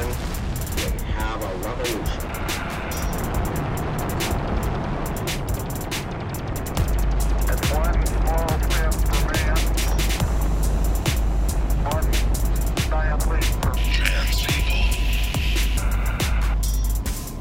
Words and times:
generation, 0.00 0.92
we 0.96 1.04
have 1.12 1.42
a 1.42 1.46
revolution. 1.56 2.24
It's 7.48 7.64
one 7.72 8.06
small 8.06 8.48
step 8.48 8.94
for 8.94 9.20
man, 9.32 9.58
one 11.84 12.08
giant 12.88 13.22
leap 13.30 13.44
for 13.44 13.74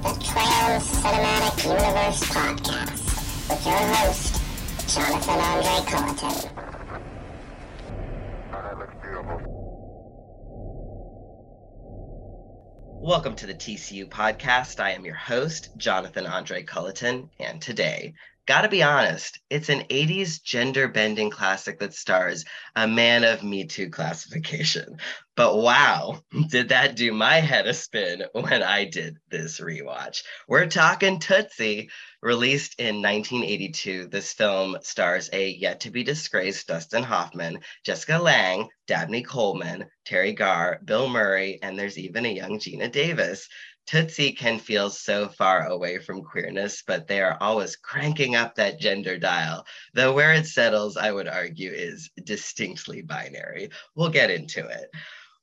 the 0.01 0.13
Trans 0.23 0.85
Cinematic 1.01 1.57
Universe 1.63 2.21
Podcast 2.29 3.03
with 3.49 3.63
your 3.65 3.83
host, 3.95 4.33
Jonathan 4.87 5.39
Andre 5.39 5.77
Culliton. 5.85 6.37
That 8.51 8.77
looks 8.77 8.95
beautiful. 9.01 9.59
Welcome 13.09 13.37
to 13.37 13.47
the 13.47 13.55
TCU 13.55 14.07
podcast. 14.07 14.79
I 14.79 14.91
am 14.91 15.03
your 15.03 15.15
host, 15.15 15.69
Jonathan 15.75 16.27
Andre 16.27 16.61
Culliton, 16.61 17.27
and 17.39 17.59
today, 17.59 18.13
gotta 18.49 18.67
be 18.67 18.81
honest, 18.81 19.39
it's 19.51 19.69
an 19.69 19.81
80s 19.91 20.41
gender 20.41 20.87
bending 20.87 21.29
classic 21.29 21.77
that 21.77 21.93
stars 21.93 22.45
a 22.75 22.87
man 22.87 23.23
of 23.23 23.43
Me 23.43 23.65
Too 23.65 23.91
classification. 23.91 24.97
But 25.35 25.57
wow, 25.57 26.23
did 26.49 26.69
that 26.69 26.95
do 26.95 27.13
my 27.13 27.35
head 27.35 27.67
a 27.67 27.75
spin 27.75 28.23
when 28.33 28.63
I 28.63 28.85
did 28.85 29.17
this 29.29 29.59
rewatch? 29.59 30.23
We're 30.47 30.65
talking 30.65 31.19
Tootsie. 31.19 31.91
Released 32.21 32.77
in 32.81 33.01
1982, 33.01 34.07
this 34.07 34.33
film 34.33 34.77
stars 34.81 35.29
a 35.31 35.51
yet 35.51 35.79
to 35.81 35.89
be 35.89 36.03
disgraced 36.03 36.67
Dustin 36.67 37.03
Hoffman, 37.03 37.59
Jessica 37.85 38.17
Lange, 38.17 38.67
Dabney 38.87 39.21
Coleman, 39.21 39.85
Teri 40.05 40.35
Garr, 40.35 40.81
Bill 40.83 41.07
Murray, 41.07 41.59
and 41.61 41.79
there's 41.79 41.97
even 41.97 42.25
a 42.25 42.33
young 42.33 42.59
Geena 42.59 42.91
Davis. 42.91 43.47
Tootsie 43.87 44.33
can 44.33 44.59
feel 44.59 44.89
so 44.89 45.29
far 45.29 45.65
away 45.65 45.97
from 45.97 46.23
queerness, 46.23 46.83
but 46.85 47.07
they 47.07 47.21
are 47.21 47.37
always 47.41 47.75
cranking 47.75 48.35
up 48.35 48.55
that 48.55 48.79
gender 48.79 49.17
dial. 49.17 49.65
Though 49.93 50.13
where 50.13 50.33
it 50.33 50.45
settles, 50.45 50.95
I 50.95 51.11
would 51.11 51.27
argue, 51.27 51.71
is 51.71 52.09
distinctly 52.23 53.01
binary. 53.01 53.69
We'll 53.95 54.09
get 54.09 54.29
into 54.29 54.67
it. 54.67 54.91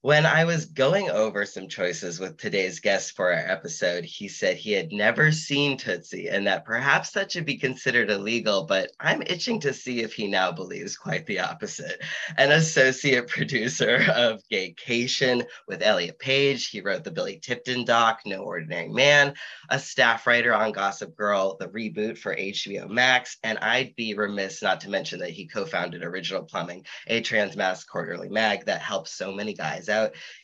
When 0.06 0.24
I 0.24 0.44
was 0.44 0.66
going 0.66 1.10
over 1.10 1.44
some 1.44 1.66
choices 1.66 2.20
with 2.20 2.36
today's 2.36 2.78
guest 2.78 3.16
for 3.16 3.32
our 3.32 3.50
episode, 3.50 4.04
he 4.04 4.28
said 4.28 4.56
he 4.56 4.70
had 4.70 4.92
never 4.92 5.32
seen 5.32 5.76
Tootsie 5.76 6.28
and 6.28 6.46
that 6.46 6.64
perhaps 6.64 7.10
that 7.10 7.32
should 7.32 7.44
be 7.44 7.56
considered 7.56 8.08
illegal, 8.08 8.66
but 8.66 8.92
I'm 9.00 9.22
itching 9.22 9.58
to 9.62 9.74
see 9.74 10.02
if 10.02 10.12
he 10.12 10.28
now 10.28 10.52
believes 10.52 10.96
quite 10.96 11.26
the 11.26 11.40
opposite. 11.40 12.00
An 12.36 12.52
associate 12.52 13.26
producer 13.26 14.06
of 14.14 14.44
Gaycation 14.48 15.44
with 15.66 15.82
Elliot 15.82 16.20
Page, 16.20 16.68
he 16.68 16.82
wrote 16.82 17.02
the 17.02 17.10
Billy 17.10 17.40
Tipton 17.40 17.84
doc, 17.84 18.20
No 18.24 18.44
Ordinary 18.44 18.90
Man, 18.90 19.34
a 19.70 19.78
staff 19.80 20.24
writer 20.24 20.54
on 20.54 20.70
Gossip 20.70 21.16
Girl, 21.16 21.56
the 21.58 21.66
reboot 21.66 22.16
for 22.16 22.36
HBO 22.36 22.88
Max, 22.88 23.38
and 23.42 23.58
I'd 23.58 23.96
be 23.96 24.14
remiss 24.14 24.62
not 24.62 24.82
to 24.82 24.88
mention 24.88 25.18
that 25.18 25.30
he 25.30 25.48
co 25.48 25.64
founded 25.64 26.04
Original 26.04 26.44
Plumbing, 26.44 26.86
a 27.08 27.22
trans 27.22 27.56
mass 27.56 27.82
quarterly 27.82 28.28
mag 28.28 28.66
that 28.66 28.80
helps 28.80 29.10
so 29.10 29.32
many 29.32 29.52
guys. 29.52 29.88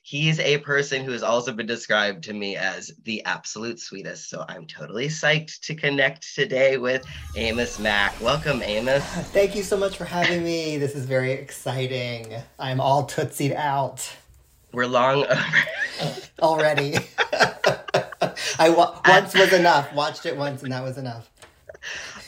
He's 0.03 0.39
a 0.41 0.59
person 0.59 1.05
who 1.05 1.13
has 1.13 1.23
also 1.23 1.53
been 1.53 1.67
described 1.67 2.25
to 2.25 2.33
me 2.33 2.57
as 2.57 2.91
the 3.05 3.25
absolute 3.25 3.79
sweetest. 3.81 4.29
So 4.29 4.45
I'm 4.49 4.67
totally 4.67 5.09
psyched 5.09 5.61
to 5.63 5.75
connect 5.75 6.35
today 6.35 6.77
with 6.77 7.05
Amos 7.37 7.79
Mac. 7.79 8.19
Welcome, 8.21 8.63
Amos. 8.63 9.03
Thank 9.33 9.55
you 9.55 9.63
so 9.63 9.77
much 9.77 9.97
for 9.97 10.05
having 10.05 10.45
me. 10.45 10.77
This 10.79 10.95
is 10.95 11.05
very 11.05 11.33
exciting. 11.33 12.35
I'm 12.59 12.81
all 12.81 13.05
tootsied 13.05 13.53
out 13.53 14.09
We're 14.73 14.87
long 14.87 15.25
over. 15.25 15.45
already. 16.43 16.97
I 18.59 18.71
wa- 18.71 19.01
once 19.07 19.35
was 19.35 19.53
enough. 19.53 19.93
Watched 19.95 20.27
it 20.27 20.37
once, 20.37 20.63
and 20.63 20.73
that 20.73 20.83
was 20.83 20.99
enough. 20.99 21.31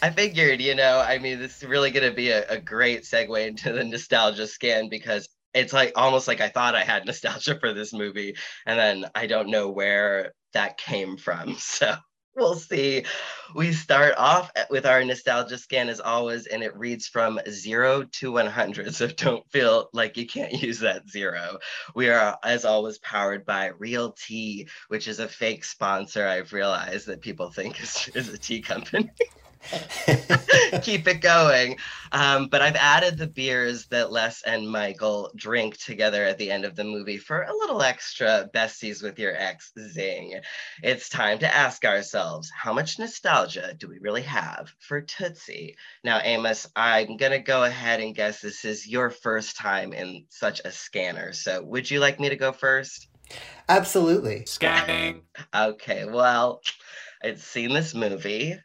I 0.03 0.11
figured, 0.11 0.61
you 0.61 0.75
know, 0.75 1.01
I 1.01 1.19
mean, 1.19 1.39
this 1.39 1.59
is 1.59 1.69
really 1.69 1.91
going 1.91 2.09
to 2.09 2.15
be 2.15 2.31
a, 2.31 2.47
a 2.49 2.61
great 2.61 3.03
segue 3.05 3.47
into 3.47 3.73
the 3.73 3.85
nostalgia 3.85 4.47
scan 4.47 4.89
because 4.89 5.29
it's 5.55 5.73
like 5.73 5.93
almost 5.97 6.29
like 6.29 6.41
I 6.41 6.49
thought 6.49 6.75
I 6.75 6.85
had 6.85 7.07
nostalgia 7.07 7.59
for 7.59 7.73
this 7.73 7.93
movie, 7.93 8.37
and 8.67 8.79
then 8.79 9.11
I 9.15 9.27
don't 9.27 9.51
know 9.51 9.71
where 9.71 10.33
that 10.53 10.79
came 10.79 11.17
from. 11.17 11.57
So 11.75 11.95
we'll 12.37 12.57
see. 12.57 13.05
We 13.55 13.73
start 13.73 14.15
off 14.17 14.51
with 14.71 14.87
our 14.87 15.05
nostalgia 15.05 15.57
scan 15.57 15.89
as 15.89 16.01
always, 16.01 16.47
and 16.47 16.63
it 16.63 16.77
reads 16.77 17.07
from 17.07 17.41
zero 17.49 18.05
to 18.05 18.33
100. 18.33 18.95
So 18.95 19.07
don't 19.07 19.49
feel 19.51 19.89
like 19.93 20.17
you 20.17 20.27
can't 20.27 20.53
use 20.63 20.81
that 20.81 21.09
zero. 21.09 21.59
We 21.95 22.09
are, 22.11 22.37
as 22.43 22.65
always, 22.65 22.99
powered 22.99 23.45
by 23.45 23.67
Real 23.79 24.13
Tea, 24.13 24.69
which 24.89 25.09
is 25.09 25.21
a 25.21 25.29
fake 25.29 25.65
sponsor. 25.65 26.27
I've 26.27 26.53
realized 26.53 27.07
that 27.07 27.21
people 27.21 27.51
think 27.51 27.81
is, 27.81 28.11
is 28.15 28.29
a 28.29 28.39
tea 28.39 28.61
company. 28.61 29.11
keep 30.83 31.07
it 31.07 31.21
going. 31.21 31.77
Um, 32.13 32.49
but 32.49 32.63
I've 32.63 32.77
added 32.77 33.19
the 33.19 33.27
beers 33.27 33.87
that 33.87 34.13
Les 34.13 34.43
and 34.43 34.71
Michael 34.71 35.33
drink 35.37 35.79
together 35.79 36.25
at 36.25 36.39
the 36.39 36.51
end 36.51 36.65
of 36.65 36.77
the 36.77 36.85
movie 36.85 37.17
for 37.17 37.43
a 37.43 37.53
little 37.53 37.83
extra 37.83 38.49
besties 38.55 39.03
with 39.03 39.19
your 39.19 39.35
ex 39.37 39.73
zing. 39.79 40.41
It's 40.83 41.09
time 41.09 41.39
to 41.41 41.55
ask 41.55 41.85
ourselves 41.85 42.51
how 42.55 42.73
much 42.73 42.99
nostalgia 42.99 43.75
do 43.79 43.89
we 43.89 43.99
really 44.01 44.23
have 44.23 44.73
for 44.81 45.01
Tootsie? 45.01 45.77
Now, 46.05 46.21
Amos, 46.23 46.69
I'm 46.77 47.17
going 47.17 47.33
to 47.33 47.39
go 47.39 47.65
ahead 47.65 48.01
and 48.01 48.15
guess 48.15 48.41
this 48.41 48.65
is 48.65 48.87
your 48.87 49.11
first 49.11 49.57
time 49.57 49.93
in 49.93 50.27
such 50.29 50.61
a 50.65 50.71
scanner. 50.71 51.33
So 51.33 51.63
would 51.63 51.91
you 51.91 52.01
like 52.01 52.21
me 52.21 52.29
to 52.29 52.37
go 52.37 52.53
first? 52.53 53.09
Absolutely. 53.69 54.45
Scanning. 54.47 55.23
Okay, 55.55 56.05
well, 56.05 56.61
I'd 57.23 57.41
seen 57.41 57.73
this 57.73 57.95
movie, 57.95 58.59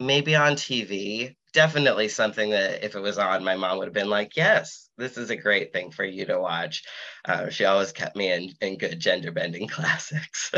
maybe 0.00 0.34
on 0.34 0.56
TV. 0.56 1.36
Definitely 1.52 2.08
something 2.08 2.50
that 2.50 2.84
if 2.84 2.94
it 2.94 3.00
was 3.00 3.18
on, 3.18 3.44
my 3.44 3.56
mom 3.56 3.78
would 3.78 3.86
have 3.86 3.94
been 3.94 4.08
like, 4.08 4.36
yes, 4.36 4.88
this 4.96 5.18
is 5.18 5.30
a 5.30 5.36
great 5.36 5.72
thing 5.72 5.90
for 5.90 6.04
you 6.04 6.24
to 6.26 6.38
watch. 6.38 6.84
Uh, 7.24 7.50
she 7.50 7.64
always 7.64 7.92
kept 7.92 8.16
me 8.16 8.32
in, 8.32 8.52
in 8.60 8.78
good 8.78 8.98
gender 9.00 9.32
bending 9.32 9.68
classics. 9.68 10.52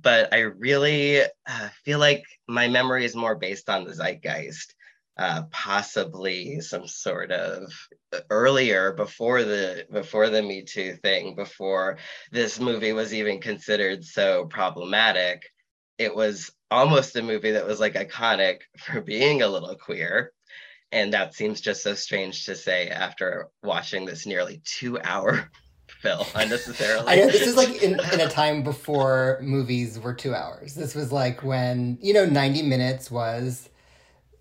but 0.00 0.32
I 0.32 0.40
really 0.40 1.22
uh, 1.22 1.68
feel 1.84 1.98
like 1.98 2.24
my 2.48 2.68
memory 2.68 3.04
is 3.04 3.16
more 3.16 3.34
based 3.34 3.68
on 3.68 3.84
the 3.84 3.94
zeitgeist. 3.94 4.74
Uh, 5.16 5.42
possibly 5.50 6.60
some 6.60 6.86
sort 6.86 7.32
of 7.32 7.72
earlier 8.30 8.92
before 8.92 9.42
the 9.42 9.84
before 9.90 10.28
the 10.30 10.40
me 10.40 10.62
too 10.62 10.94
thing 11.02 11.34
before 11.34 11.98
this 12.30 12.60
movie 12.60 12.92
was 12.92 13.12
even 13.12 13.40
considered 13.40 14.04
so 14.04 14.46
problematic 14.46 15.42
it 15.98 16.14
was 16.14 16.52
almost 16.70 17.16
a 17.16 17.22
movie 17.22 17.52
that 17.52 17.66
was 17.66 17.80
like 17.80 17.94
iconic 17.94 18.60
for 18.78 19.00
being 19.00 19.42
a 19.42 19.48
little 19.48 19.74
queer. 19.76 20.32
And 20.90 21.12
that 21.12 21.34
seems 21.34 21.60
just 21.60 21.82
so 21.82 21.94
strange 21.94 22.46
to 22.46 22.54
say 22.54 22.88
after 22.88 23.48
watching 23.62 24.06
this 24.06 24.26
nearly 24.26 24.62
two 24.64 24.98
hour 25.00 25.50
film 26.00 26.26
unnecessarily. 26.34 27.06
I 27.06 27.16
know 27.16 27.26
this 27.26 27.46
is 27.46 27.56
like 27.56 27.82
in, 27.82 28.00
in 28.12 28.20
a 28.20 28.28
time 28.28 28.62
before 28.62 29.38
movies 29.42 29.98
were 29.98 30.14
two 30.14 30.34
hours. 30.34 30.74
This 30.74 30.94
was 30.94 31.12
like 31.12 31.42
when 31.42 31.98
you 32.00 32.14
know 32.14 32.24
ninety 32.24 32.62
minutes 32.62 33.10
was 33.10 33.68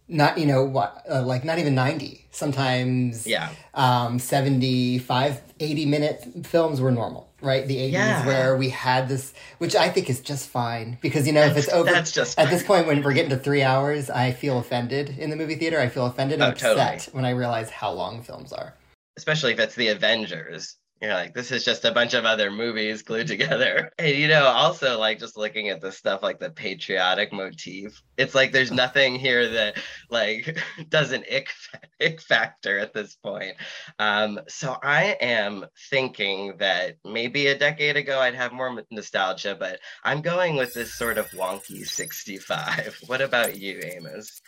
not 0.08 0.38
you 0.38 0.46
know 0.46 0.64
what 0.64 1.04
uh, 1.09 1.22
like 1.22 1.44
not 1.44 1.59
even 1.59 1.76
90 1.76 2.28
sometimes 2.32 3.28
yeah. 3.28 3.50
um 3.74 4.20
75 4.20 5.42
80 5.59 5.86
minute 5.86 6.26
films 6.46 6.80
were 6.80 6.92
normal 6.92 7.27
right 7.42 7.68
the 7.68 7.78
80s 7.78 7.92
Yeah. 7.92 8.25
where 8.25 8.58
we 8.58 8.70
had 8.70 9.08
this 9.09 9.34
which 9.59 9.75
i 9.75 9.90
think 9.90 10.09
is 10.09 10.20
just 10.22 10.50
fine 10.50 10.98
because 11.02 11.28
you 11.28 11.34
know 11.34 11.42
if 11.42 11.56
it's 11.56 11.70
over 11.70 11.92
that's 11.92 12.18
at 12.38 12.50
this 12.50 12.64
point 12.64 12.88
when 12.88 13.03
we're 13.03 13.14
getting 13.14 13.30
to 13.30 13.38
three 13.38 13.62
hours 13.64 14.09
i 14.09 14.31
feel 14.31 14.58
offended 14.58 15.18
in 15.20 15.30
the 15.30 15.36
movie 15.36 15.56
theater 15.56 15.80
i 15.80 15.88
feel 15.88 16.06
offended 16.08 16.42
oh, 16.42 16.46
and 16.46 16.53
Oh, 16.53 16.58
totally. 16.58 16.81
upset 16.81 17.14
when 17.14 17.26
i 17.26 17.30
realize 17.30 17.70
how 17.70 17.92
long 17.92 18.22
films 18.24 18.52
are 18.53 18.73
especially 19.17 19.52
if 19.53 19.59
it's 19.59 19.73
the 19.76 19.88
Avengers. 19.88 20.76
You're 21.02 21.14
like, 21.14 21.35
this 21.35 21.52
is 21.52 21.64
just 21.64 21.85
a 21.85 21.91
bunch 21.91 22.16
of 22.16 22.26
other 22.26 22.49
movies 22.49 23.03
glued 23.03 23.28
together. 23.28 23.91
And 23.99 24.16
you 24.16 24.28
know, 24.28 24.46
also 24.46 24.99
like 24.99 25.20
just 25.20 25.38
looking 25.38 25.70
at 25.70 25.82
the 25.82 25.91
stuff 25.91 26.23
like 26.23 26.40
the 26.40 26.49
patriotic 26.49 27.32
motif, 27.32 28.02
it's 28.17 28.34
like 28.35 28.52
there's 28.52 28.72
nothing 28.72 29.16
here 29.16 29.49
that 29.49 29.78
like 30.09 30.58
does 30.90 31.11
an 31.11 31.23
ick, 31.32 31.49
ick 32.02 32.22
factor 32.22 32.79
at 32.79 32.94
this 32.94 33.16
point. 33.16 33.55
Um, 33.99 34.40
so 34.47 34.78
I 34.82 35.17
am 35.22 35.66
thinking 35.90 36.58
that 36.58 36.96
maybe 37.05 37.47
a 37.47 37.58
decade 37.58 37.97
ago 37.97 38.20
I'd 38.20 38.35
have 38.35 38.52
more 38.52 38.84
nostalgia, 38.91 39.55
but 39.59 39.79
I'm 40.03 40.22
going 40.22 40.55
with 40.55 40.73
this 40.73 40.94
sort 40.94 41.17
of 41.17 41.29
wonky 41.32 41.85
65. 41.85 43.02
What 43.08 43.22
about 43.22 43.58
you, 43.58 43.82
Amos? 43.84 44.41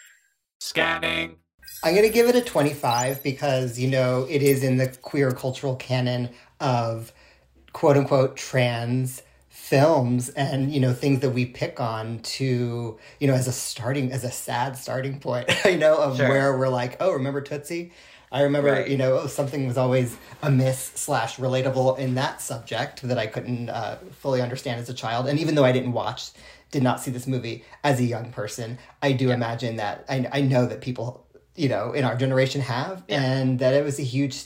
Scanning. 0.60 1.38
I'm 1.84 1.94
going 1.96 2.06
to 2.08 2.14
give 2.14 2.28
it 2.28 2.36
a 2.36 2.42
25 2.42 3.24
because, 3.24 3.80
you 3.80 3.88
know, 3.90 4.26
it 4.30 4.42
is 4.42 4.64
in 4.64 4.78
the 4.78 4.90
queer 5.02 5.32
cultural 5.32 5.76
canon 5.78 6.30
of 6.60 7.14
quote 7.72 7.96
unquote 7.98 8.36
trans 8.36 9.22
films 9.48 10.30
and 10.30 10.74
you 10.74 10.80
know 10.80 10.94
things 10.94 11.20
that 11.20 11.30
we 11.32 11.46
pick 11.46 11.80
on 11.80 12.18
to 12.20 12.98
you 13.20 13.28
know 13.28 13.34
as 13.34 13.48
a 13.48 13.52
starting 13.52 14.12
as 14.12 14.24
a 14.24 14.32
sad 14.32 14.76
starting 14.76 15.20
point 15.20 15.48
you 15.66 15.78
know 15.78 15.96
of 15.98 16.18
Sure. 16.18 16.28
where 16.30 16.58
we're 16.58 16.70
like 16.70 16.98
oh 17.00 17.12
remember 17.14 17.40
tootsie 17.42 17.92
i 18.32 18.42
remember 18.42 18.72
Right. 18.72 18.88
you 18.88 18.98
know 18.98 19.28
something 19.28 19.68
was 19.68 19.78
always 19.78 20.18
amiss 20.42 20.92
slash 20.96 21.38
relatable 21.38 22.00
in 22.00 22.16
that 22.16 22.42
subject 22.42 23.02
that 23.04 23.18
i 23.20 23.28
couldn't 23.28 23.70
uh, 23.70 23.98
fully 24.14 24.42
understand 24.42 24.80
as 24.80 24.90
a 24.90 24.94
child 24.94 25.28
and 25.28 25.38
even 25.40 25.54
though 25.56 25.66
i 25.66 25.72
didn't 25.72 25.92
watch 25.94 26.32
did 26.72 26.82
not 26.82 27.00
see 27.00 27.12
this 27.12 27.28
movie 27.28 27.64
as 27.84 28.00
a 28.00 28.04
young 28.04 28.32
person 28.32 28.78
i 29.04 29.12
do 29.12 29.30
imagine 29.30 29.76
that 29.76 30.04
I, 30.10 30.28
I 30.32 30.42
know 30.42 30.66
that 30.66 30.82
people 30.82 31.26
you 31.60 31.70
know 31.70 31.92
in 31.92 32.04
our 32.04 32.16
generation 32.16 32.62
have 32.62 33.04
and 33.10 33.60
that 33.60 33.74
it 33.74 33.84
was 33.84 34.00
a 34.00 34.04
huge 34.04 34.46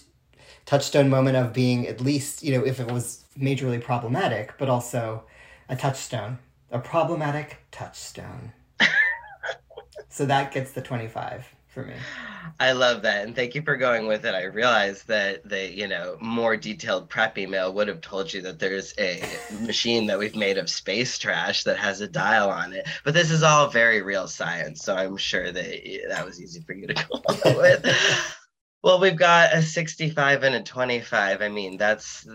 touchstone 0.65 1.09
moment 1.09 1.37
of 1.37 1.53
being 1.53 1.87
at 1.87 2.01
least 2.01 2.43
you 2.43 2.51
know 2.57 2.65
if 2.65 2.79
it 2.79 2.91
was 2.91 3.23
majorly 3.37 3.81
problematic 3.81 4.57
but 4.57 4.69
also 4.69 5.23
a 5.69 5.75
touchstone 5.75 6.37
a 6.73 6.79
problematic 6.79 7.59
touchstone. 7.71 8.51
So 10.09 10.27
that 10.27 10.51
gets 10.51 10.73
the 10.73 10.81
25 10.81 11.55
for 11.73 11.85
me 11.85 11.95
I 12.59 12.73
love 12.73 13.01
that, 13.01 13.25
and 13.25 13.35
thank 13.35 13.55
you 13.55 13.61
for 13.61 13.77
going 13.77 14.07
with 14.07 14.25
it. 14.25 14.35
I 14.35 14.43
realized 14.43 15.07
that 15.07 15.47
the 15.47 15.71
you 15.71 15.87
know 15.87 16.17
more 16.21 16.55
detailed 16.55 17.09
prep 17.09 17.37
email 17.37 17.73
would 17.73 17.87
have 17.87 18.01
told 18.01 18.31
you 18.33 18.41
that 18.43 18.59
there's 18.59 18.93
a 18.99 19.23
machine 19.61 20.07
that 20.07 20.19
we've 20.19 20.35
made 20.35 20.57
of 20.57 20.69
space 20.69 21.17
trash 21.17 21.63
that 21.63 21.77
has 21.77 22.01
a 22.01 22.07
dial 22.07 22.49
on 22.49 22.73
it, 22.73 22.87
but 23.03 23.13
this 23.13 23.31
is 23.31 23.43
all 23.43 23.69
very 23.69 24.01
real 24.01 24.27
science, 24.27 24.83
so 24.83 24.95
I'm 24.95 25.17
sure 25.17 25.51
that 25.51 26.05
that 26.09 26.25
was 26.25 26.41
easy 26.41 26.61
for 26.61 26.73
you 26.73 26.87
to 26.87 26.93
go 27.09 27.21
along 27.27 27.57
with. 27.57 27.85
Well, 28.83 28.99
we've 28.99 29.15
got 29.15 29.53
a 29.53 29.61
65 29.61 30.43
and 30.43 30.55
a 30.55 30.61
25. 30.61 31.41
I 31.41 31.47
mean, 31.47 31.77
that's 31.77 32.25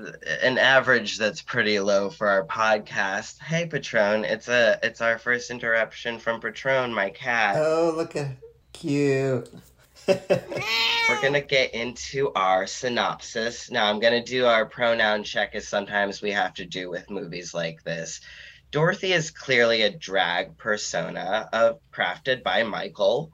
an 0.40 0.56
average 0.56 1.18
that's 1.18 1.42
pretty 1.42 1.78
low 1.78 2.08
for 2.08 2.26
our 2.26 2.46
podcast. 2.46 3.38
Hey, 3.38 3.66
Patron, 3.66 4.24
it's 4.24 4.48
a 4.48 4.78
it's 4.82 5.02
our 5.02 5.18
first 5.18 5.50
interruption 5.50 6.18
from 6.18 6.40
Patron, 6.40 6.92
my 6.92 7.10
cat. 7.10 7.56
oh 7.58 7.92
look 7.94 8.16
at 8.16 8.30
cute 8.72 9.48
We're 10.06 11.22
gonna 11.22 11.40
get 11.40 11.74
into 11.74 12.32
our 12.34 12.66
synopsis. 12.66 13.70
Now, 13.70 13.86
I'm 13.90 13.98
gonna 14.00 14.24
do 14.24 14.46
our 14.46 14.66
pronoun 14.66 15.22
check, 15.24 15.54
as 15.54 15.68
sometimes 15.68 16.22
we 16.22 16.32
have 16.32 16.54
to 16.54 16.64
do 16.64 16.90
with 16.90 17.10
movies 17.10 17.52
like 17.54 17.82
this. 17.82 18.20
Dorothy 18.70 19.12
is 19.12 19.30
clearly 19.30 19.82
a 19.82 19.90
drag 19.90 20.56
persona 20.58 21.48
of 21.52 21.78
crafted 21.94 22.42
by 22.42 22.62
Michael. 22.62 23.32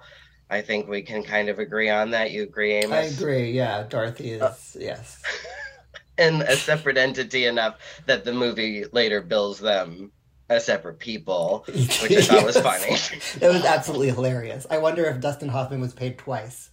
I 0.48 0.62
think 0.62 0.88
we 0.88 1.02
can 1.02 1.24
kind 1.24 1.48
of 1.48 1.58
agree 1.58 1.90
on 1.90 2.10
that. 2.12 2.30
You 2.30 2.44
agree, 2.44 2.74
Amos? 2.74 2.92
i 2.92 3.22
agree 3.22 3.50
yeah 3.52 3.82
dorothy 3.88 4.32
is 4.32 4.42
Uh, 4.42 4.54
yes 4.78 5.22
And 6.16 6.42
a 6.42 6.56
separate 6.56 6.96
entity 6.96 7.46
enough 7.46 7.76
that 8.06 8.24
the 8.24 8.32
movie 8.32 8.84
later 8.92 9.20
bills 9.20 9.58
them 9.58 10.12
as 10.50 10.64
separate 10.66 10.98
people, 10.98 11.64
which 11.68 12.02
I 12.12 12.20
thought 12.22 12.44
was 12.44 12.58
funny. 12.58 12.94
it 13.40 13.48
was 13.52 13.64
absolutely 13.64 14.10
hilarious 14.10 14.66
i 14.70 14.76
wonder 14.78 15.04
if 15.06 15.20
dustin 15.20 15.48
hoffman 15.48 15.80
was 15.80 15.92
paid 15.94 16.18
twice 16.18 16.70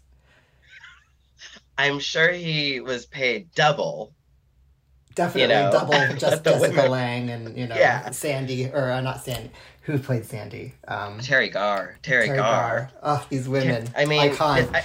I'm 1.77 1.99
sure 1.99 2.31
he 2.31 2.79
was 2.79 3.05
paid 3.07 3.51
double. 3.55 4.13
Definitely 5.15 5.55
know, 5.55 5.71
double 5.71 5.93
just 6.19 6.43
the 6.43 6.51
Jessica 6.51 6.75
women- 6.75 6.91
Lange 6.91 7.29
and 7.29 7.57
you 7.57 7.65
know 7.67 7.75
Yeah. 7.75 8.11
Sandy 8.11 8.67
or 8.67 8.91
uh, 8.91 9.01
not 9.01 9.23
Sandy 9.23 9.49
who 9.83 9.97
played 9.97 10.25
Sandy 10.25 10.73
um 10.87 11.19
Teri 11.19 11.51
Garr. 11.51 11.97
Teri, 12.03 12.27
Teri 12.27 12.35
Garr. 12.35 12.35
Garr. 12.35 12.91
Oh, 13.01 13.25
these 13.29 13.49
women. 13.49 13.89
I 13.97 14.05
mean, 14.05 14.19
icon. 14.19 14.59
I- 14.75 14.83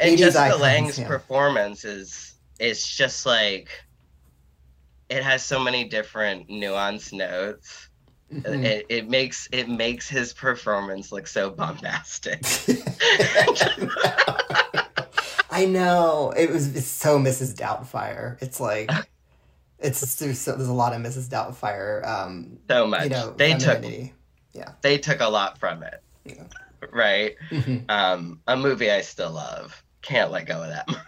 and 0.00 0.14
80s 0.16 0.18
Jessica 0.18 0.44
icons, 0.44 0.60
Lange's 0.62 0.98
yeah. 0.98 1.08
performance 1.08 1.84
is 1.84 2.34
it's 2.58 2.96
just 2.96 3.26
like 3.26 3.68
it 5.10 5.22
has 5.22 5.42
so 5.44 5.60
many 5.60 5.84
different 5.88 6.48
nuanced 6.48 7.12
notes. 7.12 7.89
Mhm. 8.32 8.64
It, 8.64 8.86
it 8.88 9.08
makes 9.08 9.48
it 9.52 9.68
makes 9.68 10.08
his 10.08 10.32
performance 10.32 11.10
look 11.10 11.26
so 11.26 11.50
bombastic. 11.50 12.40
I 15.50 15.66
know 15.66 16.32
it 16.36 16.50
was 16.50 16.74
it's 16.76 16.86
so 16.86 17.18
Mrs. 17.18 17.54
Doubtfire. 17.56 18.40
It's 18.40 18.60
like 18.60 18.90
it's 19.80 20.16
there's, 20.16 20.38
so, 20.38 20.54
there's 20.54 20.68
a 20.68 20.72
lot 20.72 20.94
of 20.94 21.02
Mrs. 21.02 21.28
Doubtfire. 21.28 22.06
Um, 22.06 22.58
so 22.68 22.86
much. 22.86 23.04
you 23.04 23.10
know, 23.10 23.34
they 23.36 23.54
took 23.54 23.82
femininity. 23.82 24.14
they 24.82 24.98
took 24.98 25.20
a 25.20 25.28
lot 25.28 25.58
from 25.58 25.82
it. 25.82 26.02
Yeah. 26.24 26.44
Right? 26.92 27.36
Mhm. 27.50 27.84
Um 27.90 28.40
a 28.46 28.56
movie 28.56 28.90
I 28.90 29.00
still 29.00 29.32
love. 29.32 29.82
Can't 30.02 30.30
let 30.30 30.46
go 30.46 30.62
of 30.62 30.68
that 30.68 30.86
movie. 30.88 31.00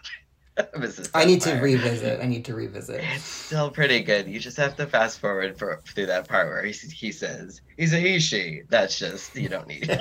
I 1.15 1.25
need 1.25 1.41
to 1.43 1.55
revisit. 1.55 2.21
I 2.21 2.27
need 2.27 2.45
to 2.45 2.55
revisit. 2.55 3.01
It's 3.03 3.25
still 3.25 3.71
pretty 3.71 4.03
good. 4.03 4.29
You 4.29 4.39
just 4.39 4.57
have 4.59 4.77
to 4.77 4.87
fast 4.87 5.19
forward 5.19 5.59
for, 5.59 5.81
through 5.87 6.07
that 6.07 6.29
part 6.29 6.49
where 6.49 6.63
he, 6.63 6.73
he 6.73 7.11
says 7.13 7.63
he's 7.77 7.93
a 7.95 7.99
he 7.99 8.19
she. 8.19 8.63
That's 8.69 8.99
just 8.99 9.35
you 9.35 9.49
don't 9.49 9.67
need. 9.67 9.87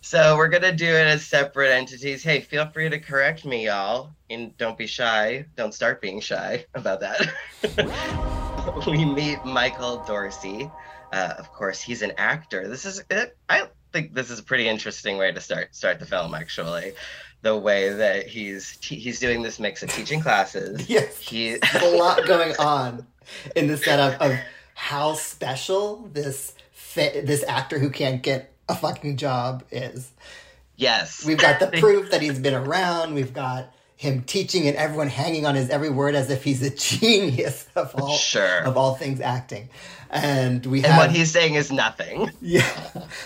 so 0.00 0.36
we're 0.36 0.48
gonna 0.48 0.72
do 0.72 0.86
it 0.86 1.06
as 1.06 1.26
separate 1.26 1.70
entities. 1.70 2.22
Hey, 2.22 2.40
feel 2.40 2.66
free 2.70 2.88
to 2.88 2.98
correct 2.98 3.44
me, 3.44 3.66
y'all, 3.66 4.14
and 4.30 4.56
don't 4.56 4.78
be 4.78 4.86
shy. 4.86 5.44
Don't 5.56 5.74
start 5.74 6.00
being 6.00 6.20
shy 6.20 6.64
about 6.74 7.00
that. 7.00 7.30
we 8.86 9.04
meet 9.04 9.44
Michael 9.44 10.02
Dorsey. 10.06 10.70
Uh, 11.12 11.34
of 11.38 11.52
course, 11.52 11.80
he's 11.80 12.00
an 12.00 12.12
actor. 12.16 12.68
This 12.68 12.86
is 12.86 13.04
it, 13.10 13.36
I 13.50 13.68
think 13.92 14.14
this 14.14 14.30
is 14.30 14.38
a 14.40 14.42
pretty 14.42 14.66
interesting 14.66 15.18
way 15.18 15.30
to 15.30 15.40
start 15.40 15.74
start 15.74 16.00
the 16.00 16.06
film. 16.06 16.34
Actually, 16.34 16.94
the 17.44 17.56
way 17.56 17.90
that 17.90 18.26
he's 18.26 18.76
te- 18.78 18.98
he's 18.98 19.20
doing 19.20 19.42
this 19.42 19.60
mix 19.60 19.82
of 19.82 19.90
teaching 19.90 20.20
classes. 20.20 20.88
yes, 20.88 21.18
He 21.18 21.54
a 21.54 21.96
lot 21.96 22.26
going 22.26 22.56
on 22.58 23.06
in 23.54 23.68
the 23.68 23.76
setup 23.76 24.20
of 24.20 24.34
how 24.74 25.12
special 25.14 26.08
this 26.12 26.54
fa- 26.72 27.22
this 27.22 27.44
actor 27.46 27.78
who 27.78 27.90
can't 27.90 28.22
get 28.22 28.52
a 28.68 28.74
fucking 28.74 29.18
job 29.18 29.62
is. 29.70 30.10
yes, 30.76 31.24
We've 31.24 31.38
got 31.38 31.60
the 31.60 31.66
proof 31.78 32.10
that 32.10 32.22
he's 32.22 32.38
been 32.38 32.54
around. 32.54 33.14
We've 33.14 33.32
got 33.34 33.70
him 33.96 34.22
teaching 34.22 34.66
and 34.66 34.76
everyone 34.76 35.08
hanging 35.08 35.44
on 35.46 35.54
his 35.54 35.68
every 35.70 35.90
word 35.90 36.14
as 36.14 36.30
if 36.30 36.42
he's 36.44 36.62
a 36.62 36.70
genius 36.74 37.68
of 37.76 37.94
all 37.94 38.16
Sure. 38.16 38.62
of 38.64 38.76
all 38.78 38.94
things 38.94 39.20
acting. 39.20 39.68
And 40.10 40.64
we 40.66 40.78
and 40.78 40.86
have 40.86 40.96
what 40.98 41.10
he's 41.10 41.30
saying 41.30 41.54
is 41.54 41.70
nothing. 41.70 42.30
yeah, 42.40 42.66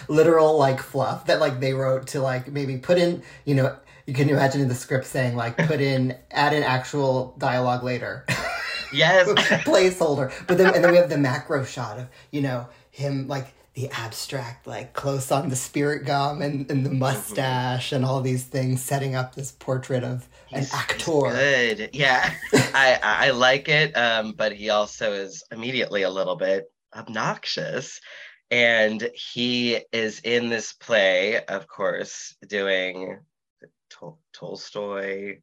literal 0.08 0.58
like 0.58 0.80
fluff 0.80 1.26
that 1.26 1.38
like 1.38 1.60
they 1.60 1.72
wrote 1.72 2.08
to 2.08 2.20
like 2.20 2.50
maybe 2.50 2.78
put 2.78 2.98
in, 2.98 3.22
you 3.44 3.54
know, 3.54 3.76
you 4.08 4.14
can 4.14 4.30
imagine 4.30 4.62
in 4.62 4.68
the 4.68 4.74
script 4.74 5.04
saying 5.04 5.36
like 5.36 5.54
put 5.58 5.82
in 5.82 6.16
add 6.30 6.54
an 6.54 6.62
actual 6.62 7.34
dialogue 7.36 7.84
later. 7.84 8.24
Yes. 8.90 9.28
placeholder. 9.64 10.32
But 10.46 10.56
then 10.56 10.74
and 10.74 10.82
then 10.82 10.90
we 10.92 10.96
have 10.96 11.10
the 11.10 11.18
macro 11.18 11.62
shot 11.62 11.98
of, 11.98 12.06
you 12.30 12.40
know, 12.40 12.66
him 12.90 13.28
like 13.28 13.48
the 13.74 13.90
abstract, 13.90 14.66
like 14.66 14.94
close 14.94 15.30
on 15.30 15.50
the 15.50 15.56
spirit 15.56 16.06
gum 16.06 16.40
and, 16.40 16.68
and 16.70 16.86
the 16.86 16.90
mustache 16.90 17.92
and 17.92 18.02
all 18.02 18.22
these 18.22 18.44
things 18.44 18.80
setting 18.82 19.14
up 19.14 19.34
this 19.34 19.52
portrait 19.52 20.02
of 20.02 20.26
an 20.52 20.60
He's- 20.62 20.72
he's 20.72 20.74
actor. 20.74 21.20
Good. 21.30 21.90
Yeah. 21.92 22.32
I 22.54 22.98
I 23.02 23.30
like 23.32 23.68
it. 23.68 23.94
Um, 23.94 24.32
but 24.32 24.52
he 24.52 24.70
also 24.70 25.12
is 25.12 25.44
immediately 25.52 26.00
a 26.02 26.10
little 26.10 26.36
bit 26.36 26.72
obnoxious. 26.96 28.00
And 28.50 29.10
he 29.12 29.80
is 29.92 30.20
in 30.20 30.48
this 30.48 30.72
play, 30.72 31.44
of 31.44 31.68
course, 31.68 32.34
doing 32.48 33.18
Tol- 33.98 34.18
Tolstoy. 34.32 35.38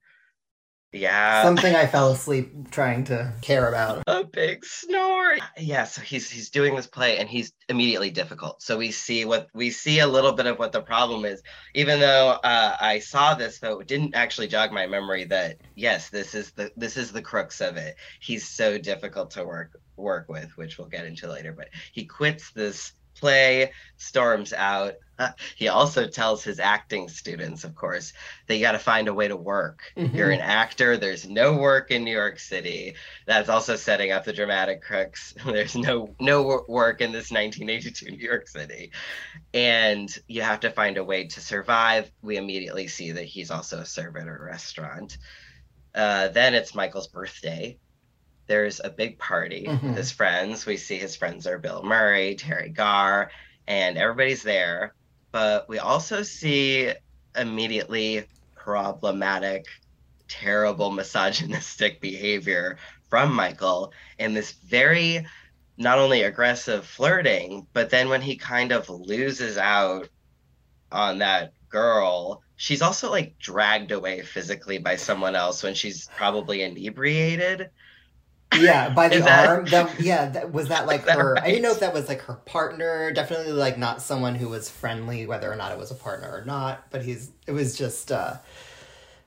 Yeah. 0.91 1.43
Something 1.43 1.75
I 1.75 1.87
fell 1.87 2.11
asleep 2.11 2.71
trying 2.71 3.03
to 3.05 3.33
care 3.41 3.67
about. 3.67 4.03
a 4.07 4.23
big 4.23 4.63
snore. 4.63 5.35
Yeah, 5.57 5.83
so 5.83 6.01
he's 6.01 6.29
he's 6.29 6.49
doing 6.49 6.73
this 6.73 6.87
play 6.87 7.17
and 7.17 7.27
he's 7.27 7.51
immediately 7.67 8.11
difficult. 8.11 8.61
So 8.61 8.77
we 8.77 8.91
see 8.91 9.25
what 9.25 9.49
we 9.53 9.71
see 9.71 9.99
a 9.99 10.07
little 10.07 10.31
bit 10.31 10.45
of 10.45 10.57
what 10.57 10.71
the 10.71 10.81
problem 10.81 11.25
is. 11.25 11.41
Even 11.73 11.99
though 11.99 12.39
uh, 12.43 12.77
I 12.79 12.99
saw 12.99 13.33
this, 13.35 13.59
though, 13.59 13.79
it 13.81 13.87
didn't 13.87 14.15
actually 14.15 14.47
jog 14.47 14.71
my 14.71 14.87
memory 14.87 15.25
that 15.25 15.57
yes, 15.75 16.09
this 16.09 16.33
is 16.33 16.51
the 16.51 16.71
this 16.77 16.95
is 16.95 17.11
the 17.11 17.21
crux 17.21 17.59
of 17.59 17.75
it. 17.75 17.97
He's 18.21 18.47
so 18.47 18.77
difficult 18.77 19.31
to 19.31 19.43
work 19.43 19.77
work 19.97 20.29
with, 20.29 20.55
which 20.55 20.77
we'll 20.77 20.87
get 20.87 21.05
into 21.05 21.27
later. 21.29 21.51
But 21.51 21.69
he 21.91 22.05
quits 22.05 22.51
this 22.51 22.93
play, 23.15 23.71
storms 23.97 24.53
out. 24.53 24.93
He 25.55 25.67
also 25.69 26.07
tells 26.07 26.43
his 26.43 26.59
acting 26.59 27.07
students, 27.07 27.63
of 27.63 27.75
course, 27.75 28.13
that 28.47 28.55
you 28.55 28.61
got 28.61 28.73
to 28.73 28.79
find 28.79 29.07
a 29.07 29.13
way 29.13 29.27
to 29.27 29.35
work. 29.35 29.79
You're 29.95 30.31
an 30.31 30.41
actor. 30.41 30.97
There's 30.97 31.27
no 31.27 31.53
work 31.57 31.91
in 31.91 32.03
New 32.03 32.11
York 32.13 32.39
City. 32.39 32.95
That's 33.25 33.49
also 33.49 33.75
setting 33.75 34.11
up 34.11 34.25
the 34.25 34.33
dramatic 34.33 34.81
crux. 34.81 35.33
There's 35.45 35.75
no 35.75 36.13
no 36.19 36.63
work 36.67 37.01
in 37.01 37.11
this 37.11 37.31
1982 37.31 38.11
New 38.11 38.17
York 38.17 38.47
City, 38.47 38.91
and 39.53 40.09
you 40.27 40.41
have 40.41 40.59
to 40.61 40.71
find 40.71 40.97
a 40.97 41.03
way 41.03 41.27
to 41.27 41.39
survive. 41.39 42.11
We 42.21 42.37
immediately 42.37 42.87
see 42.87 43.11
that 43.13 43.25
he's 43.25 43.51
also 43.51 43.79
a 43.79 43.85
server 43.85 44.19
at 44.19 44.27
a 44.27 44.31
restaurant. 44.43 45.17
Uh, 45.93 46.27
then 46.29 46.53
it's 46.53 46.75
Michael's 46.75 47.07
birthday. 47.07 47.77
There's 48.47 48.79
a 48.83 48.89
big 48.89 49.17
party 49.17 49.65
Mhm. 49.67 49.81
with 49.81 49.97
his 49.97 50.11
friends. 50.11 50.65
We 50.65 50.77
see 50.77 50.97
his 50.97 51.15
friends 51.15 51.47
are 51.47 51.57
Bill 51.57 51.81
Murray, 51.83 52.35
Teri 52.35 52.71
Garr, 52.73 53.31
and 53.67 53.97
everybody's 53.97 54.43
there. 54.43 54.93
But 55.35 55.67
we 55.67 55.79
also 55.79 56.23
see 56.23 56.93
immediately 57.37 58.23
problematic 58.55 59.65
terrible 60.29 60.91
misogynistic 60.91 61.99
behavior 61.99 62.77
from 63.09 63.33
Michael 63.33 63.91
and 64.17 64.33
this 64.33 64.53
very 64.53 65.27
not 65.75 65.99
only 65.99 66.21
aggressive 66.21 66.85
flirting, 66.85 67.67
but 67.73 67.89
then 67.89 68.07
when 68.07 68.21
he 68.21 68.37
kind 68.37 68.71
of 68.71 68.89
loses 68.89 69.57
out 69.57 70.07
on 70.89 71.17
that 71.17 71.51
girl, 71.67 72.41
she's 72.55 72.81
also 72.81 73.11
like 73.11 73.37
dragged 73.37 73.91
away 73.91 74.21
physically 74.21 74.77
by 74.77 74.95
someone 74.95 75.35
else 75.35 75.63
when 75.63 75.73
she's 75.73 76.07
probably 76.15 76.61
inebriated. 76.61 77.71
Yeah, 78.53 78.89
by 78.89 79.07
the 79.09 79.19
that- 79.19 79.47
arm. 79.49 79.65
That, 79.65 79.99
yeah, 79.99 80.29
that, 80.29 80.51
was 80.53 80.67
that 80.69 80.85
like 80.87 81.05
that 81.05 81.17
her? 81.17 81.37
I 81.37 81.47
didn't 81.47 81.63
know 81.63 81.71
if 81.71 81.79
that 81.79 81.93
was 81.93 82.07
like 82.07 82.21
her 82.21 82.35
partner. 82.35 83.11
Definitely 83.11 83.53
like 83.53 83.77
not 83.77 84.01
someone 84.01 84.35
who 84.35 84.49
was 84.49 84.69
friendly, 84.69 85.25
whether 85.25 85.51
or 85.51 85.55
not 85.55 85.71
it 85.71 85.77
was 85.77 85.91
a 85.91 85.95
partner 85.95 86.29
or 86.31 86.45
not. 86.45 86.89
But 86.91 87.03
he's. 87.03 87.31
It 87.47 87.51
was 87.51 87.77
just 87.77 88.11
uh 88.11 88.35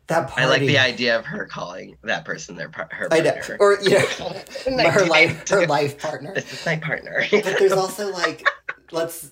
that 0.06 0.28
party. 0.28 0.42
I 0.42 0.46
like 0.46 0.60
the 0.62 0.78
idea 0.78 1.18
of 1.18 1.26
her 1.26 1.44
calling 1.46 1.98
that 2.02 2.24
person 2.24 2.56
their 2.56 2.70
par- 2.70 2.88
her 2.92 3.08
I 3.12 3.20
know, 3.20 3.32
partner. 3.32 3.56
or 3.60 3.78
you 3.82 3.90
know, 3.90 3.98
her 4.90 5.04
life, 5.06 5.48
her 5.48 5.66
life 5.66 5.98
partner. 5.98 6.34
This 6.34 6.52
is 6.52 6.64
my 6.64 6.76
partner. 6.76 7.24
But 7.30 7.44
there's 7.58 7.72
also 7.72 8.10
like, 8.12 8.46
let's 8.90 9.30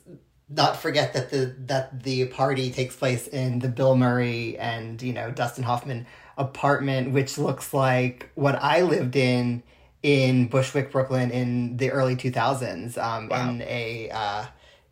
not 0.51 0.77
forget 0.77 1.13
that 1.15 1.31
the 1.31 1.57
that 1.67 2.03
the 2.03 2.27
party 2.27 2.71
takes 2.71 2.95
place 2.95 3.27
in 3.29 3.59
the 3.61 3.69
Bill 3.69 3.97
Murray 3.97 4.59
and 4.59 5.01
you 5.01 5.13
know 5.15 5.31
Dustin 5.31 5.65
Hoffman 5.65 6.07
apartment, 6.37 7.13
which 7.13 7.39
looks 7.39 7.73
like 7.73 8.31
what 8.35 8.57
I 8.63 8.83
lived 8.83 9.17
in 9.17 9.63
in 10.03 10.49
Bushwick, 10.49 10.93
Brooklyn, 10.93 11.31
in 11.31 11.77
the 11.79 11.91
early 11.91 12.17
2000s, 12.17 12.97
um, 12.99 13.29
Wow. 13.29 13.51
in 13.51 13.63
a 13.63 14.11
uh, 14.13 14.47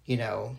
you 0.06 0.16
know 0.16 0.56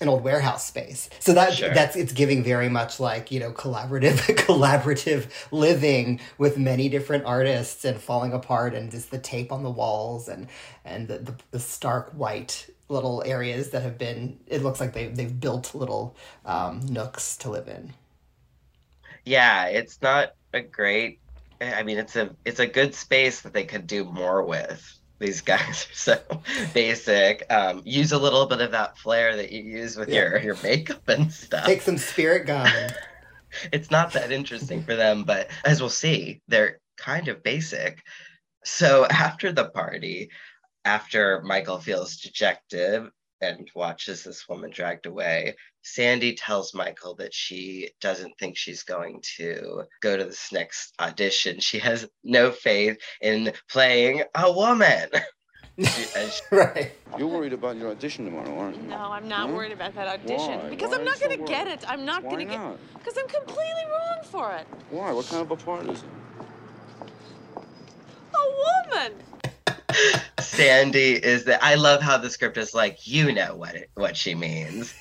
an 0.00 0.08
old 0.08 0.22
warehouse 0.22 0.64
space. 0.66 1.10
So 1.18 1.32
that 1.34 1.54
Sure. 1.54 1.74
that's 1.74 1.96
it's 1.96 2.12
giving 2.12 2.44
very 2.44 2.68
much 2.68 3.00
like 3.00 3.30
you 3.32 3.40
know 3.40 3.52
collaborative 3.52 4.18
collaborative 4.46 5.28
living 5.50 6.20
with 6.38 6.56
many 6.56 6.88
different 6.88 7.24
artists 7.24 7.84
and 7.84 8.00
falling 8.00 8.32
apart 8.32 8.74
and 8.74 8.90
just 8.92 9.10
the 9.10 9.18
tape 9.18 9.50
on 9.52 9.62
the 9.64 9.70
walls 9.70 10.28
and 10.28 10.46
and 10.84 11.08
the, 11.08 11.18
the, 11.18 11.34
the 11.50 11.58
stark 11.60 12.10
white 12.12 12.70
little 12.88 13.22
areas 13.26 13.70
that 13.70 13.82
have 13.82 13.98
been 13.98 14.38
it 14.46 14.62
looks 14.62 14.80
like 14.80 14.92
they 14.92 15.08
they've 15.08 15.40
built 15.40 15.74
little 15.74 16.16
um, 16.46 16.80
nooks 16.88 17.36
to 17.38 17.50
live 17.50 17.66
in. 17.68 17.92
yeah, 19.24 19.66
it's 19.66 20.00
not 20.00 20.34
a 20.54 20.60
great. 20.62 21.20
I 21.60 21.82
mean, 21.82 21.98
it's 21.98 22.16
a 22.16 22.34
it's 22.44 22.60
a 22.60 22.66
good 22.66 22.94
space 22.94 23.40
that 23.42 23.52
they 23.52 23.64
could 23.64 23.86
do 23.86 24.04
more 24.04 24.44
with. 24.44 24.94
These 25.18 25.40
guys 25.40 25.86
are 25.90 25.94
so 25.94 26.20
basic. 26.72 27.44
Um, 27.50 27.82
use 27.84 28.12
a 28.12 28.18
little 28.18 28.46
bit 28.46 28.60
of 28.60 28.70
that 28.72 28.96
flair 28.98 29.36
that 29.36 29.50
you 29.50 29.62
use 29.62 29.96
with 29.96 30.08
Yeah. 30.08 30.30
your 30.30 30.38
your 30.38 30.56
makeup 30.62 31.08
and 31.08 31.32
stuff. 31.32 31.66
Take 31.66 31.82
some 31.82 31.98
spirit 31.98 32.46
gum. 32.46 32.68
it's 33.72 33.90
not 33.90 34.12
that 34.12 34.30
interesting 34.30 34.82
for 34.82 34.94
them, 34.94 35.24
but 35.24 35.50
as 35.64 35.80
we'll 35.80 35.90
see, 35.90 36.40
they're 36.48 36.78
kind 36.96 37.28
of 37.28 37.42
basic. 37.42 38.00
So 38.64 39.06
after 39.06 39.50
the 39.52 39.70
party, 39.70 40.30
after 40.84 41.42
Michael 41.42 41.78
feels 41.78 42.16
dejected 42.18 43.04
and 43.40 43.70
watches 43.74 44.24
this 44.24 44.48
woman 44.48 44.70
dragged 44.70 45.06
away, 45.06 45.54
Sandy 45.92 46.34
tells 46.34 46.74
Michael 46.74 47.14
that 47.14 47.32
she 47.32 47.90
doesn't 48.00 48.36
think 48.38 48.58
she's 48.58 48.82
going 48.82 49.22
to 49.36 49.84
go 50.02 50.18
to 50.18 50.24
this 50.24 50.52
next 50.52 50.92
audition. 51.00 51.58
She 51.60 51.78
has 51.78 52.06
no 52.22 52.50
faith 52.50 52.98
in 53.22 53.52
playing 53.70 54.22
a 54.34 54.52
woman. 54.52 55.08
She- 55.78 56.04
and 56.14 56.30
she- 56.30 56.42
right. 56.52 56.92
You're 57.16 57.28
worried 57.28 57.54
about 57.54 57.76
your 57.78 57.90
audition 57.90 58.26
tomorrow, 58.26 58.58
aren't 58.58 58.76
you? 58.76 58.88
No, 58.88 59.10
I'm 59.10 59.28
not 59.28 59.48
Hmm? 59.48 59.54
worried 59.56 59.72
about 59.72 59.94
that 59.94 60.06
audition 60.08 60.58
Why? 60.58 60.68
because 60.68 60.90
Why 60.90 60.96
I'm 60.98 61.04
not 61.06 61.20
going 61.20 61.38
to 61.38 61.44
get 61.46 61.66
it. 61.66 61.84
I'm 61.88 62.04
not 62.04 62.22
going 62.22 62.46
to 62.46 62.52
get 62.52 62.60
it 62.60 62.78
because 62.98 63.14
I'm 63.16 63.28
completely 63.28 63.84
wrong 63.90 64.18
for 64.24 64.54
it. 64.56 64.66
Why? 64.90 65.10
What 65.12 65.26
kind 65.26 65.40
of 65.42 65.50
a 65.50 65.56
part 65.56 65.86
is 65.88 66.02
it? 66.02 66.08
A 68.34 68.92
woman. 68.92 69.12
Sandy 70.40 71.12
is 71.14 71.44
that 71.44 71.64
I 71.64 71.76
love 71.76 72.02
how 72.02 72.18
the 72.18 72.28
script 72.28 72.58
is 72.58 72.74
like, 72.74 73.06
you 73.06 73.32
know 73.32 73.56
what 73.56 73.74
it, 73.74 73.90
what 73.94 74.16
she 74.18 74.34
means. 74.34 74.94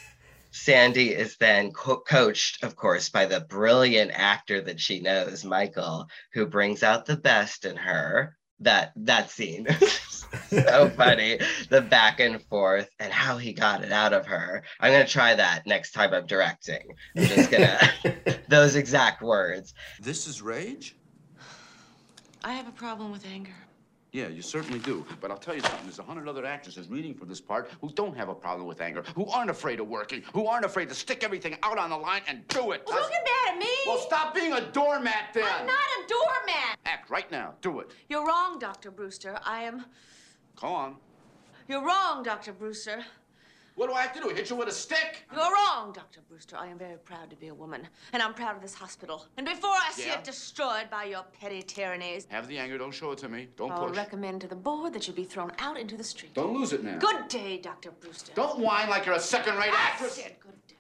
Sandy 0.58 1.14
is 1.14 1.38
then 1.38 1.72
co- 1.72 2.00
coached, 2.00 2.64
of 2.64 2.76
course, 2.76 3.10
by 3.10 3.26
the 3.26 3.42
brilliant 3.42 4.12
actor 4.14 4.62
that 4.62 4.80
she 4.80 5.00
knows, 5.00 5.46
Michael, 5.46 6.08
who 6.34 6.46
brings 6.46 6.84
out 6.84 7.06
the 7.06 7.18
best 7.18 7.66
in 7.66 7.78
her. 7.78 8.36
That 8.62 8.92
that 8.96 9.30
scene 9.30 9.68
is 9.68 10.26
so 10.50 10.90
funny. 10.98 11.40
The 11.70 11.82
back 11.82 12.20
and 12.20 12.42
forth 12.44 12.90
and 13.00 13.14
how 13.14 13.38
he 13.38 13.54
got 13.54 13.84
it 13.84 13.92
out 13.92 14.14
of 14.14 14.26
her. 14.26 14.64
I'm 14.80 14.92
gonna 14.92 15.06
try 15.06 15.36
that 15.36 15.68
next 15.68 15.92
time 15.92 16.12
I'm 16.12 16.26
directing. 16.26 16.88
I'm 17.16 17.28
just 17.28 17.52
gonna 17.52 17.80
those 18.50 18.76
exact 18.76 19.22
words. 19.22 19.76
This 20.02 20.26
is 20.26 20.42
rage? 20.42 20.96
I 22.44 22.54
have 22.54 22.68
a 22.68 22.72
problem 22.72 23.12
with 23.12 23.28
anger. 23.28 23.54
Yeah, 24.18 24.30
you 24.30 24.42
certainly 24.42 24.80
do. 24.80 25.06
But 25.22 25.30
I'll 25.30 25.38
tell 25.38 25.54
you 25.54 25.62
something. 25.62 25.84
There's 25.84 26.00
a 26.00 26.04
hundred 26.04 26.28
other 26.28 26.44
actresses 26.44 26.88
reading 26.88 27.14
for 27.14 27.26
this 27.26 27.40
part 27.40 27.70
who 27.82 27.92
don't 27.94 28.18
have 28.18 28.30
a 28.30 28.34
problem 28.34 28.66
with 28.66 28.82
anger, 28.82 29.04
who 29.14 29.28
aren't 29.28 29.52
afraid 29.52 29.80
of 29.80 29.88
working, 29.88 30.24
who 30.34 30.48
aren't 30.48 30.66
afraid 30.66 30.90
to 30.90 30.96
stick 30.96 31.24
everything 31.24 31.56
out 31.62 31.78
on 31.78 31.92
the 31.92 31.98
line 31.98 32.24
and 32.28 32.48
do 32.48 32.72
it. 32.72 32.82
Well, 32.88 33.00
don't 33.00 33.12
get 33.12 33.22
mad 33.24 33.54
at 33.54 33.60
me. 33.60 33.68
Well, 33.86 34.00
stop 34.00 34.34
being 34.34 34.54
a 34.54 34.62
doormat 34.72 35.36
then. 35.36 35.44
I'm 35.44 35.68
not 35.68 35.76
a 35.76 36.08
doormat. 36.08 36.80
Act 36.88 37.12
right 37.12 37.30
now. 37.32 37.54
Do 37.62 37.80
it. 37.80 37.92
You're 38.10 38.26
wrong, 38.26 38.58
Dr. 38.58 38.90
Brewster. 38.90 39.38
I 39.46 39.62
am. 39.62 39.86
Go 40.56 40.66
on. 40.70 40.96
You're 41.68 41.86
wrong, 41.86 42.24
Dr. 42.24 42.54
Brewster. 42.54 43.06
What 43.78 43.90
do 43.90 43.94
I 43.94 44.02
have 44.02 44.14
to 44.14 44.20
do? 44.22 44.30
Hit 44.30 44.50
you 44.50 44.56
with 44.56 44.70
a 44.70 44.72
stick? 44.72 45.24
You're 45.32 45.54
wrong, 45.54 45.92
Dr. 45.94 46.22
Brewster. 46.28 46.58
I 46.58 46.66
am 46.66 46.80
very 46.80 46.98
proud 46.98 47.30
to 47.30 47.36
be 47.36 47.50
a 47.50 47.54
woman, 47.54 47.88
and 48.12 48.24
I'm 48.24 48.34
proud 48.34 48.56
of 48.56 48.62
this 48.64 48.74
hospital. 48.74 49.28
And 49.38 49.46
before 49.46 49.70
I 49.70 49.92
see 49.92 50.08
Yeah? 50.08 50.16
it 50.18 50.24
destroyed 50.24 50.90
by 50.90 51.04
your 51.04 51.24
petty 51.40 51.62
tyrannies, 51.62 52.26
Have 52.32 52.48
the 52.48 52.58
anger. 52.58 52.80
Don't 52.80 52.92
show 52.92 53.12
it 53.12 53.20
to 53.20 53.30
me. 53.30 53.50
Don't 53.56 53.70
push 53.70 53.78
it. 53.78 53.82
I'll 53.82 53.88
push. 53.90 53.98
recommend 53.98 54.42
to 54.42 54.48
the 54.48 54.56
board 54.56 54.94
that 54.94 55.08
you 55.08 55.14
be 55.14 55.26
thrown 55.26 55.52
out 55.60 55.78
into 55.78 55.96
the 55.96 56.04
street. 56.04 56.34
Don't 56.34 56.56
lose 56.56 56.74
it 56.74 56.84
now. 56.84 56.98
Good 56.98 57.28
day, 57.28 57.60
Dr. 57.60 57.92
Brewster. 57.92 58.32
Don't 58.34 58.58
whine 58.58 58.90
like 58.90 59.06
you're 59.06 59.14
a 59.14 59.20
second-rate 59.20 59.70
I 59.72 59.76
actress. 59.92 60.14
said 60.16 60.38
good 60.40 60.58
day. 60.68 60.76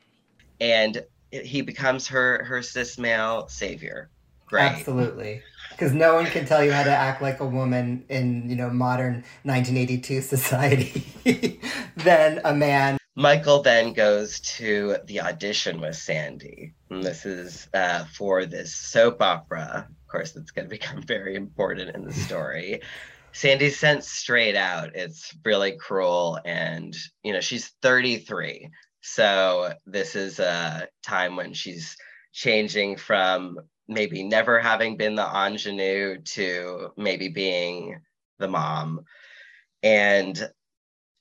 And 0.59 1.05
he 1.45 1.61
becomes 1.61 2.07
her 2.07 2.43
her 2.45 2.63
cis 2.63 2.97
male 2.97 3.47
savior. 3.47 4.09
Great. 4.47 4.71
Absolutely. 4.71 5.43
Because 5.77 5.93
no 5.93 6.15
one 6.15 6.25
can 6.25 6.43
tell 6.47 6.63
you 6.63 6.71
how 6.71 6.81
to 6.81 6.89
act 6.89 7.21
like 7.21 7.39
a 7.39 7.45
woman 7.45 8.03
in, 8.09 8.49
you 8.49 8.55
know, 8.55 8.71
modern 8.71 9.23
1982 9.43 10.21
society 10.21 11.05
than 11.97 12.41
a 12.43 12.51
man. 12.51 12.97
Michael 13.15 13.61
then 13.61 13.93
goes 13.93 14.39
to 14.39 14.97
the 15.05 15.21
audition 15.21 15.79
with 15.79 15.95
Sandy. 15.95 16.73
And 16.89 17.03
this 17.03 17.27
is 17.27 17.67
uh, 17.75 18.05
for 18.05 18.47
this 18.47 18.73
soap 18.73 19.21
opera. 19.21 19.87
Of 19.87 20.07
course, 20.07 20.35
it's 20.35 20.49
going 20.49 20.65
to 20.65 20.69
become 20.69 21.01
very 21.05 21.35
important 21.35 21.95
in 21.95 22.05
the 22.05 22.13
story. 22.13 22.81
Sandy's 23.31 23.77
sent 23.77 24.03
straight 24.03 24.55
out. 24.55 24.95
It's 24.95 25.31
really 25.45 25.73
cruel. 25.77 26.39
And, 26.43 26.97
you 27.21 27.33
know, 27.33 27.41
she's 27.41 27.67
33. 27.83 28.71
So 29.01 29.73
this 29.85 30.15
is 30.15 30.39
a 30.39 30.87
time 31.03 31.35
when 31.35 31.53
she's 31.53 31.95
changing 32.33 32.97
from 32.97 33.59
maybe 33.87 34.23
never 34.23 34.59
having 34.59 34.97
been 34.97 35.15
the 35.15 35.23
ingenue 35.25 36.19
to 36.21 36.91
maybe 36.97 37.29
being 37.29 37.99
the 38.39 38.47
mom. 38.47 39.05
And 39.83 40.49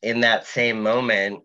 in 0.03 0.21
that 0.21 0.47
same 0.47 0.83
moment, 0.83 1.43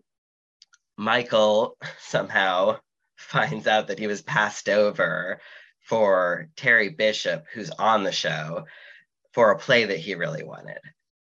Michael 0.96 1.76
somehow 2.00 2.78
finds 3.16 3.66
out 3.66 3.88
that 3.88 3.98
he 3.98 4.06
was 4.06 4.22
passed 4.22 4.68
over 4.68 5.40
for 5.80 6.48
Terry 6.56 6.90
Bishop, 6.90 7.44
who's 7.52 7.70
on 7.70 8.02
the 8.02 8.12
show, 8.12 8.64
for 9.32 9.50
a 9.50 9.58
play 9.58 9.84
that 9.84 9.98
he 9.98 10.14
really 10.14 10.42
wanted. 10.42 10.78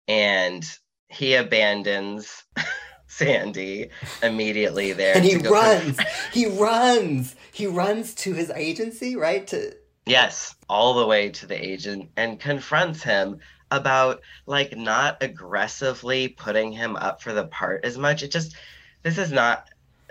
And 0.08 0.66
he 1.08 1.36
abandons 1.36 2.44
Sandy 3.08 3.90
immediately 4.24 4.94
there. 4.94 5.16
And 5.16 5.26
he 5.26 5.38
runs. 5.38 6.00
he 6.34 6.46
runs. 6.48 7.36
He 7.52 7.68
runs 7.68 8.14
to 8.16 8.34
his 8.34 8.50
agency, 8.52 9.16
right? 9.16 9.46
To 9.48 9.74
Yes, 10.06 10.56
all 10.68 10.96
the 10.96 11.08
way 11.08 11.30
to 11.30 11.46
the 11.46 11.66
agent 11.66 12.10
and 12.18 12.40
confronts 12.40 13.04
him 13.04 13.40
about 13.70 14.22
like 14.46 14.76
not 14.76 15.22
aggressively 15.22 16.28
putting 16.28 16.72
him 16.72 16.96
up 16.96 17.22
for 17.22 17.34
the 17.34 17.46
part 17.48 17.86
as 17.86 17.98
much. 17.98 18.24
It 18.24 18.32
just 18.32 18.56
this 19.04 19.18
is 19.18 19.32
not 19.32 19.70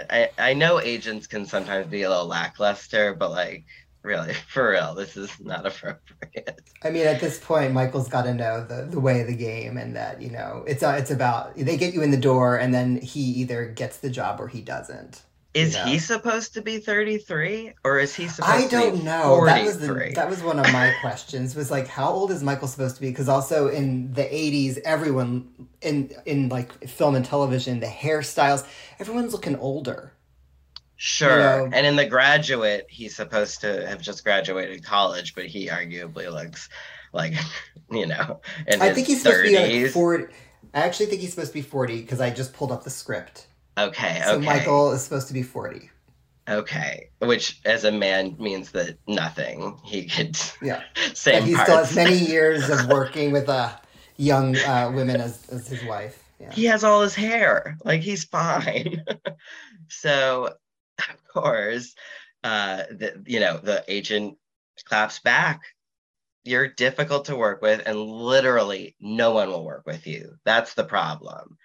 I, 0.08 0.30
I 0.38 0.54
know 0.54 0.80
agents 0.80 1.26
can 1.26 1.44
sometimes 1.44 1.88
be 1.88 2.02
a 2.02 2.08
little 2.08 2.26
lackluster, 2.26 3.14
but 3.14 3.30
like 3.30 3.64
really, 4.02 4.32
for 4.48 4.70
real, 4.70 4.94
this 4.94 5.16
is 5.16 5.30
not 5.40 5.66
appropriate. 5.66 6.60
I 6.82 6.90
mean, 6.90 7.06
at 7.06 7.20
this 7.20 7.38
point, 7.38 7.72
Michael's 7.72 8.08
got 8.08 8.22
to 8.22 8.34
know 8.34 8.64
the, 8.64 8.86
the 8.90 9.00
way 9.00 9.20
of 9.20 9.26
the 9.26 9.36
game, 9.36 9.76
and 9.76 9.94
that 9.96 10.22
you 10.22 10.30
know 10.30 10.64
it's 10.66 10.82
uh, 10.82 10.96
it's 10.98 11.10
about 11.10 11.56
they 11.56 11.76
get 11.76 11.94
you 11.94 12.02
in 12.02 12.10
the 12.10 12.16
door, 12.16 12.56
and 12.56 12.72
then 12.72 13.00
he 13.00 13.20
either 13.20 13.66
gets 13.66 13.98
the 13.98 14.10
job 14.10 14.40
or 14.40 14.48
he 14.48 14.60
doesn't. 14.60 15.22
Is 15.52 15.74
he 15.76 15.98
supposed 15.98 16.54
to 16.54 16.62
be 16.62 16.78
33 16.78 17.72
or 17.82 17.98
is 17.98 18.14
he 18.14 18.28
supposed 18.28 18.52
to 18.52 18.68
be? 18.68 18.76
I 18.76 18.80
don't 18.80 19.02
know. 19.02 19.44
That 19.44 19.64
was 19.64 19.78
the 19.80 20.12
that 20.14 20.30
was 20.30 20.42
one 20.42 20.60
of 20.60 20.72
my 20.72 20.94
questions. 21.00 21.56
Was 21.56 21.70
like, 21.72 21.88
how 21.88 22.08
old 22.08 22.30
is 22.30 22.42
Michael 22.42 22.68
supposed 22.68 22.94
to 22.96 23.00
be? 23.00 23.10
Because 23.10 23.28
also 23.28 23.66
in 23.68 24.12
the 24.12 24.22
'80s, 24.22 24.78
everyone 24.84 25.48
in 25.82 26.14
in 26.24 26.48
like 26.50 26.86
film 26.88 27.16
and 27.16 27.24
television, 27.24 27.80
the 27.80 27.86
hairstyles, 27.86 28.64
everyone's 29.00 29.32
looking 29.32 29.56
older. 29.56 30.12
Sure. 30.96 31.38
know- 31.38 31.70
And 31.72 31.86
in 31.86 31.96
The 31.96 32.04
Graduate, 32.04 32.86
he's 32.90 33.16
supposed 33.16 33.62
to 33.62 33.86
have 33.88 34.02
just 34.02 34.22
graduated 34.22 34.84
college, 34.84 35.34
but 35.34 35.46
he 35.46 35.68
arguably 35.68 36.30
looks 36.30 36.68
like, 37.14 37.32
you 37.90 38.06
know, 38.06 38.40
in 38.66 38.82
I 38.82 38.88
his 38.88 38.94
think 38.94 39.06
he's 39.06 39.22
supposed 39.22 39.44
to 39.46 39.50
be 39.50 39.82
like 39.84 39.92
40. 39.92 40.24
I 40.74 40.80
actually 40.82 41.06
think 41.06 41.22
he's 41.22 41.30
supposed 41.30 41.52
to 41.52 41.54
be 41.54 41.62
40 41.62 42.02
because 42.02 42.20
I 42.20 42.28
just 42.30 42.52
pulled 42.52 42.70
up 42.70 42.84
the 42.84 42.90
script. 42.90 43.46
Okay, 43.88 44.22
So 44.24 44.36
okay. 44.36 44.46
Michael 44.46 44.92
is 44.92 45.02
supposed 45.02 45.28
to 45.28 45.34
be 45.34 45.42
40. 45.42 45.90
Okay. 46.48 47.10
Which, 47.20 47.60
as 47.64 47.84
a 47.84 47.92
man, 47.92 48.34
means 48.38 48.72
that 48.72 48.96
nothing. 49.06 49.78
He 49.84 50.04
could 50.06 50.36
Yeah. 50.62 50.82
same 51.14 51.36
and 51.36 51.44
he 51.46 51.54
parts. 51.54 51.70
still 51.70 51.84
has 51.84 51.94
many 51.94 52.16
years 52.18 52.68
of 52.68 52.88
working 52.88 53.30
with 53.32 53.48
uh, 53.48 53.76
young 54.16 54.56
uh, 54.56 54.90
women 54.94 55.20
as, 55.20 55.48
as 55.50 55.68
his 55.68 55.84
wife. 55.84 56.24
Yeah. 56.40 56.52
he 56.52 56.64
has 56.64 56.84
all 56.84 57.02
his 57.02 57.14
hair 57.14 57.76
like 57.84 58.00
he's 58.00 58.24
fine 58.24 59.04
so 59.88 60.54
of 60.98 61.24
course 61.34 61.94
uh 62.44 62.84
the, 62.90 63.22
you 63.26 63.40
know 63.40 63.58
the 63.58 63.84
agent 63.88 64.38
claps 64.86 65.18
back 65.18 65.60
you're 66.44 66.68
difficult 66.68 67.26
to 67.26 67.36
work 67.36 67.60
with 67.60 67.82
and 67.84 67.98
literally 68.00 68.96
no 69.00 69.32
one 69.32 69.50
will 69.50 69.66
work 69.66 69.84
with 69.84 70.06
you 70.06 70.34
that's 70.46 70.72
the 70.72 70.82
problem 70.84 71.58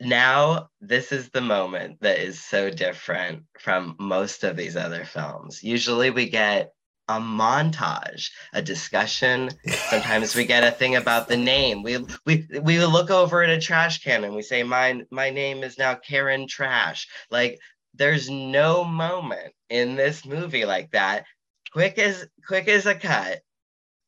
now 0.00 0.68
this 0.80 1.12
is 1.12 1.30
the 1.30 1.40
moment 1.40 2.00
that 2.00 2.18
is 2.18 2.40
so 2.40 2.70
different 2.70 3.44
from 3.58 3.96
most 3.98 4.44
of 4.44 4.56
these 4.56 4.76
other 4.76 5.04
films. 5.04 5.62
Usually 5.62 6.10
we 6.10 6.28
get 6.28 6.72
a 7.08 7.20
montage 7.20 8.30
a 8.52 8.62
discussion. 8.62 9.50
Sometimes 9.90 10.34
we 10.34 10.46
get 10.46 10.64
a 10.64 10.70
thing 10.70 10.96
about 10.96 11.28
the 11.28 11.36
name. 11.36 11.82
We 11.82 12.04
we 12.24 12.46
we 12.62 12.84
look 12.84 13.10
over 13.10 13.42
at 13.42 13.50
a 13.50 13.60
trash 13.60 14.02
can 14.02 14.24
and 14.24 14.34
we 14.34 14.42
say 14.42 14.62
my 14.62 15.02
my 15.10 15.30
name 15.30 15.62
is 15.62 15.78
now 15.78 15.94
karen 15.94 16.48
trash. 16.48 17.06
Like 17.30 17.58
there's 17.94 18.30
no 18.30 18.84
moment 18.84 19.52
in 19.68 19.96
this 19.96 20.24
movie 20.24 20.64
like 20.64 20.90
that. 20.92 21.26
Quick 21.72 21.98
as 21.98 22.26
quick 22.46 22.68
as 22.68 22.86
a 22.86 22.94
cut 22.94 23.40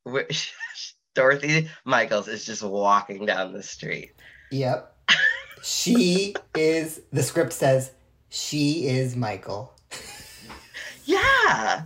dorothy 1.15 1.69
michaels 1.85 2.29
is 2.29 2.45
just 2.45 2.63
walking 2.63 3.27
down 3.27 3.53
the 3.53 3.63
street. 3.63 4.13
Yep. 4.51 4.96
She 5.63 6.35
is, 6.55 7.01
the 7.13 7.23
script 7.23 7.53
says, 7.53 7.93
she 8.29 8.87
is 8.87 9.17
Michael. 9.17 9.73
yeah 11.05 11.83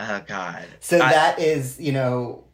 oh 0.00 0.22
god 0.26 0.66
So 0.80 0.96
I- 1.00 1.10
that 1.12 1.38
is, 1.38 1.80
you 1.80 1.92
know, 1.92 2.44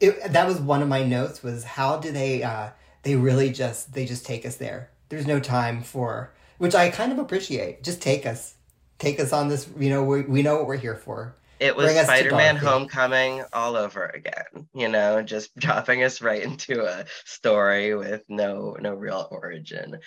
it, 0.00 0.32
that 0.32 0.46
was 0.46 0.60
one 0.60 0.82
of 0.82 0.88
my 0.88 1.04
notes 1.04 1.42
was 1.42 1.64
how 1.64 1.98
do 1.98 2.10
they, 2.10 2.42
uh, 2.42 2.70
they 3.02 3.16
really 3.16 3.50
just, 3.50 3.92
they 3.94 4.04
just 4.04 4.26
take 4.26 4.44
us 4.44 4.56
there. 4.56 4.90
There's 5.08 5.26
no 5.26 5.38
time 5.40 5.82
for, 5.82 6.32
which 6.58 6.74
I 6.74 6.90
kind 6.90 7.12
of 7.12 7.18
appreciate. 7.18 7.82
Just 7.84 8.02
take 8.02 8.26
us, 8.26 8.54
take 8.98 9.20
us 9.20 9.32
on 9.32 9.48
this, 9.48 9.68
you 9.78 9.90
know, 9.90 10.02
we, 10.02 10.22
we 10.22 10.42
know 10.42 10.56
what 10.56 10.66
we're 10.66 10.76
here 10.76 10.96
for. 10.96 11.36
It 11.60 11.76
was 11.76 11.86
Bring 11.86 11.98
us 11.98 12.06
to 12.06 12.12
Spider-Man 12.12 12.56
Homecoming 12.56 13.44
all 13.52 13.76
over 13.76 14.06
again, 14.06 14.66
you 14.74 14.88
know, 14.88 15.22
just 15.22 15.56
dropping 15.58 16.02
us 16.02 16.20
right 16.20 16.42
into 16.42 16.84
a 16.84 17.04
story 17.24 17.94
with 17.94 18.22
no 18.28 18.76
no 18.80 18.94
real 18.94 19.28
origin. 19.30 19.98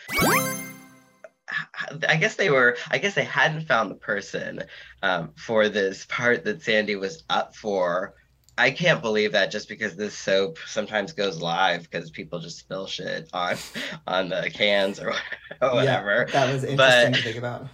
I 2.08 2.18
guess 2.18 2.36
they 2.36 2.50
were 2.50 2.77
I 2.92 2.98
guess 2.98 3.16
they 3.16 3.24
hadn't 3.24 3.68
found 3.68 3.89
the 3.89 3.96
person 3.96 4.63
um, 5.01 5.32
for 5.38 5.70
this 5.70 6.06
part 6.06 6.44
that 6.44 6.62
Sandy 6.62 6.96
was 6.96 7.24
up 7.30 7.56
for. 7.56 8.13
I 8.60 8.72
can't 8.72 9.01
believe 9.04 9.34
that 9.34 9.51
just 9.51 9.70
because 9.70 9.96
this 9.96 10.18
soap 10.18 10.58
sometimes 10.66 11.13
goes 11.13 11.39
live 11.42 11.84
because 11.84 12.10
people 12.10 12.39
just 12.39 12.58
spill 12.58 12.88
shit 12.88 13.30
on 13.32 13.56
on 14.08 14.30
the 14.30 14.50
cans 14.54 15.00
or 15.00 15.13
whatever. 15.60 16.25
Yeah, 16.27 16.34
that 16.46 16.54
was 16.54 16.63
interesting 16.63 16.75
But- 16.75 17.13
to 17.16 17.22
think 17.22 17.38
about. 17.38 17.68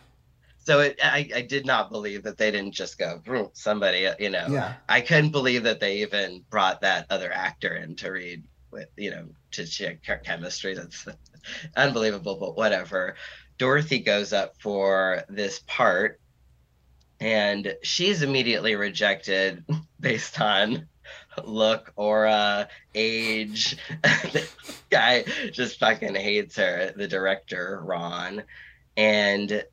So 0.66 0.80
it, 0.80 1.00
I, 1.04 1.30
I 1.36 1.42
did 1.42 1.66
not 1.66 1.92
believe 1.92 2.24
that 2.24 2.38
they 2.38 2.52
didn't 2.52 2.74
just 2.74 2.98
go 2.98 3.22
somebody, 3.54 4.08
uh, 4.08 4.16
you 4.20 4.30
know. 4.30 4.48
Yeah. 4.50 4.76
I 4.88 5.02
couldn't 5.02 5.32
believe 5.32 5.64
that 5.64 5.80
they 5.80 6.02
even 6.02 6.44
brought 6.50 6.82
that 6.82 7.08
other 7.10 7.32
actor 7.32 7.76
in 7.76 7.96
to 7.98 8.12
read 8.12 8.44
with, 8.72 8.88
you 8.96 9.12
know, 9.12 9.28
to 9.52 9.66
check 9.66 10.02
che- 10.02 10.20
chemistry. 10.24 10.74
That's 10.74 11.06
unbelievable, 11.76 12.38
but 12.40 12.56
whatever. 12.56 13.16
Dorothy 13.58 14.00
goes 14.00 14.32
up 14.34 14.56
for 14.60 15.24
this 15.30 15.60
part 15.68 16.20
and 17.20 17.76
she's 17.84 18.22
immediately 18.22 18.76
rejected 18.76 19.64
based 20.00 20.40
on 20.42 20.88
look, 21.44 21.92
aura, 21.96 22.68
age. 22.94 23.78
the 24.04 24.48
guy 24.90 25.24
just 25.52 25.80
fucking 25.80 26.16
hates 26.16 26.58
her, 26.58 26.94
the 26.96 27.08
director, 27.08 27.82
Ron. 27.84 28.44
And 28.96 29.64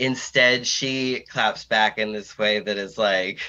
instead 0.00 0.66
she 0.66 1.20
claps 1.28 1.64
back 1.64 1.98
in 1.98 2.12
this 2.12 2.36
way 2.38 2.60
that 2.60 2.78
is 2.78 2.98
like 2.98 3.40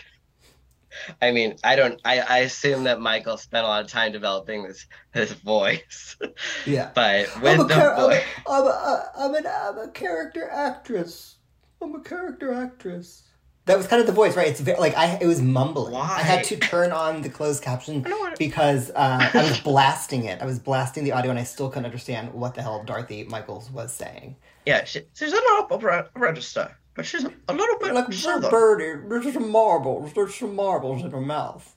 I 1.21 1.31
mean, 1.31 1.55
I 1.63 1.75
don't. 1.75 1.99
I, 2.03 2.19
I 2.19 2.37
assume 2.39 2.83
that 2.83 2.99
Michael 2.99 3.37
spent 3.37 3.63
a 3.65 3.67
lot 3.67 3.83
of 3.83 3.89
time 3.89 4.11
developing 4.11 4.63
this 4.63 4.85
his 5.13 5.31
voice, 5.31 6.17
Yeah. 6.65 6.91
but 6.95 7.27
I'm 7.35 7.41
with 7.41 7.59
a, 7.61 7.63
the 7.63 7.73
char- 7.73 7.95
I'm, 7.95 8.11
a, 8.11 8.21
I'm, 8.47 8.65
a, 8.65 9.11
I'm, 9.17 9.35
an, 9.35 9.47
I'm 9.47 9.77
a 9.77 9.87
character 9.89 10.49
actress. 10.49 11.37
I'm 11.81 11.95
a 11.95 12.01
character 12.01 12.53
actress. 12.53 13.23
That 13.65 13.77
was 13.77 13.87
kind 13.87 13.99
of 14.01 14.07
the 14.07 14.13
voice, 14.13 14.35
right? 14.35 14.47
It's 14.47 14.59
ve- 14.59 14.75
like 14.77 14.95
I 14.97 15.17
it 15.21 15.27
was 15.27 15.41
mumbling. 15.41 15.93
Why? 15.93 16.17
I 16.17 16.23
had 16.23 16.43
to 16.45 16.57
turn 16.57 16.91
on 16.91 17.21
the 17.21 17.29
closed 17.29 17.63
caption 17.63 18.05
because 18.37 18.89
uh, 18.91 19.29
I 19.33 19.43
was 19.43 19.59
blasting 19.63 20.25
it. 20.25 20.41
I 20.41 20.45
was 20.45 20.59
blasting 20.59 21.03
the 21.03 21.11
audio, 21.11 21.29
and 21.29 21.39
I 21.39 21.43
still 21.43 21.69
couldn't 21.69 21.85
understand 21.85 22.33
what 22.33 22.55
the 22.55 22.63
hell 22.63 22.83
Dorothy 22.83 23.23
Michaels 23.23 23.69
was 23.69 23.93
saying. 23.93 24.35
Yeah, 24.65 24.83
she, 24.83 25.01
she's 25.13 25.33
an 25.33 25.39
opera 25.59 26.09
register, 26.15 26.75
but 26.95 27.05
she's 27.05 27.23
a 27.23 27.53
little 27.53 27.79
bit 27.79 27.93
Like 27.93 28.11
southern. 28.13 28.49
birdie, 28.51 29.07
there's 29.09 29.33
some 29.33 29.49
marbles. 29.51 30.13
There's 30.13 30.35
some 30.35 30.55
marbles 30.55 31.03
in 31.03 31.11
her 31.11 31.21
mouth. 31.21 31.75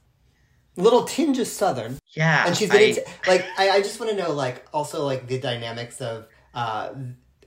Little 0.77 1.05
tinge 1.05 1.39
of 1.39 1.47
southern. 1.47 1.99
Yeah, 2.17 2.47
and 2.47 2.57
she's 2.57 2.71
I- 2.71 2.79
getting 2.79 3.05
like 3.27 3.45
I, 3.57 3.71
I 3.71 3.79
just 3.81 3.99
want 4.01 4.11
to 4.13 4.17
know 4.17 4.33
like 4.33 4.67
also 4.73 5.05
like 5.05 5.27
the 5.29 5.39
dynamics 5.39 6.01
of 6.01 6.27
uh 6.55 6.91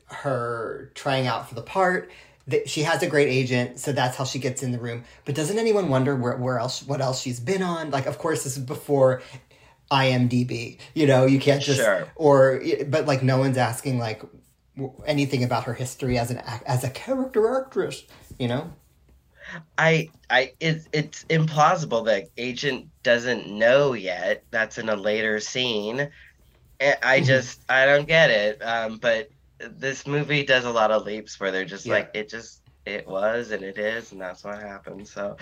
her 0.05 0.91
trying 0.95 1.27
out 1.27 1.49
for 1.49 1.55
the 1.55 1.61
part 1.61 2.09
that 2.47 2.69
she 2.69 2.83
has 2.83 3.03
a 3.03 3.07
great 3.07 3.27
agent 3.27 3.77
so 3.77 3.91
that's 3.91 4.15
how 4.15 4.23
she 4.23 4.39
gets 4.39 4.63
in 4.63 4.71
the 4.71 4.79
room 4.79 5.03
but 5.25 5.35
doesn't 5.35 5.59
anyone 5.59 5.89
wonder 5.89 6.15
where, 6.15 6.37
where 6.37 6.57
else 6.59 6.81
what 6.83 7.01
else 7.01 7.21
she's 7.21 7.41
been 7.41 7.61
on 7.61 7.89
like 7.91 8.05
of 8.05 8.17
course 8.17 8.45
this 8.45 8.55
is 8.55 8.63
before 8.63 9.21
imdb 9.91 10.77
you 10.93 11.07
know 11.07 11.25
you 11.25 11.39
can't 11.39 11.61
just 11.61 11.79
Sure. 11.79 12.07
or 12.15 12.61
but 12.87 13.05
like 13.05 13.23
no 13.23 13.37
one's 13.37 13.57
asking 13.57 13.99
like 13.99 14.21
anything 15.05 15.43
about 15.43 15.63
her 15.65 15.73
history 15.73 16.17
as 16.17 16.31
an 16.31 16.37
as 16.65 16.83
a 16.83 16.89
character 16.89 17.59
actress 17.59 18.03
you 18.39 18.47
know 18.47 18.71
I, 19.77 20.09
I, 20.29 20.51
it's 20.59 20.87
it's 20.91 21.23
implausible 21.25 22.05
that 22.07 22.25
Agent 22.35 22.87
doesn't 23.03 23.47
know 23.49 23.93
yet. 23.93 24.43
That's 24.51 24.77
in 24.77 24.89
a 24.89 24.95
later 24.95 25.39
scene. 25.39 26.09
I 26.81 27.21
Mhm. 27.21 27.25
just, 27.25 27.63
I 27.69 27.85
don't 27.85 28.07
get 28.07 28.29
it. 28.29 28.61
Um, 28.61 28.97
but 28.97 29.29
this 29.59 30.05
movie 30.05 30.43
does 30.43 30.65
a 30.65 30.71
lot 30.71 30.91
of 30.91 31.05
leaps 31.05 31.39
where 31.39 31.51
they're 31.51 31.65
just 31.65 31.85
Yeah. 31.85 31.93
like, 31.93 32.11
it 32.13 32.29
just, 32.29 32.61
it 32.85 33.07
was 33.07 33.51
and 33.51 33.63
it 33.63 33.77
is, 33.77 34.11
and 34.11 34.19
that's 34.21 34.43
what 34.43 34.59
happened. 34.59 35.07
So, 35.07 35.37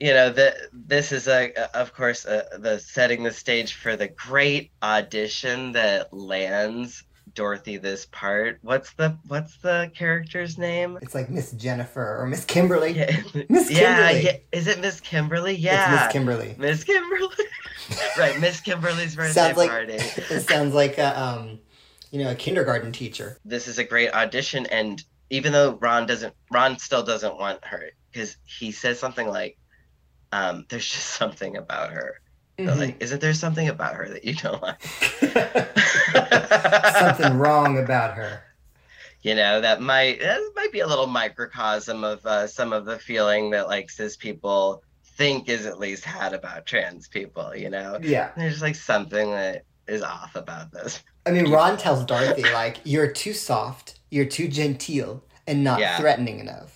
you 0.00 0.12
know, 0.12 0.30
the 0.30 0.54
this 0.72 1.12
is 1.12 1.28
a, 1.28 1.52
of 1.76 1.94
course, 1.94 2.26
uh 2.26 2.44
the 2.58 2.78
setting 2.80 3.22
the 3.22 3.32
stage 3.32 3.74
for 3.74 3.96
the 3.96 4.08
great 4.08 4.72
audition 4.82 5.72
that 5.72 6.12
lands 6.12 7.02
Dorothy 7.36 7.76
this 7.76 8.06
part. 8.06 8.58
What's 8.62 8.92
the 8.94 9.16
what's 9.28 9.58
the 9.58 9.90
character's 9.94 10.58
name? 10.58 10.98
it's 11.02 11.14
like 11.14 11.30
miss 11.30 11.52
jennifer 11.52 12.18
or 12.20 12.26
miss 12.26 12.44
kimberly 12.44 12.92
Yeah, 12.92 13.16
Miss 13.48 13.70
yeah, 13.70 14.08
Kimberly. 14.10 14.24
yeah. 14.24 14.36
Is 14.52 14.66
it 14.66 14.80
Miss 14.80 14.98
Kimberly? 15.00 15.52
it's 15.54 15.62
Yeah, 15.62 15.90
miss 16.02 16.12
kimberly 16.12 16.56
Miss 16.58 16.82
Kimberly. 16.82 17.28
right, 18.18 18.40
Miss 18.40 18.60
Kimberly's 18.60 19.14
birthday 19.14 19.32
sounds 19.32 19.56
like 19.56 19.70
party. 19.70 19.92
it 19.94 20.48
sounds 20.48 20.74
like 20.74 20.98
a 20.98 21.20
um 21.20 21.60
you 22.10 22.24
know 22.24 22.30
a 22.32 22.34
kindergarten 22.34 22.90
teacher 22.90 23.38
This 23.44 23.68
is 23.68 23.78
a 23.78 23.84
great 23.84 24.12
audition, 24.12 24.66
and 24.66 25.02
even 25.30 25.52
though 25.52 25.72
Ron 25.80 26.06
doesn't, 26.06 26.34
Ron 26.50 26.78
still 26.78 27.02
doesn't 27.02 27.36
want 27.36 27.64
her 27.64 27.90
because 28.12 28.36
he 28.44 28.70
says 28.72 28.98
something 28.98 29.26
like, 29.28 29.58
um, 30.32 30.64
"There's 30.68 30.88
just 30.88 31.06
something 31.06 31.56
about 31.56 31.90
her." 31.90 32.20
They're 32.58 32.68
Mhm. 32.68 32.78
Like, 32.78 33.02
isn't 33.02 33.20
there 33.20 33.34
something 33.34 33.68
about 33.68 33.94
her 33.96 34.08
that 34.08 34.24
you 34.24 34.34
don't 34.34 34.62
like? 34.62 34.82
something 36.98 37.38
wrong 37.38 37.78
about 37.78 38.14
her 38.16 38.42
you 39.22 39.34
know 39.34 39.60
that 39.60 39.80
might 39.80 40.20
that 40.20 40.40
might 40.54 40.72
be 40.72 40.80
a 40.80 40.86
little 40.86 41.06
microcosm 41.06 42.04
of 42.04 42.24
uh, 42.26 42.46
some 42.46 42.72
of 42.72 42.84
the 42.84 42.98
feeling 42.98 43.50
that 43.50 43.66
like 43.66 43.90
cis 43.90 44.16
people 44.16 44.82
think 45.16 45.48
is 45.48 45.66
at 45.66 45.78
least 45.78 46.04
had 46.04 46.32
about 46.32 46.66
trans 46.66 47.08
people 47.08 47.54
you 47.54 47.70
know 47.70 47.98
yeah 48.02 48.30
there's 48.36 48.62
like 48.62 48.74
something 48.74 49.30
that 49.32 49.62
is 49.88 50.02
off 50.02 50.34
about 50.36 50.70
this 50.72 51.02
i 51.26 51.30
mean 51.30 51.50
ron 51.50 51.76
tells 51.76 52.04
dorothy 52.04 52.42
like 52.52 52.78
you're 52.84 53.10
too 53.10 53.32
soft 53.32 53.98
you're 54.10 54.24
too 54.26 54.48
genteel 54.48 55.22
and 55.46 55.62
not 55.64 55.80
Yeah. 55.80 55.96
threatening 55.98 56.38
enough 56.40 56.75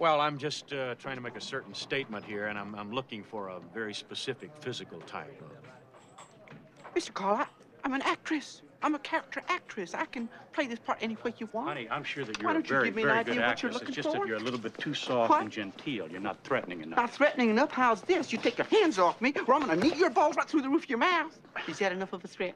Well, 0.00 0.18
I'm 0.18 0.38
just 0.38 0.72
uh, 0.72 0.94
trying 0.94 1.16
to 1.16 1.20
make 1.20 1.36
a 1.36 1.42
certain 1.42 1.74
statement 1.74 2.24
here, 2.24 2.46
and 2.46 2.58
I'm, 2.58 2.74
I'm 2.74 2.90
looking 2.90 3.22
for 3.22 3.48
a 3.48 3.60
very 3.74 3.92
specific 3.92 4.50
physical 4.60 4.98
type. 5.00 5.42
Of 5.42 6.94
Mr. 6.94 7.12
Carl, 7.12 7.36
I, 7.36 7.46
I'm 7.84 7.92
an 7.92 8.00
actress. 8.00 8.62
I'm 8.82 8.94
a 8.94 8.98
character 9.00 9.42
actress. 9.48 9.92
I 9.92 10.06
can 10.06 10.26
play 10.54 10.66
this 10.66 10.78
part 10.78 10.96
any 11.02 11.18
way 11.22 11.34
you 11.36 11.50
want. 11.52 11.68
Honey, 11.68 11.86
I'm 11.90 12.02
sure 12.02 12.24
that 12.24 12.40
you're 12.40 12.50
a 12.50 12.54
don't 12.54 12.66
you 12.66 12.76
very, 12.76 12.86
give 12.86 12.96
me 12.96 13.02
an 13.02 13.08
very 13.08 13.18
idea 13.18 13.34
good 13.34 13.42
actress. 13.42 13.76
It's 13.82 13.90
just 13.90 14.08
for? 14.08 14.20
that 14.20 14.26
you're 14.26 14.38
a 14.38 14.42
little 14.42 14.58
bit 14.58 14.78
too 14.78 14.94
soft 14.94 15.28
What? 15.28 15.42
and 15.42 15.52
genteel. 15.52 16.08
You're 16.10 16.18
not 16.18 16.42
threatening 16.44 16.80
enough. 16.80 16.96
Not 16.96 17.10
threatening 17.10 17.50
enough. 17.50 17.70
How's 17.70 18.00
this? 18.00 18.32
You 18.32 18.38
take 18.38 18.56
your 18.56 18.68
hands 18.68 18.98
off 18.98 19.20
me, 19.20 19.34
or 19.46 19.52
I'm 19.52 19.60
gonna 19.60 19.76
knead 19.76 19.98
your 19.98 20.08
balls 20.08 20.34
right 20.34 20.48
through 20.48 20.62
the 20.62 20.70
roof 20.70 20.84
of 20.84 20.88
your 20.88 20.98
mouth. 20.98 21.38
Is 21.68 21.78
that 21.80 21.92
enough 21.92 22.14
of 22.14 22.24
a 22.24 22.28
threat? 22.28 22.54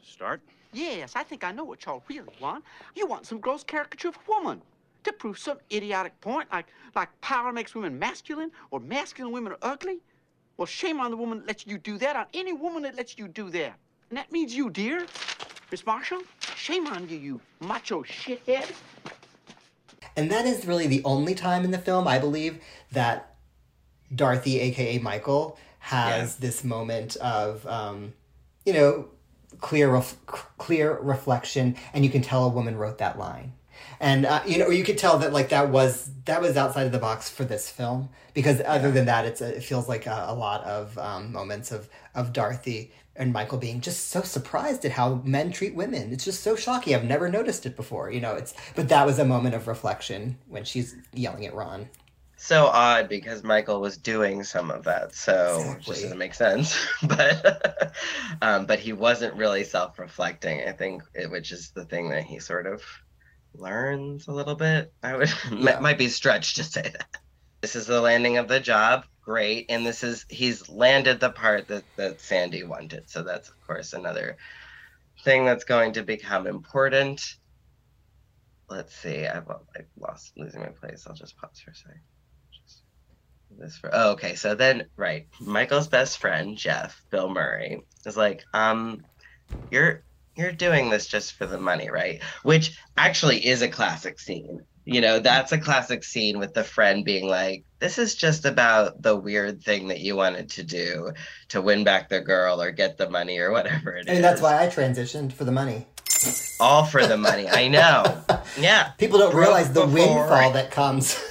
To 0.00 0.08
start? 0.08 0.40
Yes, 0.72 1.14
I 1.16 1.24
think 1.24 1.42
I 1.42 1.50
know 1.50 1.64
what 1.64 1.84
y'all 1.84 2.04
really 2.08 2.28
want. 2.40 2.62
You 2.94 3.08
want 3.08 3.26
some 3.26 3.40
gross 3.40 3.64
caricature 3.64 4.10
of 4.10 4.16
a 4.16 4.30
woman 4.30 4.62
to 5.06 5.12
prove 5.12 5.38
some 5.38 5.58
idiotic 5.72 6.20
point, 6.20 6.48
like 6.52 6.66
like 6.94 7.08
power 7.20 7.52
makes 7.52 7.74
women 7.74 7.98
masculine 7.98 8.50
or 8.70 8.80
masculine 8.80 9.32
women 9.32 9.52
are 9.52 9.58
ugly. 9.62 9.98
Well, 10.56 10.66
shame 10.66 11.00
on 11.00 11.10
the 11.10 11.16
woman 11.16 11.38
that 11.38 11.46
lets 11.46 11.66
you 11.66 11.78
do 11.78 11.98
that, 11.98 12.16
on 12.16 12.26
any 12.34 12.52
woman 12.52 12.82
that 12.84 12.96
lets 12.96 13.18
you 13.18 13.28
do 13.28 13.50
that. 13.50 13.74
And 14.10 14.16
that 14.16 14.32
means 14.32 14.54
you, 14.54 14.70
dear. 14.70 15.06
Miss 15.70 15.84
Marshall, 15.84 16.22
shame 16.54 16.86
on 16.86 17.08
you, 17.08 17.16
you 17.18 17.40
macho 17.60 18.02
shithead. 18.04 18.72
And 20.16 20.30
that 20.30 20.46
is 20.46 20.64
really 20.64 20.86
the 20.86 21.02
only 21.04 21.34
time 21.34 21.64
in 21.64 21.72
the 21.72 21.78
film, 21.78 22.06
I 22.08 22.18
believe, 22.18 22.60
that 22.92 23.34
Dorothy, 24.14 24.60
aka 24.60 24.98
Michael, 24.98 25.58
has 25.80 26.36
this 26.36 26.64
moment 26.64 27.16
of, 27.16 27.66
um, 27.66 28.14
you 28.64 28.72
know, 28.72 29.08
clear, 29.60 29.90
ref- 29.90 30.16
clear 30.26 30.98
reflection, 31.00 31.76
and 31.92 32.04
you 32.04 32.10
can 32.10 32.22
tell 32.22 32.44
a 32.44 32.48
woman 32.48 32.76
wrote 32.76 32.98
that 32.98 33.18
line. 33.18 33.52
And 34.00 34.26
uh, 34.26 34.42
you 34.46 34.58
know, 34.58 34.68
you 34.70 34.84
could 34.84 34.98
tell 34.98 35.18
that 35.18 35.32
like 35.32 35.48
that 35.50 35.70
was 35.70 36.10
that 36.24 36.40
was 36.40 36.56
outside 36.56 36.86
of 36.86 36.92
the 36.92 36.98
box 36.98 37.30
for 37.30 37.44
this 37.44 37.70
film 37.70 38.08
because 38.34 38.60
other 38.66 38.90
than 38.90 39.06
that, 39.06 39.24
it's 39.24 39.40
a, 39.40 39.56
it 39.56 39.64
feels 39.64 39.88
like 39.88 40.06
a, 40.06 40.26
a 40.28 40.34
lot 40.34 40.62
of 40.64 40.96
um, 40.98 41.32
moments 41.32 41.72
of 41.72 41.88
of 42.14 42.32
Dorothy 42.32 42.92
and 43.18 43.32
Michael 43.32 43.58
being 43.58 43.80
just 43.80 44.08
so 44.08 44.22
surprised 44.22 44.84
at 44.84 44.92
how 44.92 45.22
men 45.24 45.50
treat 45.50 45.74
women. 45.74 46.12
It's 46.12 46.24
just 46.24 46.42
so 46.42 46.54
shocking. 46.54 46.94
I've 46.94 47.04
never 47.04 47.28
noticed 47.28 47.66
it 47.66 47.76
before. 47.76 48.10
You 48.10 48.20
know, 48.20 48.34
it's 48.34 48.54
but 48.74 48.88
that 48.88 49.06
was 49.06 49.18
a 49.18 49.24
moment 49.24 49.54
of 49.54 49.66
reflection 49.66 50.38
when 50.48 50.64
she's 50.64 50.96
yelling 51.14 51.46
at 51.46 51.54
Ron. 51.54 51.88
So 52.38 52.66
odd 52.66 53.08
because 53.08 53.42
Michael 53.42 53.80
was 53.80 53.96
doing 53.96 54.44
some 54.44 54.70
of 54.70 54.84
that, 54.84 55.14
so 55.14 55.74
it 55.78 55.82
just 55.82 56.02
doesn't 56.02 56.18
make 56.18 56.34
sense. 56.34 56.78
but 57.02 57.94
um, 58.42 58.66
but 58.66 58.78
he 58.78 58.92
wasn't 58.92 59.34
really 59.34 59.64
self-reflecting. 59.64 60.68
I 60.68 60.72
think, 60.72 61.02
it, 61.14 61.30
which 61.30 61.50
is 61.50 61.70
the 61.70 61.86
thing 61.86 62.10
that 62.10 62.24
he 62.24 62.38
sort 62.38 62.66
of 62.66 62.82
learns 63.58 64.28
a 64.28 64.32
little 64.32 64.54
bit. 64.54 64.92
I 65.02 65.16
would 65.16 65.30
Yeah. 65.52 65.80
might 65.80 65.98
be 65.98 66.08
stretched 66.08 66.56
to 66.56 66.64
say 66.64 66.82
that. 66.82 67.08
This 67.62 67.76
is 67.76 67.86
the 67.86 68.00
landing 68.00 68.38
of 68.38 68.48
the 68.48 68.60
job. 68.60 69.04
Great, 69.22 69.66
and 69.70 69.84
this 69.84 70.04
is 70.04 70.24
he's 70.28 70.68
landed 70.68 71.18
the 71.20 71.30
part 71.30 71.68
that 71.68 71.84
that 71.96 72.20
Sandy 72.20 72.62
wanted. 72.64 73.10
So 73.10 73.22
that's 73.22 73.48
of 73.48 73.54
course 73.66 73.92
another 73.92 74.36
thing 75.24 75.44
that's 75.44 75.64
going 75.64 75.94
to 75.94 76.02
become 76.04 76.46
important. 76.46 77.22
Let's 78.68 78.94
see. 78.94 79.26
I've 79.26 79.48
like 79.48 79.88
lost 79.98 80.32
losing 80.36 80.60
my 80.60 80.68
place. 80.68 81.06
I'll 81.06 81.14
just 81.14 81.36
pause 81.38 81.60
for 81.64 81.70
a 81.72 81.74
second. 81.74 82.00
Just 82.52 82.82
this 83.58 83.76
for 83.78 83.90
oh, 83.92 84.12
okay. 84.12 84.34
So 84.36 84.54
then 84.54 84.86
right, 84.96 85.26
Michael's 85.40 85.88
best 85.88 86.18
friend 86.18 86.56
Jeff, 86.56 87.02
Bill 87.10 87.28
Murray, 87.28 87.82
is 88.04 88.16
like, 88.16 88.44
um, 88.52 89.04
you're 89.70 90.04
you're 90.36 90.52
doing 90.52 90.90
this 90.90 91.06
just 91.06 91.32
for 91.34 91.46
the 91.46 91.58
money, 91.58 91.90
right? 91.90 92.22
Which 92.42 92.78
actually 92.96 93.46
is 93.46 93.62
a 93.62 93.68
classic 93.68 94.20
scene. 94.20 94.60
You 94.84 95.00
know, 95.00 95.18
that's 95.18 95.50
a 95.50 95.58
classic 95.58 96.04
scene 96.04 96.38
with 96.38 96.54
the 96.54 96.62
friend 96.62 97.04
being 97.04 97.26
like, 97.26 97.64
this 97.80 97.98
is 97.98 98.14
just 98.14 98.44
about 98.44 99.02
the 99.02 99.16
weird 99.16 99.62
thing 99.62 99.88
that 99.88 99.98
you 100.00 100.14
wanted 100.14 100.48
to 100.50 100.62
do 100.62 101.10
to 101.48 101.60
win 101.60 101.82
back 101.82 102.08
the 102.08 102.20
girl 102.20 102.62
or 102.62 102.70
get 102.70 102.96
the 102.96 103.10
money 103.10 103.38
or 103.38 103.50
whatever 103.50 103.96
it 103.96 104.08
is. 104.08 104.14
And 104.14 104.22
that's 104.24 104.40
why 104.40 104.62
I 104.62 104.68
transitioned 104.68 105.32
for 105.32 105.44
the 105.44 105.50
money. 105.50 105.86
all 106.60 106.84
for 106.84 107.04
the 107.06 107.16
money. 107.16 107.48
I 107.48 107.68
know. 107.68 108.22
Yeah. 108.58 108.92
People 108.96 109.18
don't 109.18 109.32
Broke 109.32 109.42
realize 109.48 109.70
the 109.72 109.84
before. 109.84 109.92
windfall 109.92 110.52
that 110.52 110.70
comes. 110.70 111.22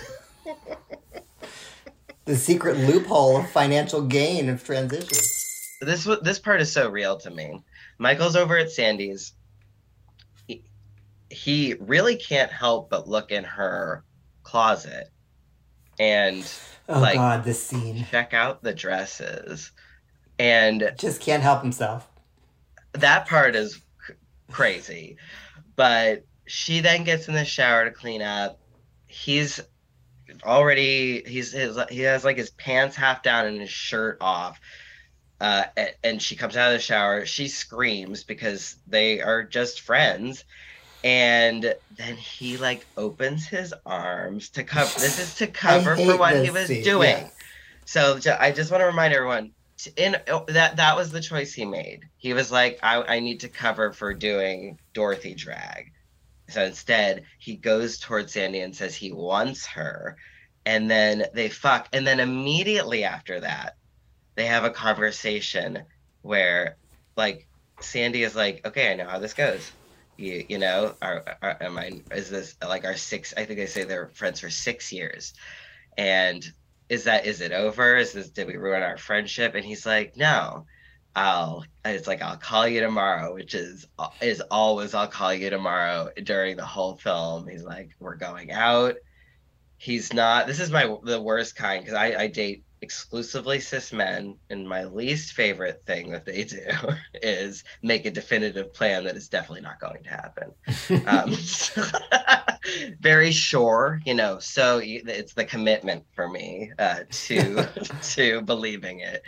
the 2.26 2.36
secret 2.36 2.78
loophole 2.78 3.38
of 3.38 3.50
financial 3.50 4.02
gain 4.02 4.48
of 4.50 4.64
transition. 4.64 5.18
this 5.82 6.04
this 6.22 6.38
part 6.40 6.62
is 6.62 6.72
so 6.72 6.90
real 6.90 7.18
to 7.18 7.32
me. 7.32 7.64
Michael's 7.98 8.36
over 8.36 8.58
at 8.58 8.72
Sandy's. 8.72 9.34
He, 10.48 10.64
he 11.30 11.76
really 11.80 12.16
can't 12.18 12.52
help 12.52 12.90
but 12.90 13.08
look 13.08 13.32
in 13.32 13.44
her 13.44 14.04
closet 14.44 15.10
and 16.00 16.46
Oh 16.88 17.00
Like- 17.00 17.16
God, 17.16 17.44
this 17.44 17.64
scene. 17.66 18.06
check 18.12 18.34
out 18.34 18.62
the 18.62 18.74
dresses. 18.74 19.72
And 20.38 20.92
Just 21.00 21.22
can't 21.22 21.42
help 21.42 21.62
himself. 21.62 22.08
that 22.94 23.28
part 23.28 23.56
is 23.56 23.82
crazy. 24.52 25.18
But 25.76 26.26
she 26.46 26.82
then 26.82 27.04
gets 27.06 27.28
in 27.28 27.34
the 27.34 27.46
shower 27.46 27.86
to 27.86 27.92
clean 27.92 28.22
up. 28.22 28.60
He's 29.08 29.62
already 30.44 31.24
he's 31.26 31.54
his, 31.54 31.78
he 31.90 32.02
has 32.02 32.24
like 32.26 32.38
his 32.38 32.50
pants 32.52 32.96
half 32.96 33.24
down 33.24 33.46
and 33.48 33.60
his 33.62 33.70
shirt 33.70 34.18
off. 34.22 34.60
Uh, 35.40 35.66
and 36.04 36.22
she 36.22 36.36
comes 36.36 36.56
out 36.56 36.72
of 36.72 36.78
the 36.78 36.84
shower. 36.84 37.26
She 37.26 37.48
screams 37.48 38.24
because 38.24 38.78
they 38.88 39.22
are 39.22 39.44
just 39.44 39.82
friends. 39.82 40.46
And 41.04 41.76
then 41.92 42.18
he 42.18 42.58
like 42.58 42.88
opens 42.98 43.48
his 43.48 43.74
arms 43.86 44.50
to 44.52 44.64
cover. 44.64 45.00
This 45.00 45.20
is 45.20 45.36
to 45.36 45.48
cover 45.52 45.96
for 45.96 46.18
what 46.18 46.44
he 46.44 46.50
was 46.50 46.68
scene, 46.68 46.84
doing. 46.84 47.10
yeah. 47.18 47.30
So 47.86 48.20
ju- 48.20 48.34
I 48.40 48.52
just 48.52 48.72
want 48.72 48.82
to 48.82 48.88
remind 48.88 49.14
everyone 49.14 49.52
t- 49.78 49.92
in 49.98 50.16
oh, 50.28 50.46
that 50.48 50.78
that 50.78 50.96
was 50.96 51.12
the 51.12 51.22
choice 51.22 51.54
he 51.54 51.66
made. 51.66 52.02
He 52.18 52.34
was 52.34 52.52
like, 52.52 52.80
I, 52.82 53.02
I 53.04 53.20
need 53.20 53.42
to 53.42 53.50
cover 53.50 53.94
for 53.94 54.14
doing 54.14 54.80
Dorothy 54.94 55.36
drag. 55.36 55.92
So 56.50 56.64
instead, 56.64 57.26
he 57.40 57.56
goes 57.56 58.00
towards 58.00 58.34
Sandy 58.34 58.60
and 58.62 58.76
says 58.76 58.96
he 58.96 59.12
wants 59.12 59.66
her, 59.68 60.18
and 60.66 60.90
then 60.90 61.26
they 61.34 61.50
fuck, 61.50 61.88
and 61.94 62.06
then 62.06 62.20
immediately 62.20 63.04
after 63.04 63.40
that, 63.42 63.76
they 64.36 64.46
have 64.46 64.64
a 64.64 64.70
conversation 64.70 65.84
where, 66.22 66.78
like, 67.16 67.48
Sandy 67.80 68.24
is 68.24 68.36
like, 68.36 68.66
okay, 68.66 68.92
I 68.92 68.96
know 68.96 69.08
how 69.08 69.20
this 69.20 69.34
goes. 69.34 69.72
You, 70.18 70.46
you 70.48 70.58
know, 70.60 70.96
are, 71.02 71.38
are 71.42 71.58
am 71.62 71.78
I? 71.78 72.02
Is 72.12 72.30
this 72.30 72.56
like 72.66 72.86
our 72.86 72.96
six? 72.96 73.34
I 73.36 73.44
think 73.44 73.60
they 73.60 73.66
say 73.66 73.84
they're 73.84 74.12
friends 74.14 74.40
for 74.40 74.50
six 74.50 74.94
years, 74.94 75.34
and 75.98 76.46
is 76.90 77.06
that 77.06 77.26
is 77.26 77.42
it 77.42 77.52
over 77.52 77.98
is 77.98 78.14
this 78.14 78.30
did 78.30 78.48
we 78.48 78.56
ruin 78.58 78.84
our 78.84 78.98
friendship 78.98 79.56
and 79.56 79.66
he's 79.66 79.86
like 79.86 80.16
no 80.16 80.66
i'll 81.16 81.66
it's 81.84 82.08
like 82.08 82.22
i'll 82.22 82.38
call 82.38 82.68
you 82.68 82.82
tomorrow 82.82 83.34
which 83.34 83.56
is 83.56 83.88
is 84.22 84.42
always 84.52 84.94
i'll 84.94 85.08
call 85.08 85.34
you 85.34 85.50
tomorrow 85.50 86.10
during 86.24 86.56
the 86.56 86.66
whole 86.66 86.96
film 86.96 87.48
he's 87.48 87.64
like 87.64 87.90
we're 88.00 88.16
going 88.16 88.52
out 88.52 88.96
he's 89.78 90.14
not 90.14 90.46
this 90.46 90.60
is 90.60 90.70
my 90.70 90.96
the 91.04 91.22
worst 91.22 91.56
kind 91.56 91.84
because 91.84 91.98
I, 91.98 92.24
I 92.24 92.28
date 92.28 92.65
exclusively 92.82 93.60
cis 93.60 93.94
men 93.94 94.36
and 94.50 94.68
my 94.68 94.84
least 94.84 95.34
favorite 95.34 95.82
thing 95.86 96.12
that 96.12 96.26
they 96.26 96.44
do 96.44 96.60
is 97.16 97.64
make 97.82 98.06
a 98.06 98.12
definitive 98.12 98.74
plan 98.74 99.04
that 99.04 99.16
is 99.16 99.30
definitely 99.30 99.62
not 99.62 99.80
going 99.80 100.04
to 100.04 100.10
happen. 100.10 100.52
Um, 101.08 101.36
very 103.00 103.32
sure 103.32 104.02
you 104.06 104.14
know 104.14 104.40
so 104.40 104.80
it's 104.84 105.34
the 105.34 105.46
commitment 105.46 106.04
for 106.14 106.28
me 106.30 106.72
uh, 106.80 107.02
to 107.10 107.68
to 108.02 108.42
believing 108.42 109.00
it. 109.02 109.22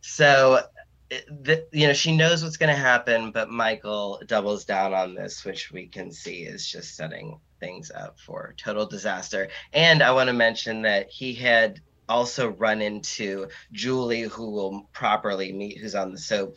So 0.00 0.60
the, 1.08 1.66
you 1.72 1.86
know 1.86 1.92
she 1.92 2.16
knows 2.16 2.42
what's 2.42 2.56
going 2.56 2.74
to 2.74 2.80
happen 2.80 3.30
but 3.30 3.48
michael 3.48 4.20
doubles 4.26 4.64
down 4.64 4.92
on 4.92 5.14
this 5.14 5.44
which 5.44 5.70
we 5.70 5.86
can 5.86 6.10
see 6.10 6.42
is 6.42 6.66
just 6.66 6.96
setting 6.96 7.38
things 7.60 7.90
up 7.90 8.18
for 8.18 8.54
total 8.58 8.86
disaster. 8.86 9.48
And 9.72 10.02
i 10.02 10.10
want 10.12 10.28
to 10.28 10.32
mention 10.32 10.82
that 10.82 11.08
he 11.10 11.34
had 11.34 11.80
also 12.08 12.48
run 12.48 12.80
into 12.80 13.48
julie 13.72 14.22
who 14.22 14.50
will 14.50 14.88
properly 14.92 15.52
meet 15.52 15.78
who's 15.78 15.94
on 15.94 16.12
the 16.12 16.18
soap 16.18 16.56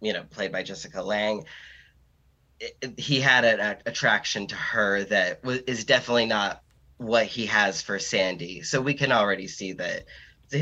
you 0.00 0.12
know 0.12 0.22
played 0.30 0.52
by 0.52 0.62
jessica 0.62 1.02
lange 1.02 1.44
it- 2.60 2.76
it- 2.82 3.00
he 3.00 3.20
had 3.20 3.44
an 3.44 3.60
a- 3.60 3.78
attraction 3.86 4.46
to 4.46 4.54
her 4.54 5.04
that 5.04 5.42
was, 5.42 5.58
is 5.60 5.84
definitely 5.84 6.26
not 6.26 6.62
what 6.98 7.24
he 7.24 7.46
has 7.46 7.80
for 7.80 7.98
Sandy. 7.98 8.62
So 8.62 8.80
we 8.80 8.92
can 8.92 9.10
already 9.10 9.48
see 9.48 9.72
that 9.72 10.04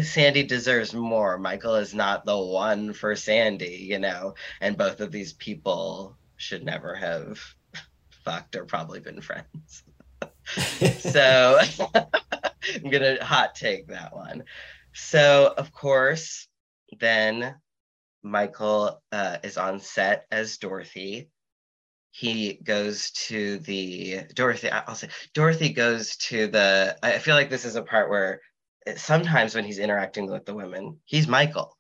Sandy 0.05 0.45
deserves 0.45 0.95
more. 0.95 1.39
Michael 1.39 1.75
is 1.75 1.95
not 1.95 2.25
the 2.25 2.39
one 2.39 2.93
for 2.93 3.17
Sandy, 3.17 3.79
you 3.91 3.99
know, 3.99 4.35
and 4.61 4.77
both 4.77 5.01
of 5.01 5.11
these 5.11 5.33
people 5.33 6.17
should 6.37 6.65
never 6.65 6.95
have 6.95 7.41
fucked 8.25 8.55
or 8.55 8.65
probably 8.65 9.01
been 9.01 9.21
friends. 9.21 9.83
so 11.01 11.59
I'm 12.75 12.91
gonna 12.91 13.23
hot 13.25 13.55
take 13.55 13.89
that 13.89 14.15
one. 14.15 14.45
So 14.95 15.55
of 15.57 15.73
course, 15.73 16.49
then 16.99 17.57
Michael 18.23 19.03
uh, 19.13 19.39
is 19.43 19.57
on 19.57 19.81
set 19.81 20.27
as 20.31 20.59
Dorothy. 20.59 21.31
He 22.11 22.55
goes 22.55 23.11
to 23.29 23.59
the 23.61 24.23
Dorothy. 24.35 24.71
I'll 24.71 24.95
say 24.95 25.09
Dorothy 25.35 25.73
goes 25.73 26.17
to 26.17 26.49
the. 26.49 26.97
I 27.03 27.19
feel 27.19 27.35
like 27.37 27.51
this 27.51 27.65
is 27.65 27.77
a 27.77 27.83
part 27.83 28.11
where 28.11 28.41
sometimes 28.97 29.55
when 29.55 29.65
he's 29.65 29.79
interacting 29.79 30.31
with 30.31 30.47
the 30.47 30.55
women, 30.55 30.99
he's 31.05 31.29
Michael. 31.29 31.77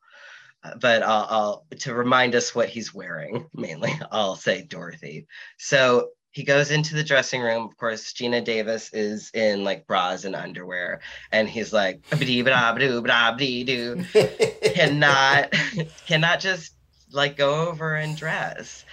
but 0.81 1.03
I'll, 1.03 1.27
I'll 1.31 1.67
to 1.81 1.95
remind 1.95 2.35
us 2.35 2.55
what 2.55 2.69
he's 2.69 2.95
wearing 2.95 3.47
mainly. 3.55 3.93
I'll 4.11 4.37
say 4.37 4.63
Dorothy. 4.63 5.27
So 5.59 6.11
he 6.31 6.45
goes 6.45 6.71
into 6.71 6.95
the 6.95 7.05
dressing 7.05 7.41
room. 7.41 7.65
Of 7.65 7.77
course, 7.77 8.13
Geena 8.13 8.45
Davis 8.45 8.93
is 8.93 9.31
in 9.35 9.65
like 9.65 9.87
bras 9.87 10.25
and 10.25 10.37
underwear, 10.37 11.01
and 11.33 11.49
he's 11.49 11.73
like, 11.73 12.03
cannot 14.75 15.53
cannot 16.07 16.41
just 16.41 16.75
like 17.13 17.37
go 17.37 17.69
over 17.69 17.95
and 17.95 18.17
dress. 18.17 18.85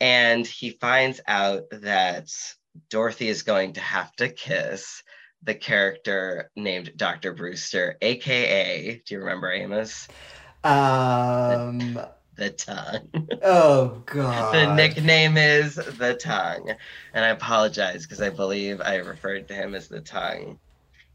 And 0.00 0.46
he 0.46 0.70
finds 0.70 1.20
out 1.26 1.62
that 1.70 2.28
Dorothy 2.90 3.28
is 3.28 3.42
going 3.42 3.72
to 3.74 3.80
have 3.80 4.14
to 4.16 4.28
kiss 4.28 5.02
the 5.42 5.54
character 5.54 6.50
named 6.56 6.92
Dr. 6.96 7.32
Brewster, 7.32 7.96
aka, 8.02 9.02
do 9.06 9.14
you 9.14 9.20
remember 9.20 9.50
Amos? 9.50 10.08
Um. 10.64 11.98
The 12.36 12.50
tongue. 12.50 13.30
Oh 13.42 14.02
God. 14.06 14.52
the 14.52 14.66
nickname 14.66 15.36
is 15.36 15.76
the 15.76 16.14
tongue. 16.14 16.70
And 17.14 17.24
I 17.24 17.28
apologize 17.28 18.02
because 18.04 18.20
I 18.20 18.30
believe 18.30 18.80
I 18.80 18.96
referred 18.96 19.48
to 19.48 19.54
him 19.54 19.74
as 19.74 19.88
the 19.88 20.00
tongue 20.00 20.58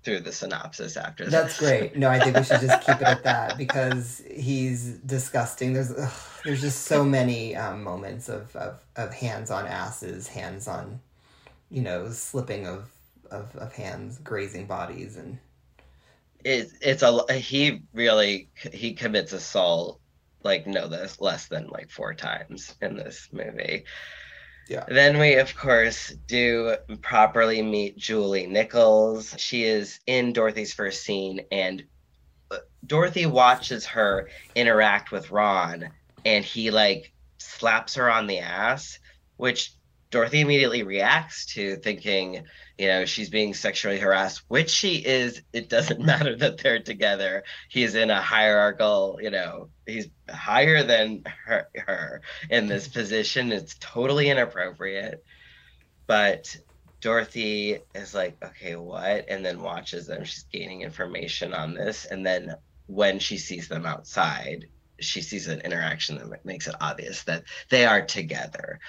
through 0.04 0.22
the 0.22 0.32
synopsis 0.34 0.98
after 0.98 1.30
That's 1.30 1.58
this. 1.58 1.58
great. 1.58 1.96
No, 1.96 2.10
I 2.10 2.20
think 2.20 2.38
we 2.38 2.44
should 2.44 2.60
just 2.60 2.82
keep 2.82 3.02
it 3.02 3.08
at 3.08 3.24
that 3.24 3.58
because 3.58 4.22
he's 4.30 4.98
disgusting. 5.00 5.74
There's 5.74 5.92
ugh, 5.92 6.12
there's 6.44 6.62
just 6.62 6.84
so 6.86 7.04
many 7.06 7.56
um, 7.56 7.84
moments 7.84 8.28
of, 8.30 8.56
of, 8.56 8.84
of 8.96 9.14
hands 9.14 9.52
on 9.52 9.68
asses, 9.68 10.28
hands 10.28 10.68
on, 10.68 11.02
you 11.70 11.82
know, 11.84 12.10
slipping 12.12 12.68
of, 12.68 12.92
of, 13.32 13.56
of 13.58 13.74
hands, 13.74 14.20
grazing 14.20 14.68
bodies, 14.68 15.18
and 15.18 15.40
It, 16.44 16.72
it's 16.82 17.04
a 17.04 17.34
he 17.34 17.84
really 17.94 18.50
he 18.74 18.94
commits 18.94 19.32
assault 19.34 20.01
like 20.44 20.68
know 20.68 20.88
this 20.88 21.20
less 21.20 21.48
than 21.48 21.68
like 21.68 21.90
four 21.90 22.14
times 22.14 22.76
in 22.82 22.96
this 22.96 23.30
movie. 23.32 23.86
Yeah. 24.70 24.86
Then 24.88 25.20
we, 25.20 25.36
of 25.36 25.56
course, 25.56 26.14
do 26.28 26.76
properly 27.02 27.62
meet 27.62 27.98
Julie 27.98 28.48
Nichols. 28.48 29.36
She 29.38 29.64
is 29.64 30.00
in 30.08 30.34
Dorothy's 30.34 30.74
first 30.74 31.04
scene, 31.04 31.42
and 31.52 31.84
uh, 32.50 32.58
Dorothy 32.86 33.26
watches 33.26 33.86
her 33.88 34.30
interact 34.56 35.12
with 35.12 35.32
Ron, 35.32 35.90
and 36.26 36.46
he 36.46 36.72
like 36.72 37.12
slaps 37.38 37.96
her 37.96 38.10
on 38.10 38.28
the 38.28 38.40
ass, 38.40 39.00
which 39.38 39.74
Dorothy 40.10 40.42
immediately 40.42 40.84
reacts 40.84 41.46
to, 41.54 41.78
thinking, 41.78 42.44
you 42.82 42.88
know, 42.88 43.06
she's 43.06 43.30
being 43.30 43.54
sexually 43.54 44.00
harassed, 44.00 44.42
which 44.48 44.72
she 44.72 44.96
is. 44.96 45.44
It 45.54 45.70
doesn't 45.70 46.02
matter 46.04 46.36
that 46.36 46.58
they're 46.58 46.82
together. 46.82 47.44
He's 47.70 47.94
in 47.94 48.10
a 48.10 48.20
hierarchical, 48.20 49.20
you 49.22 49.30
know, 49.30 49.70
he's 49.86 50.08
higher 50.28 50.82
than 50.82 51.24
her, 51.46 51.68
her 51.76 52.22
in 52.50 52.66
this 52.66 52.88
position. 52.88 53.52
It's 53.52 53.76
totally 53.80 54.32
inappropriate. 54.32 55.24
But 56.08 56.58
Dorothy 57.02 57.78
is 57.94 58.16
like, 58.16 58.44
okay, 58.44 58.76
what? 58.76 59.26
And 59.30 59.46
then 59.46 59.62
watches 59.62 60.08
them. 60.08 60.24
She's 60.24 60.46
gaining 60.52 60.82
information 60.82 61.54
on 61.54 61.76
this. 61.76 62.06
And 62.06 62.26
then 62.26 62.56
when 62.88 63.20
she 63.20 63.38
sees 63.38 63.68
them 63.68 63.86
outside, 63.86 64.66
she 65.00 65.22
sees 65.22 65.48
an 65.48 65.62
interaction 65.62 66.18
that 66.18 66.46
makes 66.46 66.66
it 66.68 66.76
obvious 66.82 67.26
that 67.26 67.44
they 67.70 67.86
are 67.86 68.02
together. 68.02 68.80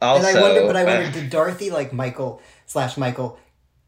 Also, 0.00 0.26
and 0.26 0.38
I 0.38 0.40
wonder, 0.40 0.66
but 0.66 0.76
I 0.76 0.84
wonder, 0.84 1.08
uh, 1.08 1.10
did 1.10 1.30
Dorothy 1.30 1.70
like 1.70 1.92
Michael 1.92 2.40
slash 2.66 2.96
Michael 2.96 3.38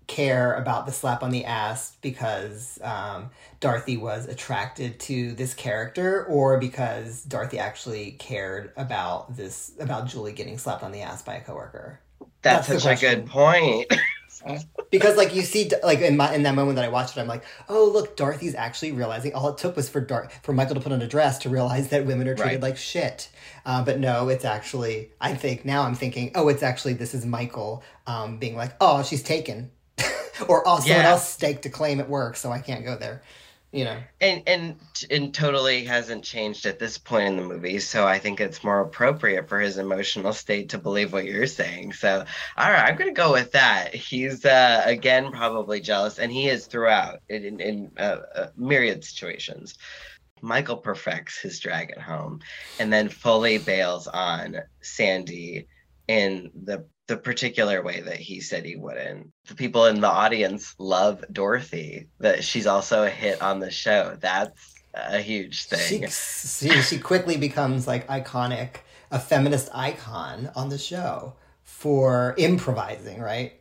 care 0.07 0.55
about 0.55 0.85
the 0.85 0.93
slap 0.93 1.23
on 1.23 1.31
the 1.31 1.45
ass 1.45 1.97
because 2.03 2.79
um, 2.83 3.31
Dorothy 3.61 3.97
was 3.97 4.27
attracted 4.27 5.01
to 5.01 5.33
this 5.33 5.55
character, 5.55 6.25
or 6.27 6.59
because 6.59 7.23
Dorothy 7.25 7.59
actually 7.59 8.13
cared 8.13 8.73
about 8.77 9.37
this 9.37 9.73
about 9.81 10.07
Julie 10.07 10.33
getting 10.33 10.59
slapped 10.59 10.83
on 10.83 10.93
the 10.93 11.01
ass 11.01 11.23
by 11.23 11.37
a 11.37 11.41
coworker? 11.41 12.01
that's, 12.43 12.69
that's 12.69 12.83
such 12.83 13.03
a 13.03 13.17
good 13.17 13.27
point. 13.27 13.93
Because 14.91 15.17
like 15.17 15.35
you 15.35 15.43
see, 15.43 15.71
like 15.83 16.01
in 16.01 16.17
my 16.17 16.35
in 16.35 16.43
that 16.43 16.55
moment 16.55 16.77
that 16.77 16.85
I 16.85 16.89
watched 16.89 17.17
it, 17.17 17.21
I'm 17.21 17.27
like, 17.27 17.45
oh 17.69 17.91
look, 17.93 18.17
Dorothy's 18.17 18.55
actually 18.55 18.93
realizing 18.93 19.35
all 19.35 19.49
it 19.49 19.59
took 19.59 19.77
was 19.77 19.89
for 19.89 20.01
Dar- 20.01 20.29
for 20.43 20.53
Michael 20.53 20.75
to 20.75 20.81
put 20.81 20.93
on 20.93 21.01
a 21.01 21.07
dress 21.07 21.39
to 21.39 21.49
realize 21.49 21.89
that 21.89 22.05
women 22.07 22.29
are 22.29 22.35
treated 22.35 22.55
Right. 22.55 22.61
like 22.63 22.77
shit. 22.77 23.29
Uh, 23.65 23.85
but 23.85 23.99
no, 23.99 24.29
it's 24.29 24.45
actually 24.45 25.11
I 25.21 25.35
think 25.35 25.65
now 25.65 25.83
I'm 25.83 25.95
thinking, 25.95 26.33
oh, 26.35 26.49
it's 26.49 26.63
actually 26.63 26.95
this 26.95 27.15
is 27.15 27.25
Michael 27.25 27.83
um, 28.07 28.39
being 28.39 28.57
like, 28.57 28.73
oh, 28.81 29.03
she's 29.03 29.23
taken, 29.23 29.71
or 30.49 30.63
oh, 30.67 30.81
someone 30.81 31.03
Yeah. 31.03 31.11
else 31.11 31.29
staked 31.29 31.65
a 31.67 31.71
claim 31.71 32.01
at 32.01 32.09
work, 32.09 32.37
so 32.37 32.51
I 32.53 32.59
can't 32.59 32.85
go 32.85 32.97
there. 32.97 33.23
You 33.73 33.85
know, 33.85 34.03
and 34.21 34.43
and 34.47 34.77
and 35.11 35.33
totally 35.33 35.85
hasn't 35.85 36.25
changed 36.25 36.67
at 36.67 36.79
this 36.79 36.99
point 36.99 37.29
in 37.29 37.37
the 37.37 37.43
movie 37.43 37.79
so 37.79 38.07
i 38.07 38.19
think 38.19 38.39
it's 38.39 38.63
more 38.63 38.81
appropriate 38.81 39.49
for 39.49 39.59
his 39.61 39.79
emotional 39.79 40.35
state 40.35 40.69
to 40.71 40.79
believe 40.79 41.11
what 41.11 41.25
you're 41.25 41.47
saying. 41.47 41.95
So 41.95 42.23
all 42.59 42.71
right 42.71 42.87
i'm 42.87 42.97
gonna 42.97 43.13
go 43.13 43.33
with 43.33 43.53
that. 43.53 43.95
He's 43.95 44.45
uh 44.45 44.83
again 44.85 45.33
probably 45.33 45.81
jealous 45.81 46.19
and 46.19 46.31
he 46.31 46.49
is 46.51 46.67
throughout 46.67 47.21
in 47.31 47.61
in, 47.61 47.93
uh, 47.99 48.19
uh, 48.35 48.47
myriad 48.57 49.05
situations. 49.05 49.75
Michael 50.43 50.77
perfects 50.77 51.41
his 51.41 51.59
drag 51.59 51.93
at 51.93 52.03
home 52.03 52.41
and 52.79 52.93
then 52.93 53.09
fully 53.09 53.57
bails 53.57 54.07
on 54.07 54.59
sandy 54.83 55.67
in 56.09 56.51
the 56.65 56.85
the 57.09 57.17
particular 57.17 57.83
way 57.83 58.01
that 58.01 58.19
he 58.19 58.41
said 58.41 58.65
he 58.65 58.77
wouldn't. 58.77 59.31
The 59.47 59.55
people 59.55 59.87
in 59.87 60.01
the 60.01 60.09
audience 60.11 60.75
love 60.79 61.25
Dorothy. 61.33 62.07
That 62.21 62.45
she's 62.45 62.67
also 62.67 63.05
a 63.05 63.11
hit 63.11 63.43
on 63.43 63.61
the 63.61 63.71
show. 63.71 64.17
That's 64.21 64.75
a 64.95 65.21
huge 65.21 65.65
thing. 65.67 66.07
she, 66.09 66.69
she 66.71 66.83
she 66.83 66.99
quickly 66.99 67.37
becomes 67.37 67.87
like 67.87 68.07
iconic, 68.09 68.77
a 69.11 69.19
feminist 69.19 69.69
icon 69.75 70.51
on 70.55 70.69
the 70.69 70.79
show 70.79 71.35
for 71.63 72.35
improvising, 72.39 73.21
right? 73.21 73.55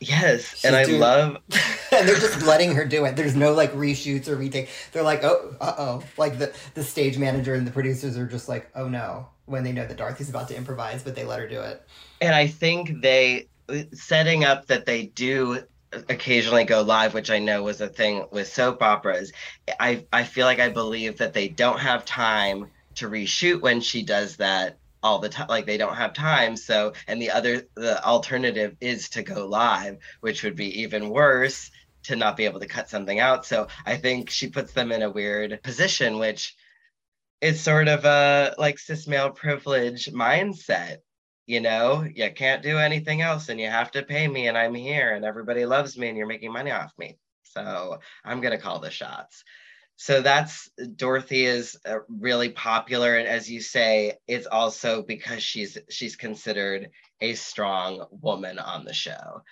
yes, 0.00 0.64
and 0.64 0.74
I 0.74 0.84
doing- 0.86 1.00
love 1.00 1.36
and 1.92 2.08
they're 2.08 2.16
just 2.18 2.42
letting 2.42 2.74
her 2.74 2.84
do 2.84 3.04
it. 3.04 3.16
There's 3.16 3.36
no 3.36 3.52
like 3.52 3.72
reshoots 3.74 4.28
or 4.28 4.36
retake. 4.36 4.68
They're 4.92 5.02
like, 5.02 5.22
oh, 5.22 5.54
uh 5.60 5.74
oh. 5.78 6.02
Like 6.16 6.38
the 6.38 6.54
the 6.74 6.82
stage 6.82 7.18
manager 7.18 7.54
and 7.54 7.66
the 7.66 7.70
producers 7.70 8.16
are 8.16 8.26
just 8.26 8.48
like, 8.48 8.70
oh 8.74 8.88
no, 8.88 9.28
when 9.50 9.64
they 9.64 9.72
know 9.72 9.86
that 9.86 9.96
Dorothy's 9.96 10.30
about 10.30 10.48
to 10.48 10.56
improvise, 10.56 11.02
but 11.02 11.14
they 11.14 11.24
let 11.24 11.40
her 11.40 11.48
do 11.48 11.60
it. 11.60 11.82
and 12.20 12.34
I 12.34 12.46
think 12.46 13.02
they 13.02 13.48
uh, 13.68 13.82
setting 13.92 14.44
up 14.44 14.66
that 14.66 14.86
they 14.86 15.06
do 15.06 15.62
occasionally 16.08 16.64
go 16.64 16.82
live, 16.82 17.14
which 17.14 17.30
I 17.30 17.40
know 17.40 17.62
was 17.64 17.80
a 17.80 17.88
thing 17.88 18.26
with 18.30 18.46
soap 18.46 18.82
operas. 18.82 19.32
I 19.80 20.06
I 20.12 20.24
feel 20.24 20.46
like 20.46 20.60
I 20.60 20.68
believe 20.68 21.18
that 21.18 21.32
they 21.32 21.48
don't 21.48 21.80
have 21.80 22.04
time 22.04 22.70
to 22.96 23.08
reshoot 23.08 23.60
when 23.60 23.80
she 23.80 24.02
does 24.02 24.36
that 24.36 24.78
all 25.02 25.18
the 25.18 25.28
time 25.28 25.46
like 25.48 25.66
they 25.66 25.78
don't 25.78 25.96
have 25.96 26.12
time 26.12 26.56
so 26.56 26.92
and 27.06 27.22
the 27.22 27.30
other 27.30 27.62
the 27.74 28.04
alternative 28.04 28.76
is 28.80 29.08
to 29.08 29.22
go 29.22 29.46
live 29.46 29.96
which 30.20 30.42
would 30.42 30.54
be 30.54 30.82
even 30.82 31.08
worse 31.08 31.70
to 32.02 32.16
not 32.16 32.36
be 32.36 32.44
able 32.44 32.60
to 32.60 32.66
cut 32.66 32.90
something 32.90 33.18
out 33.18 33.46
so 33.46 33.66
i 33.86 33.96
think 33.96 34.28
she 34.28 34.48
puts 34.48 34.72
them 34.72 34.92
in 34.92 35.00
a 35.00 35.10
weird 35.10 35.58
position 35.62 36.18
which 36.18 36.54
is 37.40 37.60
sort 37.60 37.88
of 37.88 38.04
a 38.04 38.54
like 38.58 38.78
cis 38.78 39.06
male 39.06 39.30
privilege 39.30 40.06
mindset 40.06 40.98
you 41.50 41.60
know? 41.60 42.06
You 42.14 42.30
can't 42.30 42.62
do 42.62 42.78
anything 42.78 43.22
else 43.22 43.48
and 43.48 43.58
you 43.58 43.68
have 43.68 43.90
to 43.92 44.04
pay 44.04 44.28
me 44.28 44.46
and 44.46 44.56
i'm 44.56 44.74
here 44.74 45.14
and 45.14 45.24
everybody 45.24 45.66
loves 45.66 45.98
me 45.98 46.08
and 46.08 46.16
you're 46.16 46.28
making 46.28 46.52
money 46.52 46.70
off 46.70 46.92
me. 46.96 47.18
So 47.42 47.98
i'm 48.24 48.40
going 48.40 48.56
to 48.56 48.62
call 48.62 48.78
the 48.78 48.90
shots. 48.90 49.42
So 49.96 50.22
that's 50.22 50.70
dorothy 50.94 51.44
is 51.44 51.76
uh, 51.84 51.98
really 52.08 52.50
popular 52.50 53.16
and 53.16 53.26
as 53.26 53.50
you 53.50 53.60
say 53.60 54.18
it's 54.28 54.46
also 54.46 55.02
because 55.02 55.42
she's 55.42 55.76
she's 55.90 56.14
considered 56.14 56.90
a 57.20 57.34
strong 57.34 58.06
woman 58.12 58.60
on 58.60 58.84
the 58.84 58.94
show. 58.94 59.42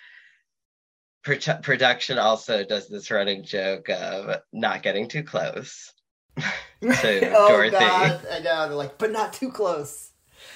Produ- 1.25 1.61
production 1.61 2.17
also 2.17 2.63
does 2.63 2.87
this 2.87 3.11
running 3.11 3.43
joke 3.43 3.89
of 3.89 4.41
not 4.53 4.83
getting 4.83 5.09
too 5.09 5.23
close 5.23 5.91
to 6.39 7.33
oh 7.35 7.47
dorothy 7.49 7.71
god, 7.71 8.25
I 8.31 8.39
know. 8.39 8.67
They're 8.67 8.75
like, 8.75 8.97
but 8.97 9.11
not 9.11 9.33
too 9.33 9.51
close. 9.51 10.11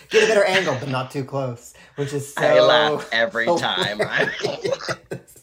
Get 0.09 0.23
a 0.23 0.27
better 0.27 0.43
angle, 0.43 0.77
but 0.79 0.89
not 0.89 1.11
too 1.11 1.23
close. 1.23 1.73
Which 1.95 2.13
is 2.13 2.33
so 2.33 2.41
I 2.41 2.59
laugh 2.61 3.09
every 3.11 3.45
time. 3.57 4.01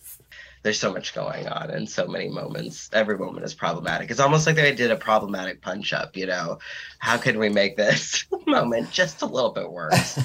There's 0.62 0.78
so 0.78 0.92
much 0.92 1.14
going 1.14 1.48
on 1.48 1.70
and 1.70 1.88
so 1.88 2.06
many 2.06 2.28
moments. 2.28 2.90
Every 2.92 3.16
moment 3.16 3.46
is 3.46 3.54
problematic. 3.54 4.10
It's 4.10 4.20
almost 4.20 4.46
like 4.46 4.56
they 4.56 4.74
did 4.74 4.90
a 4.90 4.96
problematic 4.96 5.62
punch 5.62 5.92
up, 5.92 6.16
you 6.16 6.26
know. 6.26 6.58
How 6.98 7.16
can 7.16 7.38
we 7.38 7.48
make 7.48 7.76
this 7.76 8.26
moment 8.46 8.90
just 8.90 9.22
a 9.22 9.26
little 9.26 9.52
bit 9.52 9.70
worse? 9.70 10.18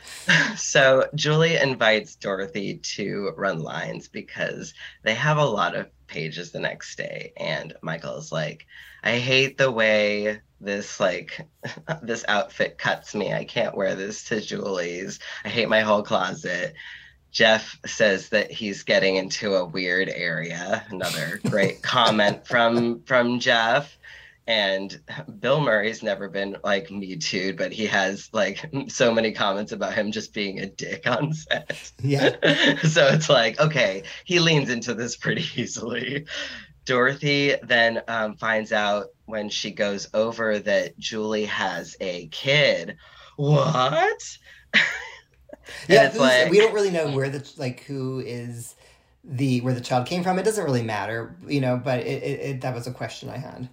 so 0.56 1.08
Julie 1.14 1.56
invites 1.56 2.16
Dorothy 2.16 2.78
to 2.78 3.32
run 3.36 3.60
lines 3.60 4.08
because 4.08 4.74
they 5.02 5.14
have 5.14 5.38
a 5.38 5.44
lot 5.44 5.74
of 5.74 5.88
pages 6.06 6.50
the 6.50 6.60
next 6.60 6.96
day. 6.96 7.32
And 7.36 7.74
Michael 7.82 8.16
is 8.16 8.30
like, 8.30 8.66
I 9.02 9.18
hate 9.18 9.56
the 9.56 9.70
way 9.70 10.40
this 10.60 10.98
like 10.98 11.46
this 12.02 12.24
outfit 12.28 12.78
cuts 12.78 13.14
me. 13.14 13.32
I 13.32 13.44
can't 13.44 13.76
wear 13.76 13.94
this 13.94 14.24
to 14.24 14.40
Julie's. 14.40 15.20
I 15.44 15.48
hate 15.48 15.68
my 15.68 15.80
whole 15.80 16.02
closet. 16.02 16.74
Jeff 17.30 17.78
says 17.86 18.30
that 18.30 18.50
he's 18.50 18.82
getting 18.82 19.16
into 19.16 19.54
a 19.54 19.64
weird 19.64 20.08
area. 20.08 20.84
Another 20.88 21.40
great 21.48 21.82
comment 21.82 22.46
from 22.46 23.02
from 23.02 23.38
Jeff. 23.38 23.96
And 24.46 24.98
Bill 25.40 25.60
Murray's 25.60 26.02
never 26.02 26.26
been 26.26 26.56
like 26.64 26.90
me 26.90 27.16
too, 27.16 27.52
but 27.52 27.70
he 27.70 27.84
has 27.86 28.30
like 28.32 28.64
so 28.88 29.12
many 29.12 29.32
comments 29.32 29.72
about 29.72 29.92
him 29.92 30.10
just 30.10 30.32
being 30.32 30.60
a 30.60 30.66
dick 30.66 31.06
on 31.06 31.34
set. 31.34 31.92
Yeah. 32.02 32.30
so 32.82 33.08
it's 33.08 33.28
like, 33.28 33.60
okay, 33.60 34.04
he 34.24 34.40
leans 34.40 34.70
into 34.70 34.94
this 34.94 35.16
pretty 35.16 35.44
easily. 35.60 36.24
Dorothy 36.86 37.56
then 37.62 38.00
um, 38.08 38.36
finds 38.36 38.72
out 38.72 39.08
when 39.26 39.50
she 39.50 39.70
goes 39.70 40.08
over 40.14 40.58
that 40.60 40.98
Julie 40.98 41.44
has 41.44 41.94
a 42.00 42.28
kid. 42.28 42.96
What? 43.36 44.38
Yeah, 45.88 46.12
like- 46.16 46.50
we 46.50 46.58
don't 46.58 46.74
really 46.74 46.90
know 46.90 47.10
where 47.10 47.28
the 47.30 47.48
like 47.56 47.84
who 47.84 48.20
is 48.20 48.74
the 49.24 49.60
where 49.60 49.74
the 49.74 49.80
child 49.80 50.06
came 50.06 50.22
from. 50.22 50.38
It 50.38 50.44
doesn't 50.44 50.64
really 50.64 50.82
matter, 50.82 51.36
you 51.46 51.60
know. 51.60 51.76
But 51.76 52.00
it, 52.00 52.22
it, 52.22 52.40
it 52.40 52.60
that 52.62 52.74
was 52.74 52.86
a 52.86 52.92
question 52.92 53.28
I 53.28 53.36
had. 53.38 53.68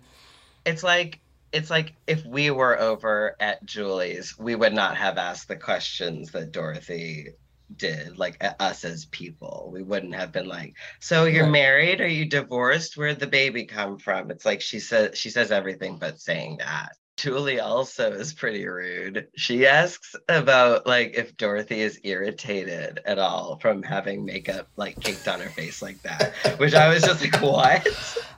it's 0.65 0.84
like 0.84 1.19
it's 1.53 1.69
like 1.69 1.93
if 2.08 2.25
we 2.25 2.51
were 2.51 2.77
over 2.79 3.36
at 3.39 3.65
Julie's, 3.65 4.38
we 4.38 4.55
would 4.55 4.73
not 4.73 4.97
have 4.97 5.17
asked 5.17 5.47
the 5.47 5.55
questions 5.55 6.31
that 6.31 6.51
Dorothy 6.51 7.29
did, 7.77 8.17
like 8.17 8.43
us 8.60 8.84
as 8.84 9.05
people. 9.05 9.69
We 9.73 9.81
wouldn't 9.81 10.13
have 10.15 10.31
been 10.31 10.47
like, 10.47 10.75
"So 10.99 11.25
you're 11.25 11.43
Right. 11.43 11.51
married? 11.51 12.01
Are 12.01 12.08
you 12.08 12.25
divorced? 12.25 12.97
Where'd 12.97 13.19
the 13.19 13.27
baby 13.27 13.65
come 13.65 13.97
from?" 13.97 14.29
It's 14.31 14.45
like 14.45 14.62
she 14.62 14.79
says 14.79 15.17
she 15.17 15.29
says 15.29 15.51
everything 15.51 15.97
but 15.97 16.19
saying 16.19 16.58
that. 16.58 16.91
Julie 17.17 17.60
also 17.60 18.12
is 18.12 18.34
pretty 18.34 18.67
rude. 18.67 19.28
She 19.36 19.65
asks 19.65 20.15
about 20.28 20.86
like 20.86 21.13
if 21.15 21.38
Dorothy 21.38 21.82
is 21.82 21.99
irritated 22.04 23.01
at 23.06 23.19
all 23.19 23.58
from 23.62 23.84
having 23.84 24.25
makeup 24.25 24.67
like 24.75 24.99
caked 24.99 25.28
on 25.28 25.39
her 25.39 25.49
face 25.49 25.82
like 25.82 26.01
that, 26.04 26.34
which 26.58 26.73
I 26.73 26.89
was 26.89 27.04
just 27.04 27.21
like, 27.21 27.36
"What?" 27.41 27.88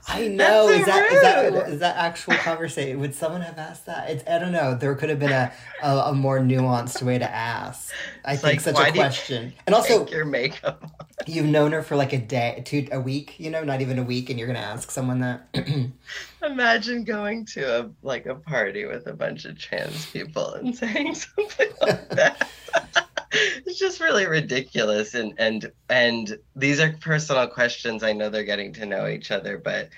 I 0.07 0.27
know. 0.27 0.69
Is 0.69 0.85
that 0.85 1.11
is 1.11 1.21
that 1.21 1.67
rude. 1.67 1.79
that 1.79 1.97
actual 1.97 2.35
conversation? 2.35 2.99
Would 2.99 3.13
someone 3.13 3.41
have 3.41 3.57
asked 3.57 3.85
that? 3.87 4.09
It's, 4.09 4.23
I 4.27 4.39
don't 4.39 4.51
know. 4.51 4.75
There 4.75 4.95
could 4.95 5.09
have 5.09 5.19
been 5.19 5.31
a, 5.31 5.51
a, 5.83 5.97
a 5.97 6.13
more 6.13 6.39
nuanced 6.39 7.01
way 7.01 7.17
to 7.17 7.29
ask. 7.29 7.93
I 8.23 8.33
It's 8.33 8.41
think 8.41 8.65
like, 8.65 8.75
such 8.75 8.89
a 8.89 8.91
question. 8.93 9.53
And 9.65 9.75
also, 9.75 10.07
your 10.07 10.25
makeup 10.25 11.07
you've 11.25 11.45
known 11.45 11.71
her 11.71 11.81
for 11.81 11.95
like 11.95 12.13
a 12.13 12.17
day, 12.17 12.61
two, 12.65 12.87
a 12.91 12.99
week. 12.99 13.39
You 13.39 13.49
know, 13.49 13.63
not 13.63 13.81
even 13.81 13.97
a 13.97 14.03
week, 14.03 14.29
and 14.29 14.37
you're 14.37 14.47
gonna 14.47 14.59
ask 14.59 14.91
someone 14.91 15.19
that. 15.19 15.47
Imagine 16.43 17.03
going 17.03 17.45
to 17.45 17.81
a 17.81 17.89
like 18.03 18.25
a 18.25 18.35
party 18.35 18.85
with 18.85 19.07
a 19.07 19.13
bunch 19.13 19.45
of 19.45 19.57
trans 19.57 20.05
people 20.07 20.53
and 20.53 20.75
saying 20.75 21.15
something 21.37 21.69
like 21.81 22.09
that. 22.09 22.49
It's 23.31 23.79
just 23.79 23.99
really 23.99 24.25
ridiculous 24.27 25.13
and 25.13 25.33
and 25.37 25.71
and 25.89 26.37
these 26.55 26.79
are 26.79 26.95
personal 26.99 27.47
questions. 27.47 28.03
I 28.03 28.13
know 28.13 28.29
they're 28.29 28.43
getting 28.43 28.73
to 28.73 28.85
know 28.85 29.07
each 29.07 29.31
other, 29.31 29.57
but 29.57 29.89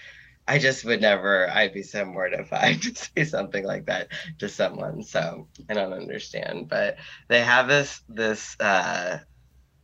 I 0.48 0.58
just 0.58 0.86
would 0.86 1.02
never 1.02 1.50
I'd 1.50 1.74
be 1.74 1.84
so 1.84 2.06
mortified 2.06 2.82
to 2.82 2.96
say 2.96 3.24
something 3.24 3.64
like 3.64 3.86
that 3.86 4.10
to 4.40 4.50
someone. 4.50 5.04
So 5.04 5.48
I 5.70 5.74
don't 5.74 5.94
understand. 5.94 6.70
But 6.70 6.98
they 7.28 7.42
have 7.42 7.68
this 7.68 8.02
this 8.10 8.60
uh 8.60 9.20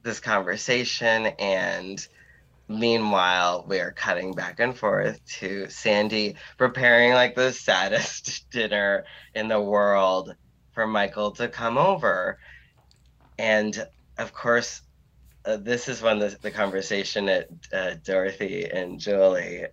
this 0.04 0.20
conversation 0.20 1.28
and 1.40 2.06
Meanwhile, 2.68 3.66
we 3.68 3.80
are 3.80 3.92
cutting 3.92 4.34
back 4.34 4.60
and 4.60 4.76
forth 4.76 5.24
to 5.38 5.70
Sandy 5.70 6.36
preparing 6.58 7.14
like 7.14 7.36
the 7.36 7.54
saddest 7.54 8.50
dinner 8.52 9.06
in 9.36 9.48
the 9.48 9.62
world 9.62 10.36
for 10.72 10.88
Michael 10.88 11.32
to 11.32 11.48
come 11.48 11.78
over. 11.78 12.40
And 13.38 13.88
of 14.18 14.34
course, 14.34 14.82
uh, 15.46 15.58
this 15.58 15.88
is 15.88 16.02
when 16.02 16.20
the, 16.20 16.38
the 16.42 16.52
conversation 16.52 17.30
at 17.30 17.48
uh, 17.74 17.96
Dorothy 18.04 18.66
and 18.66 19.00
Julie 19.00 19.66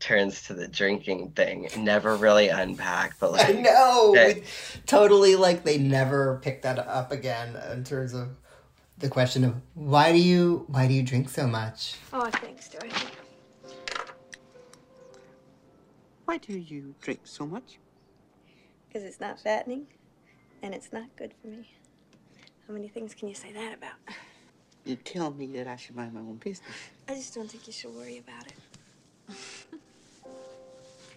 turns 0.00 0.44
to 0.44 0.54
the 0.54 0.68
drinking 0.68 1.32
thing. 1.32 1.68
Never 1.76 2.16
really 2.16 2.48
unpacked, 2.48 3.18
but 3.20 3.32
like 3.32 3.48
I 3.48 3.52
like, 3.52 3.62
know. 3.62 4.12
that- 4.14 4.42
totally 4.86 5.36
like 5.36 5.64
they 5.64 5.78
never 5.78 6.38
picked 6.42 6.62
that 6.62 6.78
up 6.78 7.12
again 7.12 7.56
in 7.72 7.84
terms 7.84 8.14
of 8.14 8.28
the 8.96 9.08
question 9.08 9.44
of 9.44 9.54
why 9.74 10.12
do 10.12 10.18
you 10.18 10.64
why 10.68 10.86
do 10.88 10.94
you 10.94 11.02
drink 11.02 11.28
so 11.28 11.46
much? 11.46 11.94
Oh, 12.12 12.28
thanks, 12.30 12.68
Dorothy. 12.68 13.06
Why 16.24 16.38
do 16.38 16.58
you 16.58 16.94
drink 17.00 17.20
so 17.24 17.46
much? 17.46 17.78
Because 18.88 19.02
it's 19.04 19.20
not 19.20 19.40
fattening, 19.40 19.86
and 20.62 20.74
it's 20.74 20.92
not 20.92 21.04
good 21.16 21.32
for 21.40 21.48
me. 21.48 21.68
How 22.68 22.74
many 22.74 22.88
things 22.88 23.14
can 23.14 23.28
you 23.28 23.34
say 23.34 23.50
that 23.52 23.74
about? 23.74 23.94
You 24.84 24.96
tell 24.96 25.30
me 25.30 25.46
that 25.48 25.66
I 25.66 25.76
should 25.76 25.96
mind 25.96 26.12
my 26.12 26.20
own 26.20 26.36
business. 26.36 26.68
I 27.08 27.14
just 27.14 27.34
don't 27.34 27.50
think 27.50 27.66
you 27.66 27.72
should 27.72 27.94
worry 27.94 28.18
about 28.18 28.46
it. 28.46 29.36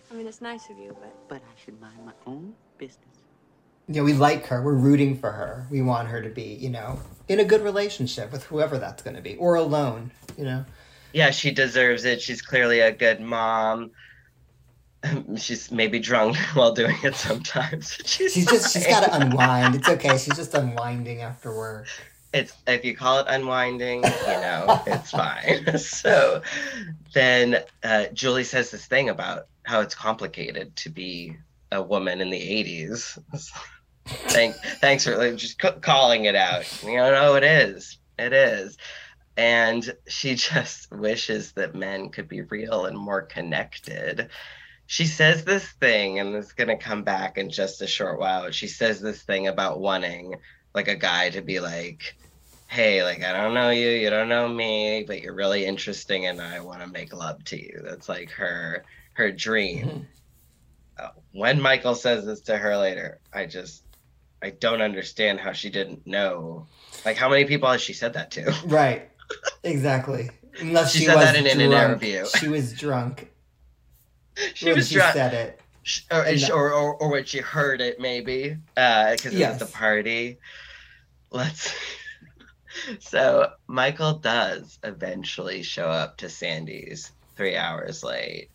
I 0.09 0.13
mean, 0.13 0.27
it's 0.27 0.41
nice 0.41 0.69
of 0.69 0.77
you, 0.77 0.95
but 0.99 1.13
But 1.27 1.41
I 1.41 1.61
should 1.63 1.79
mind 1.81 2.05
my 2.05 2.13
own 2.25 2.53
business. 2.77 3.05
Yeah, 3.89 4.03
we 4.03 4.13
like 4.13 4.45
her. 4.47 4.61
We're 4.61 4.75
rooting 4.75 5.17
for 5.17 5.31
her. 5.31 5.67
We 5.69 5.81
want 5.81 6.07
her 6.07 6.21
to 6.21 6.29
be, 6.29 6.55
you 6.55 6.69
know, 6.69 6.99
in 7.27 7.41
a 7.41 7.45
good 7.45 7.61
relationship 7.61 8.31
with 8.31 8.43
whoever 8.43 8.77
that's 8.77 9.03
going 9.03 9.17
to 9.17 9.21
be, 9.21 9.35
or 9.35 9.55
alone. 9.55 10.11
You 10.37 10.45
know. 10.45 10.65
yeah, 11.13 11.31
she 11.31 11.51
deserves 11.51 12.05
it. 12.05 12.21
She's 12.21 12.41
clearly 12.41 12.79
a 12.79 12.93
good 12.93 13.19
mom. 13.19 13.91
She's 15.35 15.71
maybe 15.71 15.99
drunk 15.99 16.37
while 16.53 16.73
doing 16.73 16.97
it 17.03 17.15
sometimes. 17.15 17.97
She's, 18.05 18.33
She's 18.33 18.45
just 18.45 18.73
she's 18.73 18.85
got 18.87 19.03
to 19.03 19.15
unwind. 19.15 19.75
It's 19.75 19.89
okay. 19.89 20.17
She's 20.17 20.35
just 20.35 20.53
unwinding 20.53 21.21
after 21.21 21.55
work. 21.55 21.87
it's 22.33 22.53
if 22.67 22.85
you 22.85 22.95
call 22.95 23.19
it 23.19 23.25
unwinding, 23.27 24.03
you 24.03 24.27
know, 24.27 24.81
it's 24.87 25.11
fine. 25.11 25.77
so 25.77 26.41
then 27.13 27.57
uh, 27.83 28.05
Julie 28.13 28.43
says 28.43 28.71
this 28.71 28.85
thing 28.85 29.09
about 29.09 29.47
how 29.63 29.81
it's 29.81 29.95
complicated 29.95 30.75
to 30.77 30.89
be 30.89 31.35
a 31.71 31.81
woman 31.81 32.21
in 32.21 32.29
the 32.29 32.39
80s. 32.39 33.17
Thank, 34.05 34.55
thanks 34.81 35.05
for 35.05 35.15
like, 35.17 35.35
just 35.35 35.61
c- 35.61 35.69
calling 35.81 36.25
it 36.25 36.35
out. 36.35 36.65
You 36.83 36.97
know, 36.97 37.11
no, 37.11 37.35
it 37.35 37.43
is. 37.43 37.97
It 38.17 38.33
is. 38.33 38.77
And 39.37 39.95
she 40.07 40.35
just 40.35 40.91
wishes 40.91 41.53
that 41.53 41.75
men 41.75 42.09
could 42.09 42.27
be 42.27 42.41
real 42.41 42.85
and 42.85 42.97
more 42.97 43.21
connected. 43.21 44.29
She 44.91 45.05
says 45.05 45.45
this 45.45 45.65
thing, 45.65 46.19
and 46.19 46.35
it's 46.35 46.51
going 46.51 46.67
to 46.67 46.75
come 46.75 47.03
back 47.03 47.37
in 47.37 47.49
just 47.49 47.81
a 47.81 47.87
short 47.87 48.19
while. 48.19 48.51
She 48.51 48.67
says 48.67 48.99
this 48.99 49.21
thing 49.21 49.47
about 49.47 49.79
wanting 49.79 50.35
like 50.75 50.89
a 50.89 50.97
guy 50.97 51.29
to 51.29 51.41
be 51.41 51.61
like, 51.61 52.13
hey, 52.67 53.01
like 53.01 53.23
I 53.23 53.31
don't 53.31 53.53
know 53.53 53.69
you, 53.69 53.87
you 53.87 54.09
don't 54.09 54.27
know 54.27 54.49
me, 54.49 55.05
but 55.07 55.21
you're 55.21 55.33
really 55.33 55.65
interesting, 55.65 56.25
and 56.25 56.41
I 56.41 56.59
want 56.59 56.81
to 56.81 56.87
make 56.87 57.13
love 57.13 57.41
to 57.45 57.57
you. 57.57 57.79
That's 57.85 58.09
like 58.09 58.31
her 58.31 58.83
her 59.13 59.31
dream. 59.31 60.09
Uh, 60.99 61.11
when 61.31 61.61
Michael 61.61 61.95
says 61.95 62.25
this 62.25 62.41
to 62.41 62.57
her 62.57 62.75
later, 62.75 63.21
I 63.31 63.45
just 63.45 63.85
I 64.43 64.49
don't 64.49 64.81
understand 64.81 65.39
how 65.39 65.53
she 65.53 65.69
didn't 65.69 66.05
know. 66.05 66.67
Like 67.05 67.15
how 67.15 67.29
many 67.29 67.45
people 67.45 67.71
has 67.71 67.79
she 67.79 67.93
said 67.93 68.15
that 68.15 68.31
to? 68.31 68.53
Right. 68.65 69.09
Exactly. 69.63 70.31
Unless 70.59 70.91
She 70.91 70.99
she, 70.99 71.05
said 71.05 71.15
that 71.15 71.37
in 71.37 71.47
an 71.47 71.61
interview. 71.61 72.25
She 72.37 72.49
was 72.49 72.73
drunk 72.73 73.30
she 74.53 74.65
when 74.65 74.75
was 74.75 74.87
she 74.89 74.95
drunk. 74.95 75.13
said 75.13 75.33
it. 75.33 75.59
Or, 76.11 76.25
or, 76.55 76.71
or, 76.73 76.95
or 76.95 77.09
when 77.11 77.25
she 77.25 77.39
heard 77.39 77.81
it 77.81 77.99
maybe 77.99 78.55
uh, 78.77 79.11
because 79.13 79.33
it 79.33 79.39
Yes. 79.39 79.59
was 79.59 79.67
the 79.69 79.73
party 79.75 80.37
let's 81.31 81.73
so 82.99 83.51
michael 83.67 84.13
does 84.13 84.77
eventually 84.83 85.63
show 85.63 85.87
up 85.87 86.17
to 86.17 86.29
sandy's 86.29 87.11
three 87.35 87.55
hours 87.57 88.03
late 88.03 88.49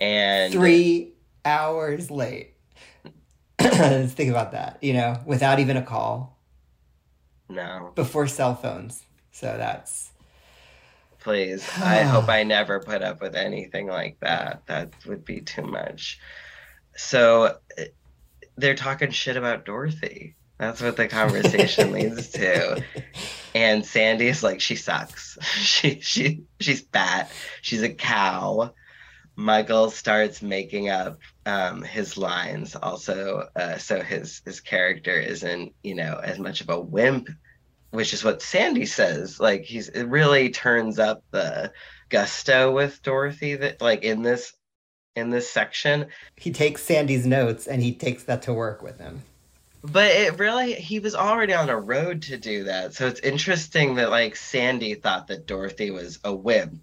and 0.00 0.52
Three 0.52 1.12
hours 1.44 2.10
late. 2.10 2.54
Let's 3.60 4.12
think 4.14 4.30
about 4.30 4.52
that. 4.52 4.78
You 4.82 4.92
know, 4.94 5.20
without 5.26 5.58
even 5.60 5.76
a 5.76 5.82
call 5.82 6.38
no 7.48 7.90
before 7.96 8.26
cell 8.28 8.54
phones. 8.54 9.04
So 9.32 9.56
that's 9.56 10.11
please 11.22 11.68
i 11.78 12.02
hope 12.02 12.28
i 12.28 12.42
never 12.42 12.80
put 12.80 13.02
up 13.02 13.20
with 13.20 13.34
anything 13.34 13.86
like 13.86 14.18
that 14.20 14.62
that 14.66 14.92
would 15.06 15.24
be 15.24 15.40
too 15.40 15.62
much 15.62 16.18
so 16.96 17.56
they're 18.56 18.74
talking 18.74 19.10
shit 19.10 19.36
about 19.36 19.64
dorothy 19.64 20.36
that's 20.58 20.80
what 20.80 20.96
the 20.96 21.08
conversation 21.08 21.92
leads 21.92 22.28
to 22.28 22.82
and 23.54 23.84
Sandy 23.84 24.28
is 24.28 24.42
like 24.42 24.60
she 24.60 24.76
sucks. 24.76 25.38
She 25.42 26.00
she 26.00 26.44
she's 26.60 26.82
fat. 26.82 27.30
She's 27.60 27.82
a 27.82 27.92
cow. 27.92 28.74
Michael 29.34 29.90
starts 29.90 30.42
making 30.42 30.90
up 30.90 31.18
um, 31.46 31.82
his 31.82 32.18
lines 32.18 32.76
also, 32.76 33.48
uh, 33.56 33.78
so 33.78 34.02
his 34.02 34.42
his 34.44 34.60
character 34.60 35.18
isn't 35.18 35.74
you 35.82 35.94
know 35.94 36.20
as 36.22 36.38
much 36.38 36.60
of 36.60 36.68
a 36.68 36.80
wimp, 36.80 37.28
which 37.92 38.12
is 38.12 38.24
what 38.24 38.42
Sandy 38.42 38.86
says. 38.86 39.38
Like 39.38 39.62
he's 39.62 39.88
it 39.88 40.04
really 40.04 40.50
turns 40.50 40.98
up 40.98 41.22
the 41.30 41.72
gusto 42.08 42.72
with 42.72 43.02
Dorothy 43.02 43.54
that 43.56 43.80
like 43.80 44.02
in 44.02 44.22
this 44.22 44.52
in 45.14 45.30
this 45.30 45.48
section 45.48 46.06
he 46.36 46.50
takes 46.50 46.82
Sandy's 46.82 47.26
notes 47.26 47.66
and 47.66 47.82
he 47.82 47.94
takes 47.94 48.24
that 48.24 48.42
to 48.42 48.52
work 48.52 48.82
with 48.82 48.98
him. 48.98 49.22
But 49.84 50.12
it 50.12 50.38
really, 50.38 50.74
he 50.74 51.00
was 51.00 51.16
already 51.16 51.54
on 51.54 51.68
a 51.68 51.78
road 51.78 52.22
to 52.22 52.36
do 52.36 52.64
that. 52.64 52.94
So 52.94 53.08
it's 53.08 53.20
interesting 53.20 53.96
that 53.96 54.10
like 54.10 54.36
Sandy 54.36 54.94
thought 54.94 55.26
that 55.26 55.46
Dorothy 55.46 55.90
was 55.90 56.20
a 56.22 56.32
wimp. 56.32 56.82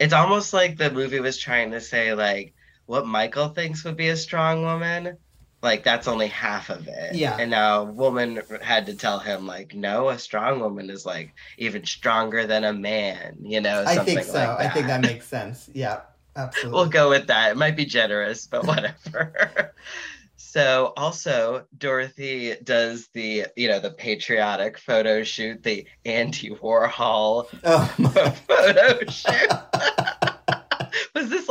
It's 0.00 0.12
almost 0.12 0.52
like 0.52 0.76
the 0.76 0.90
movie 0.90 1.20
was 1.20 1.38
trying 1.38 1.70
to 1.70 1.80
say 1.80 2.14
like, 2.14 2.52
what 2.86 3.06
Michael 3.06 3.50
thinks 3.50 3.84
would 3.84 3.96
be 3.96 4.08
a 4.08 4.16
strong 4.16 4.62
woman, 4.62 5.18
like 5.62 5.84
that's 5.84 6.08
only 6.08 6.28
half 6.28 6.70
of 6.70 6.88
it. 6.88 7.14
Yeah. 7.14 7.36
And 7.38 7.50
now 7.50 7.82
a 7.82 7.84
woman 7.84 8.42
had 8.62 8.86
to 8.86 8.94
tell 8.94 9.18
him 9.18 9.46
like, 9.46 9.74
no, 9.74 10.08
a 10.08 10.18
strong 10.18 10.60
woman 10.60 10.90
is 10.90 11.04
like 11.04 11.34
even 11.58 11.84
stronger 11.84 12.46
than 12.46 12.64
a 12.64 12.72
man. 12.72 13.36
You 13.42 13.60
know, 13.60 13.84
I 13.86 13.98
think 13.98 14.24
so. 14.24 14.32
like 14.34 14.48
I 14.60 14.68
think 14.70 14.86
that 14.86 15.02
makes 15.02 15.26
sense. 15.26 15.68
Yeah, 15.74 16.00
absolutely. 16.36 16.72
we'll 16.72 16.88
go 16.88 17.10
with 17.10 17.26
that. 17.26 17.52
It 17.52 17.56
might 17.56 17.76
be 17.76 17.84
generous, 17.84 18.46
but 18.46 18.66
whatever. 18.66 19.74
so 20.36 20.92
also 20.96 21.66
Dorothy 21.76 22.56
does 22.64 23.08
the, 23.08 23.46
you 23.54 23.68
know, 23.68 23.80
the 23.80 23.90
patriotic 23.90 24.78
photo 24.78 25.22
shoot, 25.22 25.62
the 25.62 25.86
Andy 26.04 26.50
Warhol 26.50 27.46
oh 27.64 28.34
photo 28.48 29.10
shoot. 29.10 30.06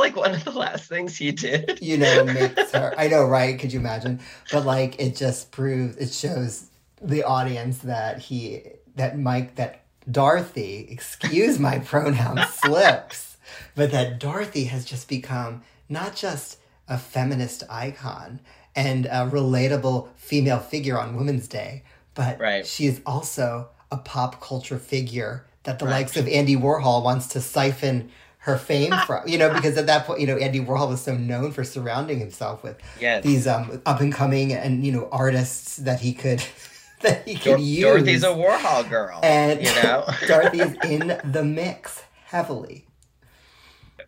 Like 0.00 0.16
one 0.16 0.34
of 0.34 0.44
the 0.44 0.50
last 0.52 0.88
things 0.88 1.16
he 1.16 1.30
did? 1.32 1.78
you 1.82 1.96
know, 1.98 2.24
makes 2.24 2.70
her. 2.72 2.94
I 2.96 3.06
know, 3.08 3.24
right? 3.26 3.58
Could 3.58 3.72
you 3.72 3.78
imagine? 3.80 4.20
But 4.50 4.64
like, 4.64 5.00
it 5.00 5.14
just 5.14 5.52
proves, 5.52 5.96
it 5.98 6.12
shows 6.12 6.66
the 7.02 7.22
audience 7.22 7.78
that 7.78 8.18
he, 8.18 8.62
that 8.96 9.18
Mike, 9.18 9.54
that 9.56 9.82
Dorothy, 10.10 10.86
excuse 10.90 11.58
my 11.58 11.78
pronoun 11.90 12.42
slips, 12.50 13.36
but 13.74 13.90
that 13.92 14.18
Dorothy 14.18 14.64
has 14.64 14.84
just 14.84 15.08
become 15.08 15.62
not 15.88 16.16
just 16.16 16.58
a 16.88 16.98
feminist 16.98 17.62
icon 17.70 18.40
and 18.74 19.06
a 19.06 19.28
relatable 19.30 20.08
female 20.16 20.58
figure 20.60 20.98
on 20.98 21.14
Women's 21.16 21.46
Day, 21.48 21.84
but 22.14 22.40
Right. 22.40 22.66
she 22.66 22.86
is 22.86 23.00
also 23.04 23.68
a 23.92 23.96
pop 23.98 24.40
culture 24.40 24.78
figure 24.78 25.46
that 25.64 25.78
the 25.78 25.84
Right. 25.84 25.92
likes 25.92 26.16
of 26.16 26.26
Andy 26.28 26.56
Warhol 26.56 27.02
wants 27.04 27.26
to 27.28 27.40
siphon 27.40 28.10
her 28.40 28.56
fame 28.58 28.92
from. 29.06 29.26
You 29.28 29.38
know, 29.38 29.52
because 29.52 29.76
at 29.76 29.86
that 29.86 30.06
point, 30.06 30.20
you 30.20 30.26
know, 30.26 30.36
Andy 30.36 30.60
Warhol 30.60 30.88
was 30.88 31.00
so 31.02 31.16
known 31.16 31.52
for 31.52 31.64
surrounding 31.64 32.18
himself 32.18 32.62
with 32.62 32.78
Yes. 33.00 33.22
these 33.24 33.46
um 33.46 33.80
up 33.86 34.00
and 34.00 34.12
coming 34.12 34.52
and 34.52 34.84
you 34.84 34.92
know 34.92 35.08
artists 35.12 35.76
that 35.76 36.00
he 36.00 36.12
could 36.12 36.42
that 37.02 37.26
he 37.26 37.34
could 37.34 37.44
Dor- 37.44 37.58
use. 37.58 37.82
Dorothy's 37.84 38.22
a 38.24 38.28
Warhol 38.28 38.88
girl. 38.88 39.20
and 39.22 39.60
you 39.62 39.72
know? 39.82 40.04
Dorothy's 40.26 40.74
in 40.84 41.18
the 41.24 41.42
mix 41.44 42.02
heavily. 42.26 42.86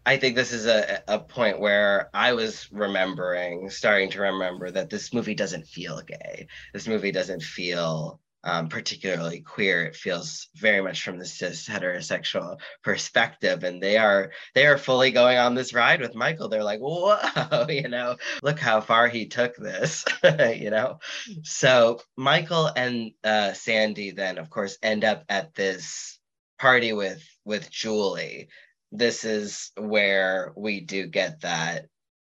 I 0.04 0.16
think 0.16 0.34
this 0.34 0.52
is 0.52 0.66
a, 0.66 1.00
a 1.06 1.20
point 1.20 1.60
where 1.60 2.10
I 2.12 2.32
was 2.32 2.68
remembering, 2.72 3.70
starting 3.70 4.10
to 4.10 4.20
remember 4.22 4.68
that 4.70 4.90
this 4.90 5.14
movie 5.14 5.34
doesn't 5.34 5.64
feel 5.68 6.00
gay. 6.00 6.48
This 6.72 6.88
movie 6.88 7.12
doesn't 7.12 7.40
feel 7.42 8.18
um, 8.44 8.68
particularly 8.68 9.40
queer. 9.40 9.84
It 9.84 9.96
feels 9.96 10.48
very 10.54 10.80
much 10.80 11.02
from 11.02 11.18
the 11.18 11.26
cis 11.26 11.68
heterosexual 11.68 12.58
perspective, 12.82 13.64
and 13.64 13.82
they 13.82 13.96
are 13.96 14.32
they 14.54 14.66
are 14.66 14.78
fully 14.78 15.10
going 15.10 15.38
on 15.38 15.54
this 15.54 15.74
ride 15.74 16.00
with 16.00 16.14
Michael. 16.14 16.48
They're 16.48 16.64
like, 16.64 16.80
whoa, 16.80 17.66
you 17.68 17.88
know, 17.88 18.16
look 18.42 18.58
how 18.58 18.80
far 18.80 19.08
he 19.08 19.26
took 19.26 19.56
this, 19.56 20.04
you 20.56 20.70
know. 20.70 20.98
So 21.42 22.00
Michael 22.16 22.70
and 22.74 23.12
uh, 23.24 23.52
Sandy 23.52 24.10
then, 24.10 24.38
of 24.38 24.50
course, 24.50 24.78
end 24.82 25.04
up 25.04 25.24
at 25.28 25.54
this 25.54 26.18
party 26.58 26.92
with 26.92 27.22
with 27.44 27.70
Julie 27.70 28.48
this 28.92 29.24
is 29.24 29.72
where 29.76 30.52
we 30.54 30.80
do 30.80 31.06
get 31.06 31.40
that 31.40 31.86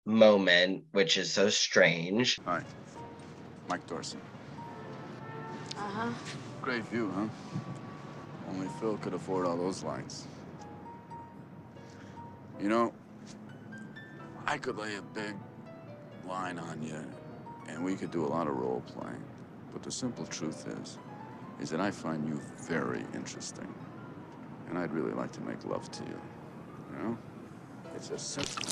moment, 0.05 0.85
which 0.93 1.17
is 1.17 1.33
so 1.33 1.49
strange. 1.49 2.39
Hi. 2.45 2.63
Mike 3.69 3.87
Dorsey. 3.87 4.19
Uh-huh. 5.83 6.11
Great 6.63 6.85
view, 6.85 7.11
huh? 7.17 7.27
Only 8.49 8.69
Phil 8.79 8.97
could 8.99 9.15
afford 9.15 9.47
all 9.47 9.57
those 9.57 9.83
lights. 9.83 10.29
You 12.61 12.69
know, 12.69 12.93
I 14.47 14.59
could 14.59 14.79
lay 14.79 14.95
a 14.95 15.03
big 15.03 15.35
line 16.29 16.61
on 16.61 16.81
you, 16.83 17.05
and 17.69 17.85
we 17.85 17.97
could 17.97 18.13
do 18.13 18.25
a 18.25 18.29
lot 18.29 18.47
of 18.47 18.55
role 18.55 18.83
playing. 18.87 19.25
But 19.73 19.83
the 19.83 19.91
simple 19.91 20.25
truth 20.27 20.69
is, 20.81 20.99
is 21.61 21.69
that 21.71 21.81
I 21.81 21.91
find 21.91 22.29
you 22.29 22.41
very 22.59 23.05
interesting. 23.13 23.75
And 24.69 24.79
I'd 24.79 24.93
really 24.93 25.13
like 25.13 25.33
to 25.33 25.41
make 25.41 25.65
love 25.65 25.91
to 25.91 26.05
you. 26.05 26.21
You 26.93 27.03
know? 27.03 27.19
It's 27.97 28.11
a 28.11 28.19
simple. 28.19 28.65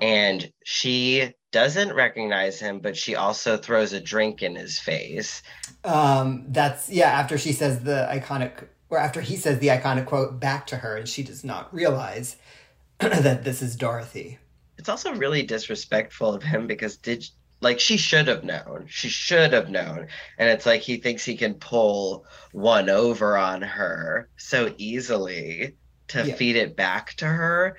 And 0.00 0.50
she 0.64 1.34
doesn't 1.50 1.94
recognize 1.94 2.60
him, 2.60 2.80
but 2.80 2.96
she 2.96 3.14
also 3.14 3.56
throws 3.56 3.92
a 3.92 4.00
drink 4.00 4.42
in 4.42 4.54
his 4.54 4.78
face. 4.78 5.42
Um, 5.84 6.44
that's 6.48 6.88
yeah. 6.90 7.10
After 7.10 7.38
she 7.38 7.52
says 7.52 7.80
the 7.80 8.06
iconic, 8.10 8.66
or 8.90 8.98
after 8.98 9.20
he 9.20 9.36
says 9.36 9.58
the 9.58 9.68
iconic 9.68 10.06
quote 10.06 10.38
back 10.40 10.66
to 10.68 10.76
her, 10.76 10.96
and 10.96 11.08
she 11.08 11.22
does 11.22 11.44
not 11.44 11.72
realize 11.72 12.36
that 12.98 13.44
this 13.44 13.62
is 13.62 13.76
Dorothy. 13.76 14.38
It's 14.76 14.88
also 14.88 15.14
really 15.14 15.42
disrespectful 15.42 16.34
of 16.34 16.42
him 16.42 16.66
because 16.66 16.96
did 16.96 17.24
like 17.60 17.80
she 17.80 17.96
should 17.96 18.28
have 18.28 18.44
known. 18.44 18.84
She 18.88 19.08
should 19.08 19.52
have 19.52 19.68
known. 19.70 20.06
And 20.38 20.48
it's 20.48 20.66
like 20.66 20.80
he 20.82 20.98
thinks 20.98 21.24
he 21.24 21.36
can 21.36 21.54
pull 21.54 22.24
one 22.52 22.88
over 22.88 23.36
on 23.36 23.62
her 23.62 24.28
so 24.36 24.72
easily 24.78 25.74
to 26.08 26.24
Yeah. 26.26 26.34
feed 26.36 26.56
it 26.56 26.76
back 26.76 27.14
to 27.14 27.26
her. 27.26 27.76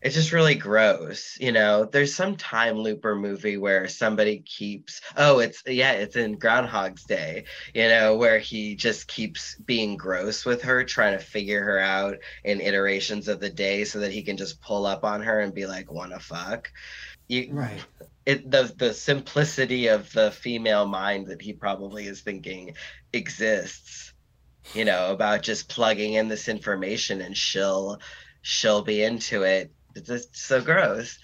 It's 0.00 0.14
just 0.14 0.32
really 0.32 0.54
gross, 0.54 1.36
you 1.40 1.50
know. 1.50 1.84
There's 1.84 2.14
some 2.14 2.36
time 2.36 2.76
looper 2.78 3.16
movie 3.16 3.56
where 3.56 3.88
somebody 3.88 4.40
keeps 4.40 5.00
oh, 5.16 5.40
it's 5.40 5.62
yeah, 5.66 5.92
it's 5.92 6.14
in 6.14 6.38
Groundhog's 6.38 7.04
Day, 7.04 7.44
you 7.74 7.88
know, 7.88 8.16
where 8.16 8.38
he 8.38 8.76
just 8.76 9.08
keeps 9.08 9.56
being 9.56 9.96
gross 9.96 10.44
with 10.44 10.62
her, 10.62 10.84
trying 10.84 11.18
to 11.18 11.24
figure 11.24 11.64
her 11.64 11.80
out 11.80 12.18
in 12.44 12.60
iterations 12.60 13.26
of 13.26 13.40
the 13.40 13.50
day 13.50 13.84
so 13.84 13.98
that 14.00 14.12
he 14.12 14.22
can 14.22 14.36
just 14.36 14.60
pull 14.62 14.86
up 14.86 15.04
on 15.04 15.20
her 15.22 15.40
and 15.40 15.52
be 15.52 15.66
like, 15.66 15.90
wanna 15.90 16.20
fuck. 16.20 16.70
You 17.26 17.50
Right. 17.52 17.84
it 18.24 18.50
the 18.50 18.72
the 18.76 18.94
simplicity 18.94 19.88
of 19.88 20.12
the 20.12 20.30
female 20.30 20.86
mind 20.86 21.26
that 21.26 21.42
he 21.42 21.52
probably 21.52 22.06
is 22.06 22.20
thinking 22.20 22.74
exists 23.12 24.14
you 24.74 24.84
know 24.84 25.12
about 25.12 25.42
just 25.42 25.68
plugging 25.68 26.14
in 26.14 26.28
this 26.28 26.48
information 26.48 27.20
and 27.20 27.36
she'll 27.36 28.00
she'll 28.42 28.82
be 28.82 29.02
into 29.02 29.42
it 29.42 29.72
it's 29.98 30.08
just 30.08 30.36
so 30.36 30.60
gross 30.60 31.18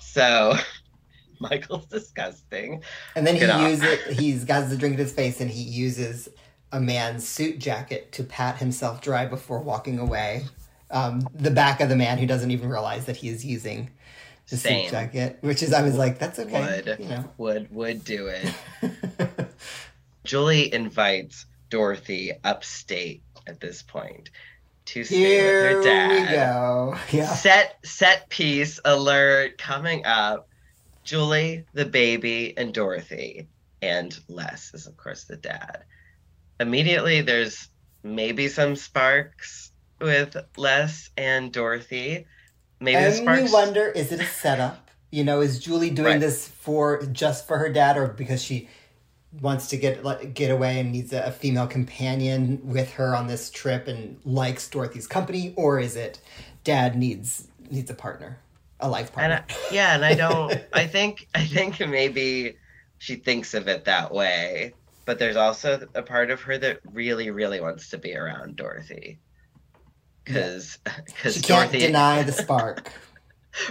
so 0.00 0.54
michael's 1.40 1.86
disgusting 1.86 2.82
And 3.14 3.26
then 3.26 3.34
he 3.34 3.40
Get 3.40 3.50
off. 3.50 3.70
uses 3.70 4.18
he's 4.18 4.44
got 4.44 4.68
the 4.68 4.76
drink 4.76 4.94
in 4.94 4.98
his 5.00 5.12
face, 5.12 5.40
and 5.40 5.50
he 5.50 5.62
uses 5.62 6.28
a 6.72 6.80
man's 6.80 7.26
suit 7.26 7.58
jacket 7.60 8.10
to 8.12 8.24
pat 8.24 8.58
himself 8.58 9.00
dry 9.00 9.24
before 9.26 9.60
walking 9.60 9.98
away. 9.98 10.44
Um, 10.90 11.26
the 11.34 11.50
back 11.50 11.80
of 11.80 11.88
the 11.88 11.96
man 11.96 12.18
who 12.18 12.26
doesn't 12.26 12.50
even 12.50 12.68
realize 12.68 13.06
that 13.06 13.16
he 13.16 13.28
is 13.28 13.44
using 13.44 13.90
the 14.50 14.56
Same. 14.56 14.84
suit 14.84 14.90
jacket, 14.90 15.38
which 15.42 15.62
is 15.62 15.72
I 15.72 15.82
was 15.82 15.96
like, 15.96 16.18
that's 16.18 16.38
okay, 16.40 16.82
would 16.86 16.96
you 16.98 17.08
know. 17.08 17.24
would 17.38 17.70
would 17.70 18.04
do 18.04 18.26
it 18.28 18.52
julie 20.24 20.72
invites 20.72 21.46
dorothy 21.70 22.32
upstate 22.44 23.22
at 23.46 23.60
this 23.60 23.82
point 23.82 24.30
to 24.88 25.04
stay 25.04 25.16
Here 25.16 25.76
with 25.76 25.76
her 25.76 25.82
dad 25.82 26.10
we 26.30 26.34
go. 26.34 26.96
Yeah. 27.12 27.26
set 27.26 27.76
set 27.84 28.28
piece 28.28 28.80
alert 28.84 29.58
coming 29.58 30.04
up 30.06 30.48
julie 31.04 31.64
the 31.74 31.84
baby 31.84 32.54
and 32.56 32.72
dorothy 32.74 33.48
and 33.82 34.18
les 34.28 34.72
is 34.74 34.86
of 34.86 34.96
course 34.96 35.24
the 35.24 35.36
dad 35.36 35.84
immediately 36.60 37.20
there's 37.20 37.68
maybe 38.02 38.48
some 38.48 38.76
sparks 38.76 39.72
with 40.00 40.36
les 40.56 41.10
and 41.16 41.52
dorothy 41.52 42.26
maybe 42.80 43.00
the 43.00 43.06
and 43.06 43.14
sparks 43.14 43.42
you 43.50 43.52
wonder, 43.52 43.88
is 43.88 44.12
it 44.12 44.20
a 44.20 44.26
setup? 44.26 44.90
You 45.10 45.24
know, 45.24 45.40
is 45.40 45.58
Julie 45.58 45.90
doing 45.90 46.12
Right. 46.12 46.20
this 46.20 46.46
for 46.48 47.02
just 47.06 47.46
for 47.48 47.56
her 47.58 47.70
dad, 47.70 47.96
or 47.96 48.08
because 48.08 48.42
she 48.44 48.68
wants 49.40 49.68
to 49.68 49.76
get 49.76 50.04
like, 50.04 50.34
get 50.34 50.50
away 50.50 50.80
and 50.80 50.92
needs 50.92 51.12
a, 51.12 51.24
a 51.24 51.30
female 51.30 51.66
companion 51.66 52.60
with 52.62 52.92
her 52.92 53.14
on 53.14 53.26
this 53.26 53.50
trip 53.50 53.88
and 53.88 54.20
likes 54.24 54.68
Dorothy's 54.68 55.06
company, 55.06 55.54
or 55.56 55.78
is 55.78 55.96
it 55.96 56.20
dad 56.64 56.96
needs 56.96 57.48
needs 57.70 57.90
a 57.90 57.94
partner, 57.94 58.38
a 58.80 58.88
life 58.88 59.08
and 59.16 59.32
partner? 59.32 59.44
I, 59.48 59.74
yeah 59.74 59.94
and 59.94 60.04
i 60.04 60.14
don't 60.14 60.54
i 60.72 60.86
think 60.86 61.28
i 61.34 61.44
think 61.44 61.80
maybe 61.80 62.56
she 62.98 63.16
thinks 63.16 63.54
of 63.54 63.68
it 63.68 63.84
that 63.84 64.12
way 64.12 64.72
but 65.04 65.18
there's 65.18 65.36
also 65.36 65.86
a 65.94 66.02
part 66.02 66.30
of 66.30 66.42
her 66.42 66.58
that 66.58 66.80
really 66.92 67.30
really 67.30 67.60
wants 67.60 67.90
to 67.90 67.98
be 67.98 68.14
around 68.16 68.56
dorothy 68.56 69.18
because 70.28 70.78
because 71.06 71.34
she 71.36 71.40
can't 71.40 71.70
dorothy 71.70 71.86
deny 71.86 72.22
the 72.22 72.32
spark. 72.32 72.92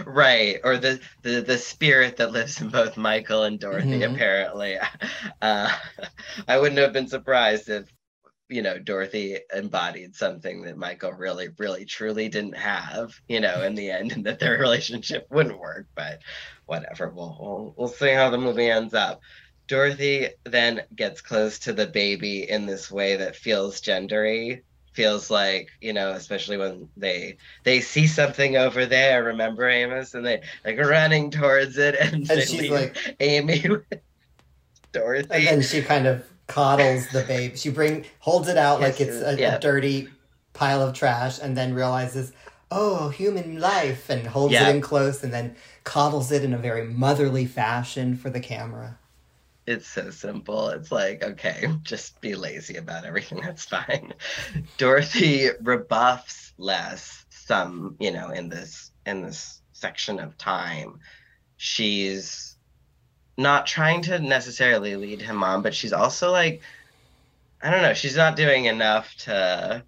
Right 0.05 0.59
or 0.63 0.77
the, 0.77 0.99
the 1.23 1.41
the 1.41 1.57
spirit 1.57 2.17
that 2.17 2.31
lives 2.31 2.61
in 2.61 2.69
both 2.69 2.97
michael 2.97 3.43
and 3.43 3.59
dorothy 3.59 3.99
Mhm. 3.99 4.13
apparently. 4.13 4.77
Uh, 5.41 5.69
i 6.47 6.57
wouldn't 6.57 6.79
have 6.79 6.93
been 6.93 7.07
surprised 7.07 7.69
if 7.69 7.87
you 8.49 8.61
know 8.61 8.79
dorothy 8.79 9.37
embodied 9.53 10.15
something 10.15 10.63
that 10.63 10.77
michael 10.77 11.11
really 11.13 11.49
really 11.59 11.85
truly 11.85 12.29
didn't 12.29 12.55
have 12.57 13.13
you 13.27 13.39
know 13.39 13.61
in 13.63 13.75
the 13.75 13.89
end 13.91 14.13
and 14.13 14.25
that 14.25 14.39
their 14.39 14.57
relationship 14.57 15.27
wouldn't 15.31 15.59
work 15.59 15.87
but 15.95 16.19
whatever. 16.65 17.09
We'll, 17.09 17.37
we'll 17.39 17.73
we'll 17.77 17.87
see 17.87 18.11
how 18.11 18.29
the 18.29 18.37
movie 18.37 18.69
ends 18.69 18.93
up. 18.93 19.21
Dorothy 19.67 20.29
then 20.45 20.81
gets 20.95 21.21
close 21.21 21.59
to 21.59 21.73
the 21.73 21.87
baby 21.87 22.49
in 22.49 22.65
this 22.65 22.89
way 22.91 23.17
that 23.17 23.35
feels 23.35 23.81
gendery 23.81 24.63
feels 24.97 25.29
like 25.29 25.69
you 25.79 25.93
know 25.93 26.09
especially 26.21 26.57
when 26.57 26.89
they 26.97 27.37
they 27.63 27.79
see 27.79 28.07
something 28.07 28.57
over 28.57 28.85
there 28.87 29.23
remember 29.23 29.69
amos 29.69 30.15
and 30.15 30.25
they 30.25 30.41
like 30.65 30.77
running 30.79 31.29
towards 31.29 31.77
it 31.77 31.93
and, 32.03 32.29
And 32.31 32.41
she's 32.41 32.71
like- 32.71 32.97
amy 33.19 33.59
with 33.69 33.83
dorothy 34.91 35.27
And 35.33 35.45
then 35.47 35.61
she 35.61 35.81
kind 35.83 36.07
of 36.07 36.25
coddles 36.47 37.07
the 37.09 37.23
babe. 37.23 37.57
She 37.57 37.69
bring 37.69 38.05
holds 38.19 38.47
it 38.47 38.57
out 38.57 38.79
like 38.81 38.99
it's 38.99 39.21
a, 39.29 39.35
yeah. 39.39 39.55
a 39.55 39.59
dirty 39.59 40.07
pile 40.53 40.81
of 40.81 40.95
trash, 40.95 41.37
and 41.43 41.55
then 41.55 41.73
realizes, 41.75 42.31
oh, 42.71 43.09
human 43.09 43.59
life, 43.59 44.09
and 44.09 44.25
holds 44.25 44.53
Yeah. 44.53 44.67
it 44.69 44.75
in 44.75 44.81
close, 44.81 45.23
and 45.23 45.31
then 45.33 45.55
coddles 45.83 46.31
it 46.31 46.43
in 46.43 46.53
a 46.53 46.57
very 46.57 46.85
motherly 46.87 47.45
fashion 47.45 48.15
for 48.17 48.29
the 48.31 48.39
camera. 48.39 48.97
It's 49.67 49.87
so 49.87 50.09
simple. 50.09 50.69
It's 50.69 50.91
like 50.91 51.23
okay 51.23 51.69
just 51.83 52.19
be 52.21 52.35
lazy 52.35 52.77
about 52.77 53.05
everything. 53.05 53.41
That's 53.43 53.65
fine. 53.65 54.13
Dorothy 54.77 55.49
rebuffs 55.61 56.53
les 56.57 57.25
some 57.29 57.95
you 57.99 58.11
know 58.11 58.29
in 58.29 58.49
this 58.49 58.91
in 59.05 59.21
this 59.21 59.61
section 59.73 60.19
of 60.19 60.37
time. 60.37 60.99
She's 61.57 62.57
not 63.37 63.67
trying 63.67 64.01
to 64.01 64.19
necessarily 64.19 64.95
lead 64.95 65.21
him 65.21 65.43
on 65.43 65.61
but 65.61 65.75
she's 65.75 65.93
also 65.93 66.31
like 66.31 66.61
i 67.61 67.69
don't 67.69 67.83
know 67.83 67.93
she's 67.93 68.17
not 68.17 68.35
doing 68.35 68.65
enough 68.65 69.13
to 69.15 69.83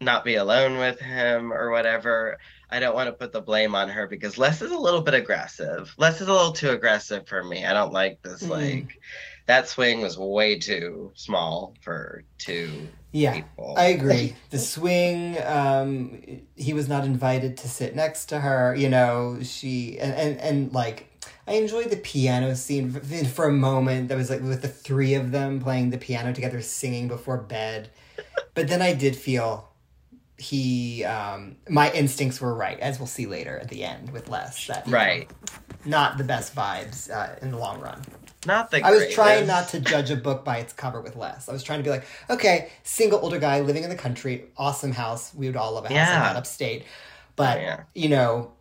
not 0.00 0.24
be 0.24 0.34
alone 0.34 0.78
with 0.78 1.00
him 1.00 1.52
or 1.52 1.70
whatever 1.70 2.38
i 2.70 2.78
don't 2.80 2.94
want 2.94 3.06
to 3.08 3.12
put 3.12 3.32
the 3.32 3.40
blame 3.40 3.74
on 3.74 3.88
her 3.88 4.06
because 4.06 4.38
les 4.38 4.62
is 4.62 4.70
a 4.70 4.78
little 4.78 5.00
bit 5.02 5.14
aggressive 5.14 5.94
les 5.98 6.20
is 6.20 6.28
a 6.28 6.32
little 6.32 6.52
too 6.52 6.70
aggressive 6.70 7.26
for 7.28 7.42
me 7.44 7.64
i 7.64 7.72
don't 7.72 7.92
like 7.92 8.20
this 8.22 8.42
Mm. 8.42 8.48
like 8.48 8.98
that 9.46 9.68
swing 9.68 10.00
was 10.00 10.18
way 10.18 10.58
too 10.58 11.12
small 11.14 11.74
for 11.82 12.24
two 12.38 12.94
Yeah, 13.12 13.32
people 13.34 13.74
I 13.76 13.86
agree. 13.86 14.36
The 14.50 14.58
swing, 14.58 15.36
um, 15.42 16.22
he 16.56 16.72
was 16.74 16.88
not 16.88 17.04
invited 17.04 17.56
to 17.58 17.68
sit 17.68 17.94
next 17.96 18.26
to 18.26 18.40
her. 18.40 18.74
You 18.76 18.88
know, 18.88 19.38
she 19.42 19.98
and 19.98 20.12
and, 20.14 20.38
and 20.40 20.72
like 20.72 21.08
I 21.46 21.54
enjoyed 21.54 21.90
the 21.90 21.96
piano 21.96 22.54
scene 22.54 22.92
for 23.26 23.46
a 23.48 23.52
moment. 23.52 24.08
That 24.08 24.16
was 24.18 24.30
like 24.30 24.42
with 24.42 24.62
the 24.62 24.68
three 24.68 25.14
of 25.14 25.32
them 25.32 25.60
playing 25.60 25.90
the 25.90 25.98
piano 25.98 26.32
together, 26.32 26.60
singing 26.62 27.08
before 27.08 27.38
bed. 27.38 27.90
But 28.54 28.68
then 28.68 28.82
I 28.82 28.94
did 28.94 29.16
feel 29.16 29.69
he, 30.40 31.04
um, 31.04 31.56
my 31.68 31.92
instincts 31.92 32.40
were 32.40 32.54
right, 32.54 32.78
as 32.80 32.98
we'll 32.98 33.06
see 33.06 33.26
later 33.26 33.58
at 33.58 33.68
the 33.68 33.84
end 33.84 34.10
with 34.10 34.28
Les. 34.28 34.66
That 34.66 34.86
right 34.88 35.30
not 35.84 36.18
the 36.18 36.24
best 36.24 36.54
vibes 36.54 37.10
uh, 37.10 37.36
in 37.42 37.50
the 37.50 37.56
long 37.58 37.80
run. 37.80 38.02
not 38.46 38.70
the 38.70 38.82
I 38.82 38.90
was 38.90 39.08
trying 39.14 39.46
not 39.46 39.68
to 39.70 39.80
judge 39.80 40.10
a 40.10 40.16
book 40.16 40.44
by 40.44 40.58
its 40.58 40.72
cover 40.72 41.00
with 41.00 41.16
Les. 41.16 41.48
I 41.48 41.52
was 41.52 41.62
trying 41.62 41.78
to 41.78 41.82
be 41.84 41.90
like, 41.90 42.04
okay, 42.28 42.70
single 42.82 43.18
older 43.20 43.38
guy 43.38 43.60
living 43.60 43.82
in 43.84 43.90
the 43.90 43.96
country, 43.96 44.44
awesome 44.56 44.92
house. 44.92 45.32
We 45.34 45.46
would 45.46 45.56
all 45.56 45.72
love 45.74 45.84
a 45.84 45.88
house 45.88 45.94
Yeah. 45.96 46.20
like 46.22 46.32
that 46.32 46.36
upstate. 46.36 46.84
But 47.36 47.58
Oh, 47.58 47.60
yeah. 47.60 47.80
you 47.94 48.08
know, 48.10 48.52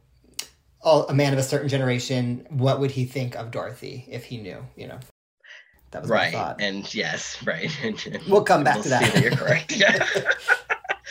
all, 0.81 1.05
a 1.07 1.13
man 1.13 1.33
of 1.33 1.39
a 1.39 1.43
certain 1.43 1.67
generation, 1.67 2.45
what 2.49 2.79
would 2.79 2.91
he 2.91 3.03
think 3.05 3.35
of 3.35 3.51
Dorothy 3.51 4.05
if 4.09 4.23
he 4.25 4.37
knew? 4.37 4.65
You 4.77 4.87
know, 4.87 4.99
that 5.91 6.03
was 6.03 6.09
right 6.11 6.31
my 6.31 6.39
thought. 6.39 6.61
and 6.61 6.93
yes 6.93 7.41
right 7.43 7.69
We'll 8.29 8.43
come 8.43 8.63
back 8.63 8.75
We'll 8.75 8.83
to 8.83 8.89
that. 8.89 9.13
see 9.13 9.21
you're 9.23 9.31
correct 9.31 9.75
yeah. 9.75 10.05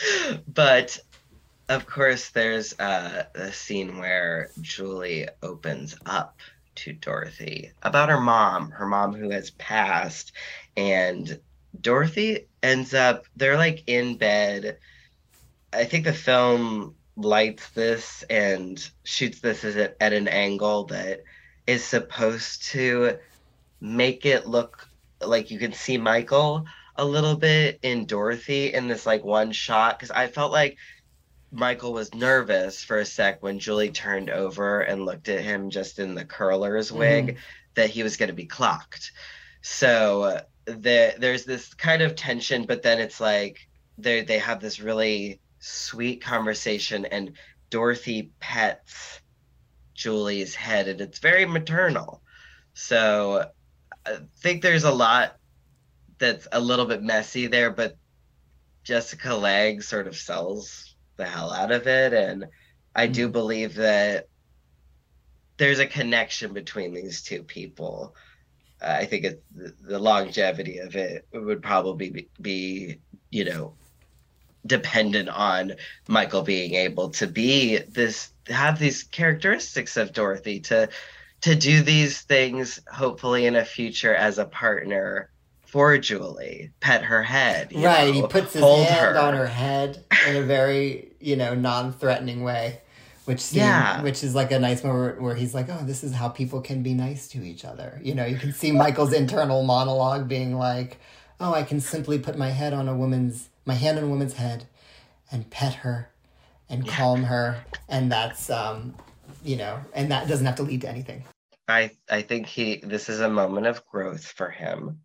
but 0.47 0.99
of 1.67 1.85
course 1.85 2.29
there's 2.29 2.77
uh, 2.79 3.25
a 3.35 3.51
scene 3.51 3.97
where 3.97 4.49
julie 4.61 5.27
opens 5.43 5.95
up 6.05 6.37
to 6.75 6.93
dorothy 6.93 7.71
about 7.83 8.09
her 8.09 8.19
mom 8.19 8.71
her 8.71 8.85
mom 8.85 9.13
who 9.13 9.29
has 9.29 9.51
passed 9.51 10.31
and 10.77 11.39
dorothy 11.81 12.47
ends 12.63 12.93
up 12.93 13.25
they're 13.35 13.57
like 13.57 13.83
in 13.87 14.17
bed. 14.17 14.77
I 15.71 15.85
think 15.85 16.05
the 16.05 16.13
film 16.13 16.95
lights 17.15 17.69
this 17.71 18.23
and 18.29 18.89
shoots 19.03 19.39
this 19.39 19.63
as 19.63 19.75
a, 19.75 20.01
at 20.01 20.13
an 20.13 20.27
angle 20.27 20.85
that 20.85 21.23
is 21.67 21.83
supposed 21.83 22.63
to 22.63 23.17
make 23.81 24.25
it 24.25 24.47
look 24.47 24.87
like 25.21 25.51
you 25.51 25.59
can 25.59 25.73
see 25.73 25.97
Michael 25.97 26.65
a 26.99 27.05
little 27.05 27.37
bit 27.37 27.79
in 27.81 28.05
Dorothy 28.05 28.73
in 28.73 28.87
this 28.87 29.05
like 29.05 29.23
one 29.23 29.53
shot 29.53 29.97
because 29.97 30.11
I 30.11 30.27
felt 30.27 30.51
like 30.51 30.77
Michael 31.51 31.93
was 31.93 32.13
nervous 32.13 32.83
for 32.83 32.99
a 32.99 33.05
sec 33.05 33.41
when 33.41 33.57
Julie 33.57 33.91
turned 33.91 34.29
over 34.29 34.81
and 34.81 35.05
looked 35.05 35.29
at 35.29 35.41
him 35.41 35.69
just 35.69 35.97
in 35.97 36.13
the 36.13 36.25
curler's 36.25 36.89
mm-hmm. 36.89 36.99
wig 36.99 37.37
that 37.75 37.89
he 37.89 38.03
was 38.03 38.17
going 38.17 38.27
to 38.27 38.35
be 38.35 38.45
clocked. 38.45 39.13
So 39.61 40.41
the, 40.65 41.15
there's 41.17 41.45
this 41.45 41.73
kind 41.73 42.01
of 42.01 42.15
tension, 42.15 42.65
but 42.65 42.83
then 42.83 42.99
it's 42.99 43.21
like 43.21 43.67
they 43.97 44.21
they 44.23 44.39
have 44.39 44.59
this 44.59 44.81
really 44.81 45.39
sweet 45.59 46.21
conversation 46.21 47.05
and 47.05 47.31
Dorothy 47.69 48.31
pets 48.41 49.21
Julie's 49.93 50.53
head 50.53 50.89
and 50.89 50.99
it's 50.99 51.19
very 51.19 51.45
maternal. 51.45 52.21
So 52.73 53.49
I 54.05 54.19
think 54.37 54.61
there's 54.61 54.83
a 54.83 54.91
lot 54.91 55.38
that's 56.19 56.47
a 56.51 56.59
little 56.59 56.85
bit 56.85 57.01
messy 57.01 57.47
there, 57.47 57.71
but 57.71 57.97
Jessica 58.83 59.33
Lange 59.33 59.81
sort 59.81 60.07
of 60.07 60.15
sells 60.15 60.95
the 61.17 61.25
hell 61.25 61.51
out 61.51 61.71
of 61.71 61.87
it. 61.87 62.13
And 62.13 62.45
I 62.95 63.07
do 63.07 63.29
believe 63.29 63.75
that 63.75 64.27
there's 65.57 65.79
a 65.79 65.85
connection 65.85 66.53
between 66.53 66.93
these 66.93 67.21
two 67.21 67.43
people. 67.43 68.15
Uh, 68.81 68.97
I 68.99 69.05
think 69.05 69.25
it, 69.25 69.43
the, 69.53 69.73
the 69.81 69.99
longevity 69.99 70.79
of 70.79 70.95
it 70.95 71.27
would 71.33 71.61
probably 71.61 72.09
be, 72.09 72.29
be, 72.41 72.99
you 73.29 73.45
know, 73.45 73.73
dependent 74.65 75.29
on 75.29 75.73
Michael 76.07 76.41
being 76.41 76.75
able 76.75 77.09
to 77.11 77.27
be 77.27 77.77
this, 77.77 78.31
have 78.47 78.79
these 78.79 79.03
characteristics 79.03 79.97
of 79.97 80.13
Dorothy 80.13 80.59
to 80.61 80.89
to 81.41 81.55
do 81.55 81.81
these 81.81 82.21
things 82.21 82.81
hopefully 82.91 83.45
in 83.45 83.55
a 83.55 83.63
future 83.63 84.13
as 84.13 84.39
a 84.39 84.45
partner 84.45 85.29
for 85.69 85.97
Julie, 85.97 86.71
pet 86.79 87.03
her 87.03 87.23
head. 87.23 87.71
you 87.71 87.85
right, 87.85 88.13
he 88.13 88.21
puts 88.25 88.53
his 88.53 88.63
hand 88.63 89.17
on 89.17 89.33
her 89.35 89.45
head 89.47 90.03
in 90.27 90.35
a 90.37 90.41
very, 90.41 91.11
you 91.19 91.35
know, 91.35 91.53
non-threatening 91.53 92.43
way, 92.43 92.81
which 93.25 93.39
seem, 93.39 93.59
Yeah. 93.59 94.01
which 94.01 94.23
is 94.23 94.33
like 94.33 94.51
a 94.51 94.59
nice 94.59 94.83
moment 94.83 95.15
where, 95.17 95.21
where 95.27 95.35
he's 95.35 95.53
like, 95.53 95.67
"Oh, 95.69 95.83
this 95.83 96.03
is 96.03 96.13
how 96.13 96.29
people 96.29 96.61
can 96.61 96.81
be 96.81 96.93
nice 96.93 97.27
to 97.29 97.43
each 97.43 97.63
other." 97.65 97.99
You 98.03 98.15
know, 98.15 98.25
you 98.25 98.37
can 98.37 98.51
see 98.53 98.71
Michael's 98.71 99.13
internal 99.13 99.63
monologue 99.63 100.27
being 100.27 100.57
like, 100.57 100.97
"Oh, 101.39 101.53
I 101.53 101.63
can 101.63 101.79
simply 101.79 102.17
put 102.19 102.37
my 102.37 102.49
head 102.49 102.73
on 102.73 102.87
a 102.87 102.95
woman's, 102.95 103.49
my 103.65 103.75
hand 103.75 103.97
on 103.99 104.05
a 104.05 104.07
woman's 104.07 104.33
head, 104.33 104.65
and 105.31 105.49
pet 105.51 105.75
her, 105.75 106.09
and 106.69 106.87
calm 106.87 107.23
her, 107.25 107.57
and 107.87 108.11
that's, 108.11 108.49
um, 108.49 108.95
you 109.43 109.55
know, 109.55 109.79
and 109.93 110.09
that 110.11 110.27
doesn't 110.27 110.45
have 110.47 110.55
to 110.55 110.63
lead 110.63 110.81
to 110.81 110.89
anything." 110.89 111.23
I 111.67 111.91
I 112.09 112.23
think 112.23 112.47
he 112.47 112.77
this 112.77 113.09
is 113.09 113.19
a 113.19 113.29
moment 113.29 113.67
of 113.67 113.85
growth 113.85 114.25
for 114.25 114.49
him. 114.49 115.01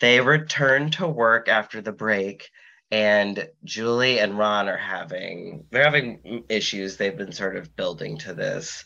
They 0.00 0.20
return 0.20 0.90
to 0.92 1.06
work 1.06 1.48
after 1.48 1.80
the 1.80 1.92
break 1.92 2.50
and 2.90 3.48
Julie 3.64 4.20
and 4.20 4.38
Ron 4.38 4.68
are 4.68 4.76
having 4.76 5.64
they're 5.70 5.84
having 5.84 6.44
issues 6.48 6.96
they've 6.96 7.16
been 7.16 7.32
sort 7.32 7.56
of 7.56 7.74
building 7.76 8.18
to 8.18 8.34
this. 8.34 8.84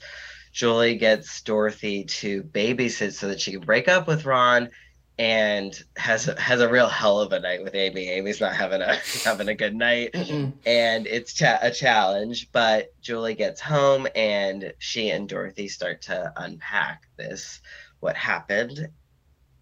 Julie 0.52 0.96
gets 0.96 1.42
Dorothy 1.42 2.04
to 2.04 2.42
babysit 2.42 3.12
so 3.12 3.28
that 3.28 3.40
she 3.40 3.52
can 3.52 3.60
break 3.60 3.88
up 3.88 4.08
with 4.08 4.24
Ron 4.24 4.70
and 5.18 5.78
has 5.96 6.28
a, 6.28 6.40
has 6.40 6.60
a 6.62 6.68
real 6.68 6.88
hell 6.88 7.20
of 7.20 7.32
a 7.32 7.38
night 7.40 7.62
with 7.62 7.74
Amy. 7.74 8.08
Amy's 8.08 8.40
not 8.40 8.56
having 8.56 8.80
a 8.80 8.94
having 9.24 9.48
a 9.48 9.54
good 9.54 9.74
night 9.74 10.12
Mm-mm. 10.14 10.54
and 10.64 11.06
it's 11.06 11.34
cha- 11.34 11.58
a 11.60 11.70
challenge 11.70 12.50
but 12.52 12.94
julie 13.02 13.34
gets 13.34 13.60
home 13.60 14.06
and 14.14 14.72
she 14.78 15.10
and 15.10 15.28
dorothy 15.28 15.68
start 15.68 16.00
to 16.02 16.32
unpack 16.36 17.02
this 17.18 17.60
what 18.00 18.16
happened 18.16 18.88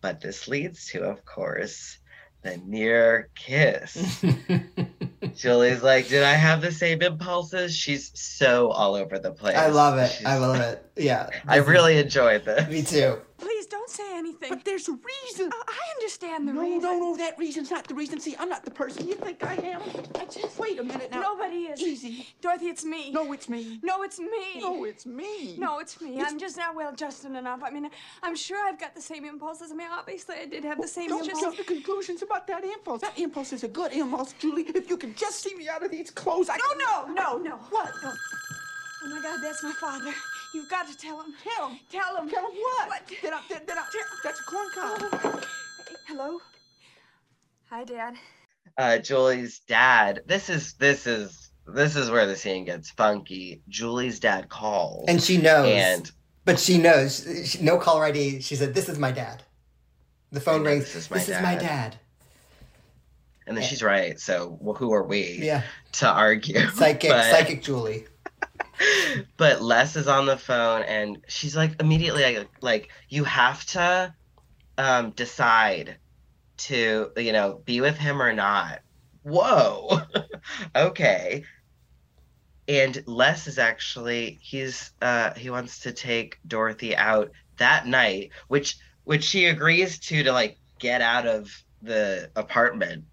but 0.00 0.20
this 0.20 0.48
leads 0.48 0.86
to 0.86 1.02
of 1.04 1.24
course 1.24 1.98
the 2.42 2.56
near 2.66 3.28
kiss 3.34 4.24
julie's 5.36 5.82
like 5.82 6.08
did 6.08 6.22
i 6.22 6.32
have 6.32 6.60
the 6.60 6.70
same 6.72 7.02
impulses 7.02 7.74
she's 7.74 8.10
so 8.14 8.70
all 8.70 8.94
over 8.94 9.18
the 9.18 9.30
place 9.32 9.56
I 9.56 9.68
love 9.68 9.98
it. 9.98 10.10
She's- 10.10 10.24
I 10.26 10.36
love 10.36 10.56
it. 10.60 10.84
Yeah, 10.96 11.28
i 11.48 11.56
really 11.56 11.98
enjoyed 11.98 12.44
this 12.44 12.68
Me 12.68 12.82
too. 12.82 13.18
Please 13.38 13.57
don't 13.70 13.90
say 13.90 14.16
anything. 14.16 14.50
But 14.50 14.64
there's 14.64 14.88
a 14.88 14.92
reason. 14.92 15.50
I 15.52 15.62
I 15.68 15.94
understand 15.96 16.48
the 16.48 16.52
no, 16.52 16.62
reason. 16.62 16.82
no, 16.82 16.92
no, 16.92 17.10
no, 17.10 17.16
that 17.16 17.38
reason's 17.38 17.70
not 17.70 17.86
the 17.86 17.94
reason. 17.94 18.20
See, 18.20 18.36
I'm 18.38 18.48
not 18.48 18.64
the 18.64 18.70
person 18.70 19.06
you 19.06 19.14
think 19.14 19.44
I 19.44 19.54
am. 19.54 19.82
I 20.14 20.24
just 20.24 20.58
wait 20.58 20.78
a 20.78 20.82
minute 20.84 21.10
now. 21.10 21.20
Nobody 21.20 21.64
is. 21.64 21.80
Easy. 21.80 22.26
Dorothy, 22.40 22.68
it's 22.68 22.84
me. 22.84 23.10
No, 23.10 23.32
it's 23.32 23.48
me. 23.48 23.80
No, 23.82 24.02
it's 24.02 24.18
me. 24.18 24.60
No, 24.60 24.84
it's 24.84 25.06
me. 25.06 25.56
No, 25.58 25.78
it's 25.78 26.00
me. 26.00 26.20
I'm 26.20 26.38
just 26.38 26.56
not 26.56 26.74
well 26.74 26.92
adjusted 26.92 27.32
enough. 27.34 27.60
I 27.64 27.70
mean, 27.70 27.90
I'm 28.22 28.36
sure 28.36 28.58
I've 28.66 28.78
got 28.78 28.94
the 28.94 29.02
same 29.02 29.24
impulses. 29.24 29.70
I 29.72 29.74
mean, 29.74 29.88
obviously, 29.90 30.36
I 30.36 30.46
did 30.46 30.64
have 30.64 30.80
the 30.80 30.88
same. 30.88 31.08
Don't 31.08 31.20
it's 31.20 31.28
just 31.28 31.40
jump 31.40 31.56
to 31.56 31.64
conclusions 31.64 32.22
about 32.22 32.46
that 32.46 32.64
impulse. 32.64 33.00
That 33.02 33.18
impulse 33.18 33.52
is 33.52 33.64
a 33.64 33.68
good 33.68 33.92
impulse, 33.92 34.34
Julie. 34.38 34.62
If 34.62 34.88
you 34.88 34.96
can 34.96 35.14
just 35.14 35.42
see 35.42 35.54
me 35.54 35.68
out 35.68 35.84
of 35.84 35.90
these 35.90 36.10
clothes, 36.10 36.48
I 36.48 36.56
no, 36.56 37.04
no, 37.06 37.14
no, 37.14 37.38
no. 37.38 37.56
What? 37.70 37.90
No. 38.02 38.12
Oh 39.04 39.08
my 39.08 39.22
God, 39.22 39.40
that's 39.42 39.62
my 39.62 39.72
father. 39.72 40.12
You've 40.54 40.68
got 40.70 40.88
to 40.88 40.96
tell 40.96 41.20
him. 41.20 41.34
Tell 41.44 41.68
him. 41.68 41.78
Tell 41.90 42.16
him. 42.16 42.28
Tell 42.28 42.46
him 42.50 42.56
what? 42.56 42.88
What? 42.88 43.02
Did 43.08 43.32
I, 43.32 43.40
did, 43.48 43.66
did 43.66 43.76
I, 43.76 43.84
that's 44.24 44.40
a 44.40 44.42
corn 44.44 44.68
cob. 44.74 45.44
Hello. 46.06 46.38
Hi, 47.70 47.84
Dad. 47.84 48.14
uh, 48.78 48.98
Julie's 48.98 49.58
dad. 49.60 50.22
This 50.26 50.48
is 50.48 50.72
this 50.74 51.06
is 51.06 51.50
this 51.66 51.96
is 51.96 52.10
where 52.10 52.26
the 52.26 52.34
scene 52.36 52.64
gets 52.64 52.90
funky. 52.90 53.60
Julie's 53.68 54.20
dad 54.20 54.48
calls, 54.48 55.04
And 55.08 55.22
she 55.22 55.36
knows. 55.36 55.68
and 55.68 56.10
But 56.46 56.58
she 56.58 56.78
knows. 56.78 57.26
She, 57.44 57.60
no 57.62 57.76
caller 57.78 58.04
ID. 58.06 58.40
She 58.40 58.56
said, 58.56 58.74
"This 58.74 58.88
is 58.88 58.98
my 58.98 59.12
dad." 59.12 59.42
The 60.32 60.40
phone 60.40 60.64
rings. 60.64 60.84
"This 60.84 60.94
This 60.94 61.04
is 61.04 61.10
my 61.10 61.16
this 61.18 61.26
dad. 61.26 61.36
is 61.36 61.42
my 61.42 61.54
dad." 61.56 61.60
dad. 61.90 61.96
and 63.46 63.56
then 63.56 63.64
she's 63.64 63.82
right. 63.82 64.18
So 64.18 64.56
well, 64.62 64.74
who 64.74 64.92
are 64.94 65.02
we 65.04 65.40
Yeah. 65.42 65.62
to 65.92 66.08
argue? 66.08 66.58
Psychic, 66.70 67.10
But- 67.10 67.30
psychic 67.30 67.62
Julie. 67.62 68.06
But 69.36 69.62
Les 69.62 69.96
is 69.96 70.08
on 70.08 70.26
the 70.26 70.36
phone 70.36 70.82
and 70.82 71.18
she's 71.28 71.56
like 71.56 71.80
immediately 71.80 72.22
like, 72.22 72.48
like 72.60 72.88
you 73.08 73.24
have 73.24 73.64
to 73.66 74.14
um 74.76 75.10
decide 75.10 75.96
to 76.56 77.10
you 77.16 77.32
know 77.32 77.60
be 77.64 77.80
with 77.80 77.96
him 77.96 78.20
or 78.20 78.32
not. 78.32 78.80
Whoa. 79.22 80.00
Okay. 80.74 81.44
And 82.68 83.02
Les 83.06 83.46
is 83.46 83.58
actually 83.58 84.38
he's 84.40 84.92
uh 85.02 85.34
he 85.34 85.50
wants 85.50 85.80
to 85.80 85.92
take 85.92 86.38
Dorothy 86.46 86.96
out 86.96 87.32
that 87.58 87.86
night 87.86 88.30
which 88.48 88.76
which 89.04 89.24
she 89.24 89.46
agrees 89.46 89.98
to 89.98 90.22
to 90.22 90.32
like 90.32 90.58
get 90.78 91.02
out 91.02 91.26
of 91.26 91.50
the 91.82 92.30
apartment. 92.36 93.04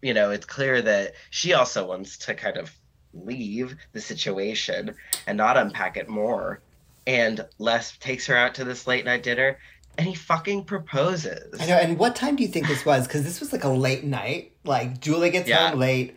You 0.00 0.14
know 0.14 0.30
it's 0.30 0.46
clear 0.46 0.82
that 0.82 1.12
she 1.30 1.52
also 1.52 1.86
wants 1.86 2.18
to 2.18 2.34
kind 2.34 2.56
of 2.56 2.72
leave 3.14 3.76
the 3.92 4.00
situation 4.00 4.94
and 5.26 5.36
not 5.36 5.56
unpack 5.56 5.96
it 5.96 6.08
more 6.08 6.60
and 7.06 7.44
Les 7.58 7.96
takes 7.98 8.26
her 8.26 8.36
out 8.36 8.54
to 8.54 8.64
this 8.64 8.86
late 8.86 9.04
night 9.04 9.22
dinner 9.22 9.58
and 9.98 10.06
he 10.06 10.14
fucking 10.14 10.64
proposes 10.64 11.60
I 11.60 11.66
know. 11.66 11.76
And 11.76 11.98
what 11.98 12.16
time 12.16 12.36
do 12.36 12.42
you 12.42 12.48
think 12.48 12.66
this 12.66 12.86
was? 12.86 13.06
Because 13.06 13.24
this 13.24 13.40
was 13.40 13.52
like 13.52 13.64
a 13.64 13.68
late 13.68 14.04
night. 14.04 14.52
Like 14.64 15.00
Julie 15.00 15.30
gets 15.30 15.48
Yeah. 15.48 15.70
home 15.70 15.78
late, 15.80 16.16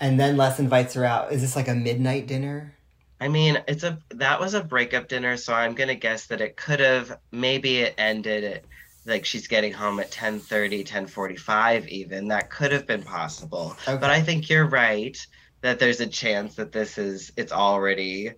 and 0.00 0.18
then 0.18 0.36
Les 0.36 0.58
invites 0.58 0.94
her 0.94 1.04
out. 1.04 1.32
Is 1.32 1.40
this 1.40 1.54
like 1.54 1.68
a 1.68 1.74
midnight 1.74 2.26
dinner? 2.26 2.74
I 3.20 3.28
mean, 3.28 3.62
it's 3.68 3.84
a 3.84 3.98
that 4.10 4.40
was 4.40 4.54
a 4.54 4.62
breakup 4.64 5.08
dinner, 5.08 5.36
so 5.36 5.54
I'm 5.54 5.74
gonna 5.74 5.94
guess 5.94 6.26
that 6.26 6.40
it 6.40 6.56
could 6.56 6.80
have 6.80 7.18
maybe 7.30 7.78
it 7.78 7.94
ended 7.96 8.42
at 8.42 8.64
like 9.04 9.24
she's 9.24 9.46
getting 9.46 9.72
home 9.72 10.00
at 10.00 10.10
10:30, 10.10 10.84
10:45 10.84 11.86
even. 11.88 12.26
That 12.28 12.50
could 12.50 12.72
have 12.72 12.86
been 12.88 13.02
possible. 13.04 13.76
Okay. 13.86 13.96
But 13.98 14.10
I 14.10 14.20
think 14.20 14.50
you're 14.50 14.66
right 14.66 15.16
that 15.62 15.78
there's 15.78 16.00
a 16.00 16.06
chance 16.06 16.56
that 16.56 16.72
this 16.72 16.98
is 16.98 17.32
it's 17.36 17.52
already 17.52 18.32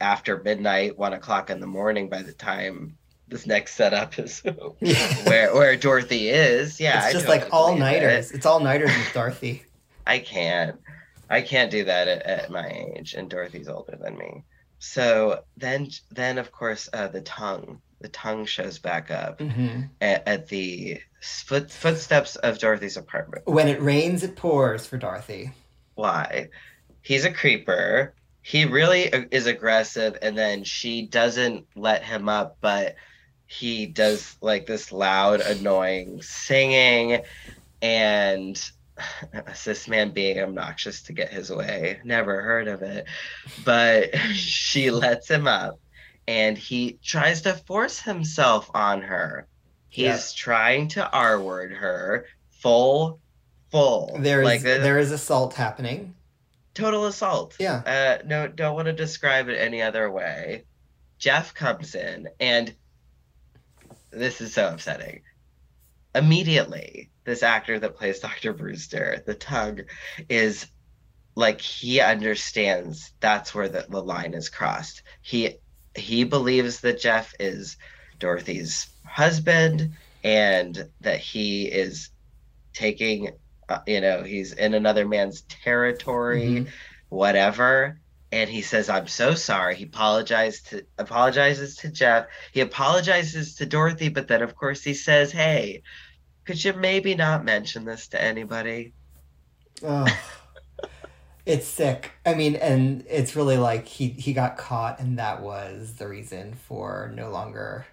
after 0.00 0.42
midnight, 0.42 0.98
one 0.98 1.12
o'clock 1.12 1.50
in 1.50 1.60
the 1.60 1.66
morning 1.66 2.08
by 2.08 2.22
the 2.22 2.32
time 2.32 2.96
this 3.28 3.46
next 3.46 3.74
setup 3.74 4.18
is 4.18 4.40
where 5.24 5.54
where 5.54 5.76
Dorothy 5.76 6.28
is. 6.28 6.78
Yeah, 6.80 6.98
it's 6.98 7.06
I 7.06 7.12
just 7.12 7.26
totally 7.26 7.44
like 7.44 7.52
all 7.52 7.66
believe 7.68 7.78
it. 7.78 7.84
nighters. 7.84 8.32
It's 8.32 8.46
all 8.46 8.60
nighters 8.60 8.96
with 8.96 9.12
Dorothy. 9.12 9.64
I 10.06 10.18
can't. 10.18 10.78
I 11.28 11.42
can't 11.42 11.70
do 11.72 11.84
that 11.84 12.06
at, 12.06 12.22
at 12.22 12.50
my 12.50 12.68
age, 12.68 13.14
and 13.14 13.28
Dorothy's 13.28 13.68
older 13.68 13.98
than 14.00 14.16
me. 14.16 14.44
So 14.78 15.42
then, 15.56 15.88
then 16.12 16.38
of 16.38 16.52
course, 16.52 16.88
uh, 16.92 17.08
the 17.08 17.22
tongue, 17.22 17.80
the 18.00 18.08
tongue 18.08 18.44
shows 18.44 18.78
back 18.78 19.10
up 19.10 19.40
hmm 19.40 19.82
at, 20.00 20.26
at 20.28 20.48
the 20.48 21.00
foot, 21.20 21.70
footsteps 21.70 22.36
of 22.36 22.58
Dorothy's 22.58 22.96
apartment. 22.96 23.46
When 23.46 23.66
it 23.66 23.80
rains, 23.82 24.22
it 24.22 24.36
pours 24.36 24.86
for 24.86 24.98
Dorothy. 24.98 25.50
Why? 25.96 26.50
He's 27.02 27.24
a 27.26 27.32
creeper. 27.32 28.14
He 28.42 28.66
really 28.66 29.02
is 29.32 29.46
aggressive, 29.46 30.16
and 30.22 30.38
then 30.38 30.64
she 30.64 31.08
doesn't 31.08 31.66
let 31.76 32.04
him 32.04 32.28
up, 32.28 32.58
but 32.62 32.96
he 33.46 33.86
does 33.86 34.36
like 34.42 34.66
this 34.66 34.92
loud, 34.92 35.40
annoying 35.42 36.22
singing, 36.22 37.22
and 37.82 38.70
this 39.64 39.88
man 39.88 40.12
being 40.12 40.40
obnoxious 40.40 41.02
to 41.04 41.14
get 41.14 41.30
his 41.32 41.50
way. 41.50 42.00
Never 42.04 42.42
heard 42.42 42.68
of 42.68 42.82
it, 42.82 43.06
but 43.58 44.16
she 44.34 44.90
lets 44.90 45.28
him 45.30 45.48
up, 45.48 45.80
and 46.28 46.58
he 46.58 46.98
tries 47.04 47.42
to 47.42 47.54
force 47.54 48.00
himself 48.00 48.70
on 48.74 49.02
her. 49.02 49.48
He's 49.88 50.06
Yeah. 50.06 50.20
trying 50.36 50.88
to 50.90 51.10
R 51.10 51.42
word 51.42 51.72
her 51.74 52.26
full, 52.62 53.20
full. 53.76 54.16
There 54.20 54.40
is 54.42 54.44
like 54.44 54.62
the- 54.62 54.78
there 54.78 54.98
is 54.98 55.10
assault 55.10 55.54
happening. 55.54 56.14
total 56.74 57.06
assault. 57.06 57.56
Yeah. 57.58 57.82
Uh, 58.20 58.22
no, 58.26 58.48
don't 58.48 58.74
want 58.74 58.86
to 58.86 58.92
describe 58.92 59.48
it 59.48 59.56
any 59.56 59.80
other 59.80 60.10
way. 60.10 60.64
Jeff 61.18 61.54
comes 61.54 61.94
in, 61.94 62.28
and 62.38 62.74
this 64.10 64.40
is 64.42 64.52
so 64.52 64.68
upsetting. 64.68 65.22
Immediately, 66.14 67.10
this 67.24 67.42
actor 67.42 67.78
that 67.78 67.96
plays 67.96 68.20
Dr. 68.20 68.52
Brewster, 68.52 69.22
the 69.26 69.34
tongue, 69.34 69.80
is 70.28 70.66
like 71.34 71.60
he 71.60 72.00
understands 72.00 73.12
that's 73.20 73.54
where 73.54 73.68
the, 73.68 73.86
the 73.88 74.02
line 74.02 74.32
is 74.34 74.48
crossed. 74.48 75.02
He 75.22 75.56
he 75.94 76.24
believes 76.24 76.80
that 76.80 77.00
Jeff 77.00 77.34
is 77.40 77.76
Dorothy's 78.18 78.86
husband 79.04 79.92
and 80.24 80.88
that 81.00 81.20
he 81.20 81.66
is 81.66 82.10
taking 82.74 83.30
uh, 83.68 83.78
you 83.86 84.00
know 84.00 84.22
he's 84.22 84.52
in 84.52 84.74
another 84.74 85.06
man's 85.06 85.42
territory 85.42 86.66
Mhm. 86.66 86.68
whatever 87.08 88.00
and 88.32 88.50
he 88.50 88.62
says 88.62 88.88
i'm 88.88 89.06
so 89.06 89.34
sorry 89.34 89.76
he 89.76 89.84
apologized 89.84 90.68
to 90.70 90.86
apologizes 90.98 91.76
to 91.76 91.90
jeff 91.90 92.26
he 92.52 92.60
apologizes 92.60 93.54
to 93.56 93.66
dorothy 93.66 94.08
but 94.08 94.28
then 94.28 94.42
of 94.42 94.54
course 94.56 94.82
he 94.82 94.94
says 94.94 95.32
hey 95.32 95.82
could 96.44 96.62
you 96.64 96.72
maybe 96.74 97.14
not 97.14 97.44
mention 97.44 97.84
this 97.84 98.08
to 98.08 98.20
anybody 98.22 98.92
Ugh. 99.84 100.10
it's 101.44 101.66
sick. 101.66 102.12
I 102.24 102.34
mean, 102.34 102.56
and 102.56 103.04
it's 103.08 103.36
really 103.36 103.56
like 103.58 103.86
he 103.86 104.08
he 104.08 104.32
got 104.32 104.56
caught, 104.56 104.98
and 105.00 105.18
that 105.18 105.42
was 105.42 105.94
the 105.94 106.08
reason 106.08 106.54
for 106.54 107.12
no 107.14 107.30
longer, 107.30 107.86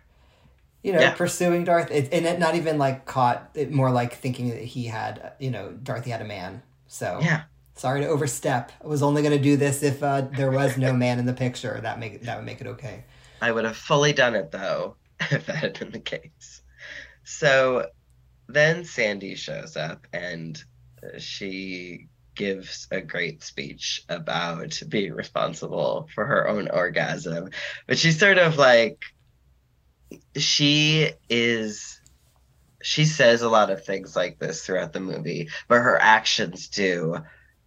you 0.84 0.93
know, 0.93 0.99
Yeah. 0.99 1.13
pursuing 1.13 1.63
Darth. 1.63 1.89
It, 1.91 2.09
and 2.13 2.25
it 2.25 2.39
not 2.39 2.55
even 2.55 2.77
like 2.77 3.05
caught. 3.05 3.49
It 3.55 3.71
more 3.71 3.91
like 3.91 4.15
thinking 4.15 4.49
that 4.49 4.59
he 4.61 4.86
had, 4.86 5.34
you 5.39 5.49
know, 5.49 5.71
Dorothy 5.71 6.11
had 6.11 6.21
a 6.21 6.25
man. 6.25 6.61
So 6.88 7.19
yeah 7.21 7.43
sorry 7.75 8.01
to 8.01 8.07
overstep. 8.07 8.71
I 8.84 8.88
was 8.88 9.01
only 9.03 9.21
going 9.21 9.36
to 9.36 9.43
do 9.43 9.57
this 9.57 9.84
if 9.84 10.03
uh, 10.03 10.21
there 10.21 10.51
was 10.51 10.77
no 10.77 10.93
man 10.93 11.19
in 11.19 11.25
the 11.25 11.34
picture. 11.34 11.79
That 11.81 11.99
make 11.99 12.21
that 12.23 12.38
would 12.38 12.45
make 12.45 12.61
it 12.61 12.67
okay. 12.67 13.03
I 13.41 13.51
would 13.51 13.65
have 13.65 13.77
fully 13.77 14.13
done 14.13 14.36
it 14.36 14.51
though 14.51 14.95
if 15.19 15.45
that 15.47 15.55
had 15.55 15.79
been 15.79 15.91
the 15.91 15.99
case. 15.99 16.61
So 17.23 17.88
then 18.47 18.86
Sandy 18.86 19.36
shows 19.36 19.75
up 19.77 20.05
and 20.13 20.61
uh, 21.03 21.17
she 21.19 22.07
gives 22.36 22.88
a 22.91 22.99
great 22.99 23.43
speech 23.43 24.03
about 24.09 24.81
being 24.89 25.13
responsible 25.13 26.09
for 26.13 26.25
her 26.25 26.47
own 26.47 26.67
orgasm. 26.69 27.49
But 27.88 27.97
she's 27.97 28.19
sort 28.19 28.39
of 28.39 28.57
like, 28.57 29.03
she 30.38 31.11
is. 31.30 31.99
She 32.82 33.05
says 33.05 33.41
a 33.41 33.49
lot 33.49 33.70
of 33.70 33.86
things 33.86 34.16
like 34.16 34.39
this 34.39 34.66
throughout 34.66 34.91
the 34.93 34.99
movie, 34.99 35.49
but 35.70 35.80
her 35.82 35.97
actions 36.01 36.68
do 36.68 37.18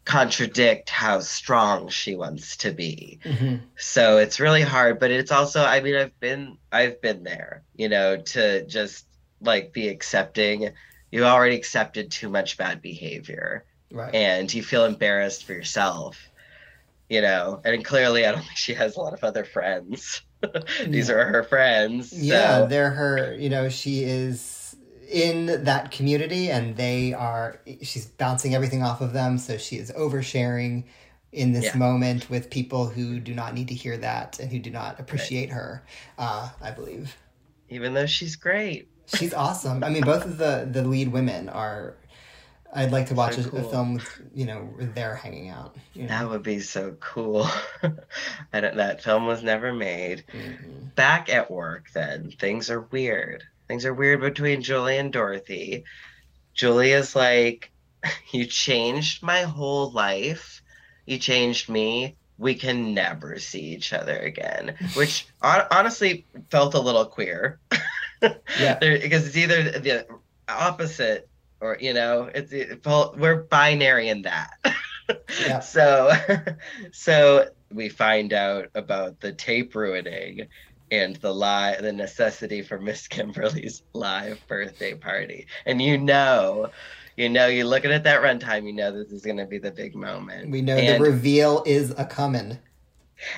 contradict 0.05 0.88
how 0.88 1.18
strong 1.20 1.88
she 1.88 2.14
wants 2.14 2.59
to 2.59 2.72
be 2.72 3.18
hmm 3.24 3.57
so 3.76 4.18
it's 4.18 4.38
really 4.38 4.62
hard 4.62 5.01
but 5.01 5.11
it's 5.11 5.32
also 5.32 5.62
i 5.64 5.80
mean 5.80 5.97
i've 5.97 6.20
been 6.20 6.57
i've 6.70 7.01
been 7.03 7.24
there 7.24 7.64
you 7.74 7.88
know 7.88 8.16
to 8.16 8.64
just 8.66 9.07
like 9.40 9.72
be 9.72 9.88
accepting 9.88 10.70
you 11.11 11.24
already 11.24 11.57
accepted 11.57 12.11
too 12.11 12.28
much 12.28 12.57
bad 12.57 12.80
behavior 12.80 13.64
Right. 13.90 14.14
and 14.14 14.53
you 14.55 14.62
feel 14.62 14.84
embarrassed 14.84 15.44
for 15.44 15.53
yourself 15.55 16.30
you 17.09 17.20
know 17.20 17.61
and 17.64 17.84
clearly 17.84 18.26
i 18.26 18.32
don't 18.32 18.42
think 18.42 18.57
she 18.57 18.74
has 18.74 18.97
a 18.97 19.01
lot 19.01 19.14
of 19.14 19.24
other 19.24 19.44
friends 19.44 20.22
these 20.87 21.11
are 21.11 21.24
her 21.26 21.43
friends 21.43 22.12
Yeah, 22.12 22.66
they're 22.66 22.91
her. 22.91 23.34
You 23.34 23.49
know, 23.49 23.68
she 23.68 24.05
is 24.05 24.76
in 25.11 25.64
that 25.64 25.91
community, 25.91 26.51
and 26.51 26.76
they 26.76 27.12
are. 27.14 27.61
She's 27.82 28.07
bouncing 28.07 28.55
everything 28.55 28.82
off 28.82 29.01
of 29.01 29.12
them, 29.12 29.39
so 29.39 29.57
she 29.57 29.76
is 29.76 29.91
oversharing 29.93 30.84
in 31.32 31.53
this 31.53 31.66
Yeah. 31.66 31.76
moment 31.78 32.30
with 32.30 32.51
people 32.51 32.89
who 32.89 33.20
do 33.20 33.34
not 33.34 33.55
need 33.55 33.68
to 33.68 33.74
hear 33.74 33.97
that 33.99 34.39
and 34.39 34.51
who 34.51 34.59
do 34.59 34.70
not 34.70 34.99
appreciate 35.01 35.51
her. 35.51 35.84
Uh, 36.18 36.51
I 36.61 36.70
believe 36.70 37.16
even 37.68 37.95
though 37.95 38.07
she's 38.07 38.37
great 38.37 38.89
she's 39.07 39.32
awesome. 39.34 39.84
I 39.84 39.89
mean, 39.91 40.05
both 40.05 40.24
of 40.24 40.39
the 40.39 40.68
the 40.70 40.82
lead 40.82 41.09
women 41.09 41.49
are. 41.49 41.97
I'd 42.74 42.92
like 42.92 43.06
to 43.06 43.14
watch 43.14 43.38
a, 43.38 43.40
a 43.40 43.44
cool. 43.50 43.62
film 43.70 43.94
with 43.94 44.22
you 44.34 44.44
know 44.46 44.58
where 44.60 44.86
they're 44.86 45.14
hanging 45.14 45.48
out. 45.48 45.76
You 45.94 46.02
know? 46.02 46.08
that 46.08 46.28
would 46.30 46.42
be 46.42 46.60
so 46.60 46.96
cool 47.00 47.48
I 48.52 48.60
don't, 48.60 48.76
that 48.76 49.02
film 49.02 49.26
was 49.26 49.42
never 49.42 49.72
made 49.72 50.24
Mhm. 50.32 50.94
back 50.94 51.28
at 51.32 51.50
work 51.50 51.90
then 51.94 52.30
things 52.32 52.70
are 52.70 52.82
weird 52.82 53.42
things 53.68 53.84
are 53.84 53.94
weird 53.94 54.20
between 54.20 54.62
julie 54.62 54.98
and 54.98 55.12
dorothy 55.12 55.84
julie 56.54 56.92
is 56.92 57.16
like 57.16 57.70
you 58.32 58.44
changed 58.46 59.22
my 59.22 59.42
whole 59.42 59.90
life 59.90 60.62
you 61.06 61.18
changed 61.18 61.68
me 61.68 62.16
we 62.38 62.54
can 62.54 62.92
never 62.94 63.38
see 63.38 63.60
each 63.60 63.92
other 63.92 64.18
again 64.18 64.74
which 64.94 65.26
hon- 65.42 65.66
honestly 65.70 66.24
felt 66.50 66.74
a 66.74 66.80
little 66.80 67.06
queer 67.06 67.58
Yeah. 68.58 68.78
Because 68.80 69.26
it's 69.26 69.36
either 69.36 69.78
the 69.78 70.06
opposite 70.48 71.28
or 71.61 71.76
you 71.80 71.92
know 71.92 72.30
it's 72.34 72.52
it, 72.52 72.84
we're 73.16 73.42
binary 73.42 74.09
in 74.09 74.22
that 74.22 74.50
Yeah. 75.46 75.61
so 75.61 76.12
so 76.92 77.48
we 77.72 77.88
find 77.88 78.32
out 78.32 78.68
about 78.74 79.20
the 79.20 79.32
tape 79.32 79.74
ruining 79.74 80.46
and 80.90 81.16
the 81.16 81.34
lie 81.34 81.76
the 81.80 81.92
necessity 81.92 82.62
for 82.62 82.78
miss 82.78 83.09
kimberly's 83.09 83.82
live 83.92 84.40
birthday 84.46 84.94
party 84.94 85.46
and 85.64 85.80
you 85.82 85.98
know 85.98 86.70
you 87.16 87.28
know 87.28 87.46
you're 87.46 87.66
looking 87.66 87.90
at 87.90 88.04
that 88.04 88.22
runtime 88.22 88.66
you 88.66 88.72
know 88.72 88.92
this 88.92 89.11
is 89.11 89.22
going 89.22 89.36
to 89.38 89.46
be 89.46 89.59
the 89.59 89.70
big 89.70 89.94
moment 89.94 90.50
We 90.50 90.62
know 90.62 90.76
and, 90.76 91.02
the 91.02 91.11
reveal 91.11 91.62
is 91.66 91.90
a 91.96 92.04
coming. 92.04 92.59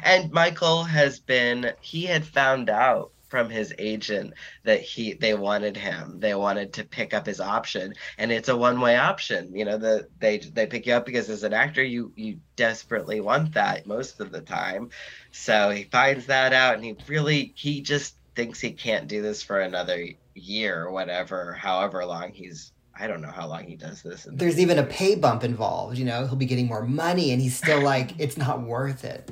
and 0.03 0.31
michael 0.33 0.85
has 0.85 1.21
been 1.21 1.73
he 1.81 2.05
had 2.05 2.27
found 2.27 2.69
out 2.69 3.12
from 3.29 3.51
his 3.51 3.74
agent 3.79 4.35
that 4.64 4.81
he 4.81 5.14
they 5.14 5.35
wanted 5.35 5.76
him 5.76 6.18
they 6.20 6.35
wanted 6.35 6.72
to 6.72 6.85
pick 6.85 7.14
up 7.14 7.26
his 7.26 7.41
option 7.41 7.95
and 8.18 8.33
it's 8.33 8.49
a 8.49 8.57
one-way 8.57 8.97
option 8.97 9.55
you 9.55 9.64
know 9.64 9.79
the 9.79 10.09
they 10.18 10.39
they 10.39 10.66
pick 10.66 10.87
you 10.87 10.93
up 10.93 11.07
because 11.07 11.29
as 11.29 11.43
an 11.43 11.53
actor 11.53 11.83
you 11.83 12.12
you 12.16 12.39
desperately 12.57 13.20
want 13.20 13.53
that 13.55 13.87
most 13.87 14.20
of 14.20 14.31
the 14.33 14.41
time 14.41 14.91
so 15.33 15.70
he 15.70 15.85
finds 15.85 16.26
that 16.26 16.53
out 16.53 16.74
and 16.74 16.85
he 16.85 16.97
really 17.07 17.53
he 17.57 17.81
just 17.81 18.16
thinks 18.35 18.61
he 18.61 18.70
can't 18.70 19.09
do 19.09 19.22
this 19.22 19.43
for 19.43 19.61
another 19.61 20.07
year 20.35 20.85
or 20.85 20.91
whatever 20.91 21.53
however 21.53 22.05
long 22.05 22.31
he's 22.33 22.72
i 22.99 23.07
don't 23.07 23.20
know 23.20 23.31
how 23.31 23.47
long 23.47 23.64
he 23.64 23.76
does 23.76 24.03
this 24.03 24.18
the 24.24 24.31
There's 24.31 24.59
even 24.59 24.79
a 24.79 24.85
pay 24.85 25.14
bump 25.14 25.45
involved. 25.45 25.99
You 25.99 26.05
know, 26.05 26.26
he'll 26.26 26.37
be 26.37 26.47
getting 26.47 26.66
more 26.66 26.85
money, 26.85 27.33
and 27.33 27.41
he's 27.41 27.57
still 27.57 27.81
like, 27.81 28.18
it's 28.18 28.37
not 28.37 28.62
worth 28.62 29.05
it. 29.05 29.31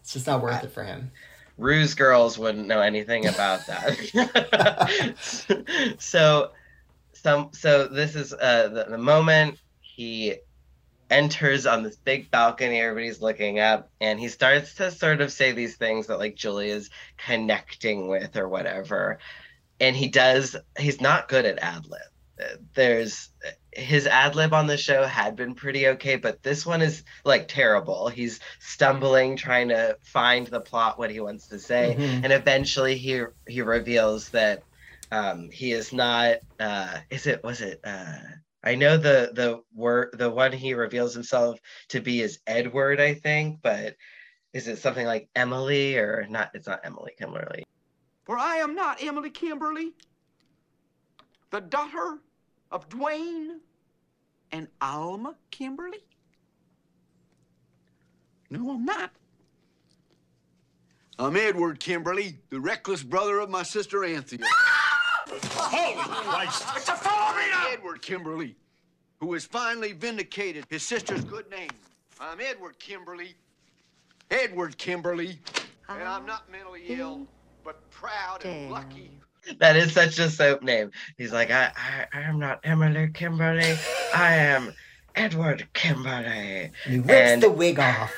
It's 0.00 0.12
just 0.12 0.26
not 0.26 0.42
worth 0.42 0.62
it 0.62 0.70
for 0.70 0.84
him. 0.84 1.10
Ruse 1.56 1.94
girls 1.94 2.38
wouldn't 2.38 2.66
know 2.66 2.80
anything 2.80 3.26
about 3.26 3.66
that. 3.66 5.16
So 5.98 6.50
some 7.12 7.50
so 7.52 7.88
this 7.88 8.14
is 8.14 8.32
uh 8.32 8.68
the, 8.68 8.86
the 8.90 8.98
moment 8.98 9.58
he 9.80 10.34
enters 11.10 11.66
on 11.66 11.82
this 11.82 11.96
big 11.96 12.30
balcony 12.30 12.80
everybody's 12.80 13.22
looking 13.22 13.58
up 13.58 13.90
and 14.00 14.20
he 14.20 14.28
starts 14.28 14.74
to 14.74 14.90
sort 14.90 15.20
of 15.20 15.32
say 15.32 15.52
these 15.52 15.76
things 15.76 16.08
that 16.08 16.18
like 16.18 16.34
julia's 16.36 16.90
connecting 17.16 18.08
with 18.08 18.36
or 18.36 18.48
whatever. 18.48 19.18
And 19.80 19.96
he 19.96 20.08
does 20.08 20.56
he's 20.78 21.00
not 21.00 21.28
good 21.28 21.44
at 21.44 21.58
ad 21.58 21.86
lib 21.86 22.00
there's 22.74 23.30
his 23.76 24.06
ad 24.06 24.34
lib 24.34 24.54
on 24.54 24.66
the 24.66 24.78
show 24.78 25.04
had 25.04 25.36
been 25.36 25.54
pretty 25.54 25.88
okay, 25.88 26.16
but 26.16 26.42
this 26.42 26.64
one 26.64 26.80
is 26.80 27.04
like 27.24 27.46
terrible. 27.46 28.08
He's 28.08 28.40
stumbling, 28.58 29.36
trying 29.36 29.68
to 29.68 29.98
find 30.02 30.46
the 30.46 30.60
plot, 30.60 30.98
what 30.98 31.10
he 31.10 31.20
wants 31.20 31.48
to 31.48 31.58
say, 31.58 31.94
Mhm. 31.98 32.24
and 32.24 32.32
eventually 32.32 32.96
he 32.96 33.22
he 33.46 33.62
reveals 33.62 34.30
that 34.30 34.62
um, 35.12 35.50
he 35.50 35.72
is 35.72 35.92
not. 35.92 36.38
Uh, 36.58 36.98
is 37.10 37.26
it? 37.26 37.44
Was 37.44 37.60
it? 37.60 37.80
Uh, 37.84 38.18
I 38.64 38.74
know 38.74 38.96
the 38.96 39.30
the 39.32 39.60
word 39.74 40.10
the 40.18 40.30
one 40.30 40.52
he 40.52 40.74
reveals 40.74 41.14
himself 41.14 41.60
to 41.90 42.00
be 42.00 42.22
is 42.22 42.40
Edward, 42.46 43.00
I 43.00 43.14
think, 43.14 43.60
but 43.62 43.94
is 44.52 44.68
it 44.68 44.78
something 44.78 45.06
like 45.06 45.28
Emily 45.36 45.98
or 45.98 46.26
not? 46.28 46.50
It's 46.54 46.66
not 46.66 46.80
Emily 46.82 47.12
Kimberly. 47.18 47.62
For 48.24 48.38
I 48.38 48.56
am 48.56 48.74
not 48.74 49.02
Emily 49.02 49.30
Kimberly, 49.30 49.92
the 51.50 51.60
daughter 51.60 52.18
of 52.72 52.88
Dwayne 52.88 53.60
and 54.56 54.68
Alma 54.80 55.34
Kimberly. 55.50 55.98
No, 58.48 58.70
I'm 58.70 58.84
not. 58.86 59.10
I'm 61.18 61.36
Edward 61.36 61.78
Kimberly, 61.78 62.38
the 62.48 62.60
reckless 62.60 63.02
brother 63.02 63.38
of 63.38 63.50
my 63.50 63.62
sister 63.62 64.04
Anthea. 64.04 64.38
Holy 65.28 66.02
Christ! 66.02 66.64
It's 66.76 66.88
a 66.88 66.92
fallerina! 66.92 67.72
Edward 67.72 68.00
Kimberly, 68.00 68.56
who 69.20 69.34
has 69.34 69.44
finally 69.44 69.92
vindicated 69.92 70.64
his 70.70 70.82
sister's 70.82 71.24
good 71.24 71.50
name. 71.50 71.70
I'm 72.18 72.40
Edward 72.40 72.78
Kimberly. 72.78 73.34
Edward 74.30 74.78
Kimberly. 74.78 75.38
And 75.88 76.02
I'm 76.02 76.24
not 76.24 76.50
mentally 76.50 76.82
ill, 76.88 77.26
but 77.62 77.88
proud 77.90 78.44
and 78.44 78.70
lucky. 78.70 79.10
That 79.58 79.76
is 79.76 79.92
such 79.92 80.18
a 80.18 80.28
soap 80.30 80.62
name. 80.62 80.90
He's 81.16 81.32
like, 81.32 81.50
I, 81.50 81.70
I, 81.76 82.06
I 82.12 82.20
am 82.22 82.38
not 82.38 82.60
Emily 82.64 83.08
Kimberly. 83.14 83.76
I 84.14 84.34
am 84.34 84.74
Edward 85.14 85.66
Kimberly. 85.72 86.72
He 86.84 86.98
rips 86.98 87.10
And- 87.10 87.42
the 87.42 87.50
wig 87.50 87.78
off. 87.78 88.12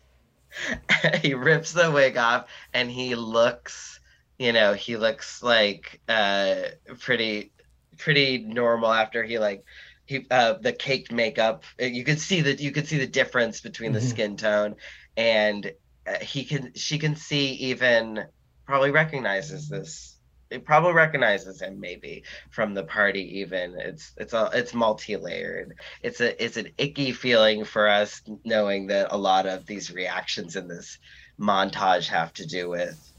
he 1.22 1.34
rips 1.34 1.72
the 1.72 1.90
wig 1.90 2.16
off 2.16 2.48
and 2.72 2.90
he 2.90 3.14
looks, 3.14 4.00
you 4.38 4.52
know, 4.52 4.72
he 4.72 4.96
looks 4.96 5.42
like 5.42 6.00
uh 6.08 6.54
pretty 7.00 7.52
pretty 7.98 8.38
normal 8.38 8.90
after 8.92 9.22
he 9.22 9.38
like 9.38 9.64
he 10.06 10.26
uh 10.30 10.54
the 10.54 10.72
caked 10.72 11.12
makeup. 11.12 11.64
Uh, 11.80 11.86
You 11.86 12.04
could 12.04 12.20
see 12.20 12.40
that 12.42 12.60
you 12.60 12.70
could 12.72 12.86
see 12.86 12.98
the 12.98 13.06
difference 13.06 13.60
between 13.60 13.92
the 13.92 14.00
Mhm. 14.00 14.08
skin 14.08 14.36
tone 14.36 14.76
and 15.16 15.70
uh, 16.06 16.18
he 16.20 16.44
can 16.44 16.72
she 16.74 16.98
can 16.98 17.16
see 17.16 17.48
even 17.54 18.24
probably 18.64 18.90
recognizes 18.90 19.68
this 19.68 20.15
it 20.50 20.64
probably 20.64 20.92
recognizes 20.92 21.60
him 21.60 21.80
maybe 21.80 22.22
from 22.50 22.74
the 22.74 22.84
party 22.84 23.40
even 23.40 23.74
it's 23.78 24.12
it's 24.16 24.32
a 24.32 24.50
it's 24.54 24.74
multi-layered 24.74 25.74
it's 26.02 26.20
a 26.20 26.44
it's 26.44 26.56
an 26.56 26.68
icky 26.78 27.12
feeling 27.12 27.64
for 27.64 27.88
us 27.88 28.22
knowing 28.44 28.86
that 28.86 29.08
a 29.10 29.16
lot 29.16 29.46
of 29.46 29.66
these 29.66 29.92
reactions 29.92 30.56
in 30.56 30.68
this 30.68 30.98
montage 31.38 32.08
have 32.08 32.32
to 32.32 32.46
do 32.46 32.68
with 32.68 33.12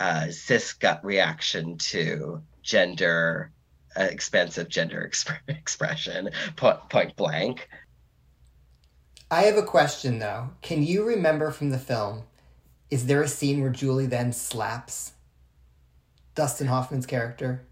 uh, 0.00 0.30
cis 0.30 0.72
gut 0.72 1.04
reaction 1.04 1.76
to 1.78 2.42
gender 2.62 3.50
uh, 3.96 4.08
gender 4.68 5.08
exp- 5.10 5.38
expression 5.48 6.30
point, 6.56 6.78
point 6.88 7.16
blank 7.16 7.68
I 9.30 9.44
have 9.44 9.56
a 9.56 9.62
question 9.62 10.18
though. 10.18 10.50
Can 10.60 10.82
you 10.82 11.04
remember 11.04 11.50
from 11.50 11.70
the 11.70 11.78
film? 11.78 12.24
Is 12.90 13.06
there 13.06 13.22
a 13.22 13.28
scene 13.28 13.62
where 13.62 13.70
Julie 13.70 14.04
then 14.04 14.30
slaps 14.30 15.12
Dustin 16.34 16.66
Hoffman's 16.66 17.06
character? 17.06 17.66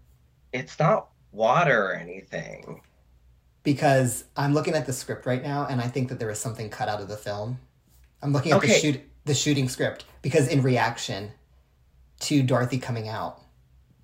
it's 0.53 0.77
not 0.79 1.09
water 1.31 1.85
or 1.85 1.95
anything 1.95 2.81
Because 3.63 4.25
I'm 4.35 4.53
looking 4.53 4.73
at 4.73 4.85
the 4.85 4.93
script 4.93 5.25
right 5.25 5.41
now, 5.41 5.65
and 5.69 5.79
I 5.79 5.87
think 5.87 6.09
that 6.09 6.19
there 6.19 6.29
is 6.29 6.39
something 6.39 6.69
cut 6.69 6.89
out 6.89 6.99
of 6.99 7.07
the 7.07 7.15
film. 7.15 7.59
I'm 8.21 8.33
looking 8.33 8.51
at 8.51 8.61
the 8.61 8.67
shoot 8.67 9.01
the 9.25 9.33
shooting 9.35 9.69
script 9.69 10.05
because 10.23 10.47
in 10.47 10.61
reaction 10.63 11.31
to 12.21 12.41
Dorothy 12.43 12.79
coming 12.79 13.07
out. 13.07 13.39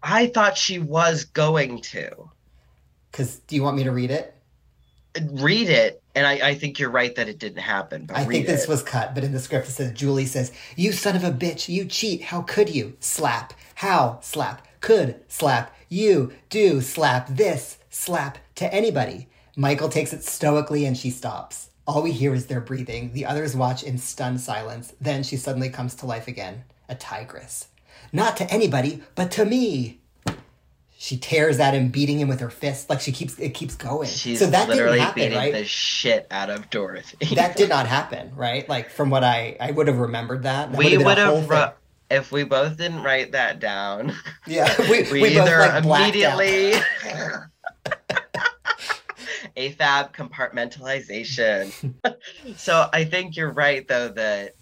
i 0.04 0.28
thought 0.28 0.58
she 0.58 0.80
was 0.80 1.26
going 1.26 1.82
to 1.82 2.30
Because 3.12 3.40
do 3.40 3.56
you 3.56 3.64
want 3.64 3.78
me 3.78 3.84
to 3.84 3.92
read 3.92 4.12
it? 4.12 4.34
read 5.32 5.70
it 5.70 6.02
and 6.18 6.26
i, 6.28 6.50
I 6.50 6.56
think 6.56 6.80
you're 6.80 6.90
right 6.90 7.14
that 7.16 7.30
it 7.30 7.40
didn't 7.40 7.62
happen 7.62 8.06
but 8.06 8.18
I 8.18 8.26
think 8.26 8.48
this 8.48 8.64
it. 8.64 8.70
was 8.70 8.84
cut, 8.84 9.14
but 9.14 9.24
in 9.24 9.32
the 9.32 9.40
script 9.40 9.68
it 9.68 9.72
says 9.72 9.92
Julie 9.94 10.26
says, 10.26 10.52
"You 10.76 10.92
son 10.92 11.16
of 11.16 11.24
a 11.24 11.32
bitch, 11.32 11.70
you 11.70 11.86
cheat. 11.86 12.24
How 12.24 12.42
could 12.42 12.70
you? 12.70 12.96
Slap. 13.00 13.54
How? 13.76 14.20
Slap. 14.22 14.68
Could 14.82 15.20
slap. 15.28 15.76
You 15.90 16.32
do 16.50 16.82
slap 16.82 17.28
this. 17.30 17.78
Slap 17.90 18.38
to 18.56 18.74
anybody." 18.74 19.28
Michael 19.56 19.90
takes 19.90 20.14
it 20.14 20.24
stoically 20.24 20.86
and 20.86 20.98
she 20.98 21.10
stops. 21.10 21.70
All 21.88 22.04
we 22.04 22.12
hear 22.12 22.34
is 22.34 22.48
their 22.48 22.62
breathing. 22.62 23.12
The 23.14 23.26
others 23.26 23.56
watch 23.56 23.84
in 23.84 23.98
stunned 23.98 24.42
silence. 24.42 24.94
Then 25.02 25.24
she 25.24 25.38
suddenly 25.38 25.70
comes 25.70 25.96
to 25.96 26.06
life 26.06 26.28
again, 26.28 26.64
a 26.90 26.96
tigress. 26.96 27.68
Not 28.12 28.38
to 28.38 28.52
anybody, 28.52 29.02
but 29.16 29.32
to 29.32 29.46
me. 29.46 30.00
She 31.00 31.16
tears 31.16 31.60
at 31.60 31.76
him, 31.76 31.90
beating 31.90 32.20
him 32.20 32.28
with 32.28 32.40
her 32.40 32.50
fist. 32.50 32.90
Like 32.90 33.02
she 33.02 33.12
keeps 33.12 33.38
it 33.38 33.54
keeps 33.54 33.76
going. 33.76 34.08
she's 34.10 34.40
so 34.40 34.48
that 34.48 34.62
didn't 34.66 34.78
literally 34.78 35.00
happen, 35.00 35.22
beating 35.24 35.38
right? 35.38 35.54
the 35.54 35.64
shit 35.64 36.26
out 36.32 36.50
of 36.50 36.72
dorothy 36.72 37.36
that 37.36 37.56
did 37.58 37.70
not 37.70 37.86
happen, 37.86 38.32
right? 38.36 38.68
Like 38.68 38.90
from 38.90 39.12
what 39.12 39.24
I 39.24 39.58
I 39.60 39.70
would 39.72 39.88
have 39.88 40.00
remembered 40.00 40.44
that. 40.44 40.72
That 40.72 40.78
we 40.78 40.98
would 40.98 41.18
have 41.20 41.48
ru- 41.48 41.66
if 42.10 42.32
we 42.32 42.44
both 42.46 42.78
didn't 42.78 43.04
write 43.04 43.34
that 43.34 43.60
down 43.60 44.16
Yeah, 44.48 44.74
we, 44.90 45.04
we, 45.12 45.22
we, 45.22 45.36
both 45.36 45.48
either 45.48 45.60
like 45.60 45.84
blacked 45.84 46.16
out. 46.18 46.40
immediately 46.40 46.74
AFAB 49.56 50.14
compartmentalization. 50.14 51.94
so 52.56 52.90
I 52.92 53.04
think 53.06 53.36
you're 53.36 53.52
right 53.52 53.88
though 53.88 54.10
that 54.10 54.56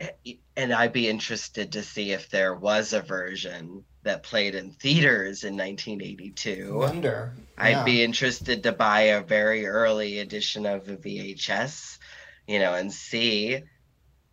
eh, 0.00 0.34
and 0.56 0.74
I'd 0.74 0.92
be 0.92 1.08
interested 1.08 1.72
to 1.72 1.82
see 1.82 2.12
if 2.12 2.28
there 2.28 2.54
was 2.54 2.92
a 2.92 3.00
version 3.00 3.84
that 4.02 4.22
played 4.22 4.54
in 4.54 4.72
theaters 4.72 5.44
in 5.44 5.56
1982. 5.56 6.74
Wonder. 6.74 7.34
I'd 7.58 7.84
be 7.84 8.02
interested 8.02 8.62
to 8.62 8.72
buy 8.72 9.00
a 9.00 9.22
very 9.22 9.66
early 9.66 10.20
edition 10.20 10.64
of 10.64 10.86
the 10.86 10.96
VHS, 10.96 11.98
you 12.46 12.58
know, 12.58 12.74
and 12.74 12.90
see 12.92 13.62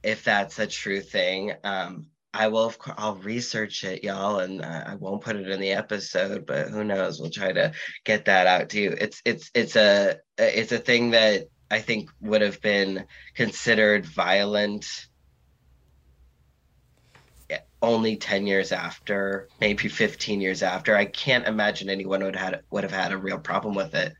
if 0.03 0.23
that's 0.23 0.59
a 0.59 0.67
true 0.67 1.01
thing. 1.01 1.53
Um, 1.63 2.07
I 2.33 2.47
will, 2.49 2.65
of 2.65 2.77
course, 2.77 2.95
I'll 2.97 3.15
research 3.15 3.83
it, 3.83 4.03
y'all, 4.03 4.39
and 4.39 4.63
uh, 4.63 4.83
I 4.87 4.95
won't 4.95 5.23
put 5.23 5.35
it 5.35 5.49
in 5.49 5.59
the 5.59 5.71
episode, 5.71 6.45
but 6.45 6.69
who 6.69 6.83
knows? 6.83 7.19
We'll 7.19 7.31
try 7.31 7.51
to 7.51 7.73
get 8.03 8.25
that 8.25 8.47
out 8.47 8.69
to 8.69 8.79
you. 8.79 8.95
It's 8.97 9.21
it's 9.25 9.49
it's 9.53 9.75
a 9.75 10.19
it's 10.37 10.71
a 10.71 10.77
thing 10.77 11.11
that 11.11 11.47
I 11.71 11.79
think 11.79 12.09
would 12.21 12.41
have 12.41 12.61
been 12.61 13.05
considered 13.33 14.05
violent 14.05 15.07
only 17.81 18.15
10 18.15 18.47
years 18.47 18.71
after, 18.71 19.47
maybe 19.59 19.87
15 19.87 20.41
years 20.41 20.63
after. 20.63 20.95
I 20.95 21.05
can't 21.05 21.47
imagine 21.47 21.89
anyone 21.89 22.23
would 22.23 22.35
had 22.35 22.61
would 22.71 22.83
have 22.83 22.91
had 22.91 23.11
a 23.11 23.17
real 23.17 23.39
problem 23.39 23.75
with 23.75 23.93
it. 23.93 24.13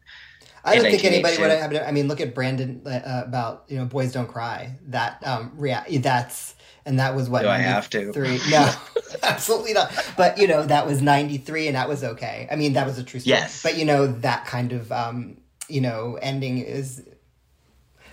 I 0.64 0.76
don't 0.76 0.84
think 0.84 1.05
anybody 1.05 1.38
would 1.38 1.49
have. 1.49 1.74
I 1.88 1.91
mean, 1.91 2.08
look 2.08 2.20
at 2.20 2.36
Brandon 2.36 2.82
uh, 2.86 3.24
about 3.26 3.66
you 3.68 3.78
know 3.78 3.86
boys 3.86 4.12
don't 4.12 4.28
cry. 4.28 4.76
That 4.88 5.26
um 5.26 5.53
rea- 5.55 5.97
that's 5.99 6.55
and 6.86 6.99
that 6.99 7.16
was 7.16 7.30
what 7.30 7.43
Do 7.43 7.49
I 7.49 7.58
have 7.58 7.89
to? 7.91 8.12
93 8.12 8.51
No, 8.51 8.74
absolutely 9.24 9.74
not. 9.74 9.91
But 10.18 10.38
you 10.38 10.47
know 10.47 10.66
that 10.66 10.86
was 10.86 11.01
ninety 11.01 11.38
three, 11.38 11.68
and 11.68 11.76
that 11.76 11.88
was 11.88 12.03
okay. 12.03 12.47
I 12.51 12.55
mean, 12.55 12.74
that 12.74 12.86
was 12.86 12.97
a 12.97 13.03
true 13.03 13.20
story. 13.20 13.38
Yes. 13.38 13.64
But 13.64 13.78
you 13.78 13.86
know 13.86 14.08
that 14.08 14.45
kind 14.45 14.74
of 14.74 14.91
um 14.91 15.38
you 15.70 15.82
know 15.82 16.18
ending 16.22 16.60
is 16.60 17.03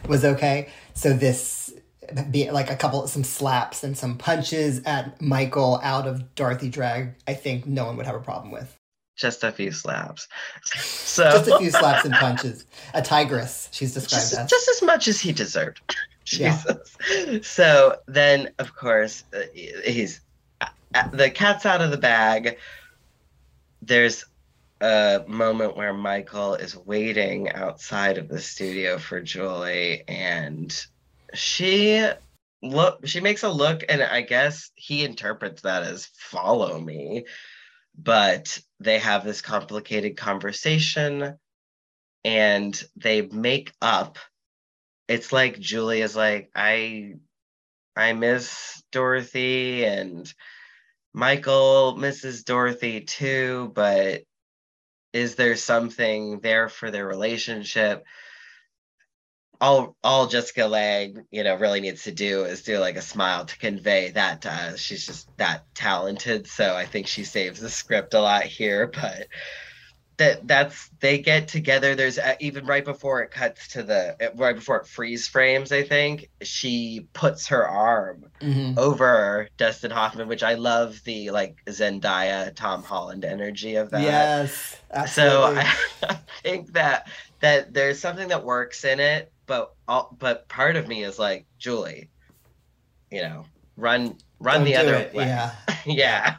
was 0.07 0.25
okay. 0.25 0.69
So 0.95 1.13
this 1.13 1.64
be 2.31 2.51
like 2.51 2.71
a 2.71 2.77
couple 2.77 3.03
of 3.03 3.11
some 3.11 3.25
slaps 3.25 3.85
and 3.85 3.97
some 3.97 4.17
punches 4.19 4.83
at 4.85 5.21
Michael 5.21 5.81
out 5.83 6.07
of 6.07 6.35
Dorothy 6.35 6.69
drag. 6.69 7.15
I 7.27 7.35
think 7.35 7.67
no 7.67 7.87
one 7.87 7.97
would 7.97 8.07
have 8.07 8.15
a 8.15 8.21
problem 8.21 8.51
with. 8.51 8.77
Just 9.17 9.45
a 9.45 9.53
few 9.53 9.71
slaps. 9.71 10.29
So 10.75 11.31
Just 11.31 11.49
a 11.49 11.59
few 11.59 11.71
slaps 11.71 12.05
and 12.05 12.15
punches. 12.15 12.67
A 12.95 13.01
tigress, 13.01 13.69
she's 13.71 13.95
described 13.95 14.23
just, 14.23 14.39
as. 14.39 14.51
just 14.51 14.69
as 14.69 14.83
much 14.83 15.07
as 15.07 15.21
he 15.21 15.33
deserved. 15.33 15.81
Yeah. 16.33 16.59
Jesus. 17.07 17.47
So 17.47 17.97
then, 18.07 18.49
of 18.59 18.75
course, 18.75 19.25
uh, 19.35 19.41
he's 19.55 20.23
uh, 20.63 21.09
the 21.11 21.31
cat's 21.31 21.67
out 21.67 21.83
of 21.83 21.91
the 21.91 21.99
bag. 21.99 22.57
There's 23.83 24.25
a 24.81 25.23
moment 25.27 25.77
where 25.77 25.93
Michael 25.93 26.55
is 26.55 26.77
waiting 26.77 27.53
outside 27.53 28.17
of 28.17 28.29
the 28.29 28.41
studio 28.41 28.97
for 28.97 29.21
Julie, 29.21 30.05
and 30.09 30.75
she 31.35 32.07
look. 32.63 33.07
She 33.07 33.21
makes 33.21 33.43
a 33.43 33.51
look, 33.51 33.83
and 33.89 34.03
I 34.03 34.23
guess 34.23 34.71
he 34.75 35.05
interprets 35.05 35.63
that 35.63 35.83
as 35.83 36.07
"follow 36.17 36.79
me." 36.81 37.27
But 37.97 38.59
they 38.81 38.99
have 38.99 39.25
this 39.25 39.41
complicated 39.43 40.17
conversation, 40.17 41.39
and 42.25 42.85
they 42.97 43.23
make 43.23 43.73
up 43.83 44.19
it's 45.09 45.33
like 45.33 45.59
Julie 45.59 46.03
is 46.03 46.17
like, 46.17 46.51
I 46.55 47.15
I 47.97 48.13
miss 48.13 48.83
Dorothy 48.91 49.85
and 49.85 50.33
Michael 51.13 51.97
misses 51.97 52.45
Dorothy 52.45 53.03
too, 53.03 53.71
but 53.75 54.23
is 55.13 55.37
there 55.37 55.57
something 55.57 56.41
there 56.41 56.69
for 56.69 56.91
their 56.91 57.07
relationship? 57.07 58.05
All 59.65 59.97
all 60.05 60.27
Jessica 60.27 60.67
Lange, 60.67 61.25
you 61.31 61.43
know, 61.43 61.55
really 61.57 61.81
needs 61.81 62.05
to 62.05 62.13
do 62.13 62.45
is 62.45 62.63
do 62.63 62.79
like 62.79 62.97
a 62.97 63.03
smile 63.03 63.47
to 63.47 63.59
convey 63.59 64.11
that 64.11 64.45
uh, 64.45 64.77
she's 64.77 65.07
just 65.07 65.35
that 65.39 65.65
talented. 65.75 66.47
So 66.47 66.77
I 66.77 66.85
think 66.85 67.07
she 67.07 67.25
saves 67.25 67.61
the 67.61 67.71
script 67.71 68.13
a 68.13 68.21
lot 68.21 68.45
here, 68.45 68.87
but 68.95 69.29
that 70.17 70.47
that's 70.47 70.91
they 71.01 71.19
get 71.19 71.49
together 71.49 71.95
there's 71.95 72.19
uh, 72.19 72.35
even 72.39 72.67
right 72.67 72.85
before 72.85 73.23
it 73.23 73.31
cuts 73.33 73.69
to 73.69 73.83
the 73.83 74.17
uh, 74.25 74.31
right 74.37 74.55
before 74.55 74.77
it 74.77 74.87
freeze 74.87 75.27
frames 75.27 75.73
i 75.73 75.83
think 75.83 76.29
she 76.43 77.09
puts 77.15 77.49
her 77.49 77.67
arm 77.69 78.27
Mhm. 78.41 78.79
over 78.79 79.49
dustin 79.57 79.91
hoffman 79.91 80.29
which 80.29 80.45
i 80.45 80.55
love 80.55 81.01
the 81.05 81.31
like 81.31 81.57
zendaya 81.67 82.55
tom 82.55 82.85
holland 82.85 83.25
energy 83.25 83.75
of 83.75 83.91
that 83.91 84.03
Yes, 84.03 84.77
so 85.13 85.57
absolutely. 85.57 85.63
I, 86.09 86.19
think 86.43 86.75
that 86.75 87.09
that 87.45 87.73
there's 87.73 88.01
something 88.01 88.29
that 88.29 88.45
works 88.45 88.85
in 88.85 89.01
it 89.01 89.33
but 89.47 89.75
all, 89.87 90.17
but 90.19 90.49
part 90.49 90.77
of 90.77 90.89
me 90.89 91.05
is 91.05 91.19
like 91.19 91.47
julie 91.59 92.09
you 93.11 93.23
know 93.23 93.45
run 93.77 94.17
run 94.39 94.57
Don't 94.57 94.65
the 94.65 94.77
other 94.77 94.95
it, 94.95 95.15
way. 95.15 95.27
Yeah. 95.27 95.55
yeah. 95.87 96.37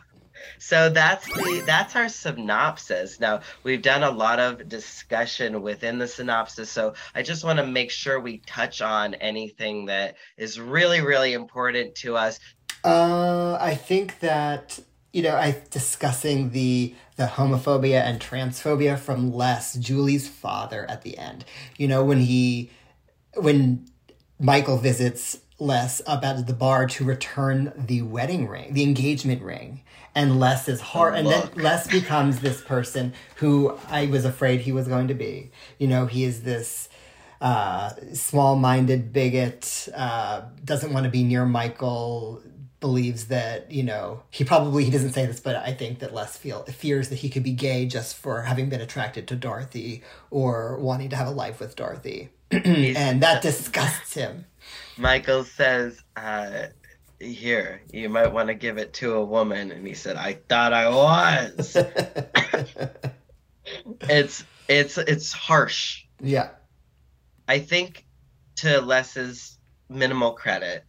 So 0.60 0.90
that's 0.90 1.26
the 1.26 1.64
that's 1.66 1.96
our 1.96 2.08
synopsis. 2.08 3.20
Now 3.20 3.42
we've 3.64 3.82
done 3.82 4.04
a 4.04 4.12
lot 4.12 4.40
of 4.40 4.70
discussion 4.70 5.62
within 5.62 5.98
the 5.98 6.08
synopsis 6.08 6.70
so 6.70 6.94
i 7.14 7.22
just 7.22 7.44
want 7.44 7.60
to 7.60 7.66
make 7.66 7.92
sure 7.92 8.20
we 8.20 8.38
touch 8.40 8.82
on 8.82 9.16
anything 9.16 9.86
that 9.86 10.16
is 10.38 10.60
really 10.60 11.02
really 11.02 11.34
important 11.34 11.96
to 11.96 12.16
us. 12.16 12.40
Uh, 12.84 13.58
I 13.60 13.74
think 13.76 14.20
that 14.20 14.80
you 15.16 15.22
know, 15.22 15.38
I 15.38 15.56
discussing 15.72 16.50
the 16.50 16.94
the 17.16 17.28
homophobia 17.28 18.02
and 18.02 18.20
transphobia 18.20 19.00
from 19.00 19.32
Les, 19.34 19.76
Julie's 19.76 20.28
father, 20.28 20.86
at 20.90 21.04
the 21.04 21.18
end. 21.18 21.46
You 21.78 21.88
know, 21.88 22.04
when 22.04 22.20
he 22.20 22.70
when 23.36 23.88
Michael 24.38 24.78
visits 24.78 25.40
Les 25.58 26.02
up 26.06 26.26
at 26.26 26.46
the 26.46 26.54
bar 26.54 26.86
to 26.88 27.06
return 27.06 27.72
the 27.78 28.02
wedding 28.02 28.50
ring, 28.50 28.74
the 28.74 28.84
engagement 28.84 29.42
ring. 29.42 29.84
And 30.14 30.38
Les 30.38 30.68
is 30.68 30.82
hard, 30.82 31.16
and 31.16 31.28
then. 31.28 31.50
Les 31.56 31.88
becomes 31.88 32.42
this 32.42 32.60
person 32.60 33.14
who 33.38 33.78
I 33.88 34.08
was 34.08 34.26
afraid 34.26 34.62
he 34.62 34.74
was 34.74 34.90
going 34.90 35.08
to 35.08 35.14
be. 35.14 35.50
You 35.80 35.88
know, 35.88 36.08
he 36.08 36.26
is 36.26 36.44
this 36.44 36.90
uh, 37.40 37.92
small-minded 38.14 39.14
bigot, 39.14 39.88
uh, 39.96 40.42
doesn't 40.64 40.92
want 40.92 41.06
to 41.06 41.10
be 41.10 41.24
near 41.24 41.46
Michael, 41.46 42.42
believes 42.80 43.28
that 43.28 43.72
you 43.72 43.84
know 43.84 44.24
he 44.30 44.44
probably 44.44 44.84
he 44.84 44.92
doesn't 44.92 45.14
say 45.14 45.26
this, 45.26 45.40
but 45.40 45.56
I 45.56 45.74
think 45.74 46.00
that 46.00 46.14
Les 46.14 46.38
feel 46.38 46.64
fears 46.66 47.10
that 47.10 47.18
he 47.18 47.30
could 47.30 47.44
be 47.44 47.54
gay 47.54 47.86
just 47.86 48.16
for 48.16 48.44
having 48.44 48.70
been 48.70 48.82
attracted 48.82 49.28
to 49.30 49.36
Dorothy 49.36 50.04
or 50.32 50.78
wanting 50.80 51.10
to 51.10 51.16
have 51.16 51.28
a 51.28 51.32
life 51.32 51.60
with 51.60 51.76
Dorothy, 51.76 52.30
and 52.52 53.22
that 53.22 53.42
disgusts 53.42 54.14
him. 54.14 54.46
michael 54.98 55.44
says 55.44 56.02
uh 56.16 56.68
here 57.20 57.82
you 57.92 58.10
might 58.10 58.32
want 58.34 58.48
to 58.48 58.54
give 58.54 58.78
it 58.78 58.94
to 58.94 59.14
a 59.14 59.24
woman. 59.24 59.72
And 59.72 59.86
he 59.88 59.94
said 59.94 60.16
i 60.18 60.34
thought 60.50 60.74
i 60.74 60.90
was. 60.90 61.78
It's 64.02 64.44
it's 64.68 64.98
it's 64.98 65.32
harsh. 65.34 66.06
Yeah, 66.22 66.50
I 67.48 67.60
think 67.60 68.06
to 68.58 68.82
Les's 68.82 69.58
minimal 69.90 70.34
credit, 70.34 70.84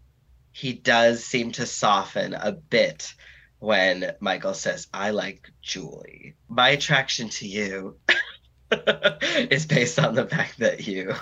he 0.56 0.72
does 0.72 1.22
seem 1.22 1.52
to 1.52 1.66
soften 1.66 2.32
a 2.32 2.50
bit 2.50 3.12
when 3.58 4.12
Michael 4.20 4.54
says, 4.54 4.86
I 4.90 5.10
like 5.10 5.50
Julie. 5.60 6.34
My 6.48 6.70
attraction 6.70 7.28
to 7.28 7.46
you 7.46 7.96
is 9.50 9.66
based 9.66 9.98
on 9.98 10.14
the 10.14 10.26
fact 10.26 10.60
that 10.60 10.86
you 10.86 11.14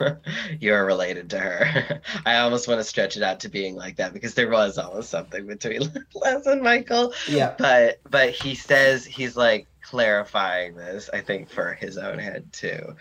you're 0.61 0.87
related 0.87 1.31
to 1.31 1.41
her. 1.41 2.01
I 2.25 2.37
almost 2.37 2.69
want 2.69 2.79
to 2.79 2.85
stretch 2.85 3.17
it 3.17 3.25
out 3.25 3.41
to 3.41 3.49
being 3.49 3.75
like 3.75 3.97
that 3.97 4.13
because 4.13 4.35
there 4.35 4.49
was 4.49 4.79
almost 4.79 5.11
something 5.11 5.49
between 5.49 5.81
Les 6.15 6.47
and 6.47 6.63
Michael. 6.63 7.13
yeah. 7.27 7.57
But 7.59 7.99
but 8.09 8.31
he 8.31 8.55
says 8.55 9.05
he's 9.05 9.37
like 9.37 9.67
clarifying 9.83 10.77
this, 10.77 11.11
I 11.13 11.23
think, 11.23 11.51
for 11.51 11.75
his 11.75 11.99
own 11.99 12.21
head 12.21 12.53
too. 12.53 12.95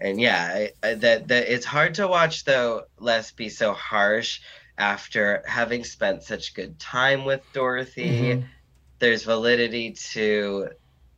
And 0.00 0.20
yeah, 0.20 0.50
I, 0.52 0.72
I, 0.82 0.94
that 0.94 1.28
that 1.28 1.46
it's 1.46 1.64
hard 1.64 1.94
to 1.94 2.08
watch 2.08 2.44
though 2.44 2.86
Les 2.98 3.30
be 3.30 3.50
so 3.50 3.72
harsh 3.72 4.40
after 4.78 5.42
having 5.46 5.84
spent 5.84 6.22
such 6.22 6.54
good 6.54 6.78
time 6.78 7.24
with 7.24 7.40
Dorothy. 7.52 8.10
Mhm. 8.34 8.44
There's 8.98 9.24
validity 9.24 9.92
to 10.12 10.68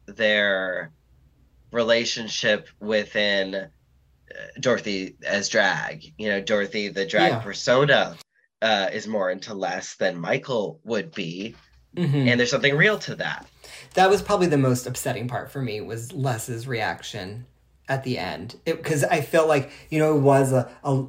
their 0.07 0.93
relationship 1.73 2.69
within 2.81 3.55
uh, 3.55 3.71
Dorothy 4.61 5.17
as 5.27 5.49
drag. 5.49 6.05
You 6.19 6.29
know, 6.29 6.41
Dorothy 6.41 6.89
the 6.89 7.07
drag 7.07 7.33
Yeah. 7.33 7.39
persona 7.41 8.17
uh, 8.61 8.91
is 8.93 9.07
more 9.07 9.31
into 9.31 9.55
Les 9.55 9.95
than 9.97 10.17
Michael 10.17 10.81
would 10.85 11.15
be, 11.15 11.55
Mhm. 11.97 12.27
and 12.29 12.39
there's 12.41 12.51
something 12.51 12.77
real 12.77 12.99
to 12.99 13.15
that. 13.15 13.47
That 13.95 14.11
was 14.11 14.21
probably 14.21 14.49
the 14.49 14.59
most 14.59 14.87
upsetting 14.87 15.29
part 15.29 15.51
for 15.51 15.63
me 15.63 15.81
was 15.81 16.13
Les's 16.13 16.67
reaction 16.67 17.47
at 17.89 18.03
the 18.05 18.19
end 18.19 18.57
because 18.65 19.05
I 19.05 19.21
felt 19.23 19.47
like 19.49 19.71
you 19.91 19.99
know 19.99 20.17
it 20.17 20.21
was 20.21 20.53
a 20.53 20.69
a, 20.85 21.07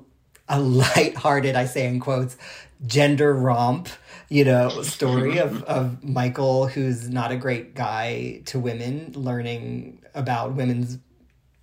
a 0.50 0.60
lighthearted 0.60 1.56
I 1.56 1.66
say 1.66 1.88
in 1.88 2.00
quotes 2.00 2.38
gender 2.86 3.34
romp 3.34 3.90
you 4.30 4.46
know 4.46 4.82
story 4.84 5.38
of 5.38 5.64
of 5.66 6.04
Michael 6.04 6.68
who's 6.68 7.10
not 7.10 7.32
a 7.32 7.38
great 7.38 7.76
guy 7.76 8.42
to 8.46 8.60
women 8.60 9.14
learning 9.16 10.02
about 10.14 10.56
women's 10.56 10.98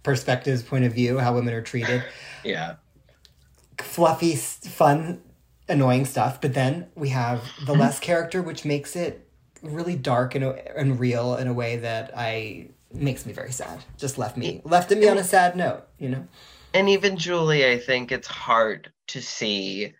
perspectives 0.02 0.62
point 0.62 0.84
of 0.84 0.92
view 0.92 1.18
how 1.18 1.34
women 1.34 1.52
are 1.52 1.62
treated 1.62 2.02
Yeah. 2.44 2.76
fluffy 3.80 4.36
fun 4.36 5.22
annoying 5.68 6.04
stuff 6.04 6.40
but 6.40 6.54
then 6.54 6.86
we 6.94 7.08
have 7.08 7.42
the 7.64 7.72
mm-hmm. 7.72 7.80
Les 7.80 7.98
character 7.98 8.40
which 8.40 8.64
makes 8.64 8.94
it 8.94 9.26
really 9.62 9.96
dark 9.96 10.34
and, 10.34 10.44
and 10.44 10.98
real 11.00 11.36
in 11.36 11.48
a 11.48 11.52
way 11.52 11.76
that 11.76 12.12
I 12.16 12.68
makes 12.92 13.26
me 13.26 13.32
very 13.32 13.52
sad. 13.52 13.84
Just 13.96 14.18
left 14.18 14.36
me 14.36 14.60
left 14.64 14.90
me 14.90 15.08
on 15.08 15.18
a 15.18 15.24
sad 15.24 15.56
note, 15.56 15.84
you 15.98 16.08
know. 16.08 16.26
And 16.76 16.90
even 16.90 17.16
Julie, 17.16 17.66
I 17.66 17.78
think 17.78 18.12
it's 18.12 18.26
hard 18.26 18.92
to 19.08 19.22
see 19.22 19.94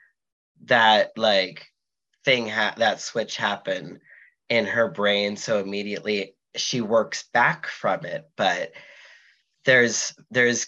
that 0.67 1.13
like 1.17 1.65
thing 2.23 2.49
ha- 2.49 2.75
that 2.77 3.01
switch 3.01 3.39
happen 3.39 4.01
in 4.51 4.67
her 4.67 4.91
brain 4.91 5.37
so 5.37 5.59
immediately. 5.59 6.35
She 6.55 6.83
works 6.83 7.25
back 7.33 7.67
from 7.67 8.05
it 8.05 8.25
but 8.37 8.73
there's 9.65 10.15
there's 10.31 10.67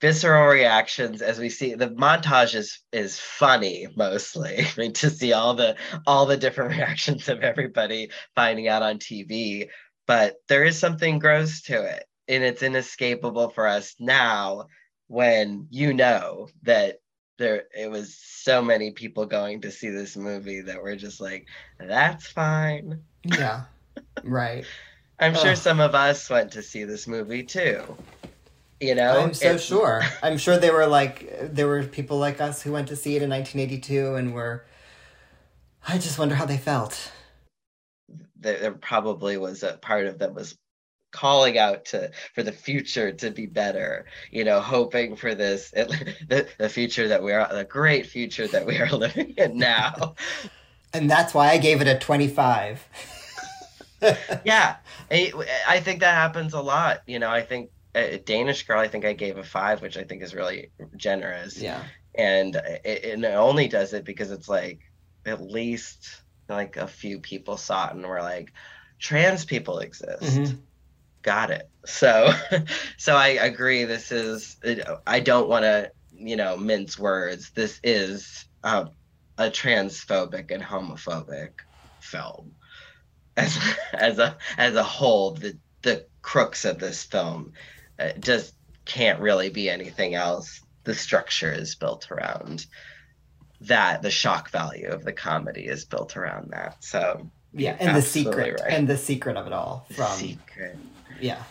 visceral 0.00 0.48
reactions 0.48 1.22
as 1.22 1.38
we 1.38 1.48
see 1.48 1.74
the 1.74 1.88
montage 1.88 2.56
is 2.56 2.80
is 2.92 3.20
funny 3.20 3.86
mostly. 3.96 4.58
I 4.60 4.72
mean, 4.76 4.92
to 4.94 5.08
see 5.08 5.34
all 5.34 5.54
the 5.54 5.76
all 6.04 6.26
the 6.26 6.36
different 6.36 6.72
reactions 6.76 7.28
of 7.28 7.42
everybody 7.42 8.10
finding 8.34 8.66
out 8.66 8.82
on 8.82 8.98
tv 8.98 9.68
but 10.06 10.34
there 10.48 10.64
is 10.64 10.76
something 10.76 11.20
gross 11.20 11.62
to 11.62 11.80
it 11.80 12.04
and 12.26 12.42
it's 12.42 12.62
inescapable 12.64 13.50
for 13.50 13.68
us 13.68 13.94
now 14.00 14.66
when 15.14 15.68
you 15.70 15.94
know 15.94 16.48
that 16.64 16.98
there 17.38 17.64
it 17.76 17.88
was 17.90 18.14
so 18.16 18.60
many 18.60 18.90
people 18.90 19.24
going 19.26 19.60
to 19.60 19.70
see 19.70 19.88
this 19.88 20.16
movie 20.16 20.60
that 20.60 20.82
were 20.82 20.96
just 20.96 21.20
like 21.20 21.46
that's 21.78 22.26
fine 22.26 23.00
Yeah. 23.24 23.62
Right. 24.24 24.64
i'm 25.20 25.34
sure 25.36 25.54
some 25.54 25.78
of 25.78 25.94
us 25.94 26.28
went 26.28 26.50
to 26.52 26.62
see 26.62 26.82
this 26.82 27.06
movie 27.06 27.44
too 27.44 27.96
you 28.80 28.96
know 28.96 29.20
I'm 29.20 29.34
so 29.34 29.46
It's- 29.46 29.64
sure. 29.64 30.02
I'm 30.22 30.36
sure 30.36 30.58
they 30.58 30.70
were 30.72 30.86
like 30.88 31.54
there 31.54 31.68
were 31.68 31.84
people 31.84 32.18
like 32.18 32.40
us 32.40 32.60
who 32.62 32.72
went 32.72 32.88
to 32.88 32.96
see 32.96 33.14
it 33.16 33.22
in 33.22 33.30
1982 33.30 34.16
and 34.16 34.34
were. 34.34 34.64
I 35.86 35.96
just 35.98 36.18
wonder 36.18 36.34
how 36.34 36.44
they 36.44 36.58
felt. 36.58 37.12
there, 38.36 38.58
there 38.58 38.72
probably 38.72 39.36
was 39.38 39.62
a 39.62 39.74
part 39.78 40.06
of 40.06 40.18
them 40.18 40.34
was 40.34 40.56
calling 41.14 41.56
out 41.58 41.84
to 41.86 42.10
for 42.34 42.42
the 42.42 42.52
future 42.52 43.12
to 43.12 43.30
be 43.30 43.46
better 43.46 44.04
you 44.32 44.44
know 44.44 44.60
hoping 44.60 45.14
for 45.16 45.34
this 45.34 45.70
the, 46.30 46.48
the 46.58 46.68
future 46.68 47.06
that 47.08 47.22
we 47.22 47.32
are 47.32 47.48
the 47.54 47.64
great 47.64 48.06
future 48.06 48.48
that 48.48 48.66
we 48.66 48.76
are 48.78 48.90
living 49.04 49.32
in 49.38 49.56
now 49.56 50.14
And 50.96 51.10
that's 51.10 51.34
why 51.34 51.48
I 51.50 51.58
gave 51.58 51.80
it 51.80 51.88
a 51.88 51.98
25. 51.98 52.88
yeah 54.44 54.76
I, 55.10 55.32
I 55.66 55.80
think 55.80 56.00
that 56.00 56.14
happens 56.14 56.52
a 56.52 56.60
lot 56.60 56.98
you 57.06 57.18
know 57.18 57.30
i 57.30 57.42
think 57.42 57.70
a 57.94 58.18
danish 58.18 58.66
girl 58.66 58.78
i 58.80 58.88
think 58.88 59.04
i 59.04 59.12
gave 59.14 59.38
a 59.38 59.42
five 59.42 59.80
which 59.80 59.96
i 59.96 60.04
think 60.04 60.22
is 60.22 60.34
really 60.34 60.72
generous 60.96 61.58
Yeah. 61.60 61.82
and 62.14 62.54
it, 62.84 63.04
and 63.04 63.24
it 63.24 63.28
only 63.34 63.68
does 63.68 63.92
it 63.94 64.04
because 64.04 64.30
it's 64.30 64.48
like 64.48 64.80
at 65.24 65.40
least 65.40 66.22
like 66.48 66.76
a 66.76 66.86
few 66.86 67.20
people 67.20 67.56
saw 67.56 67.88
it 67.88 67.94
and 67.94 68.04
were 68.06 68.20
like 68.20 68.52
trans 69.00 69.44
people 69.44 69.78
exist 69.78 70.22
Mhm. 70.22 70.58
Got 71.24 71.50
it. 71.50 71.68
So 71.84 72.32
so 72.96 73.16
i 73.16 73.28
agree. 73.28 73.84
This 73.84 74.12
is 74.12 74.56
i 75.06 75.18
don't 75.18 75.48
want 75.48 75.64
to 75.64 75.90
you 76.12 76.36
know 76.36 76.56
mince 76.56 76.96
words. 76.96 77.50
This 77.50 77.80
is 77.82 78.44
a, 78.62 78.88
a 79.38 79.50
transphobic 79.50 80.52
and 80.52 80.62
homophobic 80.62 81.50
film. 82.00 82.52
As 83.36 83.58
as 83.92 84.20
a 84.20 84.36
as 84.56 84.76
a 84.76 84.84
whole 84.84 85.32
the 85.32 85.58
the 85.82 86.06
crux 86.22 86.64
of 86.64 86.78
this 86.78 87.02
film 87.02 87.52
uh, 87.98 88.10
just 88.20 88.54
can't 88.84 89.20
really 89.20 89.50
be 89.50 89.68
anything 89.68 90.14
else. 90.14 90.60
The 90.84 90.94
structure 90.94 91.52
is 91.52 91.74
built 91.74 92.10
around 92.10 92.66
that. 93.62 94.02
The 94.02 94.10
shock 94.10 94.50
value 94.50 94.88
of 94.88 95.04
the 95.04 95.12
comedy 95.12 95.66
is 95.66 95.84
built 95.86 96.16
around 96.16 96.50
that. 96.50 96.84
So 96.84 97.30
Yeah, 97.52 97.76
and 97.80 97.96
the 97.96 98.02
secret 98.02 98.60
right. 98.60 98.72
and 98.72 98.86
the 98.86 98.98
secret 98.98 99.36
of 99.36 99.46
it 99.46 99.52
all 99.52 99.86
from 99.90 100.10
secret 100.12 100.76
yeah 101.24 101.42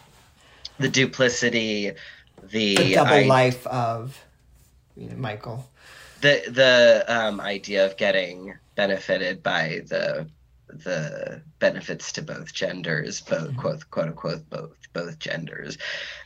the 0.80 0.90
duplicity 0.90 1.92
the, 2.44 2.76
the 2.76 2.96
double 2.96 3.16
i- 3.16 3.28
life 3.28 3.66
of 3.68 4.24
you 4.96 5.10
know, 5.10 5.16
Michael. 5.16 5.66
the 6.22 6.44
the 6.50 7.06
um, 7.08 7.42
idea 7.42 7.86
of 7.86 7.98
getting 7.98 8.54
benefited 8.76 9.42
by 9.42 9.82
the 9.88 10.30
the 10.68 11.44
benefits 11.60 12.12
to 12.14 12.22
both 12.22 12.54
genders, 12.54 13.22
both 13.22 13.56
quote 13.58 13.90
quote 13.90 14.08
unquote 14.08 14.50
both 14.50 14.76
both 14.94 15.20
genders, 15.20 15.78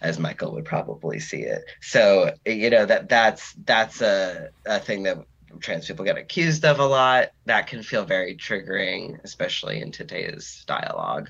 as 0.02 0.20
Michael 0.20 0.54
would 0.54 0.66
probably 0.66 1.20
see 1.20 1.41
it. 1.43 1.64
So 1.82 2.34
you 2.45 2.70
know 2.70 2.86
that 2.86 3.10
that's 3.10 3.54
that's 3.66 4.02
a, 4.02 4.50
a 4.66 4.80
thing 4.80 5.04
that 5.04 5.18
trans 5.60 5.88
people 5.88 6.06
get 6.06 6.18
accused 6.18 6.66
of 6.66 6.80
a 6.80 6.86
lot. 6.86 7.30
That 7.45 7.68
can 7.68 7.84
feel 7.84 8.06
very 8.06 8.36
triggering, 8.36 9.20
especially 9.24 9.82
in 9.82 9.91
today's 9.91 10.64
dialogue. 10.68 11.30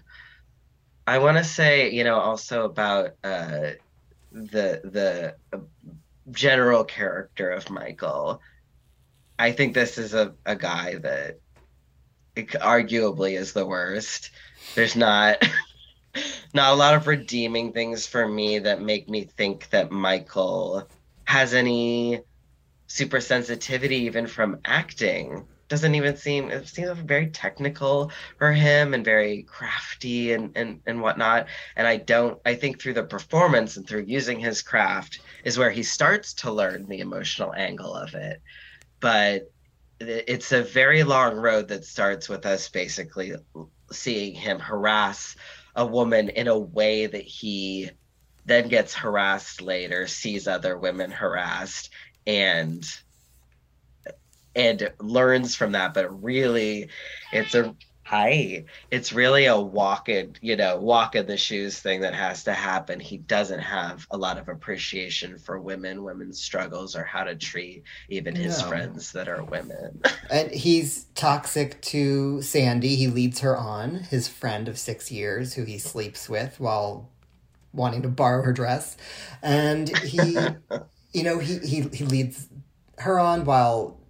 I 1.08 1.20
want 1.20 1.38
to 1.38 1.44
say, 1.44 1.90
you 1.92 2.04
know, 2.04 2.20
also 2.20 2.66
about 2.66 3.12
uh, 3.24 3.72
the 4.34 4.82
the 4.84 5.36
general 6.30 6.84
character 6.84 7.50
of 7.50 7.70
Michael. 7.70 8.42
I 9.40 9.54
think 9.54 9.74
this 9.74 9.98
is 9.98 10.14
a, 10.14 10.34
a 10.46 10.58
guy 10.58 10.96
that 10.96 11.40
arguably 12.36 13.38
is 13.38 13.54
the 13.54 13.66
worst. 13.66 14.32
There's 14.76 14.98
not 14.98 15.42
not 16.54 16.74
a 16.74 16.76
lot 16.76 16.96
of 16.96 17.08
redeeming 17.08 17.72
things 17.72 18.06
for 18.06 18.28
me 18.28 18.60
that 18.60 18.82
make 18.82 19.08
me 19.08 19.24
think 19.24 19.70
that 19.70 19.92
Michael 19.92 20.90
has 21.24 21.54
any 21.54 22.22
super 22.88 23.22
sensitivity 23.22 23.98
even 24.04 24.28
from 24.28 24.60
acting. 24.66 25.48
Doesn't 25.70 25.96
even 25.96 26.16
seem 26.16 26.50
it 26.50 26.68
seems 26.68 26.98
very 27.00 27.30
technical 27.30 28.12
for 28.38 28.54
him 28.54 28.94
and 28.94 29.04
very 29.04 29.44
crafty 29.44 30.34
and, 30.34 30.56
and 30.56 30.82
and 30.86 31.02
whatnot. 31.02 31.48
And 31.76 31.86
I 31.86 31.98
don't 31.98 32.40
I 32.46 32.56
think 32.56 32.82
through 32.82 32.94
the 32.94 33.04
performance 33.04 33.78
and 33.78 33.88
through 33.88 34.06
using 34.08 34.40
his 34.40 34.62
craft 34.62 35.20
is 35.44 35.58
where 35.58 35.72
he 35.72 35.84
starts 35.84 36.34
to 36.36 36.52
learn 36.52 36.88
the 36.88 37.00
emotional 37.00 37.54
angle 37.54 37.94
of 37.94 38.16
it. 38.16 38.42
But 39.00 39.52
it's 40.00 40.52
a 40.52 40.64
very 40.64 41.04
long 41.04 41.36
road 41.36 41.68
that 41.70 41.86
starts 41.86 42.30
with 42.30 42.46
us 42.46 42.70
basically 42.70 43.34
seeing 43.92 44.36
him 44.36 44.60
harass 44.60 45.36
a 45.76 45.86
woman 45.86 46.30
in 46.30 46.48
a 46.48 46.58
way 46.58 47.06
that 47.08 47.24
he 47.24 47.90
then 48.46 48.68
gets 48.68 48.94
harassed 48.94 49.62
later, 49.62 50.08
sees 50.08 50.48
other 50.48 50.78
women 50.78 51.12
harassed, 51.12 51.90
and 52.26 52.86
and 54.58 54.92
learns 55.00 55.56
from 55.56 55.74
that. 55.74 55.94
But 55.94 56.24
really, 56.24 56.90
it's 57.32 57.56
a 57.56 57.76
hi. 58.04 58.66
It's 58.92 59.12
really 59.14 59.46
a 59.46 59.60
walk 59.60 60.10
in, 60.10 60.36
you 60.42 60.56
know, 60.56 60.78
walk 60.80 61.16
in 61.16 61.28
the 61.28 61.38
shoes 61.38 61.80
thing 61.80 62.02
that 62.02 62.14
has 62.16 62.46
to 62.46 62.54
happen. 62.54 63.00
He 63.00 63.18
doesn't 63.18 63.60
have 63.60 64.08
a 64.12 64.18
lot 64.18 64.38
of 64.38 64.50
appreciation 64.50 65.38
for 65.38 65.60
women, 65.60 66.04
women's 66.04 66.42
struggles, 66.42 66.96
or 66.96 67.04
how 67.04 67.24
to 67.26 67.36
treat 67.36 67.84
even 68.10 68.36
his 68.36 68.62
No. 68.62 68.68
friends 68.70 69.12
that 69.14 69.28
are 69.30 69.44
women. 69.44 70.02
And 70.30 70.52
he's 70.52 71.06
toxic 71.16 71.82
to 71.84 72.42
Sandy. 72.42 72.96
He 72.96 73.08
leads 73.08 73.40
her 73.42 73.56
on, 73.58 73.96
his 73.96 74.28
friend 74.28 74.68
of 74.68 74.78
six 74.78 75.12
years, 75.12 75.54
who 75.54 75.64
he 75.64 75.78
sleeps 75.78 76.28
with 76.30 76.60
while 76.60 77.14
wanting 77.74 78.02
to 78.04 78.10
borrow 78.10 78.44
her 78.44 78.54
dress. 78.54 78.98
And 79.42 79.90
he, 79.90 80.58
you 81.14 81.24
know, 81.24 81.40
he, 81.40 81.60
he, 81.60 81.82
he 81.94 82.06
leads 82.06 82.50
her 83.00 83.20
on 83.20 83.46
while 83.46 84.02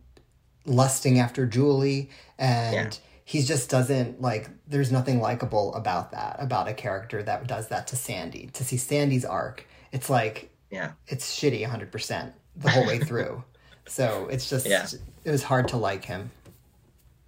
lusting 0.67 1.19
after 1.19 1.45
Julie. 1.47 2.09
And 2.37 2.75
Yeah. 2.75 2.89
he 3.25 3.41
just 3.41 3.69
doesn't 3.69 4.21
like, 4.21 4.49
there's 4.67 4.91
nothing 4.91 5.19
likable 5.21 5.73
about 5.73 6.11
that, 6.11 6.35
about 6.39 6.67
a 6.67 6.73
character 6.73 7.23
that 7.23 7.47
does 7.47 7.69
that 7.69 7.87
to 7.87 7.95
Sandy. 7.95 8.49
To 8.53 8.63
see 8.63 8.77
Sandy's 8.77 9.25
arc, 9.25 9.65
it's 9.91 10.09
like, 10.09 10.51
yeah. 10.69 10.91
it's 11.07 11.35
shitty 11.39 11.65
100% 11.65 12.33
the 12.57 12.69
whole 12.69 12.85
way 12.85 12.99
through. 12.99 13.43
so 13.87 14.27
it's 14.29 14.49
just, 14.49 14.65
Yeah. 14.67 14.85
it 15.23 15.31
was 15.31 15.43
hard 15.43 15.69
to 15.69 15.77
like 15.77 16.05
him. 16.05 16.29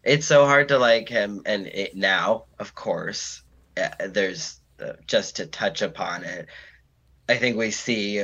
it's 0.04 0.26
so 0.26 0.46
hard 0.46 0.68
to 0.70 0.78
like 0.78 1.10
him 1.10 1.42
and 1.46 1.68
it 1.68 1.94
now 1.96 2.46
of 2.58 2.74
course 2.74 3.42
uh, 3.78 3.90
there's 4.08 4.60
uh, 4.82 4.94
just 5.08 5.36
to 5.36 5.46
touch 5.46 5.82
upon 5.82 6.24
it 6.24 6.48
i 7.28 7.36
think 7.36 7.58
we 7.58 7.70
see 7.70 8.24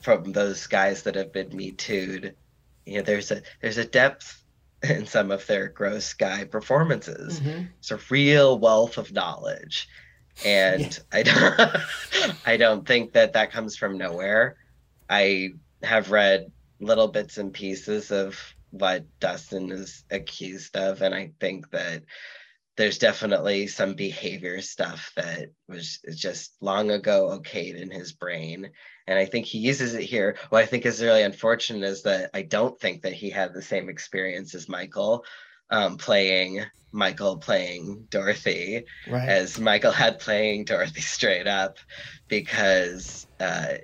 from 0.00 0.32
those 0.32 0.66
guys 0.66 1.04
that 1.04 1.14
have 1.14 1.32
been 1.32 1.56
me 1.56 1.70
too'd 1.70 2.34
you 2.86 2.96
know 2.96 3.02
there's 3.02 3.30
a 3.30 3.42
there's 3.60 3.78
a 3.78 3.84
depth 3.84 4.42
in 4.82 5.06
some 5.06 5.30
of 5.30 5.46
their 5.46 5.68
gross 5.68 6.14
guy 6.14 6.44
performances. 6.44 7.40
Mhm. 7.40 7.68
it's 7.78 7.90
a 7.90 7.98
real 8.10 8.58
wealth 8.58 8.98
of 8.98 9.12
knowledge. 9.12 9.88
And 10.44 10.98
i 11.12 11.22
don't 11.22 11.60
i 12.46 12.56
don't 12.56 12.86
think 12.86 13.12
that 13.12 13.34
that 13.34 13.52
comes 13.52 13.76
from 13.76 13.98
nowhere. 13.98 14.56
I 15.08 15.50
have 15.82 16.10
read 16.10 16.50
little 16.80 17.08
bits 17.08 17.36
and 17.38 17.52
pieces 17.52 18.10
of 18.10 18.38
what 18.70 19.04
dustin 19.18 19.70
is 19.72 20.04
accused 20.12 20.76
of 20.76 21.02
and 21.02 21.12
i 21.14 21.32
think 21.40 21.68
that 21.72 22.02
there's 22.76 22.98
definitely 22.98 23.66
some 23.66 23.94
behavior 23.94 24.60
stuff 24.60 25.12
that 25.16 25.50
was 25.68 25.98
just 26.14 26.54
long 26.60 26.90
ago 26.90 27.38
okayed 27.38 27.76
in 27.80 27.90
his 27.90 28.12
brain. 28.12 28.70
And 29.06 29.18
i 29.18 29.24
think 29.24 29.46
he 29.46 29.58
uses 29.58 29.94
it 29.94 30.02
here. 30.02 30.36
What 30.50 30.62
i 30.62 30.66
think 30.66 30.86
is 30.86 31.02
really 31.02 31.22
unfortunate 31.22 31.84
is 31.86 32.02
that 32.04 32.30
i 32.34 32.42
don't 32.42 32.78
think 32.80 33.02
that 33.02 33.12
he 33.12 33.30
had 33.30 33.52
the 33.52 33.62
same 33.62 33.88
experience 33.88 34.54
as 34.54 34.68
michael 34.68 35.24
um, 35.70 35.96
playing 35.98 36.64
michael 36.92 37.38
playing 37.38 38.06
dorothy 38.10 38.84
Right. 39.08 39.28
as 39.28 39.60
michael 39.60 39.92
had 39.92 40.18
playing 40.18 40.64
dorothy 40.64 41.00
straight 41.00 41.46
up 41.46 41.76
because 42.28 43.26
uh, 43.40 43.74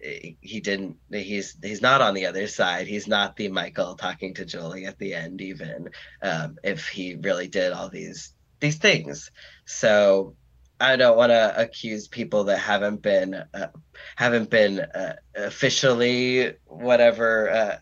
he 0.41 0.61
didn't 0.61 0.97
he's 1.11 1.57
he's 1.63 1.81
not 1.83 2.01
on 2.03 2.15
the 2.15 2.27
other 2.27 2.47
side. 2.47 2.87
He's 2.87 3.09
not 3.09 3.37
the 3.37 3.49
michael 3.49 3.95
talking 3.97 4.35
to 4.35 4.45
julie 4.45 4.87
at 4.87 4.99
the 4.99 5.15
end 5.15 5.41
even 5.41 5.91
um, 6.23 6.57
if 6.65 6.89
he 6.89 7.17
really 7.17 7.49
did 7.49 7.73
all 7.73 7.89
these 7.89 8.33
these 8.61 8.79
things 8.79 9.31
so 9.65 10.35
I 10.79 10.97
don't 10.97 11.17
want 11.17 11.31
to 11.31 11.55
accuse 11.57 12.07
people 12.07 12.45
that 12.45 12.59
haven't 12.59 13.01
been 13.01 13.35
uh, 13.35 13.69
haven't 14.15 14.51
been 14.51 14.81
uh, 14.81 15.15
officially 15.35 16.55
whatever 16.67 17.51
uh, 17.51 17.77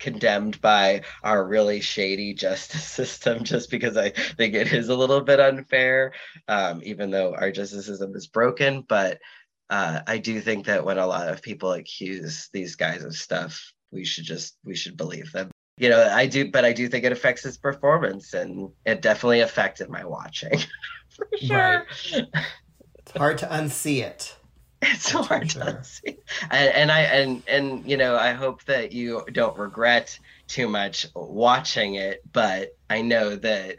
condemned 0.00 0.60
by 0.60 1.02
our 1.22 1.46
really 1.46 1.80
shady 1.80 2.34
justice 2.34 2.84
system 2.84 3.44
just 3.44 3.70
because 3.70 3.96
I 3.96 4.10
think 4.10 4.54
it 4.54 4.72
is 4.72 4.88
a 4.88 4.96
little 4.96 5.20
bit 5.20 5.38
unfair, 5.38 6.12
um, 6.48 6.80
even 6.82 7.10
though 7.10 7.34
our 7.34 7.52
justice 7.52 7.86
system 7.86 8.16
is 8.16 8.26
broken. 8.26 8.82
But 8.88 9.20
uh, 9.68 10.00
I 10.06 10.18
do 10.18 10.40
think 10.40 10.66
that 10.66 10.84
when 10.84 10.98
a 10.98 11.06
lot 11.06 11.28
of 11.28 11.42
people 11.42 11.72
accuse 11.72 12.48
these 12.52 12.74
guys 12.74 13.04
of 13.04 13.14
stuff, 13.14 13.72
we 13.92 14.04
should 14.04 14.24
just 14.24 14.56
we 14.64 14.74
should 14.74 14.96
believe 14.96 15.30
them. 15.30 15.50
You 15.80 15.88
know, 15.88 16.10
I 16.12 16.26
do, 16.26 16.50
but 16.50 16.66
I 16.66 16.74
do 16.74 16.88
think 16.88 17.06
it 17.06 17.12
affects 17.12 17.42
his 17.42 17.56
performance, 17.56 18.34
and 18.34 18.70
it 18.84 19.00
definitely 19.00 19.40
affected 19.40 19.88
my 19.88 20.04
watching. 20.04 20.58
For 21.08 21.26
sure. 21.38 21.86
It's 21.90 23.12
hard 23.16 23.38
to 23.38 23.46
unsee 23.46 24.02
it. 24.02 24.36
It's 24.82 25.10
hard 25.10 25.48
to 25.50 25.82
see. 25.82 26.18
And, 26.50 26.74
and 26.74 26.92
I 26.92 27.00
and 27.00 27.42
and 27.48 27.90
you 27.90 27.96
know, 27.96 28.14
I 28.14 28.32
hope 28.32 28.62
that 28.64 28.92
you 28.92 29.24
don't 29.32 29.56
regret 29.58 30.18
too 30.48 30.68
much 30.68 31.06
watching 31.14 31.94
it, 31.94 32.20
but 32.30 32.76
I 32.90 33.00
know 33.00 33.36
that 33.36 33.76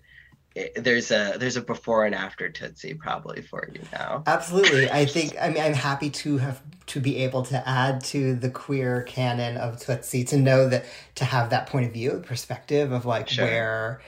there's 0.76 1.12
a 1.12 1.36
there's 1.38 1.56
a 1.56 1.62
before 1.62 2.06
and 2.06 2.14
after 2.14 2.50
Tootsie 2.50 2.94
probably 2.94 3.42
for 3.42 3.70
you 3.74 3.82
now. 3.94 4.24
Absolutely. 4.28 4.90
I 4.92 5.06
think 5.06 5.36
I 5.40 5.50
mean 5.50 5.64
I'm 5.64 5.74
happy 5.74 6.10
to 6.10 6.38
have 6.40 6.62
to 6.88 7.00
be 7.00 7.18
able 7.18 7.44
to 7.44 7.68
add 7.68 8.04
to 8.06 8.36
the 8.36 8.50
queer 8.50 9.04
canon 9.04 9.56
of 9.58 9.80
Tootsie 9.80 10.26
to 10.26 10.38
know 10.38 10.68
that 10.68 10.86
to 11.16 11.26
have 11.26 11.52
that 11.52 11.68
point 11.68 11.86
of 11.88 11.94
view, 11.94 12.22
perspective 12.26 12.92
of 12.92 13.06
like 13.06 13.30
Sure. 13.30 13.46
where 13.46 14.02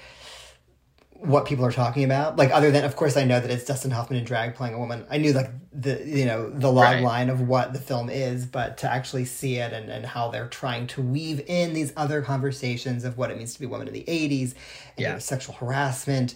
what 1.24 1.46
people 1.46 1.66
are 1.66 1.72
talking 1.72 2.04
about. 2.04 2.36
Like 2.36 2.52
other 2.52 2.70
than 2.70 2.84
of 2.84 2.96
course 2.98 3.16
I 3.16 3.24
know 3.24 3.40
that 3.40 3.50
it's 3.50 3.64
Dustin 3.64 3.92
Hoffman 3.92 4.20
in 4.20 4.26
drag 4.26 4.56
playing 4.56 4.74
a 4.74 4.78
woman. 4.80 5.06
I 5.10 5.18
knew 5.18 5.32
like 5.32 5.52
the 5.72 6.04
you 6.06 6.26
know, 6.26 6.50
the 6.50 6.70
log 6.72 6.84
Right. 6.96 7.02
line 7.04 7.30
of 7.30 7.42
what 7.48 7.72
the 7.72 7.80
film 7.80 8.10
is, 8.10 8.46
but 8.46 8.78
to 8.80 8.92
actually 8.92 9.24
see 9.26 9.56
it 9.56 9.72
and, 9.72 9.90
and 9.90 10.06
how 10.06 10.30
they're 10.30 10.50
trying 10.50 10.86
to 10.88 11.02
weave 11.02 11.42
in 11.48 11.74
these 11.74 11.94
other 11.96 12.22
conversations 12.22 13.06
of 13.06 13.18
what 13.18 13.32
it 13.32 13.38
means 13.38 13.54
to 13.54 13.60
be 13.62 13.66
a 13.66 13.70
woman 13.70 13.88
in 13.88 13.94
the 13.94 14.04
eighties 14.08 14.54
and 14.98 15.00
you 15.00 15.06
Yeah. 15.06 15.18
sexual 15.20 15.56
harassment. 15.56 16.36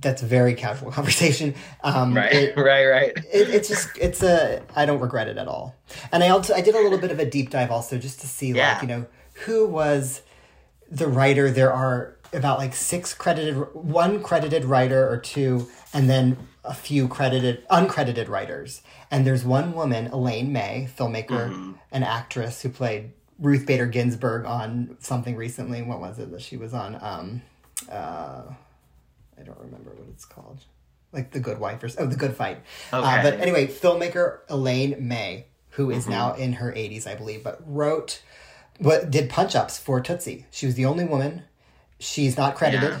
That's 0.00 0.22
a 0.22 0.26
very 0.26 0.54
casual 0.54 0.90
conversation. 0.98 1.54
Um, 1.82 2.16
Right, 2.16 2.32
it- 2.32 2.56
right, 2.70 2.86
right. 2.86 3.12
it, 3.30 3.50
it's 3.50 3.68
just 3.68 3.90
it's 4.00 4.22
a 4.22 4.62
I 4.74 4.86
don't 4.86 5.00
regret 5.00 5.28
it 5.28 5.36
at 5.36 5.48
all. 5.48 5.76
And 6.12 6.24
I 6.24 6.30
also 6.30 6.54
I 6.54 6.62
did 6.62 6.74
a 6.74 6.80
little 6.80 6.98
bit 6.98 7.10
of 7.10 7.18
a 7.18 7.26
deep 7.26 7.50
dive 7.50 7.70
also 7.70 7.98
just 7.98 8.20
to 8.22 8.26
see 8.26 8.52
Yeah. 8.52 8.72
like 8.72 8.82
you 8.82 8.88
know 8.88 9.04
who 9.44 9.66
was 9.66 10.22
the 10.90 11.06
writer. 11.08 11.50
There 11.50 11.72
are 11.72 12.13
about 12.34 12.58
like 12.58 12.74
six 12.74 13.14
credited 13.14 13.56
one 13.74 14.22
credited 14.22 14.64
writer 14.64 15.08
or 15.08 15.16
two, 15.18 15.68
and 15.92 16.08
then 16.10 16.36
a 16.64 16.74
few 16.74 17.08
credited 17.08 17.66
uncredited 17.68 18.28
writers. 18.28 18.82
And 19.10 19.26
there's 19.26 19.44
one 19.44 19.72
woman, 19.74 20.06
Elaine 20.08 20.52
May, 20.52 20.88
filmmaker 20.96 21.74
and 21.92 22.04
actress 22.04 22.62
who 22.62 22.68
played 22.70 23.12
Ruth 23.38 23.66
Bader 23.66 23.86
Ginsburg 23.86 24.44
on 24.46 24.96
something 25.00 25.36
recently. 25.36 25.82
What 25.82 26.00
was 26.00 26.18
it 26.18 26.30
that 26.30 26.42
she 26.42 26.56
was 26.56 26.72
on? 26.74 26.98
Um, 27.00 27.42
uh, 27.90 28.42
I 29.38 29.42
don't 29.42 29.58
remember 29.58 29.90
what 29.90 30.08
it's 30.08 30.24
called. 30.24 30.60
Like 31.12 31.30
the 31.32 31.40
Good 31.40 31.58
Wife 31.60 31.82
or 31.84 31.90
oh, 31.98 32.06
the 32.06 32.16
Good 32.16 32.34
Fight. 32.34 32.58
Uh, 32.92 32.98
Okay. 32.98 33.22
but 33.30 33.40
anyway, 33.40 33.66
filmmaker 33.68 34.38
Elaine 34.48 34.96
May, 35.06 35.46
who 35.70 35.90
is 35.90 36.06
Mhm. 36.06 36.10
now 36.10 36.34
in 36.34 36.54
her 36.54 36.72
80s, 36.72 37.06
I 37.06 37.14
believe, 37.14 37.44
but 37.44 37.60
wrote 37.64 38.22
what 38.78 39.10
did 39.10 39.30
punch 39.30 39.54
ups 39.54 39.78
for 39.78 40.00
Tootsie. 40.00 40.46
She 40.50 40.66
was 40.66 40.74
the 40.74 40.86
only 40.86 41.04
woman. 41.04 41.42
She's 42.04 42.36
not 42.36 42.54
credited. 42.54 42.90
Yeah. 42.90 42.98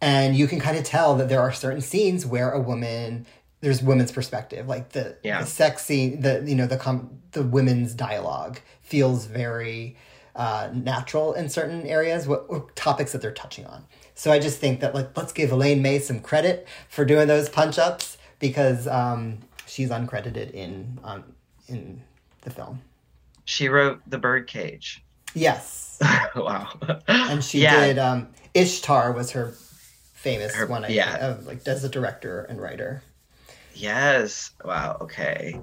And 0.00 0.36
you 0.36 0.46
can 0.46 0.60
kind 0.60 0.76
of 0.76 0.84
tell 0.84 1.14
that 1.16 1.28
there 1.28 1.40
are 1.40 1.52
certain 1.52 1.80
scenes 1.80 2.26
where 2.26 2.50
a 2.50 2.60
woman 2.60 3.26
there's 3.62 3.82
women's 3.82 4.12
perspective, 4.12 4.68
like 4.68 4.90
the, 4.90 5.16
Yeah. 5.22 5.40
the 5.40 5.46
sex 5.46 5.82
scene, 5.84 6.20
the 6.20 6.42
you 6.46 6.54
know 6.54 6.66
the 6.66 6.76
com- 6.76 7.20
the 7.32 7.42
women's 7.42 7.94
dialogue 7.94 8.58
feels 8.82 9.24
very 9.26 9.96
uh, 10.36 10.68
natural 10.74 11.32
in 11.32 11.48
certain 11.48 11.86
areas, 11.86 12.28
what, 12.28 12.76
topics 12.76 13.12
that 13.12 13.22
they're 13.22 13.32
touching 13.32 13.64
on. 13.66 13.86
So 14.14 14.30
I 14.30 14.38
just 14.38 14.58
think 14.58 14.80
that 14.80 14.94
like 14.94 15.16
let's 15.16 15.32
give 15.32 15.50
Elaine 15.52 15.80
May 15.82 15.98
some 15.98 16.20
credit 16.20 16.68
for 16.90 17.04
doing 17.06 17.26
those 17.28 17.48
punch 17.48 17.78
ups 17.78 18.18
because 18.38 18.86
um, 18.86 19.38
she's 19.66 19.88
uncredited 19.90 20.50
in 20.52 20.98
um, 21.02 21.24
in 21.68 22.02
the 22.42 22.50
film. 22.50 22.82
She 23.46 23.68
wrote 23.68 24.00
The 24.06 24.18
Birdcage. 24.18 25.02
Yes, 25.36 25.98
wow. 26.36 26.68
and 27.06 27.44
she 27.44 27.60
Yeah. 27.62 27.86
did 27.86 27.98
um, 27.98 28.28
Ishtar 28.54 29.12
was 29.12 29.30
her 29.32 29.52
famous 30.14 30.54
Her- 30.54 30.66
one. 30.66 30.84
I 30.84 30.88
yeah. 30.88 31.16
of, 31.28 31.46
like 31.46 31.66
as 31.68 31.84
a 31.84 31.88
director 31.88 32.42
and 32.48 32.60
writer. 32.60 33.02
Yes. 33.74 34.50
Wow. 34.64 34.96
Okay. 35.02 35.60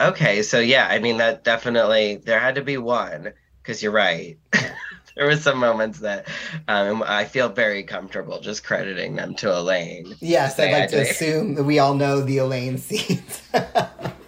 Okay. 0.00 0.42
So 0.42 0.58
yeah, 0.58 0.88
I 0.90 0.98
mean 0.98 1.18
that 1.18 1.44
definitely 1.44 2.16
there 2.16 2.40
had 2.40 2.56
to 2.56 2.62
be 2.62 2.76
one 2.76 3.32
because 3.62 3.82
you're 3.82 3.92
right. 3.92 4.36
there 4.52 5.26
were 5.26 5.36
some 5.36 5.58
moments 5.58 6.00
that 6.00 6.26
um, 6.66 7.04
I 7.06 7.24
feel 7.24 7.48
very 7.48 7.84
comfortable 7.84 8.40
just 8.40 8.64
crediting 8.64 9.14
them 9.14 9.34
to 9.36 9.56
Elaine. 9.56 10.16
Yes, 10.20 10.58
I'd 10.58 10.72
like 10.72 10.82
I 10.82 10.86
to 10.88 11.00
assume 11.02 11.54
that 11.54 11.62
we 11.64 11.78
all 11.78 11.94
know 11.94 12.20
the 12.20 12.38
Elaine 12.38 12.78
scenes. 12.78 13.42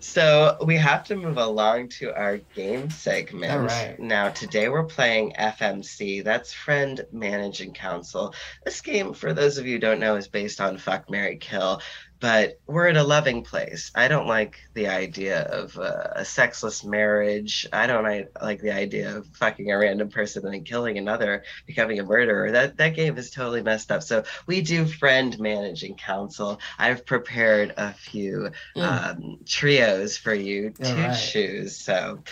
So 0.00 0.56
we 0.64 0.76
have 0.76 1.04
to 1.04 1.16
move 1.16 1.36
along 1.36 1.88
to 2.00 2.14
our 2.16 2.38
game 2.38 2.90
segment. 2.90 3.52
All 3.52 3.60
right. 3.60 3.98
Now 3.98 4.30
today 4.30 4.68
we're 4.68 4.84
playing 4.84 5.34
FMC. 5.38 6.24
That's 6.24 6.52
Friend 6.52 7.04
Managing 7.12 7.72
Council. 7.72 8.34
This 8.64 8.80
game, 8.80 9.12
for 9.12 9.32
those 9.32 9.58
of 9.58 9.66
you 9.66 9.74
who 9.74 9.78
don't 9.80 10.00
know, 10.00 10.16
is 10.16 10.28
based 10.28 10.60
on 10.60 10.78
Fuck 10.78 11.10
Mary 11.10 11.36
Kill. 11.36 11.82
But 12.22 12.60
we're 12.68 12.86
in 12.86 12.96
a 12.96 13.02
loving 13.02 13.42
place. 13.42 13.90
I 13.96 14.06
don't 14.06 14.28
like 14.28 14.60
the 14.74 14.86
idea 14.86 15.40
of 15.42 15.76
uh, 15.76 16.10
a 16.14 16.24
sexless 16.24 16.84
marriage. 16.84 17.66
I 17.72 17.88
don't 17.88 18.06
I, 18.06 18.26
like 18.40 18.60
the 18.62 18.70
idea 18.70 19.16
of 19.16 19.26
fucking 19.26 19.72
a 19.72 19.76
random 19.76 20.08
person 20.08 20.44
and 20.46 20.54
then 20.54 20.62
killing 20.62 20.98
another, 20.98 21.42
becoming 21.66 21.98
a 21.98 22.04
murderer. 22.04 22.52
That 22.52 22.76
that 22.76 22.94
game 22.94 23.18
is 23.18 23.32
totally 23.32 23.60
messed 23.62 23.90
up. 23.90 24.04
So 24.04 24.22
we 24.46 24.60
do 24.62 24.86
friend 24.86 25.36
managing 25.40 25.96
council. 25.96 26.60
I've 26.78 27.04
prepared 27.04 27.74
a 27.76 27.92
few 27.92 28.50
Mm. 28.76 28.82
um, 28.82 29.38
trios 29.44 30.16
for 30.16 30.32
you 30.32 30.70
to 30.70 30.94
right. 30.94 31.16
choose. 31.16 31.76
So, 31.76 32.22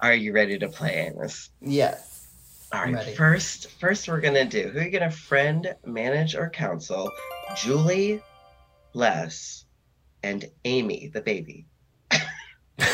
are 0.00 0.12
you 0.12 0.32
ready 0.32 0.58
to 0.58 0.68
play, 0.68 1.06
Amos? 1.06 1.50
yes. 1.62 2.26
All 2.72 2.82
right. 2.82 3.16
First, 3.16 3.70
first 3.78 4.08
we're 4.08 4.20
gonna 4.20 4.44
do 4.44 4.70
who 4.70 4.80
are 4.80 4.82
you 4.82 4.90
gonna 4.90 5.08
friend, 5.08 5.72
manage, 5.86 6.34
or 6.34 6.50
counsel? 6.50 7.12
Julie, 7.56 8.20
Les, 8.96 9.66
and 10.22 10.50
Amy, 10.64 11.10
the 11.12 11.20
baby. 11.20 11.66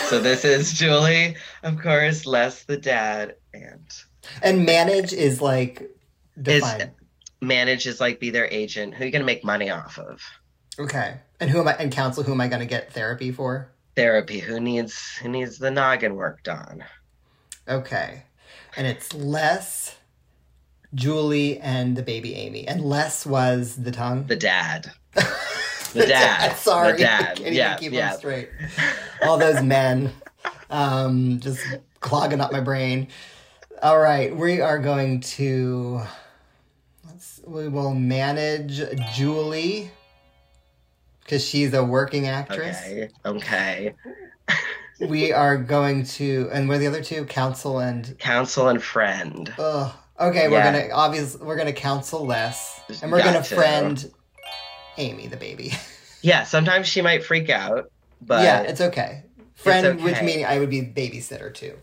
so 0.08 0.20
this 0.20 0.44
is 0.44 0.72
Julie, 0.72 1.36
of 1.62 1.80
course, 1.80 2.26
Les, 2.26 2.64
the 2.64 2.76
dad, 2.76 3.36
and 3.54 3.86
And 4.42 4.66
manage 4.66 5.12
is 5.12 5.40
like 5.40 5.88
is 6.44 6.64
manage 7.40 7.86
is 7.86 8.00
like 8.00 8.18
be 8.18 8.30
their 8.30 8.46
agent. 8.46 8.94
Who 8.94 9.04
are 9.04 9.06
you 9.06 9.12
gonna 9.12 9.24
make 9.24 9.44
money 9.44 9.70
off 9.70 9.96
of? 9.98 10.20
Okay. 10.78 11.18
And 11.38 11.48
who 11.48 11.60
am 11.60 11.68
I 11.68 11.74
and 11.74 11.92
counsel 11.92 12.24
who 12.24 12.32
am 12.32 12.40
I 12.40 12.48
gonna 12.48 12.66
get 12.66 12.92
therapy 12.92 13.30
for? 13.30 13.70
Therapy. 13.94 14.40
Who 14.40 14.58
needs 14.58 15.16
who 15.22 15.28
needs 15.28 15.58
the 15.58 15.70
noggin 15.70 16.16
worked 16.16 16.48
on? 16.48 16.84
Okay. 17.68 18.24
And 18.76 18.88
it's 18.88 19.14
Les, 19.14 19.96
Julie, 20.94 21.60
and 21.60 21.94
the 21.94 22.02
baby 22.02 22.34
Amy. 22.34 22.66
And 22.66 22.80
Les 22.80 23.24
was 23.24 23.76
the 23.76 23.92
tongue. 23.92 24.26
The 24.26 24.34
dad. 24.34 24.90
The 25.92 26.06
dad. 26.06 26.56
Sorry. 26.56 26.92
The 26.92 26.98
dad. 26.98 27.36
Can't 27.36 27.54
yeah. 27.54 27.72
even 27.72 27.78
keep 27.78 27.92
yeah. 27.92 28.10
them 28.10 28.18
straight. 28.18 28.48
All 29.22 29.38
those 29.38 29.62
men. 29.62 30.12
Um, 30.70 31.38
just 31.40 31.60
clogging 32.00 32.40
up 32.40 32.52
my 32.52 32.60
brain. 32.60 33.08
All 33.82 33.98
right, 33.98 34.34
we 34.34 34.60
are 34.60 34.78
going 34.78 35.20
to 35.20 36.02
let's 37.04 37.40
we 37.44 37.68
will 37.68 37.94
manage 37.94 38.80
Julie 39.12 39.90
because 41.24 41.44
she's 41.44 41.74
a 41.74 41.82
working 41.82 42.28
actress. 42.28 42.78
Okay. 42.84 43.08
Okay. 43.24 43.94
We 45.00 45.32
are 45.32 45.56
going 45.56 46.04
to 46.04 46.48
and 46.52 46.70
are 46.70 46.78
the 46.78 46.86
other 46.86 47.02
two? 47.02 47.24
Counsel 47.24 47.80
and 47.80 48.16
Counsel 48.20 48.68
and 48.68 48.80
friend. 48.80 49.52
Ugh. 49.58 49.92
Okay, 50.20 50.46
we're 50.46 50.62
gonna 50.62 50.88
obviously 50.92 51.44
we're 51.44 51.56
gonna 51.56 51.72
counsel 51.72 52.24
Les, 52.24 52.80
and 53.02 53.10
we're 53.10 53.18
Got 53.18 53.32
gonna 53.32 53.44
to. 53.44 53.54
Amy, 54.98 55.26
the 55.26 55.36
baby. 55.36 55.72
Yeah, 56.24 56.44
sometimes 56.44 56.86
she 56.86 57.02
might 57.02 57.24
freak 57.24 57.50
out, 57.50 57.90
but 58.20 58.44
yeah, 58.44 58.60
it's 58.60 58.80
okay. 58.80 59.24
Friend, 59.56 60.00
which 60.04 60.14
okay. 60.14 60.24
meaning 60.24 60.44
I 60.46 60.60
would 60.60 60.70
be 60.70 60.80
babysitter 60.80 61.52
too. 61.52 61.76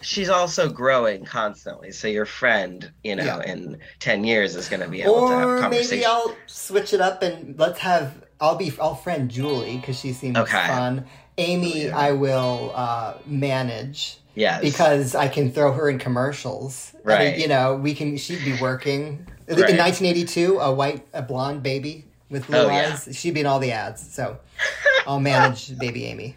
she's 0.00 0.28
also 0.28 0.68
growing 0.68 1.24
constantly. 1.24 1.92
So 1.92 2.08
your 2.08 2.26
friend, 2.26 2.90
you 3.04 3.14
know, 3.14 3.22
Yeah. 3.24 3.52
in 3.52 3.78
ten 4.00 4.24
years 4.24 4.56
is 4.56 4.68
going 4.68 4.80
to 4.80 4.88
be 4.88 5.02
able 5.02 5.28
to 5.28 5.34
have 5.36 5.48
Or 5.48 5.68
maybe 5.68 6.04
I'll 6.04 6.34
switch 6.46 6.92
it 6.92 7.00
up 7.00 7.22
and 7.22 7.56
let's 7.56 7.78
have. 7.78 8.24
I'll 8.40 8.56
be. 8.56 8.72
I'll 8.80 8.96
friend 8.96 9.30
Julie 9.30 9.76
because 9.76 9.96
she 10.00 10.12
seems 10.12 10.36
Okay. 10.38 10.66
fun. 10.66 11.06
Amy, 11.38 11.88
I 11.90 12.10
will 12.12 12.72
uh, 12.74 13.14
manage 13.26 14.18
Yes. 14.34 14.60
because 14.60 15.14
I 15.14 15.28
can 15.28 15.52
throw 15.52 15.70
her 15.72 15.88
in 15.88 16.00
commercials. 16.00 16.90
I 16.94 16.96
mean, 16.96 17.04
Right. 17.16 17.38
you 17.38 17.46
know, 17.46 17.76
we 17.76 17.94
can. 17.94 18.16
She'd 18.16 18.44
be 18.44 18.60
working 18.60 19.24
in 19.46 19.54
1982. 19.56 20.58
A 20.58 20.74
white, 20.74 21.06
a 21.12 21.22
blonde 21.22 21.62
baby 21.62 22.06
with 22.34 22.46
blue 22.46 22.58
Oh, 22.58 22.68
yeah. 22.68 22.92
eyes. 22.92 23.08
She'd 23.16 23.32
be 23.32 23.40
in 23.40 23.46
all 23.46 23.58
the 23.58 23.72
ads. 23.72 24.12
So 24.14 24.38
I'll 25.06 25.20
manage 25.20 25.76
baby 25.78 26.04
Amy. 26.04 26.36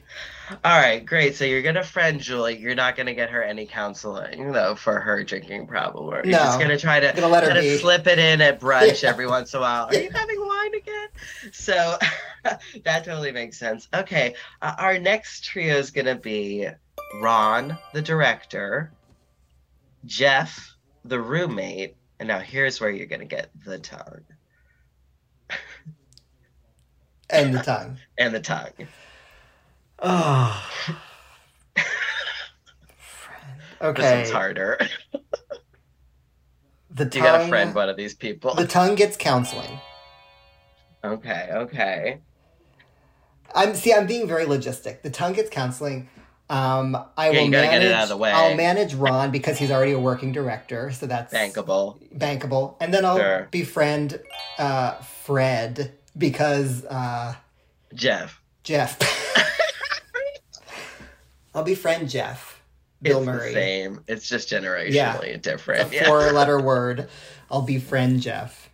All 0.64 0.80
right, 0.80 1.06
great. 1.06 1.36
So 1.36 1.44
you're 1.44 1.62
gonna 1.62 1.84
friend 1.84 2.22
Julie. 2.22 2.58
You're 2.58 2.74
not 2.76 2.96
gonna 2.96 3.14
get 3.14 3.30
her 3.32 3.44
any 3.44 3.66
counseling 3.66 4.54
though 4.54 4.76
for 4.76 4.98
her 5.02 5.22
drinking 5.26 5.68
problem. 5.68 6.06
Or 6.06 6.22
you're 6.24 6.40
just 6.40 6.58
gonna 6.58 6.78
try 6.78 7.02
to 7.02 7.12
Gonna 7.14 7.28
let 7.28 7.44
her 7.44 7.50
kind 7.50 7.66
of 7.66 7.80
slip 7.82 8.08
it 8.08 8.18
in 8.18 8.40
at 8.40 8.62
brunch 8.62 9.04
Yeah. 9.04 9.10
every 9.14 9.28
once 9.28 9.54
in 9.54 9.58
a 9.58 9.62
while. 9.62 9.88
Are 9.88 9.96
you 9.96 10.10
having 10.10 10.40
wine 10.40 10.74
again? 10.76 11.08
So 11.52 11.98
that 12.86 13.04
totally 13.04 13.34
makes 13.34 13.58
sense. 13.58 13.90
Okay, 13.94 14.36
uh, 14.62 14.74
our 14.78 14.98
next 14.98 15.44
trio 15.44 15.76
is 15.76 15.92
gonna 15.92 16.16
be 16.16 16.68
Ron, 17.22 17.78
the 17.94 18.02
director, 18.02 18.94
Jeff, 20.06 20.76
the 21.04 21.20
roommate, 21.20 21.98
and 22.20 22.28
now 22.28 22.40
here's 22.40 22.80
where 22.80 22.90
you're 22.90 23.06
gonna 23.08 23.26
get 23.26 23.50
the 23.66 23.80
tongue 23.80 24.22
And 27.30 27.54
the 27.54 27.60
tongue. 27.64 27.98
and 28.18 28.34
the 28.34 28.40
tongue. 28.40 28.72
Oh. 30.00 30.70
This 33.80 33.90
Okay. 33.90 34.18
one's 34.18 34.32
harder. 34.32 34.80
The 36.90 37.06
tongue, 37.06 37.12
You 37.14 37.22
gotta 37.22 37.38
tongue- 37.40 37.50
friend 37.50 37.76
one 37.76 37.90
of 37.90 37.96
these 37.98 38.16
people. 38.16 38.56
The 38.56 38.66
tongue 38.66 38.96
gets 38.96 39.16
counseling. 39.18 39.80
Okay, 41.04 41.50
okay. 41.52 42.18
I'm 43.54 43.76
see. 43.76 43.94
I'm 43.94 44.08
being 44.08 44.28
very 44.28 44.46
logistic. 44.46 45.04
The 45.04 45.12
tongue 45.12 45.34
gets 45.34 45.52
counseling. 45.52 46.10
Um, 46.50 46.96
I 47.18 47.30
Yeah, 47.30 47.38
will 47.40 47.46
you 47.46 47.52
manage. 47.52 47.70
get 47.70 47.84
it 47.84 47.92
out 47.92 48.04
of 48.04 48.10
the 48.10 48.18
way. 48.18 48.32
I'll 48.32 48.56
manage 48.56 48.96
Ron 48.96 49.30
because 49.30 49.60
he's 49.60 49.70
already 49.70 49.92
a 49.92 50.00
working 50.00 50.32
director, 50.32 50.92
so 50.92 51.06
that's 51.06 51.32
Bankable. 51.32 52.00
bankable. 52.18 52.78
And 52.82 52.92
then 52.92 53.06
I'll 53.06 53.18
Sure. 53.20 53.48
befriend 53.52 54.20
uh, 54.58 54.94
Fred 55.02 55.94
because 56.18 56.86
uh, 56.86 57.36
Jeff. 57.94 58.42
Jeff. 58.64 58.98
I'll 61.56 61.64
befriend 61.64 62.10
Jeff. 62.10 62.62
Bill 63.02 63.20
it's 63.20 63.26
Murray. 63.28 63.50
the 63.50 63.54
same. 63.54 64.04
It's 64.08 64.28
just 64.28 64.50
generationally 64.50 64.94
Yeah. 64.94 65.38
different. 65.38 65.92
A 65.92 65.96
Yeah. 65.96 66.06
four-letter 66.06 66.60
word. 66.64 67.10
I'll 67.52 67.62
befriend 67.62 68.22
Jeff. 68.22 68.70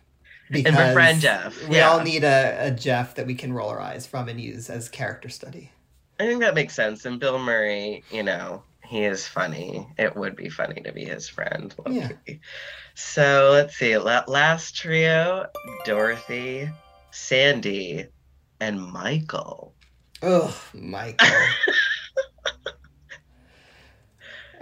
And 0.50 0.64
befriend 0.64 1.20
Jeff, 1.20 1.68
We 1.68 1.80
all 1.80 2.00
need 2.02 2.22
a, 2.22 2.66
a 2.66 2.70
Jeff 2.70 3.14
that 3.14 3.26
we 3.26 3.34
can 3.34 3.52
roll 3.52 3.70
our 3.70 3.80
eyes 3.80 4.06
from 4.06 4.28
and 4.28 4.40
use 4.40 4.68
as 4.70 4.88
character 4.88 5.28
study. 5.28 5.72
I 6.20 6.26
think 6.26 6.40
that 6.40 6.54
makes 6.54 6.74
sense. 6.74 7.04
And 7.06 7.18
Bill 7.18 7.38
Murray, 7.38 8.04
you 8.10 8.22
know, 8.22 8.62
he 8.84 9.04
is 9.04 9.26
funny. 9.26 9.86
It 9.98 10.14
would 10.14 10.36
be 10.36 10.48
funny 10.50 10.80
to 10.82 10.92
be 10.92 11.04
his 11.04 11.28
friend. 11.28 11.74
Yeah. 11.88 12.10
So 12.94 13.50
let's 13.52 13.76
see. 13.76 13.96
La- 13.98 14.24
last 14.28 14.76
trio 14.76 15.46
Dorothy, 15.84 16.70
Sandy, 17.14 18.06
and 18.60 18.82
Michael. 18.82 19.72
Oh, 20.20 20.54
Michael. 20.74 21.28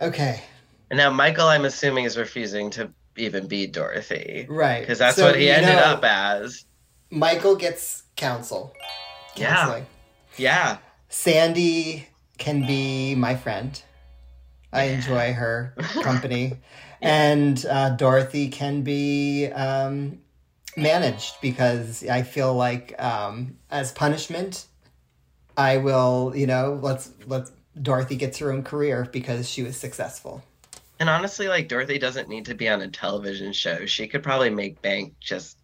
okay. 0.03 0.43
And 0.91 0.99
now 0.99 1.11
Michael, 1.11 1.47
I'm 1.47 1.65
assuming, 1.65 2.05
is 2.05 2.19
refusing 2.19 2.70
to 2.73 2.91
even 3.16 3.47
be 3.47 3.66
Dorothy. 3.66 4.47
Right. 4.51 4.81
Because 4.81 4.99
that's 4.99 5.16
So, 5.16 5.27
what 5.27 5.37
he 5.37 5.51
ended 5.51 5.77
know- 5.77 5.83
up 5.83 6.05
as. 6.05 6.66
Michael 7.11 7.57
gets 7.57 8.03
counsel. 8.16 8.74
Yeah. 9.37 9.55
Counseling. 9.55 9.87
Yeah. 10.37 10.79
Sandy 11.09 12.07
can 12.39 12.66
be 12.66 13.15
my 13.15 13.35
friend. 13.35 13.81
I 14.73 14.85
enjoy 14.85 15.33
her 15.35 15.74
company. 16.03 16.55
And 17.03 17.65
uh, 17.66 17.91
Dorothy 17.91 18.49
can 18.49 18.83
be 18.83 19.47
um, 19.49 20.20
managed 20.77 21.40
because 21.40 22.07
I 22.09 22.23
feel 22.23 22.55
like 22.55 23.01
um, 23.03 23.57
as 23.70 23.93
punishment, 23.93 24.66
I 25.57 25.77
will, 25.78 26.32
you 26.35 26.47
know, 26.47 26.78
let's 26.82 27.11
let's 27.27 27.53
Dorothy 27.81 28.16
gets 28.16 28.39
her 28.39 28.53
own 28.53 28.62
career 28.62 29.09
because 29.12 29.49
she 29.49 29.62
was 29.62 29.77
successful. 29.77 30.43
And 31.01 31.09
honestly, 31.11 31.49
like 31.49 31.69
Dorothy 31.69 31.99
doesn't 31.99 32.28
need 32.28 32.47
to 32.47 32.55
be 32.55 32.69
on 32.69 32.81
a 32.81 32.89
television 32.89 33.53
show. 33.53 33.86
She 33.86 34.07
could 34.07 34.23
probably 34.23 34.51
make 34.51 34.81
bank 34.82 35.15
just 35.20 35.59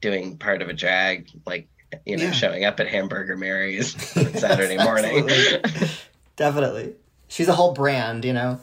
doing 0.00 0.36
part 0.38 0.62
of 0.62 0.68
a 0.68 0.72
drag, 0.72 1.28
like 1.46 1.68
you 2.04 2.16
know, 2.16 2.24
Yeah. 2.24 2.30
showing 2.32 2.64
up 2.64 2.80
at 2.80 2.88
Hamburger 2.88 3.36
Mary's 3.36 3.94
Saturday 4.40 4.76
morning. 4.78 5.28
Definitely. 6.36 6.94
She's 7.28 7.48
a 7.48 7.54
whole 7.54 7.72
brand, 7.72 8.24
you 8.24 8.32
know. 8.32 8.60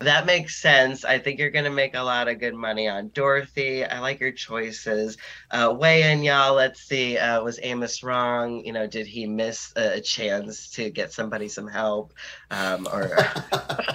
That 0.00 0.26
makes 0.26 0.56
sense. 0.56 1.04
I 1.04 1.18
think 1.18 1.40
you're 1.40 1.50
gonna 1.50 1.70
make 1.70 1.94
a 1.94 2.02
lot 2.02 2.28
of 2.28 2.38
good 2.38 2.54
money 2.54 2.88
on 2.88 3.08
Dorothy. 3.08 3.84
I 3.84 3.98
like 3.98 4.20
your 4.20 4.30
choices. 4.30 5.18
Uh, 5.50 5.74
weigh 5.76 6.12
in, 6.12 6.22
y'all. 6.22 6.54
Let's 6.54 6.82
see. 6.82 7.18
Uh, 7.18 7.42
was 7.42 7.58
Amos 7.62 8.02
wrong? 8.02 8.64
You 8.64 8.72
know, 8.72 8.86
did 8.86 9.06
he 9.06 9.26
miss 9.26 9.72
a 9.76 9.98
a 9.98 10.00
chance 10.00 10.70
to 10.72 10.90
get 10.90 11.12
somebody 11.12 11.48
some 11.48 11.66
help, 11.66 12.12
um, 12.50 12.86
or 12.92 13.10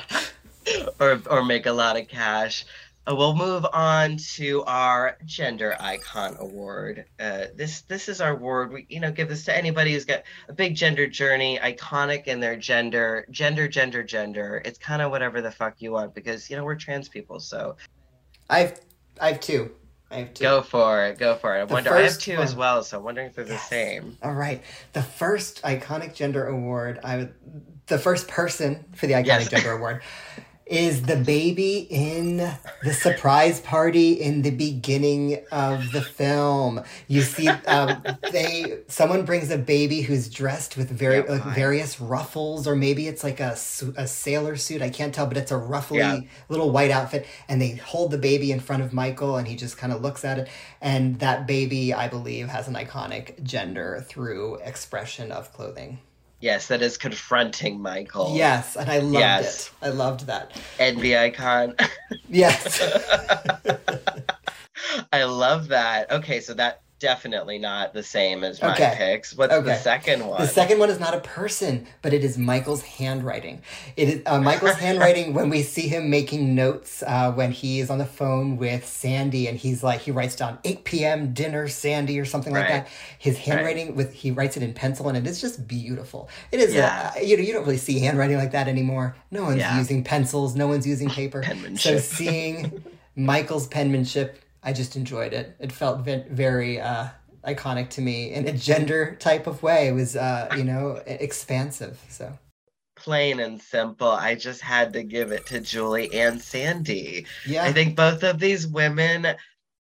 or 0.99 1.21
or 1.29 1.45
make 1.45 1.65
a 1.65 1.71
lot 1.71 1.97
of 1.97 2.07
cash? 2.09 2.65
Uh, 3.05 3.13
we'll 3.15 3.35
move 3.35 3.65
on 3.73 4.15
to 4.15 4.63
our 4.63 5.17
gender 5.25 5.75
icon 5.79 6.37
award. 6.39 7.05
Uh, 7.19 7.45
this 7.55 7.81
this 7.81 8.07
is 8.07 8.21
our 8.21 8.31
award. 8.31 8.71
We 8.71 8.85
you 8.89 8.99
know 9.01 9.11
give 9.11 9.27
this 9.27 9.43
to 9.45 9.55
anybody 9.57 9.93
who's 9.93 10.05
got 10.05 10.23
a 10.47 10.53
big 10.53 10.75
gender 10.75 11.05
journey, 11.07 11.59
iconic 11.61 12.27
in 12.27 12.39
their 12.39 12.55
gender, 12.55 13.25
gender, 13.29 13.67
gender, 13.67 14.03
gender. 14.03 14.61
It's 14.63 14.77
kind 14.79 15.01
of 15.01 15.11
whatever 15.11 15.41
the 15.41 15.51
fuck 15.51 15.81
you 15.81 15.91
want 15.91 16.15
because 16.15 16.49
you 16.49 16.55
know 16.55 16.63
we're 16.63 16.75
trans 16.75 17.09
people. 17.09 17.39
So 17.41 17.75
I've 18.49 18.79
I've 19.19 19.41
two. 19.41 19.71
I 20.09 20.17
have 20.17 20.33
two. 20.33 20.43
go 20.43 20.61
for 20.61 21.05
it, 21.07 21.17
go 21.17 21.35
for 21.35 21.57
it. 21.57 21.61
I 21.63 21.65
The 21.65 21.73
wonder. 21.73 21.93
I 21.93 22.01
have 22.03 22.19
two 22.19 22.37
as 22.37 22.55
well, 22.55 22.83
so 22.83 22.99
I'm 22.99 23.03
wondering 23.03 23.27
if 23.27 23.35
they're 23.35 23.43
the 23.45 23.57
same. 23.57 24.17
All 24.21 24.33
right. 24.33 24.61
The 24.93 25.01
first 25.01 25.61
iconic 25.63 26.13
gender 26.13 26.45
award, 26.47 26.99
I 27.03 27.17
would, 27.17 27.33
the 27.87 27.97
first 27.97 28.27
person 28.27 28.85
for 28.93 29.07
the 29.07 29.13
iconic 29.13 29.25
Yes. 29.25 29.49
gender 29.49 29.71
award 29.71 30.03
is 30.65 31.03
the 31.03 31.17
baby 31.17 31.87
in 31.89 32.37
the 32.83 32.93
surprise 32.93 33.59
party 33.59 34.13
in 34.13 34.41
the 34.43 34.49
beginning 34.51 35.43
of 35.51 35.91
the 35.91 36.01
film. 36.01 36.81
You 37.07 37.21
see, 37.21 37.47
um, 37.49 38.01
they 38.31 38.79
someone 38.87 39.25
brings 39.25 39.51
a 39.51 39.57
baby 39.57 40.01
who's 40.01 40.29
dressed 40.29 40.77
with 40.77 40.89
very 40.89 41.17
Yeah, 41.17 41.23
like 41.31 41.43
various 41.55 41.99
ruffles, 41.99 42.67
or 42.67 42.75
maybe 42.75 43.07
it's 43.07 43.23
like 43.23 43.39
a 43.39 43.57
a 43.97 44.07
sailor 44.07 44.55
suit. 44.55 44.81
I 44.81 44.89
can't 44.89 45.13
tell, 45.13 45.27
but 45.27 45.37
it's 45.37 45.51
a 45.51 45.57
ruffly 45.57 45.97
Yeah. 45.99 46.19
little 46.49 46.71
white 46.71 46.91
outfit, 46.91 47.25
and 47.49 47.61
they 47.61 47.71
hold 47.75 48.11
the 48.11 48.17
baby 48.17 48.51
in 48.51 48.59
front 48.59 48.83
of 48.83 48.93
Michael, 48.93 49.37
and 49.37 49.47
he 49.47 49.55
just 49.55 49.77
kind 49.77 49.91
of 49.91 50.01
looks 50.01 50.23
at 50.23 50.39
it. 50.39 50.47
And 50.81 51.19
that 51.19 51.45
baby, 51.45 51.93
I 51.93 52.07
believe, 52.07 52.47
has 52.47 52.67
an 52.67 52.75
iconic 52.75 53.43
gender 53.43 54.03
through 54.07 54.55
expression 54.63 55.31
of 55.31 55.51
clothing. 55.53 55.99
Yes, 56.43 56.67
that 56.67 56.81
is 56.81 56.97
confronting 56.97 57.81
Michael. 57.81 58.33
Yes, 58.35 58.75
and 58.75 58.91
I 58.91 58.97
loved 58.97 59.13
Yes. 59.13 59.67
it. 59.67 59.73
I 59.81 59.89
loved 59.91 60.27
that. 60.27 60.51
envy 60.77 61.17
icon. 61.17 61.73
Yes. 62.27 62.81
I 65.13 65.23
love 65.23 65.69
that. 65.69 66.11
Okay, 66.11 66.41
so 66.41 66.53
that 66.55 66.81
definitely 67.03 67.59
not 67.59 67.93
the 67.93 68.01
same 68.01 68.43
as 68.45 68.61
my 68.61 68.71
Okay. 68.73 68.93
picks. 68.97 69.35
What's 69.35 69.53
the 69.53 69.75
second 69.75 70.25
one? 70.25 70.41
The 70.41 70.47
second 70.47 70.79
one 70.79 70.89
is 70.89 70.99
not 71.01 71.13
a 71.13 71.19
person, 71.19 71.85
but 72.01 72.13
it 72.13 72.23
is 72.23 72.37
Michael's 72.37 72.81
handwriting. 72.81 73.61
It 73.97 74.07
is 74.09 74.21
uh, 74.25 74.39
Michael's 74.39 74.77
handwriting 74.87 75.33
when 75.33 75.49
we 75.49 75.61
see 75.63 75.89
him 75.89 76.09
making 76.09 76.55
notes 76.55 77.03
uh, 77.05 77.31
when 77.33 77.51
he 77.51 77.81
is 77.81 77.89
on 77.89 77.97
the 77.97 78.05
phone 78.05 78.55
with 78.55 78.87
Sandy, 78.87 79.47
and 79.47 79.57
he's 79.57 79.83
like 79.83 79.99
he 79.99 80.11
writes 80.11 80.35
down 80.37 80.57
8 80.63 80.83
p.m. 80.85 81.33
dinner 81.33 81.67
Sandy 81.67 82.17
or 82.19 82.25
something 82.25 82.53
like 82.53 82.69
that. 82.69 82.87
His 83.19 83.37
handwriting 83.37 83.95
with 83.95 84.13
he 84.13 84.31
writes 84.31 84.55
it 84.55 84.63
in 84.63 84.73
pencil, 84.73 85.09
and 85.09 85.17
it 85.17 85.27
is 85.27 85.41
just 85.41 85.67
beautiful. 85.67 86.29
It 86.53 86.61
is 86.61 86.73
Yeah. 86.73 87.11
uh, 87.15 87.19
you 87.19 87.35
know 87.35 87.43
you 87.43 87.51
don't 87.51 87.65
really 87.65 87.77
see 87.77 87.99
handwriting 87.99 88.37
like 88.37 88.51
that 88.53 88.69
anymore. 88.69 89.15
No 89.29 89.43
one's 89.43 89.57
Yeah. 89.57 89.77
using 89.77 90.03
pencils. 90.05 90.55
No 90.55 90.67
one's 90.67 90.87
using 90.87 91.09
paper. 91.09 91.43
So 91.75 91.97
seeing 91.97 92.81
Michael's 93.15 93.67
penmanship, 93.67 94.42
I 94.63 94.73
just 94.73 94.95
enjoyed 94.95 95.33
it. 95.33 95.55
It 95.59 95.71
felt 95.71 96.01
ve- 96.01 96.23
very 96.29 96.79
uh, 96.79 97.07
iconic 97.45 97.89
to 97.91 98.01
me 98.01 98.31
in 98.33 98.47
a 98.47 98.53
gender 98.53 99.15
type 99.19 99.47
of 99.47 99.61
way. 99.63 99.87
It 99.87 99.93
was, 99.93 100.15
uh, 100.15 100.53
you 100.57 100.63
know, 100.63 101.01
expansive. 101.05 101.99
So 102.09 102.37
Plain 102.95 103.39
and 103.39 103.61
simple. 103.61 104.07
I 104.07 104.35
just 104.35 104.61
had 104.61 104.93
to 104.93 105.03
give 105.03 105.31
it 105.31 105.45
to 105.47 105.59
Julie 105.59 106.13
and 106.13 106.41
Sandy. 106.41 107.25
yeah, 107.45 107.63
I 107.63 107.73
think 107.73 107.95
both 107.95 108.23
of 108.23 108.39
these 108.39 108.65
women 108.67 109.27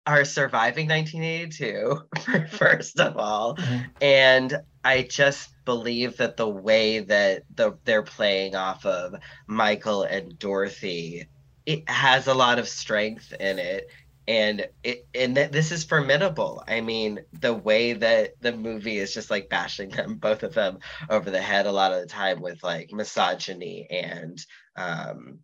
are 0.06 0.24
surviving 0.26 0.88
1982, 0.88 2.48
first 2.58 3.00
of 3.00 3.18
all. 3.18 3.56
Mhm. 3.56 3.86
And 4.02 4.58
I 4.84 5.02
just 5.04 5.50
believe 5.66 6.18
that 6.18 6.38
the 6.38 6.48
way 6.48 7.00
that 7.00 7.44
the, 7.56 7.78
they're 7.84 8.04
playing 8.04 8.56
off 8.56 8.86
of 8.86 9.16
Michael 9.48 10.04
and 10.04 10.38
Dorothy, 10.40 11.28
it 11.66 11.90
has 11.90 12.28
a 12.28 12.34
lot 12.34 12.60
of 12.60 12.70
strength 12.70 13.34
in 13.40 13.58
it. 13.60 13.90
And 14.28 14.68
it 14.84 15.08
and 15.16 15.38
that 15.38 15.52
this 15.52 15.72
is 15.72 15.86
formidable. 15.86 16.64
I 16.68 16.82
mean, 16.82 17.20
the 17.40 17.54
way 17.54 17.94
that 17.94 18.34
the 18.42 18.52
movie 18.52 18.98
is 18.98 19.14
just 19.14 19.30
like 19.30 19.50
bashing 19.50 19.90
them, 19.90 20.16
both 20.22 20.44
of 20.44 20.54
them, 20.54 20.80
over 21.10 21.32
the 21.32 21.42
head 21.42 21.66
a 21.66 21.72
lot 21.72 21.94
of 21.94 22.02
the 22.02 22.08
time 22.08 22.42
with 22.42 22.64
like 22.64 22.92
misogyny 22.92 23.88
and 23.90 24.46
um 24.76 25.40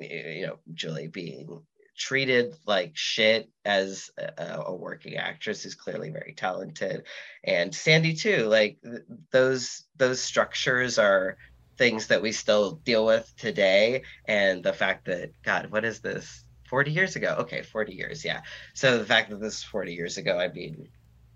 you 0.00 0.46
know, 0.46 0.58
Julie 0.74 1.08
being 1.08 1.62
treated 1.96 2.54
like 2.66 2.92
shit 2.94 3.50
as 3.64 4.10
a, 4.18 4.62
a 4.66 4.74
working 4.74 5.16
actress 5.16 5.62
who's 5.62 5.74
clearly 5.74 6.10
very 6.10 6.34
talented, 6.36 7.04
and 7.44 7.74
Sandy 7.74 8.14
too. 8.14 8.46
Like 8.46 8.78
th- 8.82 9.02
those 9.30 9.84
those 9.96 10.20
structures 10.20 10.98
are 10.98 11.36
things 11.78 12.08
that 12.08 12.22
we 12.22 12.32
still 12.32 12.72
deal 12.72 13.04
with 13.04 13.32
today, 13.36 14.02
and 14.26 14.62
the 14.62 14.72
fact 14.72 15.06
that 15.06 15.30
God, 15.42 15.70
what 15.70 15.84
is 15.84 16.00
this? 16.00 16.44
40 16.72 16.90
years 16.90 17.16
ago. 17.16 17.36
Okay, 17.40 17.60
40 17.60 17.92
years. 17.92 18.24
Yeah. 18.24 18.40
So 18.72 18.96
the 18.96 19.04
fact 19.04 19.28
that 19.28 19.38
this 19.38 19.56
is 19.56 19.62
40 19.62 19.92
years 19.92 20.16
ago, 20.16 20.38
I 20.38 20.48
mean, 20.48 20.88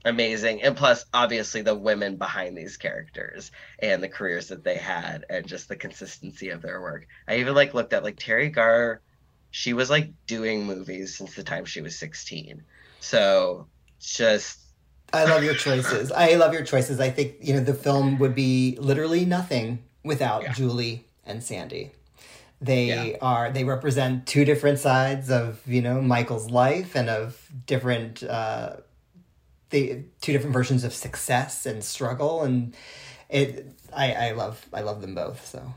amazing. 0.02 0.62
And 0.62 0.74
plus, 0.74 1.04
obviously, 1.12 1.60
the 1.60 1.74
women 1.74 2.16
behind 2.16 2.56
these 2.56 2.78
characters 2.78 3.50
and 3.78 4.02
the 4.02 4.08
careers 4.08 4.48
that 4.48 4.64
they 4.64 4.76
had 4.76 5.26
and 5.28 5.46
just 5.46 5.68
the 5.68 5.76
consistency 5.76 6.48
of 6.48 6.62
their 6.62 6.80
work. 6.80 7.06
I 7.28 7.36
even 7.36 7.54
like 7.54 7.74
looked 7.74 7.92
at 7.92 8.02
like 8.02 8.16
Teri 8.16 8.50
Garr, 8.50 9.02
she 9.50 9.74
was 9.74 9.90
like 9.90 10.10
doing 10.26 10.64
movies 10.64 11.18
since 11.18 11.34
the 11.34 11.44
time 11.44 11.66
she 11.66 11.82
was 11.82 11.98
16. 11.98 12.62
So 13.00 13.66
just. 14.00 14.58
I 15.12 15.26
love 15.26 15.44
your 15.44 15.52
choices. 15.54 16.12
I 16.12 16.36
love 16.36 16.54
your 16.54 16.64
choices. 16.64 16.98
I 16.98 17.10
think, 17.10 17.34
you 17.42 17.52
know, 17.52 17.60
the 17.60 17.74
film 17.74 18.18
would 18.20 18.34
be 18.34 18.78
literally 18.80 19.26
nothing 19.26 19.84
without 20.02 20.44
yeah. 20.44 20.54
Julie 20.54 21.04
and 21.26 21.44
Sandy. 21.44 21.92
They 22.66 22.86
yeah. 23.12 23.16
are 23.22 23.50
they 23.50 23.64
represent 23.64 24.26
two 24.26 24.44
different 24.44 24.78
sides 24.78 25.30
of 25.30 25.60
you 25.66 25.82
know 25.82 26.00
Michael's 26.02 26.50
life 26.50 26.94
and 26.94 27.08
of 27.08 27.50
different 27.66 28.22
uh, 28.22 28.76
the 29.70 30.02
two 30.20 30.32
different 30.32 30.52
versions 30.52 30.84
of 30.84 30.92
success 30.92 31.66
and 31.66 31.82
struggle 31.82 32.42
and 32.42 32.76
it 33.28 33.66
I 33.92 34.12
I 34.12 34.30
love 34.32 34.64
I 34.72 34.82
love 34.82 35.00
them 35.00 35.14
both 35.14 35.46
so. 35.46 35.74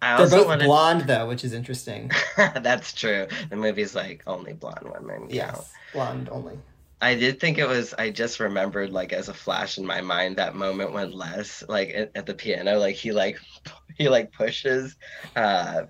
I 0.00 0.16
They're 0.16 0.38
both 0.38 0.46
wanted... 0.46 0.66
blonde 0.66 1.00
though, 1.08 1.26
which 1.26 1.42
is 1.42 1.52
interesting. 1.52 2.12
That's 2.36 2.92
true. 2.92 3.26
The 3.50 3.56
movie's 3.56 3.94
like 3.94 4.22
only 4.26 4.52
blonde 4.52 4.92
women. 4.92 5.26
Yes, 5.28 5.56
know. 5.56 5.64
blonde 5.92 6.28
only. 6.30 6.58
I 7.00 7.14
did 7.14 7.38
think 7.38 7.58
it 7.58 7.68
was. 7.68 7.94
I 7.94 8.10
just 8.10 8.40
remembered, 8.40 8.90
like, 8.90 9.12
as 9.12 9.28
a 9.28 9.34
flash 9.34 9.78
in 9.78 9.86
my 9.86 10.00
mind, 10.00 10.36
that 10.36 10.56
moment 10.56 10.92
when 10.92 11.12
Les, 11.12 11.62
like, 11.68 11.90
at, 11.90 12.10
at 12.16 12.26
the 12.26 12.34
piano, 12.34 12.78
like, 12.78 12.96
he 12.96 13.12
like, 13.12 13.38
he 13.96 14.08
like 14.08 14.32
pushes, 14.32 14.96
uh, 15.36 15.82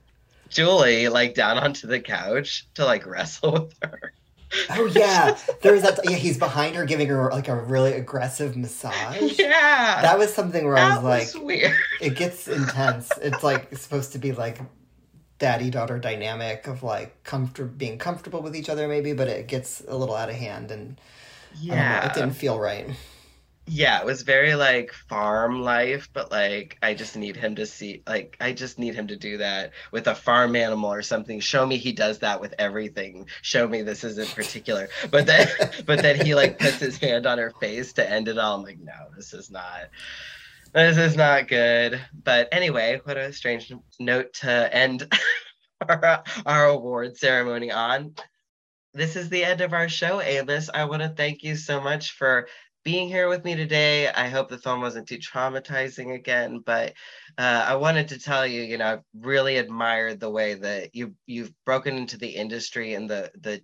Julie 0.48 1.08
like 1.08 1.34
down 1.34 1.58
onto 1.58 1.86
the 1.86 2.00
couch 2.00 2.66
to 2.74 2.84
like 2.84 3.06
wrestle 3.06 3.52
with 3.52 3.74
her. 3.82 4.12
Oh 4.70 4.86
yeah, 4.86 5.36
there's 5.60 5.82
that. 5.82 6.00
Yeah, 6.04 6.16
he's 6.16 6.38
behind 6.38 6.74
her, 6.76 6.86
giving 6.86 7.08
her 7.08 7.30
like 7.30 7.48
a 7.48 7.56
really 7.56 7.92
aggressive 7.92 8.56
massage. 8.56 9.38
Yeah, 9.38 10.00
that 10.02 10.18
was 10.18 10.32
something 10.32 10.64
where 10.64 10.76
I 10.76 10.96
was, 10.96 11.04
was 11.04 11.34
like, 11.34 11.44
weird. 11.44 11.76
It 12.00 12.16
gets 12.16 12.48
intense. 12.48 13.10
it's 13.20 13.42
like 13.42 13.68
it's 13.70 13.82
supposed 13.82 14.12
to 14.12 14.18
be 14.18 14.32
like 14.32 14.58
daddy 15.38 15.70
daughter 15.70 15.98
dynamic 15.98 16.66
of 16.66 16.82
like 16.82 17.22
comfort 17.24 17.76
being 17.76 17.98
comfortable 17.98 18.40
with 18.40 18.56
each 18.56 18.68
other, 18.68 18.88
maybe, 18.88 19.12
but 19.12 19.28
it 19.28 19.48
gets 19.48 19.82
a 19.86 19.96
little 19.96 20.14
out 20.14 20.30
of 20.30 20.36
hand, 20.36 20.70
and 20.70 20.98
yeah, 21.60 22.00
know, 22.00 22.06
it 22.06 22.14
didn't 22.14 22.34
feel 22.34 22.58
right 22.58 22.88
yeah, 23.68 24.00
it 24.00 24.06
was 24.06 24.22
very 24.22 24.54
like 24.54 24.92
farm 24.92 25.62
life, 25.62 26.08
but 26.12 26.30
like 26.30 26.78
I 26.82 26.94
just 26.94 27.16
need 27.16 27.36
him 27.36 27.56
to 27.56 27.66
see 27.66 28.02
like 28.06 28.36
I 28.40 28.52
just 28.52 28.78
need 28.78 28.94
him 28.94 29.08
to 29.08 29.16
do 29.16 29.38
that 29.38 29.72
with 29.92 30.06
a 30.06 30.14
farm 30.14 30.56
animal 30.56 30.92
or 30.92 31.02
something. 31.02 31.40
Show 31.40 31.66
me 31.66 31.76
he 31.76 31.92
does 31.92 32.20
that 32.20 32.40
with 32.40 32.54
everything. 32.58 33.26
Show 33.42 33.68
me 33.68 33.82
this 33.82 34.04
isn't 34.04 34.34
particular. 34.34 34.88
But 35.10 35.26
then 35.26 35.48
but 35.86 36.02
then 36.02 36.24
he 36.24 36.34
like 36.34 36.58
puts 36.58 36.78
his 36.78 36.98
hand 36.98 37.26
on 37.26 37.38
her 37.38 37.52
face 37.60 37.92
to 37.94 38.10
end 38.10 38.28
it 38.28 38.38
all. 38.38 38.56
I'm 38.56 38.62
like, 38.62 38.80
no, 38.80 39.08
this 39.14 39.34
is 39.34 39.50
not 39.50 39.90
this 40.72 40.96
is 40.96 41.16
not 41.16 41.48
good. 41.48 42.00
But 42.24 42.48
anyway, 42.52 43.00
what 43.04 43.16
a 43.16 43.32
strange 43.32 43.72
note 43.98 44.32
to 44.34 44.74
end 44.74 45.12
our, 45.88 46.24
our 46.46 46.66
award 46.66 47.16
ceremony 47.16 47.70
on. 47.70 48.14
This 48.94 49.16
is 49.16 49.28
the 49.28 49.44
end 49.44 49.60
of 49.60 49.74
our 49.74 49.88
show, 49.88 50.20
Amos. 50.20 50.70
I 50.72 50.84
want 50.84 51.02
to 51.02 51.08
thank 51.10 51.44
you 51.44 51.56
so 51.56 51.80
much 51.80 52.12
for 52.12 52.48
being 52.84 53.08
here 53.08 53.28
with 53.28 53.44
me 53.44 53.54
today. 53.54 54.08
I 54.08 54.28
hope 54.28 54.48
the 54.48 54.58
film 54.58 54.80
wasn't 54.80 55.08
too 55.08 55.18
traumatizing 55.18 56.14
again, 56.14 56.60
but 56.64 56.94
uh, 57.36 57.64
I 57.68 57.76
wanted 57.76 58.08
to 58.08 58.18
tell 58.18 58.46
you, 58.46 58.62
you 58.62 58.78
know, 58.78 58.86
I've 58.86 59.04
really 59.14 59.56
admired 59.58 60.20
the 60.20 60.30
way 60.30 60.54
that 60.54 60.94
you 60.94 61.14
you've 61.26 61.52
broken 61.64 61.96
into 61.96 62.16
the 62.16 62.28
industry 62.28 62.94
and 62.94 63.08
the 63.08 63.30
the 63.40 63.62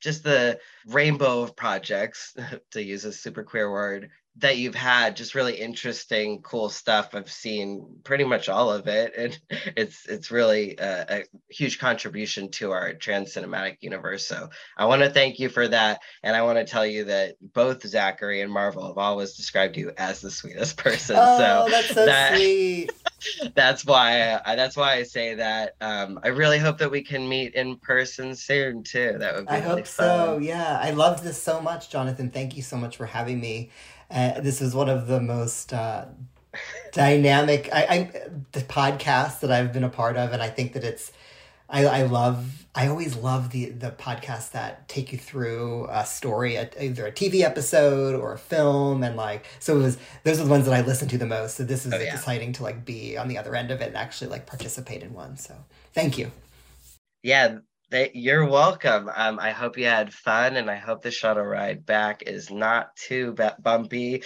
just 0.00 0.24
the 0.24 0.58
rainbow 0.86 1.42
of 1.42 1.56
projects, 1.56 2.34
to 2.72 2.82
use 2.82 3.04
a 3.04 3.12
super 3.12 3.44
queer 3.44 3.70
word, 3.70 4.10
that 4.40 4.56
you've 4.56 4.74
had 4.74 5.16
just 5.16 5.34
really 5.34 5.54
interesting 5.54 6.40
cool 6.42 6.68
stuff. 6.68 7.14
I've 7.14 7.30
seen 7.30 7.86
pretty 8.04 8.24
much 8.24 8.48
all 8.48 8.72
of 8.72 8.86
it 8.88 9.12
and 9.16 9.38
it's 9.76 10.06
it's 10.06 10.30
really 10.30 10.76
a, 10.78 11.06
a, 11.08 11.24
huge 11.48 11.78
contribution 11.78 12.50
to 12.50 12.70
our 12.70 12.94
trans 12.94 13.34
cinematic 13.34 13.78
universe. 13.80 14.26
So 14.26 14.48
i 14.76 14.86
want 14.86 15.02
to 15.02 15.10
thank 15.10 15.38
you 15.38 15.48
for 15.48 15.66
that 15.68 16.00
and 16.22 16.36
i 16.36 16.42
want 16.42 16.58
to 16.58 16.64
tell 16.64 16.86
you 16.86 17.04
that 17.04 17.36
both 17.54 17.82
Zackary 17.82 18.42
and 18.42 18.52
marvel 18.52 18.86
have 18.86 18.98
always 18.98 19.34
described 19.34 19.76
you 19.76 19.92
as 19.96 20.20
the 20.20 20.30
sweetest 20.30 20.76
person. 20.84 21.16
Oh, 21.18 21.38
so 21.38 21.70
that's 21.70 21.94
so 21.94 22.06
that, 22.06 22.36
sweet. 22.36 22.90
that's 23.54 23.84
why 23.84 24.40
I, 24.44 24.56
that's 24.56 24.76
why 24.76 24.94
i 24.94 25.02
say 25.02 25.34
that. 25.34 25.76
Um, 25.80 26.18
i 26.22 26.28
really 26.28 26.58
hope 26.58 26.78
that 26.78 26.90
we 26.90 27.02
can 27.02 27.28
meet 27.28 27.54
in 27.54 27.76
person 27.76 28.34
soon 28.34 28.82
too. 28.82 29.16
That 29.18 29.34
would 29.34 29.46
be 29.46 29.52
i 29.52 29.60
really 29.60 29.68
hope 29.68 29.86
fun. 29.86 30.06
so 30.06 30.38
yeah 30.38 30.78
i 30.80 30.90
love 30.90 31.22
this 31.22 31.40
so 31.40 31.60
much 31.60 31.90
jonathan. 31.90 32.30
Thank 32.30 32.56
you 32.56 32.62
so 32.62 32.76
much 32.76 32.96
for 32.96 33.06
having 33.06 33.40
me 33.40 33.70
uh, 34.10 34.40
this 34.40 34.60
is 34.60 34.74
one 34.74 34.88
of 34.88 35.06
the 35.06 35.20
most 35.20 35.72
uh, 35.72 36.06
dynamic 36.92 37.68
I, 37.72 37.82
I 37.82 38.30
the 38.52 38.60
podcasts 38.60 39.40
that 39.40 39.52
I've 39.52 39.72
been 39.72 39.84
a 39.84 39.88
part 39.88 40.16
of, 40.16 40.32
and 40.32 40.42
I 40.42 40.48
think 40.48 40.72
that 40.72 40.84
it's 40.84 41.12
I, 41.68 41.86
I 41.86 42.02
love 42.02 42.66
I 42.74 42.88
always 42.88 43.16
love 43.16 43.50
the 43.50 43.70
the 43.70 43.90
podcasts 43.90 44.52
that 44.52 44.88
take 44.88 45.12
you 45.12 45.18
through 45.18 45.86
a 45.90 46.04
story, 46.04 46.56
a, 46.56 46.68
either 46.80 47.06
a 47.06 47.12
TV 47.12 47.42
episode 47.42 48.14
or 48.14 48.32
a 48.32 48.38
film, 48.38 49.02
and 49.02 49.16
like 49.16 49.46
so 49.58 49.78
it 49.78 49.82
was 49.82 49.98
those 50.24 50.40
are 50.40 50.44
the 50.44 50.50
ones 50.50 50.66
that 50.66 50.74
I 50.74 50.80
listen 50.80 51.08
to 51.08 51.18
the 51.18 51.26
most. 51.26 51.56
So 51.56 51.64
this 51.64 51.86
is 51.86 51.92
oh, 51.92 51.98
yeah. 51.98 52.14
exciting 52.14 52.52
to 52.54 52.62
like 52.62 52.84
be 52.84 53.16
on 53.16 53.28
the 53.28 53.38
other 53.38 53.54
end 53.54 53.70
of 53.70 53.80
it 53.80 53.88
and 53.88 53.96
actually 53.96 54.30
like 54.30 54.46
participate 54.46 55.02
in 55.02 55.14
one. 55.14 55.36
So 55.36 55.54
thank 55.94 56.18
you. 56.18 56.30
Yeah, 57.22 57.58
you're 58.14 58.46
welcome. 58.46 59.10
Um, 59.14 59.38
I 59.38 59.50
hope 59.50 59.76
you 59.76 59.86
had 59.86 60.12
fun, 60.14 60.56
and 60.56 60.70
I 60.70 60.76
hope 60.76 61.02
the 61.02 61.10
shuttle 61.10 61.44
ride 61.44 61.84
back 61.84 62.22
is 62.26 62.50
not 62.50 62.94
too 62.96 63.34
bumpy. 63.60 64.22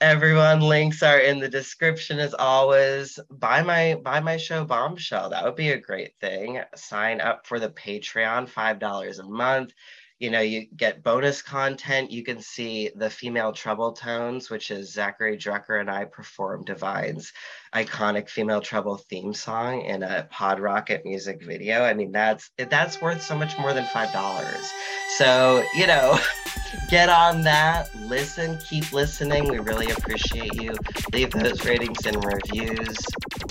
Everyone, 0.00 0.60
links 0.60 1.02
are 1.02 1.18
in 1.18 1.38
the 1.38 1.48
description 1.48 2.18
as 2.18 2.34
always. 2.34 3.18
Buy 3.30 3.62
my 3.62 3.94
buy 4.02 4.20
my 4.20 4.36
show 4.36 4.64
Bombshell. 4.64 5.30
That 5.30 5.44
would 5.44 5.56
be 5.56 5.70
a 5.70 5.80
great 5.80 6.12
thing. 6.20 6.60
Sign 6.74 7.20
up 7.20 7.46
for 7.46 7.58
the 7.58 7.70
Patreon, 7.70 8.48
five 8.48 8.78
dollars 8.78 9.18
a 9.18 9.24
month 9.24 9.72
you 10.18 10.30
know, 10.30 10.40
you 10.40 10.66
get 10.74 11.02
bonus 11.02 11.42
content. 11.42 12.10
You 12.10 12.24
can 12.24 12.40
see 12.40 12.90
the 12.94 13.10
Female 13.10 13.52
Trouble 13.52 13.92
tones, 13.92 14.48
which 14.48 14.70
is 14.70 14.94
Zackary 14.96 15.38
Drucker 15.38 15.78
and 15.78 15.90
I 15.90 16.06
perform 16.06 16.64
Divine's 16.64 17.32
iconic 17.76 18.30
Female 18.30 18.62
Trouble 18.62 18.96
theme 18.96 19.34
song 19.34 19.82
in 19.82 20.02
a 20.02 20.26
Pod 20.30 20.60
Rocket 20.60 21.04
music 21.04 21.44
video. 21.44 21.82
I 21.82 21.92
mean, 21.92 22.10
that's 22.10 22.50
that's 22.56 23.02
worth 23.02 23.22
so 23.22 23.36
much 23.36 23.58
more 23.58 23.74
than 23.74 23.84
five 23.84 24.10
dollars. 24.12 24.72
So 25.18 25.62
you 25.74 25.86
know, 25.86 26.18
get 26.90 27.10
on 27.10 27.42
that. 27.42 27.94
Listen, 28.00 28.58
keep 28.66 28.92
listening. 28.92 29.48
We 29.50 29.58
really 29.58 29.90
appreciate 29.90 30.54
you. 30.54 30.74
Leave 31.12 31.30
those 31.32 31.66
ratings 31.66 32.06
and 32.06 32.24
reviews. 32.24 32.96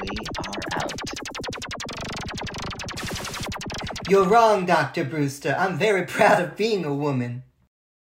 We 0.01 0.09
are 0.47 0.81
out. 0.81 0.93
You're 4.09 4.27
wrong, 4.27 4.65
Dr. 4.65 5.03
Brewster. 5.03 5.55
I'm 5.57 5.77
very 5.77 6.05
proud 6.05 6.41
of 6.41 6.57
being 6.57 6.83
a 6.83 6.93
woman. 6.93 7.43